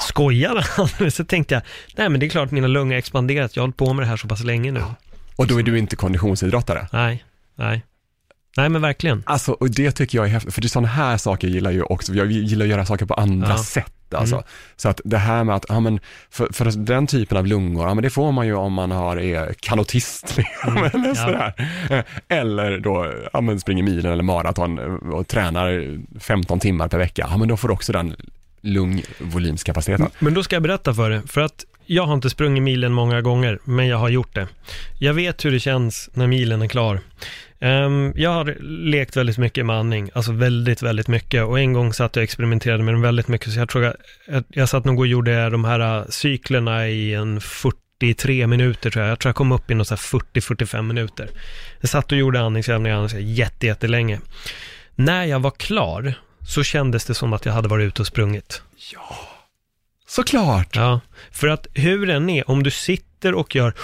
skojar 0.00 0.64
han? 0.76 1.10
Så 1.10 1.24
tänkte 1.24 1.54
jag, 1.54 1.62
nej 1.96 2.08
men 2.08 2.20
det 2.20 2.26
är 2.26 2.30
klart 2.30 2.50
mina 2.50 2.66
lungor 2.68 2.96
expanderat, 2.96 3.56
jag 3.56 3.62
har 3.62 3.66
hållit 3.66 3.76
på 3.76 3.92
med 3.92 4.02
det 4.04 4.08
här 4.08 4.16
så 4.16 4.28
pass 4.28 4.44
länge 4.44 4.72
nu. 4.72 4.80
Och 5.36 5.46
då 5.46 5.58
är 5.58 5.62
du 5.62 5.78
inte 5.78 5.96
konditionsidrottare? 5.96 6.86
Nej, 6.92 7.24
nej. 7.56 7.82
Nej 8.56 8.68
men 8.68 8.82
verkligen. 8.82 9.22
Alltså, 9.26 9.52
och 9.52 9.70
det 9.70 9.90
tycker 9.92 10.18
jag 10.18 10.24
är 10.26 10.30
häftigt, 10.30 10.54
för 10.54 10.60
det 10.60 10.66
är 10.66 10.68
sådana 10.68 10.88
här 10.88 11.16
saker 11.16 11.48
gillar 11.48 11.70
jag 11.70 11.76
ju 11.76 11.82
också. 11.82 12.14
Jag 12.14 12.30
gillar 12.32 12.64
att 12.66 12.70
göra 12.70 12.86
saker 12.86 13.06
på 13.06 13.14
andra 13.14 13.48
Ja. 13.50 13.58
sätt. 13.58 13.92
Alltså. 14.14 14.34
Mm. 14.34 14.46
Så 14.76 14.88
att 14.88 15.00
det 15.04 15.18
här 15.18 15.44
med 15.44 15.54
att, 15.56 15.64
ja 15.68 15.80
men, 15.80 16.00
för, 16.30 16.48
för 16.52 16.64
den 16.64 17.06
typen 17.06 17.38
av 17.38 17.46
lungor, 17.46 17.88
ja 17.88 17.94
men 17.94 18.02
det 18.02 18.10
får 18.10 18.32
man 18.32 18.46
ju 18.46 18.54
om 18.54 18.72
man 18.72 18.90
har, 18.90 19.16
är 19.16 19.54
kanotist, 19.60 20.36
liksom, 20.36 20.76
eller 20.76 20.94
Mm. 20.94 21.04
ja. 21.08 21.14
sådär. 21.14 21.54
Eh, 21.90 22.38
Eller 22.38 22.78
då, 22.78 23.12
ja 23.32 23.40
men 23.40 23.60
springer 23.60 23.82
milen 23.82 24.12
eller 24.12 24.22
maraton 24.22 24.78
eh, 24.78 24.84
och 25.10 25.28
tränar 25.28 25.98
15 26.20 26.60
timmar 26.60 26.88
per 26.88 26.98
vecka, 26.98 27.26
ja 27.30 27.36
men 27.36 27.48
då 27.48 27.56
får 27.56 27.68
du 27.68 27.74
också 27.74 27.92
den 27.92 28.16
lungvolymskapaciteten. 28.60 30.06
Men 30.18 30.34
då 30.34 30.42
ska 30.42 30.56
jag 30.56 30.62
berätta 30.62 30.94
för 30.94 31.10
dig, 31.10 31.20
för 31.26 31.40
att 31.40 31.64
jag 31.86 32.06
har 32.06 32.14
inte 32.14 32.30
sprungit 32.30 32.62
milen 32.62 32.92
många 32.92 33.20
gånger, 33.20 33.58
men 33.64 33.86
jag 33.86 33.96
har 33.98 34.08
gjort 34.08 34.34
det. 34.34 34.48
Jag 34.98 35.14
vet 35.14 35.44
hur 35.44 35.50
det 35.52 35.60
känns 35.60 36.10
när 36.14 36.26
milen 36.26 36.62
är 36.62 36.68
klar. 36.68 37.00
Ehm, 37.62 38.12
jag 38.16 38.30
har 38.30 38.56
lekt 38.60 39.16
väldigt 39.16 39.38
mycket 39.38 39.66
med 39.66 39.76
andning, 39.76 40.10
alltså 40.14 40.32
väldigt, 40.32 40.82
väldigt 40.82 41.08
mycket. 41.08 41.44
Och 41.44 41.60
en 41.60 41.72
gång 41.72 41.92
satt 41.92 42.16
jag 42.16 42.20
och 42.20 42.24
experimenterade 42.24 42.82
med 42.82 42.94
den 42.94 43.02
väldigt 43.02 43.28
mycket, 43.28 43.52
så 43.52 43.58
jag 43.58 43.68
tror 43.68 43.84
jag, 43.84 43.94
jag, 44.26 44.44
jag 44.48 44.68
satt 44.68 44.84
nog 44.84 44.98
och 44.98 45.06
gjorde 45.06 45.50
de 45.50 45.64
här 45.64 45.98
äh, 45.98 46.04
cyklerna 46.08 46.88
i 46.88 47.14
en 47.14 47.40
43 47.40 48.46
minuter 48.46 48.90
tror 48.90 49.04
jag. 49.04 49.10
Jag 49.10 49.18
tror 49.18 49.28
jag 49.28 49.36
kom 49.36 49.52
upp 49.52 49.70
i 49.70 49.74
något 49.74 49.88
så 49.88 49.94
här 49.94 50.20
40-45 50.34 50.82
minuter. 50.82 51.30
Jag 51.80 51.90
satt 51.90 52.12
och 52.12 52.18
gjorde 52.18 52.40
andningsövningar 52.40 53.18
jätte, 53.18 53.66
jättelänge. 53.66 54.20
När 54.94 55.24
jag 55.24 55.40
var 55.40 55.50
klar 55.50 56.14
så 56.46 56.62
kändes 56.62 57.04
det 57.04 57.14
som 57.14 57.32
att 57.32 57.46
jag 57.46 57.52
hade 57.52 57.68
varit 57.68 57.86
ute 57.86 58.02
och 58.02 58.06
sprungit. 58.06 58.62
Såklart! 60.06 60.76
Ja, 60.76 61.00
för 61.30 61.48
att 61.48 61.66
hur 61.74 62.06
den 62.06 62.30
är, 62.30 62.50
om 62.50 62.62
du 62.62 62.70
sitter 62.70 63.11
och 63.34 63.54
gör 63.56 63.74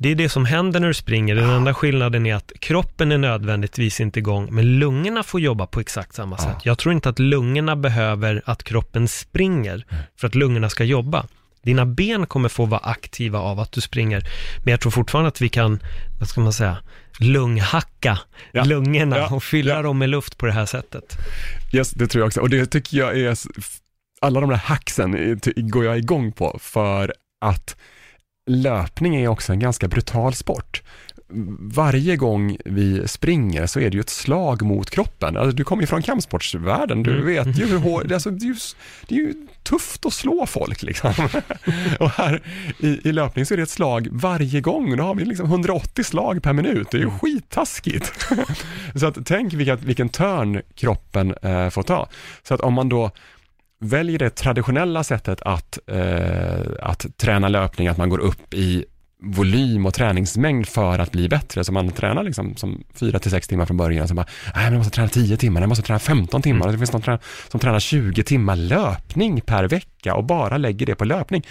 det 0.00 0.08
är 0.10 0.14
det 0.14 0.28
som 0.28 0.44
händer 0.44 0.80
när 0.80 0.88
du 0.88 0.94
springer. 0.94 1.34
Den 1.34 1.50
enda 1.50 1.74
skillnaden 1.74 2.26
är 2.26 2.34
att 2.34 2.52
kroppen 2.60 3.12
är 3.12 3.18
nödvändigtvis 3.18 4.00
inte 4.00 4.18
igång, 4.18 4.48
men 4.50 4.78
lungorna 4.78 5.22
får 5.22 5.40
jobba 5.40 5.66
på 5.66 5.80
exakt 5.80 6.14
samma 6.14 6.38
sätt. 6.38 6.56
Jag 6.62 6.78
tror 6.78 6.94
inte 6.94 7.08
att 7.08 7.18
lungorna 7.18 7.76
behöver 7.76 8.42
att 8.44 8.62
kroppen 8.62 9.08
springer 9.08 9.86
för 10.20 10.26
att 10.26 10.34
lungorna 10.34 10.70
ska 10.70 10.84
jobba. 10.84 11.26
Dina 11.62 11.86
ben 11.86 12.26
kommer 12.26 12.48
få 12.48 12.64
vara 12.64 12.80
aktiva 12.80 13.38
av 13.38 13.60
att 13.60 13.72
du 13.72 13.80
springer, 13.80 14.24
men 14.64 14.70
jag 14.70 14.80
tror 14.80 14.90
fortfarande 14.92 15.28
att 15.28 15.40
vi 15.40 15.48
kan, 15.48 15.80
vad 16.18 16.28
ska 16.28 16.40
man 16.40 16.52
säga, 16.52 16.76
lunghacka 17.20 18.18
Ja. 18.52 18.64
lungorna 18.64 19.16
Ja. 19.18 19.34
och 19.34 19.42
fylla 19.42 19.74
Ja. 19.74 19.82
dem 19.82 19.98
med 19.98 20.08
luft 20.08 20.38
på 20.38 20.46
det 20.46 20.52
här 20.52 20.66
sättet. 20.66 21.16
Yes, 21.72 21.90
det 21.90 22.06
tror 22.06 22.20
jag 22.22 22.26
också. 22.26 22.40
Och 22.40 22.50
det 22.50 22.66
tycker 22.66 22.98
jag 22.98 23.18
är, 23.20 23.36
alla 24.20 24.40
de 24.40 24.50
där 24.50 24.56
hacksen 24.56 25.40
går 25.56 25.84
jag 25.84 25.98
igång 25.98 26.32
på 26.32 26.58
för 26.62 27.12
att 27.38 27.76
löpning 28.50 29.16
är 29.16 29.28
också 29.28 29.52
en 29.52 29.58
ganska 29.60 29.88
brutal 29.88 30.34
sport. 30.34 30.82
Varje 31.60 32.16
gång 32.16 32.56
vi 32.64 33.08
springer 33.08 33.66
så 33.66 33.80
är 33.80 33.90
det 33.90 33.94
ju 33.94 34.00
ett 34.00 34.08
slag 34.10 34.62
mot 34.62 34.90
kroppen. 34.90 35.36
Alltså, 35.36 35.56
du 35.56 35.64
kommer 35.64 35.82
ju 35.82 35.86
från 35.86 36.02
kampsportsvärlden, 36.02 37.02
du 37.02 37.12
Mm. 37.12 37.26
vet 37.26 37.58
ju 37.58 37.66
hur 37.66 37.78
hårt, 37.78 38.12
alltså, 38.12 38.30
det, 38.30 38.44
är 38.44 38.48
ju, 38.48 38.54
det 39.08 39.14
är 39.14 39.18
ju 39.18 39.34
tufft 39.62 40.06
att 40.06 40.12
slå 40.12 40.46
folk 40.46 40.82
liksom. 40.82 41.12
Och 42.00 42.10
här 42.10 42.42
i, 42.78 43.08
i 43.08 43.12
löpning 43.12 43.46
så 43.46 43.54
är 43.54 43.56
det 43.56 43.62
ett 43.62 43.70
slag 43.70 44.08
varje 44.12 44.60
gång, 44.60 44.96
då 44.96 45.04
har 45.04 45.14
vi 45.14 45.24
liksom 45.24 45.46
180 45.46 46.04
slag 46.04 46.42
per 46.42 46.52
minut, 46.52 46.88
det 46.90 46.96
är 46.96 47.00
ju 47.00 47.06
Mm. 47.06 47.18
skittaskigt. 47.18 48.12
så 48.94 49.06
att 49.06 49.18
tänk 49.26 49.52
vilka, 49.52 49.76
vilken 49.76 50.08
törn 50.08 50.62
kroppen 50.74 51.34
eh, 51.42 51.68
får 51.70 51.82
ta. 51.82 52.08
Så 52.42 52.54
att 52.54 52.60
om 52.60 52.74
man 52.74 52.88
då 52.88 53.10
väljer 53.80 54.18
det 54.18 54.30
traditionella 54.30 55.04
sättet 55.04 55.42
att, 55.42 55.78
eh, 55.86 56.60
att 56.82 57.06
träna 57.16 57.48
löpning, 57.48 57.88
att 57.88 57.96
man 57.96 58.08
går 58.08 58.18
upp 58.18 58.54
i 58.54 58.84
volym 59.22 59.86
och 59.86 59.94
träningsmängd 59.94 60.68
för 60.68 60.98
att 60.98 61.12
bli 61.12 61.28
bättre. 61.28 61.64
Så 61.64 61.72
man 61.72 61.90
tränar 61.90 62.22
liksom 62.22 62.56
som 62.56 62.84
4 62.94 63.18
till 63.18 63.30
6 63.30 63.48
timmar 63.48 63.66
från 63.66 63.76
början. 63.76 64.08
Så 64.08 64.14
bara, 64.14 64.26
nej 64.44 64.64
men 64.64 64.72
jag 64.72 64.78
måste 64.78 64.94
träna 64.94 65.08
10 65.08 65.36
timmar, 65.36 65.60
jag 65.60 65.68
måste 65.68 65.84
träna 65.84 65.98
15 65.98 66.42
timmar. 66.42 66.66
Mm. 66.66 66.72
Det 66.72 66.78
finns 66.78 67.06
någon 67.06 67.18
som 67.48 67.60
tränar 67.60 67.80
20 67.80 68.22
timmar 68.22 68.56
löpning 68.56 69.40
per 69.40 69.64
vecka 69.64 70.14
och 70.14 70.24
bara 70.24 70.56
lägger 70.56 70.86
det 70.86 70.94
på 70.94 71.04
löpning. 71.04 71.46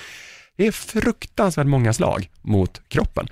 Det 0.55 0.67
är 0.67 0.71
fruktansvärt 0.71 1.67
många 1.67 1.93
slag 1.93 2.29
mot 2.41 2.81
kroppen. 2.87 3.27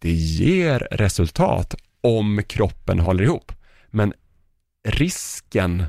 Det 0.00 0.12
ger 0.12 0.88
resultat 0.90 1.74
om 2.00 2.42
kroppen 2.48 3.00
håller 3.00 3.24
ihop. 3.24 3.52
Men 3.90 4.12
risken 4.88 5.84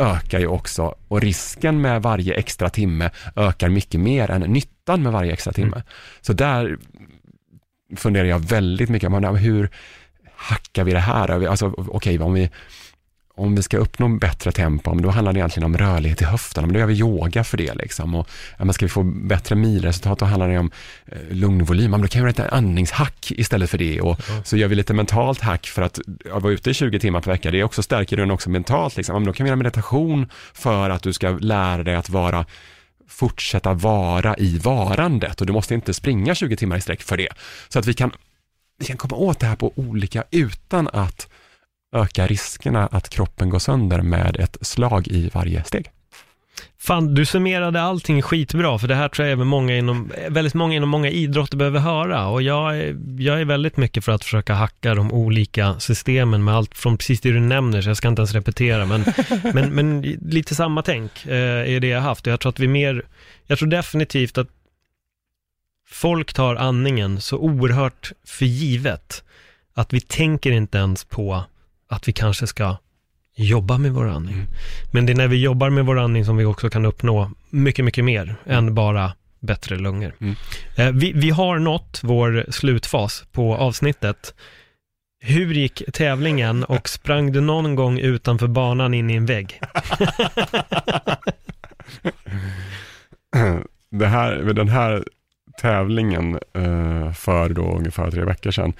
ökar 0.00 0.38
ju 0.38 0.46
också 0.46 0.94
och 1.08 1.20
risken 1.20 1.80
med 1.80 2.02
varje 2.02 2.34
extra 2.34 2.70
timme 2.70 3.10
ökar 3.36 3.68
mycket 3.68 4.00
mer 4.00 4.30
än 4.30 4.40
nyttan 4.40 5.02
med 5.02 5.12
varje 5.12 5.32
extra 5.32 5.52
timme. 5.52 5.82
Så 6.20 6.32
där 6.32 6.78
funderar 7.96 8.24
jag 8.24 8.38
väldigt 8.38 8.88
mycket 8.88 9.10
hur 9.36 9.70
hackar 10.34 10.84
vi 10.84 10.92
det 10.92 10.98
här? 10.98 11.46
Alltså 11.46 11.74
okej, 11.76 12.18
om 12.18 12.34
vi 12.34 12.50
om 13.40 13.54
vi 13.54 13.62
ska 13.62 13.78
uppnå 13.78 14.08
bättre 14.08 14.52
tempo, 14.52 14.94
då 14.94 15.10
handlar 15.10 15.32
det 15.32 15.38
egentligen 15.38 15.64
om 15.64 15.78
rörlighet 15.78 16.22
i 16.22 16.24
höfterna, 16.24 16.66
men 16.66 16.74
då 16.74 16.80
gör 16.80 16.86
vi 16.86 16.98
yoga 16.98 17.44
för 17.44 17.56
det. 17.56 17.74
Liksom. 17.74 18.14
Och, 18.14 18.28
ja, 18.58 18.72
ska 18.72 18.84
vi 18.84 18.88
få 18.88 19.02
bättre 19.02 19.54
milresultat, 19.54 20.18
då 20.18 20.24
handlar 20.24 20.48
det 20.48 20.58
om 20.58 20.70
eh, 21.06 21.18
lugnvolym, 21.30 21.90
men 21.90 22.02
då 22.02 22.08
kan 22.08 22.24
vi 22.24 22.30
göra 22.30 22.46
ett 22.46 22.52
andningshack 22.52 23.30
istället 23.30 23.70
för 23.70 23.78
det. 23.78 24.00
Och 24.00 24.20
så 24.44 24.56
gör 24.56 24.68
vi 24.68 24.74
lite 24.74 24.94
mentalt 24.94 25.40
hack 25.40 25.66
för 25.66 25.82
att 25.82 25.98
ja, 26.24 26.38
vara 26.38 26.52
ute 26.52 26.70
i 26.70 26.74
20 26.74 27.00
timmar 27.00 27.20
per 27.20 27.30
vecka, 27.30 27.50
det 27.50 27.64
också 27.64 27.82
stärker 27.82 28.16
den 28.16 28.30
också 28.30 28.50
mentalt. 28.50 28.96
Liksom. 28.96 29.22
Ja, 29.22 29.26
då 29.26 29.32
kan 29.32 29.44
vi 29.44 29.48
göra 29.48 29.56
meditation 29.56 30.28
för 30.54 30.90
att 30.90 31.02
du 31.02 31.12
ska 31.12 31.30
lära 31.30 31.82
dig 31.82 31.94
att 31.94 32.10
vara 32.10 32.46
fortsätta 33.08 33.74
vara 33.74 34.36
i 34.36 34.58
varandet 34.58 35.40
och 35.40 35.46
du 35.46 35.52
måste 35.52 35.74
inte 35.74 35.94
springa 35.94 36.34
20 36.34 36.56
timmar 36.56 36.76
i 36.76 36.80
sträck 36.80 37.02
för 37.02 37.16
det. 37.16 37.28
Så 37.68 37.78
att 37.78 37.86
vi 37.86 37.94
kan, 37.94 38.12
vi 38.78 38.86
kan 38.86 38.96
komma 38.96 39.16
åt 39.16 39.40
det 39.40 39.46
här 39.46 39.56
på 39.56 39.72
olika 39.76 40.24
utan 40.30 40.88
att 40.92 41.28
öka 41.92 42.26
riskerna 42.26 42.86
att 42.86 43.08
kroppen 43.08 43.50
går 43.50 43.58
sönder 43.58 44.02
med 44.02 44.36
ett 44.36 44.56
slag 44.60 45.08
i 45.08 45.30
varje 45.34 45.64
steg. 45.64 45.90
Fan, 46.78 47.14
du 47.14 47.26
summerade 47.26 47.82
allting 47.82 48.22
skitbra, 48.22 48.78
för 48.78 48.88
det 48.88 48.94
här 48.94 49.08
tror 49.08 49.26
jag 49.26 49.32
även 49.32 49.46
många 49.46 49.76
inom, 49.76 50.12
väldigt 50.28 50.54
många 50.54 50.74
inom 50.74 50.88
många 50.88 51.10
idrotter 51.10 51.56
behöver 51.56 51.80
höra. 51.80 52.28
Och 52.28 52.42
jag 52.42 52.78
är, 52.78 52.96
jag 53.18 53.40
är 53.40 53.44
väldigt 53.44 53.76
mycket 53.76 54.04
för 54.04 54.12
att 54.12 54.24
försöka 54.24 54.54
hacka 54.54 54.94
de 54.94 55.12
olika 55.12 55.80
systemen 55.80 56.44
med 56.44 56.54
allt 56.54 56.74
från 56.74 56.96
precis 56.96 57.20
det 57.20 57.32
du 57.32 57.40
nämner, 57.40 57.82
så 57.82 57.90
jag 57.90 57.96
ska 57.96 58.08
inte 58.08 58.20
ens 58.20 58.32
repetera, 58.32 58.86
men, 58.86 59.04
men, 59.54 59.74
men 59.74 60.02
lite 60.22 60.54
samma 60.54 60.82
tänk 60.82 61.26
eh, 61.26 61.74
är 61.74 61.80
det 61.80 61.86
jag 61.86 62.00
haft. 62.00 62.26
Och 62.26 62.32
jag 62.32 62.40
tror 62.40 62.50
att 62.50 62.60
vi 62.60 62.68
mer, 62.68 63.02
jag 63.46 63.58
tror 63.58 63.68
definitivt 63.68 64.38
att 64.38 64.48
folk 65.88 66.32
tar 66.32 66.56
andningen 66.56 67.20
så 67.20 67.38
oerhört 67.38 68.12
för 68.24 68.46
givet, 68.46 69.24
att 69.74 69.92
vi 69.92 70.00
tänker 70.00 70.50
inte 70.50 70.78
ens 70.78 71.04
på 71.04 71.44
att 71.90 72.08
vi 72.08 72.12
kanske 72.12 72.46
ska 72.46 72.76
jobba 73.36 73.78
med 73.78 73.92
vår 73.92 74.08
andning. 74.08 74.46
Men 74.90 75.06
det 75.06 75.12
är 75.12 75.16
när 75.16 75.28
vi 75.28 75.42
jobbar 75.42 75.70
med 75.70 75.86
vår 75.86 75.98
andning 75.98 76.24
som 76.24 76.36
vi 76.36 76.44
också 76.44 76.70
kan 76.70 76.86
uppnå 76.86 77.30
mycket, 77.50 77.84
mycket 77.84 78.04
mer 78.04 78.36
än 78.46 78.74
bara 78.74 79.12
bättre 79.40 79.76
lungor. 79.76 80.14
Mm. 80.20 80.34
Eh, 80.76 80.90
vi, 80.92 81.12
vi 81.12 81.30
har 81.30 81.58
nått 81.58 82.00
vår 82.02 82.46
slutfas 82.48 83.24
på 83.32 83.56
avsnittet. 83.56 84.34
Hur 85.22 85.54
gick 85.54 85.82
tävlingen 85.92 86.64
och 86.64 86.88
sprang 86.88 87.32
du 87.32 87.40
någon 87.40 87.74
gång 87.74 87.98
utanför 87.98 88.46
banan 88.46 88.94
in 88.94 89.10
i 89.10 89.14
en 89.14 89.26
vägg? 89.26 89.60
Det 93.92 94.06
här, 94.06 94.36
den 94.36 94.68
här 94.68 95.04
tävlingen 95.58 96.38
eh, 96.54 97.12
för 97.12 97.48
då 97.48 97.62
ungefär 97.76 98.10
tre 98.10 98.24
veckor 98.24 98.50
sedan. 98.50 98.72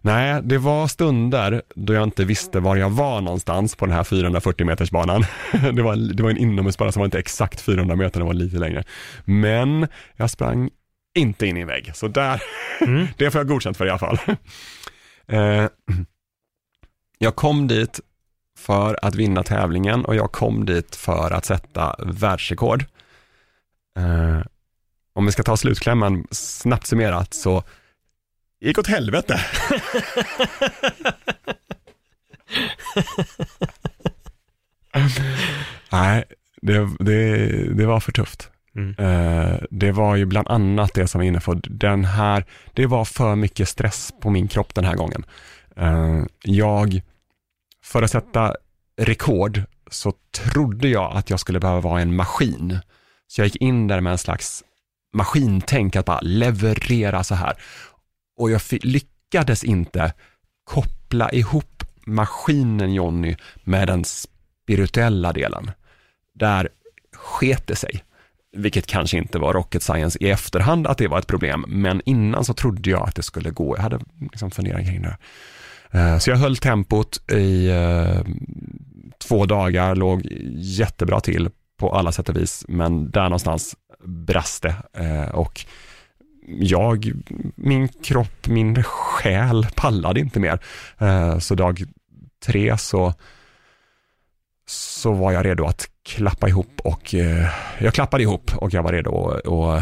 Nej, 0.00 0.40
det 0.42 0.58
var 0.58 0.86
stunder 0.88 1.62
då 1.74 1.92
jag 1.92 2.02
inte 2.02 2.24
visste 2.24 2.60
var 2.60 2.76
jag 2.76 2.90
var 2.90 3.20
någonstans 3.20 3.76
på 3.76 3.86
den 3.86 3.94
här 3.94 4.04
440 4.04 4.66
meters 4.66 4.90
banan. 4.90 5.24
Det 5.52 5.82
var, 5.82 6.14
det 6.14 6.22
var 6.22 6.30
en 6.30 6.36
inomhusbana 6.36 6.92
som 6.92 7.00
var 7.00 7.04
inte 7.04 7.18
exakt 7.18 7.60
400 7.60 7.96
meter, 7.96 8.20
den 8.20 8.26
var 8.26 8.34
lite 8.34 8.56
längre. 8.56 8.84
Men 9.24 9.88
jag 10.16 10.30
sprang 10.30 10.70
inte 11.18 11.46
in 11.46 11.56
i 11.56 11.60
en 11.60 11.66
vägg, 11.66 11.90
så 11.94 12.08
där, 12.08 12.42
Mm. 12.80 13.06
det 13.16 13.30
får 13.30 13.38
jag 13.38 13.48
godkänt 13.48 13.76
för 13.76 13.86
i 13.86 13.90
alla 13.90 13.98
fall. 13.98 14.18
Eh, 15.28 15.68
jag 17.18 17.36
kom 17.36 17.68
dit 17.68 18.00
för 18.58 18.98
att 19.02 19.14
vinna 19.14 19.42
tävlingen 19.42 20.04
och 20.04 20.14
jag 20.16 20.32
kom 20.32 20.64
dit 20.66 20.96
för 20.96 21.30
att 21.30 21.44
sätta 21.44 21.96
världsrekord. 21.98 22.84
Eh, 23.98 24.40
om 25.16 25.26
vi 25.26 25.32
ska 25.32 25.42
ta 25.42 25.56
slutklämman 25.56 26.26
snabbt 26.30 26.86
summerat 26.86 27.34
så 27.34 27.62
gick 28.60 28.78
åt 28.78 28.86
helvete. 28.86 29.40
Nej, 35.92 36.24
det, 36.62 36.88
det, 36.98 37.46
det 37.74 37.86
var 37.86 38.00
för 38.00 38.12
tufft. 38.12 38.50
Mm. 38.74 38.94
Eh, 38.98 39.58
det 39.70 39.92
var 39.92 40.16
ju 40.16 40.24
bland 40.24 40.48
annat 40.48 40.94
det 40.94 41.08
som 41.08 41.18
var 41.18 41.26
inne 41.26 41.40
på 41.40 41.54
den 41.54 42.04
här, 42.04 42.44
det 42.72 42.86
var 42.86 43.04
för 43.04 43.36
mycket 43.36 43.68
stress 43.68 44.12
på 44.20 44.30
min 44.30 44.48
kropp 44.48 44.74
den 44.74 44.84
här 44.84 44.94
gången. 44.94 45.24
Eh, 45.76 46.22
jag, 46.42 47.00
för 47.84 48.02
att 48.02 48.10
sätta 48.10 48.54
rekord 48.96 49.62
så 49.90 50.12
trodde 50.30 50.88
jag 50.88 51.16
att 51.16 51.30
jag 51.30 51.40
skulle 51.40 51.60
behöva 51.60 51.80
vara 51.80 52.00
en 52.00 52.16
maskin. 52.16 52.78
Så 53.26 53.40
jag 53.40 53.46
gick 53.46 53.56
in 53.56 53.86
där 53.86 54.00
med 54.00 54.10
en 54.10 54.18
slags 54.18 54.64
maskintänk 55.16 55.96
att 55.96 56.06
bara 56.06 56.20
leverera 56.20 57.24
så 57.24 57.34
här. 57.34 57.54
Och 58.38 58.50
jag 58.50 58.60
lyckades 58.70 59.64
inte 59.64 60.12
koppla 60.64 61.30
ihop 61.30 61.84
maskinen 62.06 62.94
Jonny 62.94 63.36
med 63.64 63.88
den 63.88 64.04
spirituella 64.04 65.32
delen. 65.32 65.70
Där 66.34 66.68
sket 67.12 67.66
det 67.66 67.76
sig, 67.76 68.04
vilket 68.56 68.86
kanske 68.86 69.18
inte 69.18 69.38
var 69.38 69.52
rocket 69.52 69.82
science 69.82 70.18
i 70.20 70.30
efterhand 70.30 70.86
att 70.86 70.98
det 70.98 71.08
var 71.08 71.18
ett 71.18 71.26
problem, 71.26 71.64
men 71.68 72.02
innan 72.04 72.44
så 72.44 72.54
trodde 72.54 72.90
jag 72.90 73.08
att 73.08 73.14
det 73.14 73.22
skulle 73.22 73.50
gå. 73.50 73.76
Jag 73.76 73.82
hade 73.82 73.98
liksom 74.32 74.50
funderat 74.50 74.86
kring 74.86 75.02
det. 75.02 75.16
Eh, 75.90 76.18
så 76.18 76.30
jag 76.30 76.36
höll 76.36 76.56
tempot 76.56 77.30
i 77.32 77.68
eh, 77.68 78.20
två 79.28 79.46
dagar, 79.46 79.94
låg 79.94 80.26
jättebra 80.56 81.20
till 81.20 81.50
på 81.78 81.94
alla 81.94 82.12
sätt 82.12 82.28
och 82.28 82.36
vis, 82.36 82.64
men 82.68 83.10
där 83.10 83.22
någonstans 83.22 83.76
brast 84.06 84.62
det. 84.62 84.74
Eh, 84.92 85.28
och 85.34 85.64
jag, 86.46 87.12
min 87.56 87.88
kropp, 87.88 88.46
min 88.46 88.82
själ 88.82 89.66
pallade 89.76 90.20
inte 90.20 90.40
mer. 90.40 90.58
Eh, 90.98 91.38
så 91.38 91.54
dag 91.54 91.82
tre 92.46 92.78
så, 92.78 93.14
så 94.66 95.12
var 95.12 95.32
jag 95.32 95.46
redo 95.46 95.64
att 95.64 95.86
klappa 96.02 96.48
ihop 96.48 96.80
och 96.84 97.14
eh, 97.14 97.48
jag 97.78 97.94
klappade 97.94 98.22
ihop 98.22 98.50
och 98.56 98.74
jag 98.74 98.82
var 98.82 98.92
redo 98.92 99.10
att 99.10 99.46
och, 99.46 99.80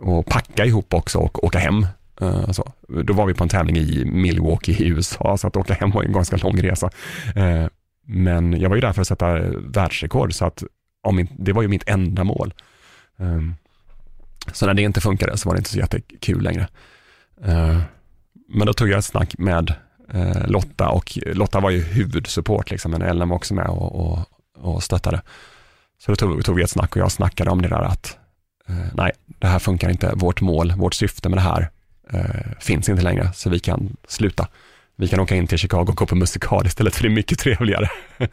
och 0.00 0.26
packa 0.26 0.64
ihop 0.64 0.94
också 0.94 1.18
och 1.18 1.44
åka 1.44 1.58
hem. 1.58 1.86
Så. 2.50 2.72
Då 3.04 3.12
var 3.12 3.26
vi 3.26 3.34
på 3.34 3.44
en 3.44 3.48
tävling 3.48 3.76
i 3.76 4.04
Milwaukee 4.04 4.72
i 4.72 4.88
USA, 4.88 5.36
så 5.36 5.46
att 5.46 5.56
åka 5.56 5.74
hem 5.74 5.90
var 5.90 6.02
en 6.02 6.12
ganska 6.12 6.36
lång 6.36 6.62
resa. 6.62 6.90
Men 8.06 8.60
jag 8.60 8.68
var 8.68 8.76
ju 8.76 8.80
där 8.80 8.92
för 8.92 9.00
att 9.00 9.08
sätta 9.08 9.38
världsrekord, 9.58 10.34
så 10.34 10.44
att 10.44 10.62
om 11.02 11.16
min, 11.16 11.28
det 11.38 11.52
var 11.52 11.62
ju 11.62 11.68
mitt 11.68 11.88
enda 11.88 12.24
mål. 12.24 12.54
Um, 13.16 13.54
Så 14.52 14.66
när 14.66 14.74
det 14.74 14.82
inte 14.82 15.00
funkade 15.00 15.36
så 15.36 15.48
var 15.48 15.54
det 15.54 15.58
inte 15.58 15.70
så 15.70 15.78
jättekul 15.78 16.42
längre. 16.42 16.68
Uh, 17.48 17.78
Men 18.48 18.66
då 18.66 18.72
tog 18.72 18.88
jag 18.88 18.98
ett 18.98 19.04
snack 19.04 19.38
med 19.38 19.74
uh, 20.14 20.46
Lotta 20.46 20.88
och 20.88 21.18
Lotta 21.26 21.60
var 21.60 21.70
ju 21.70 21.80
huvudsupport, 21.82 22.70
liksom, 22.70 22.90
men 22.90 23.02
Ellen 23.02 23.28
var 23.28 23.36
också 23.36 23.54
med 23.54 23.66
och, 23.66 23.94
och, 23.94 24.18
och 24.58 24.82
stöttade. 24.82 25.22
Så 25.98 26.12
då 26.12 26.16
tog, 26.16 26.44
tog 26.44 26.56
vi 26.56 26.62
ett 26.62 26.70
snack 26.70 26.96
och 26.96 27.02
jag 27.02 27.12
snackade 27.12 27.50
om 27.50 27.62
det 27.62 27.68
där 27.68 27.82
att 27.82 28.18
uh, 28.70 28.86
nej, 28.94 29.12
det 29.26 29.46
här 29.46 29.58
funkar 29.58 29.90
inte, 29.90 30.12
vårt 30.14 30.40
mål, 30.40 30.72
vårt 30.72 30.94
syfte 30.94 31.28
med 31.28 31.38
det 31.38 31.42
här 31.42 31.70
eh, 32.12 32.52
finns 32.60 32.88
inte 32.88 33.02
längre, 33.02 33.30
så 33.34 33.50
vi 33.50 33.58
kan 33.58 33.96
sluta. 34.08 34.48
Vi 34.96 35.08
kan 35.08 35.20
åka 35.20 35.36
in 35.36 35.46
till 35.46 35.58
Chicago 35.58 35.86
och 35.88 35.96
gå 35.96 36.06
på 36.06 36.14
musikal 36.14 36.66
istället, 36.66 36.94
för 36.94 37.02
det 37.02 37.08
är 37.08 37.14
mycket 37.14 37.38
trevligare. 37.38 37.88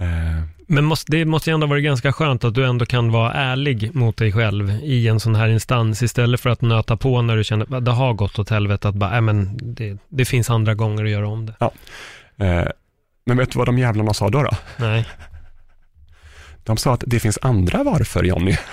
eh, 0.00 0.42
Men 0.66 0.84
måste, 0.84 1.12
det 1.12 1.24
måste 1.24 1.50
ju 1.50 1.54
ändå 1.54 1.66
vara 1.66 1.80
ganska 1.80 2.12
skönt 2.12 2.44
att 2.44 2.54
du 2.54 2.66
ändå 2.66 2.86
kan 2.86 3.12
vara 3.12 3.32
ärlig 3.32 3.94
mot 3.94 4.16
dig 4.16 4.32
själv 4.32 4.70
i 4.70 5.08
en 5.08 5.20
sån 5.20 5.34
här 5.34 5.48
instans, 5.48 6.02
istället 6.02 6.40
för 6.40 6.50
att 6.50 6.60
nöta 6.60 6.96
på 6.96 7.22
när 7.22 7.36
du 7.36 7.44
känner 7.44 7.76
att 7.76 7.84
det 7.84 7.90
har 7.90 8.12
gått 8.12 8.38
åt 8.38 8.50
helvete, 8.50 8.88
att 8.88 8.94
bara, 8.94 9.14
äh, 9.16 9.20
men 9.20 9.58
det, 9.74 9.98
det 10.08 10.24
finns 10.24 10.50
andra 10.50 10.74
gånger 10.74 11.04
att 11.04 11.10
göra 11.10 11.28
om 11.28 11.46
det. 11.46 11.54
eh, 12.46 12.68
men 13.26 13.36
vet 13.36 13.52
du 13.52 13.58
vad 13.58 13.68
de 13.68 13.78
jävlarna 13.78 14.14
sa 14.14 14.28
då? 14.28 14.42
då? 14.42 14.50
Nej. 14.76 15.08
De 16.64 16.76
sa 16.76 16.94
att 16.94 17.04
det 17.06 17.20
finns 17.20 17.38
andra 17.42 17.82
varför, 17.82 18.24
Jonny. 18.24 18.56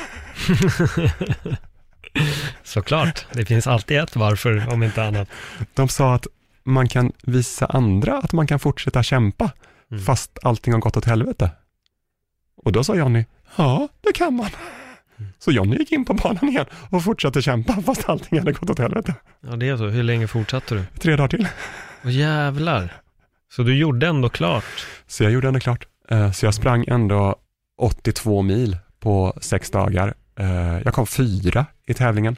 Såklart, 2.63 3.25
det 3.33 3.45
finns 3.45 3.67
alltid 3.67 3.97
ett 3.97 4.15
varför, 4.15 4.73
om 4.73 4.83
inte 4.83 5.03
annat. 5.03 5.29
De 5.73 5.87
sa 5.87 6.15
att 6.15 6.27
man 6.63 6.87
kan 6.87 7.11
visa 7.23 7.65
andra 7.65 8.17
att 8.17 8.33
man 8.33 8.47
kan 8.47 8.59
fortsätta 8.59 9.03
kämpa, 9.03 9.51
Mm. 9.91 10.03
fast 10.03 10.39
allting 10.43 10.73
har 10.73 10.79
gått 10.79 10.97
åt 10.97 11.05
helvete. 11.05 11.51
Och 12.63 12.71
då 12.71 12.83
sa 12.83 12.95
Jonny, 12.95 13.25
ja, 13.57 13.87
det 14.01 14.13
kan 14.13 14.33
man. 14.33 14.49
Så 15.39 15.51
Jonny 15.51 15.77
gick 15.77 15.91
in 15.91 16.05
på 16.05 16.13
banan 16.13 16.49
igen 16.49 16.65
och 16.89 17.03
fortsatte 17.03 17.41
kämpa, 17.41 17.81
fast 17.85 18.09
allting 18.09 18.39
hade 18.39 18.51
gått 18.51 18.69
åt 18.69 18.79
helvete. 18.79 19.15
Ja, 19.41 19.55
det 19.55 19.69
är 19.69 19.77
så. 19.77 19.87
Hur 19.87 20.03
länge 20.03 20.27
fortsatte 20.27 20.75
du? 20.75 20.83
Tre 20.99 21.15
dagar 21.15 21.27
till. 21.27 21.47
Åh 22.05 22.11
jävlar. 22.11 23.01
Så 23.51 23.63
du 23.63 23.77
gjorde 23.77 24.07
ändå 24.07 24.29
klart? 24.29 24.87
Så 25.07 25.23
jag 25.23 25.31
gjorde 25.31 25.47
ändå 25.47 25.59
klart. 25.59 25.87
Eh, 26.09 26.31
Så 26.31 26.45
jag 26.45 26.53
sprang 26.53 26.85
ändå 26.87 27.35
82 27.77 28.41
mil 28.41 28.77
på 28.99 29.37
sex 29.41 29.71
dagar. 29.71 30.13
Eh, 30.39 30.79
Jag 30.85 30.93
kom 30.93 31.07
fyra 31.07 31.65
i 31.87 31.93
tävlingen. 31.93 32.35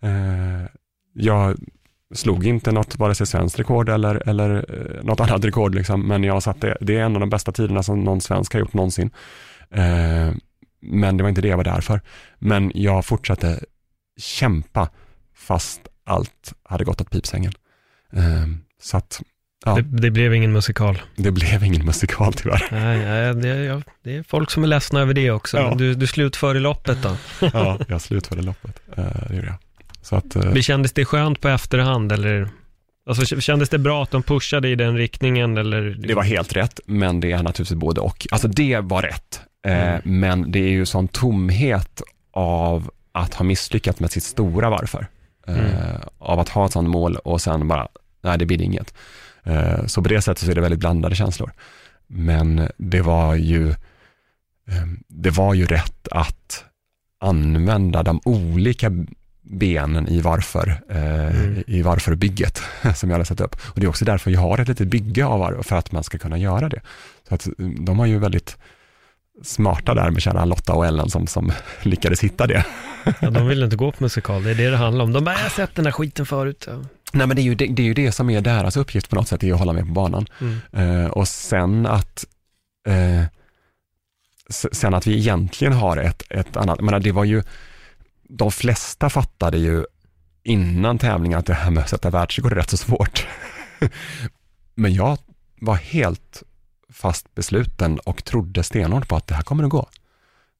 Eh, 0.00 0.68
Jag 1.14 1.56
slog 2.12 2.46
inte 2.46 2.72
något, 2.72 2.98
vare 2.98 3.14
sig 3.14 3.26
svenskt 3.26 3.58
rekord 3.58 3.88
eller, 3.88 4.28
eller 4.28 4.50
eh, 4.68 5.04
något 5.04 5.20
annat 5.20 5.44
rekord, 5.44 5.74
liksom. 5.74 6.08
men 6.08 6.24
jag 6.24 6.42
satte, 6.42 6.76
det 6.80 6.96
är 6.96 7.02
en 7.02 7.14
av 7.14 7.20
de 7.20 7.30
bästa 7.30 7.52
tiderna 7.52 7.82
som 7.82 8.04
någon 8.04 8.20
svensk 8.20 8.52
har 8.52 8.60
gjort 8.60 8.74
någonsin. 8.74 9.10
Eh, 9.70 10.32
Men 10.82 11.16
det 11.16 11.22
var 11.22 11.28
inte 11.28 11.40
det 11.40 11.48
jag 11.48 11.56
var 11.56 11.64
där 11.64 11.80
för. 11.80 12.00
Men 12.38 12.72
jag 12.74 13.04
fortsatte 13.04 13.60
kämpa 14.20 14.88
fast 15.36 15.80
allt 16.06 16.52
hade 16.64 16.84
gått 16.84 17.00
åt 17.00 17.10
pipsängen. 17.10 17.52
Eh, 18.12 18.46
Så 18.82 18.96
att 18.96 19.22
Ja. 19.64 19.74
Det, 19.74 19.82
det 19.82 20.10
blev 20.10 20.34
ingen 20.34 20.52
musikal. 20.52 21.02
det 21.16 21.30
blev 21.30 21.64
ingen 21.64 21.84
musikal 21.86 22.32
tyvärr. 22.32 22.68
Nej, 22.70 22.98
nej 22.98 23.34
det, 23.34 23.82
det 24.04 24.16
är 24.16 24.22
folk 24.22 24.50
som 24.50 24.62
är 24.62 24.66
ledsna 24.66 25.00
över 25.00 25.14
det 25.14 25.30
också. 25.30 25.58
Ja. 25.58 25.74
Du, 25.74 25.94
du 25.94 26.06
slutförde 26.06 26.60
loppet 26.60 26.98
då. 27.02 27.16
Ja, 27.52 27.78
jag 27.88 28.00
slutförde 28.00 28.42
loppet. 28.42 28.80
Eh, 28.96 29.04
Det 29.28 29.34
gjorde 29.36 29.46
jag. 29.46 29.56
Så 30.02 30.16
att, 30.16 30.36
eh, 30.36 30.44
Men 30.44 30.62
kändes 30.62 30.92
det 30.92 31.04
skönt 31.04 31.40
på 31.40 31.48
efterhand 31.48 32.12
eller? 32.12 32.48
Alltså 33.06 33.40
kändes 33.40 33.68
det 33.68 33.78
bra 33.78 34.02
att 34.02 34.10
de 34.10 34.22
pushade 34.22 34.68
i 34.68 34.74
den 34.74 34.96
riktningen 34.96 35.58
eller? 35.58 35.82
det 35.82 36.14
var 36.14 36.22
helt 36.22 36.56
rätt, 36.56 36.80
men 36.86 37.20
det 37.20 37.32
är 37.32 37.42
naturligtvis 37.42 37.78
både 37.78 38.00
och. 38.00 38.26
Alltså 38.30 38.48
det 38.48 38.80
var 38.80 39.02
rätt, 39.02 39.40
eh, 39.66 39.88
Mm. 39.94 40.00
men 40.20 40.52
det 40.52 40.58
är 40.58 40.68
ju 40.70 40.86
sån 40.86 41.08
tomhet 41.08 42.02
av 42.32 42.90
att 43.12 43.34
ha 43.34 43.44
misslyckats 43.44 44.00
med 44.00 44.10
sitt 44.10 44.22
stora 44.24 44.70
varför. 44.70 45.06
Eh, 45.46 45.58
Mm. 45.58 45.70
Av 46.18 46.38
att 46.40 46.48
ha 46.48 46.66
ett 46.66 46.72
sånt 46.72 46.88
mål 46.88 47.16
och 47.16 47.40
sen 47.40 47.68
bara, 47.68 47.88
nej 48.22 48.38
det 48.38 48.46
blir 48.46 48.62
inget. 48.62 48.94
Så 49.86 50.02
på 50.02 50.08
det 50.08 50.22
sättet 50.22 50.44
så 50.44 50.50
är 50.50 50.54
det 50.54 50.60
väldigt 50.60 50.80
blandade 50.80 51.14
känslor. 51.16 51.52
Men 52.06 52.68
det 52.76 53.00
var 53.00 53.34
ju, 53.34 53.74
det 55.08 55.30
var 55.30 55.54
ju 55.54 55.66
rätt 55.66 56.08
att 56.10 56.64
använda 57.20 58.02
de 58.02 58.20
olika 58.24 58.90
benen 59.52 60.08
i 60.08 60.20
varför, 60.20 60.80
eh, 60.90 61.12
Mm. 61.42 61.64
i 61.66 61.82
varför-bygget 61.82 62.62
som 62.96 63.10
jag 63.10 63.14
hade 63.14 63.24
satt 63.24 63.40
upp. 63.40 63.56
Och 63.64 63.80
det 63.80 63.86
är 63.86 63.88
också 63.88 64.04
därför 64.04 64.30
jag 64.30 64.40
har 64.40 64.58
ett 64.58 64.68
litet 64.68 64.88
bygge 64.88 65.24
av 65.26 65.40
varför, 65.40 65.62
för 65.62 65.76
att 65.76 65.92
man 65.92 66.04
ska 66.04 66.18
kunna 66.18 66.38
göra 66.38 66.68
det. 66.68 66.80
Så 67.28 67.34
att 67.34 67.48
mm, 67.58 67.84
de 67.84 67.96
var 67.98 68.06
ju 68.06 68.18
väldigt 68.18 68.56
smarta 69.42 69.94
där 69.94 70.10
med 70.10 70.22
kära 70.22 70.44
Lotta 70.44 70.72
och 70.72 70.86
Ellen 70.86 71.10
som, 71.10 71.26
som 71.26 71.52
lyckades 71.82 72.20
hitta 72.24 72.46
det. 72.46 72.64
Ja, 73.20 73.30
de 73.30 73.46
ville 73.46 73.64
inte 73.64 73.76
gå 73.76 73.92
på 73.92 74.02
musikal, 74.04 74.42
det 74.42 74.50
är 74.50 74.54
det 74.54 74.70
det 74.70 74.76
handlar 74.76 75.04
om. 75.04 75.12
De 75.12 75.24
bara, 75.24 75.34
jag 75.34 75.42
har 75.42 75.50
sett 75.50 75.74
den 75.74 75.84
här 75.84 75.92
skiten 75.92 76.26
förut. 76.26 76.68
Nej 77.12 77.26
men 77.26 77.36
det 77.36 77.42
är, 77.42 77.44
ju 77.44 77.54
det, 77.54 77.66
det 77.66 77.82
är 77.82 77.86
ju 77.86 77.94
det 77.94 78.12
som 78.12 78.30
är 78.30 78.40
deras 78.40 78.76
uppgift 78.76 79.08
på 79.10 79.16
något 79.16 79.28
sätt, 79.28 79.40
det 79.40 79.48
är 79.48 79.52
att 79.52 79.58
hålla 79.58 79.72
med 79.72 79.86
på 79.86 79.92
banan. 79.92 80.26
Mm. 80.40 81.04
Eh, 81.04 81.10
och 81.10 81.28
sen 81.28 81.86
att 81.86 82.24
eh, 82.86 83.24
sen 84.72 84.94
att 84.94 85.06
vi 85.06 85.16
egentligen 85.18 85.72
har 85.72 85.96
ett, 85.96 86.22
ett 86.30 86.56
annat, 86.56 86.80
menar, 86.80 87.00
det 87.00 87.12
var 87.12 87.24
ju, 87.24 87.42
de 88.36 88.50
flesta 88.50 89.10
fattade 89.10 89.58
ju 89.58 89.84
innan 90.42 90.98
tävlingen 90.98 91.38
att 91.38 91.46
det 91.46 91.54
här 91.54 91.70
med 91.70 91.82
att 91.82 91.90
sätta 91.90 92.10
världsrekord 92.10 92.52
är 92.52 92.56
rätt 92.56 92.70
så 92.70 92.76
svårt. 92.76 93.26
Men 94.74 94.94
jag 94.94 95.18
var 95.60 95.74
helt 95.74 96.42
fast 96.92 97.34
besluten 97.34 97.98
och 97.98 98.24
trodde 98.24 98.62
stenhårt 98.62 99.08
på 99.08 99.16
att 99.16 99.26
det 99.26 99.34
här 99.34 99.42
kommer 99.42 99.64
att 99.64 99.70
gå. 99.70 99.88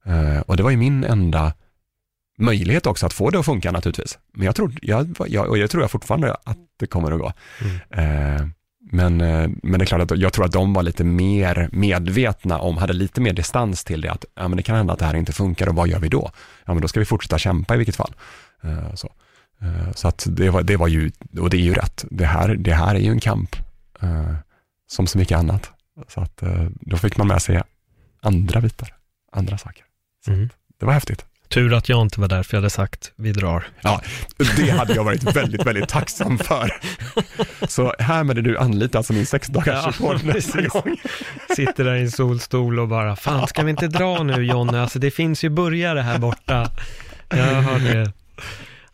Eh, 0.06 0.40
och 0.40 0.56
det 0.56 0.62
var 0.62 0.70
ju 0.70 0.76
min 0.76 1.04
enda 1.04 1.54
möjlighet 2.38 2.86
också 2.86 3.06
att 3.06 3.12
få 3.12 3.30
det 3.30 3.38
att 3.38 3.44
funka 3.44 3.72
naturligtvis. 3.72 4.18
Men 4.32 4.46
jag, 4.46 4.56
trodde, 4.56 4.78
jag, 4.82 5.16
jag, 5.26 5.48
och 5.48 5.58
jag 5.58 5.70
tror 5.70 5.82
jag 5.82 5.90
fortfarande 5.90 6.34
att 6.44 6.58
det 6.78 6.86
kommer 6.86 7.12
att 7.12 7.18
gå. 7.20 7.32
Eh, 7.90 8.46
men, 8.90 9.20
eh, 9.20 9.50
men 9.62 9.78
det 9.78 9.84
är 9.84 9.86
klart 9.86 10.10
att 10.12 10.18
jag 10.18 10.32
tror 10.32 10.44
att 10.44 10.52
de 10.52 10.72
var 10.72 10.82
lite 10.82 11.04
mer 11.04 11.68
medvetna 11.72 12.58
om, 12.58 12.76
hade 12.76 12.92
lite 12.92 13.20
mer 13.20 13.32
distans 13.32 13.84
till 13.84 14.00
det, 14.00 14.08
att 14.12 14.24
ja, 14.34 14.48
men 14.48 14.56
det 14.56 14.62
kan 14.62 14.76
hända 14.76 14.92
att 14.92 14.98
det 14.98 15.04
här 15.04 15.16
inte 15.16 15.32
funkar 15.32 15.68
och 15.68 15.74
vad 15.74 15.88
gör 15.88 15.98
vi 15.98 16.08
då? 16.08 16.30
Ja, 16.64 16.72
men 16.74 16.82
då 16.82 16.88
ska 16.88 17.00
vi 17.00 17.06
fortsätta 17.06 17.38
kämpa 17.38 17.74
i 17.74 17.78
vilket 17.78 17.96
fall. 17.96 18.14
Eh, 18.62 18.94
så 18.94 19.12
Eh, 19.60 19.92
så 19.94 20.08
att 20.08 20.26
det 20.30 20.50
var, 20.50 20.62
det 20.62 20.76
var 20.76 20.88
ju, 20.88 21.10
och 21.40 21.50
det 21.50 21.56
är 21.56 21.60
ju 21.60 21.74
rätt, 21.74 22.04
det 22.10 22.26
här, 22.26 22.54
det 22.54 22.74
här 22.74 22.94
är 22.94 22.98
ju 22.98 23.10
en 23.10 23.20
kamp, 23.20 23.56
som 24.90 25.06
så 25.06 25.18
mycket 25.18 25.38
annat. 25.38 25.70
Så 26.08 26.20
att 26.20 26.42
då 26.80 26.96
fick 26.96 27.16
man 27.16 27.26
med 27.26 27.42
sig 27.42 27.62
andra 28.22 28.60
bitar, 28.60 28.94
andra 29.32 29.58
saker. 29.58 29.84
Så 30.24 30.30
Mm. 30.32 30.48
det 30.80 30.86
var 30.86 30.92
häftigt. 30.92 31.24
Tur 31.52 31.74
att 31.74 31.88
jag 31.88 32.02
inte 32.02 32.20
var 32.20 32.28
där, 32.28 32.42
för 32.42 32.56
jag 32.56 32.60
hade 32.60 32.70
sagt, 32.70 33.12
vi 33.16 33.32
drar. 33.32 33.64
Ja, 33.80 34.00
det 34.56 34.70
hade 34.70 34.94
jag 34.94 35.04
varit 35.04 35.36
väldigt, 35.36 35.66
väldigt 35.66 35.88
tacksam 35.88 36.38
för. 36.38 36.72
Så 37.68 37.94
härmed 37.98 38.38
är 38.38 38.42
du 38.42 38.58
anlitad 38.58 39.06
som 39.06 39.16
min 39.16 39.26
sex 39.26 39.48
dagars 39.48 39.96
Ja, 40.00 40.12
nästa 40.12 40.32
precis. 40.32 40.72
gång. 40.72 40.96
Sitter 41.56 41.84
där 41.84 41.94
i 41.94 42.00
en 42.00 42.10
solstol 42.10 42.78
och 42.80 42.88
bara, 42.88 43.16
fan 43.16 43.48
ska 43.48 43.62
vi 43.62 43.70
inte 43.70 43.86
dra 43.88 44.22
nu 44.22 44.44
Jonny? 44.44 44.78
Alltså 44.78 44.98
det 44.98 45.10
finns 45.10 45.44
ju 45.44 45.48
burgare 45.48 46.00
här 46.00 46.18
borta. 46.18 46.70
Jag 47.28 47.62
har 47.62 47.78
det. 47.78 48.12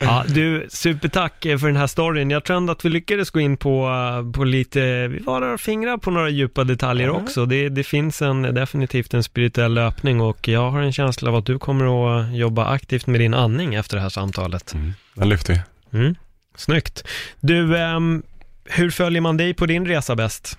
Ja, 0.00 0.24
du, 0.28 0.66
supertack 0.70 1.44
eh, 1.46 1.58
för 1.58 1.66
den 1.66 1.76
här 1.76 1.86
storyn. 1.86 2.30
Jag 2.30 2.44
tror 2.44 2.56
ändå 2.56 2.72
att 2.72 2.84
vi 2.84 2.88
lyckades 2.88 3.30
gå 3.30 3.40
in 3.40 3.56
på, 3.56 3.88
eh, 3.88 4.32
på 4.32 4.44
lite, 4.44 5.08
vi 5.08 5.18
var 5.18 5.42
och 5.54 5.60
fingrade 5.60 5.98
på 5.98 6.10
några 6.10 6.28
djupa 6.28 6.64
detaljer 6.64 7.06
Ja. 7.06 7.12
också. 7.12 7.46
Det, 7.46 7.68
det 7.68 7.84
finns 7.84 8.22
en, 8.22 8.42
definitivt 8.42 9.14
en 9.14 9.22
spirituell 9.22 9.74
löpning 9.74 10.20
och 10.20 10.48
jag 10.48 10.70
har 10.70 10.80
en 10.80 10.92
känsla 10.92 11.30
av 11.30 11.36
att 11.36 11.46
du 11.46 11.58
kommer 11.58 12.18
att 12.20 12.36
jobba 12.36 12.66
aktivt 12.66 13.06
med 13.06 13.20
din 13.20 13.34
andning 13.34 13.74
efter 13.74 13.96
det 13.96 14.02
här 14.02 14.08
samtalet. 14.08 14.74
Den 15.14 15.28
lyfter 15.28 15.60
vi. 15.90 15.98
Mm. 15.98 16.14
Snyggt. 16.56 17.04
Du, 17.40 17.78
ehm, 17.78 18.22
hur 18.64 18.90
följer 18.90 19.20
man 19.20 19.36
dig 19.36 19.54
på 19.54 19.66
din 19.66 19.86
resa 19.86 20.16
bäst? 20.16 20.58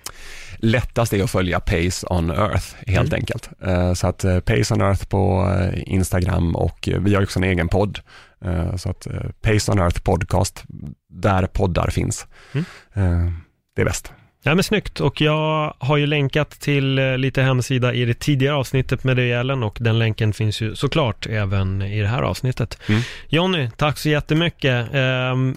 Lättast 0.58 1.12
är 1.12 1.24
att 1.24 1.30
följa 1.30 1.60
Pace 1.60 2.06
on 2.10 2.30
Earth 2.30 2.66
helt 2.86 3.08
Mm. 3.08 3.14
enkelt. 3.20 3.50
Eh, 3.62 3.92
Så 3.94 4.06
att 4.06 4.24
Pace 4.44 4.74
on 4.74 4.80
Earth 4.80 5.04
på 5.08 5.52
Instagram 5.86 6.56
och 6.56 6.88
vi 7.00 7.14
har 7.14 7.22
också 7.22 7.38
en 7.38 7.44
egen 7.44 7.68
podd. 7.68 7.98
Eh, 8.44 8.76
Så 8.76 8.90
att 8.90 9.06
eh, 9.06 9.12
Pace 9.42 9.72
on 9.72 9.78
Earth 9.78 10.00
podcast, 10.02 10.64
där 11.08 11.46
poddar 11.46 11.90
finns. 11.90 12.26
Mm. 12.52 12.64
Eh, 12.94 13.32
Det 13.76 13.82
är 13.82 13.86
bäst. 13.86 14.12
Ja 14.42 14.54
men 14.54 14.64
snyggt 14.64 15.00
och 15.00 15.20
jag 15.20 15.74
har 15.78 15.96
ju 15.96 16.06
länkat 16.06 16.50
till 16.50 16.98
eh, 16.98 17.18
lite 17.18 17.42
hemsida 17.42 17.94
i 17.94 18.04
det 18.04 18.14
tidigare 18.18 18.54
avsnittet 18.54 19.04
med 19.04 19.16
dig 19.16 19.32
Ellen 19.32 19.62
och 19.62 19.78
den 19.80 19.98
länken 19.98 20.32
finns 20.32 20.60
ju 20.60 20.74
såklart 20.76 21.26
även 21.26 21.82
i 21.82 22.00
det 22.00 22.06
här 22.08 22.22
avsnittet. 22.22 22.78
Mm. 22.88 23.00
Jonny, 23.28 23.70
tack 23.76 23.98
så 23.98 24.08
jättemycket. 24.08 24.88
Ehm, 24.92 25.56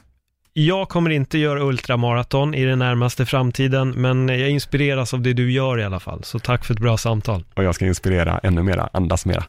Jag 0.55 0.89
kommer 0.89 1.09
inte 1.09 1.37
göra 1.37 1.59
ultramaraton 1.63 2.53
i 2.55 2.65
den 2.65 2.79
närmaste 2.79 3.25
framtiden, 3.25 3.89
men 3.89 4.29
jag 4.29 4.49
inspireras 4.49 5.13
av 5.13 5.21
det 5.21 5.33
du 5.33 5.51
gör 5.51 5.79
i 5.79 5.83
alla 5.83 5.99
fall. 5.99 6.23
Så 6.23 6.39
tack 6.39 6.65
för 6.65 6.73
ett 6.73 6.79
bra 6.79 6.97
samtal. 6.97 7.43
Och 7.55 7.63
jag 7.63 7.75
ska 7.75 7.85
inspirera 7.85 8.39
ännu 8.43 8.63
mera, 8.63 8.89
andas 8.93 9.25
mera. 9.25 9.43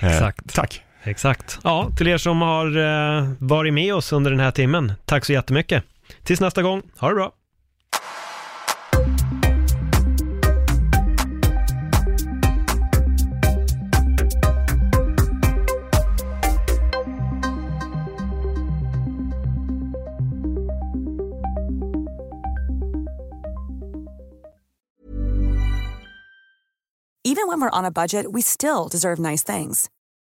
Eh, 0.00 0.12
Exakt. 0.12 0.54
Tack. 0.54 0.82
Exakt. 1.04 1.58
Ja, 1.64 1.90
till 1.96 2.08
er 2.08 2.18
som 2.18 2.42
har 2.42 2.76
eh, 2.76 3.28
varit 3.38 3.74
med 3.74 3.94
oss 3.94 4.12
under 4.12 4.30
den 4.30 4.40
här 4.40 4.50
timmen, 4.50 4.92
tack 5.04 5.24
så 5.24 5.32
jättemycket. 5.32 5.84
Tills 6.22 6.40
nästa 6.40 6.62
gång, 6.62 6.82
ha 6.98 7.08
det 7.08 7.14
bra. 7.14 7.32
Even 27.24 27.46
when 27.46 27.60
we're 27.60 27.78
on 27.78 27.84
a 27.84 27.90
budget, 27.90 28.26
we 28.32 28.42
still 28.42 28.88
deserve 28.88 29.18
nice 29.18 29.44
things. 29.44 29.88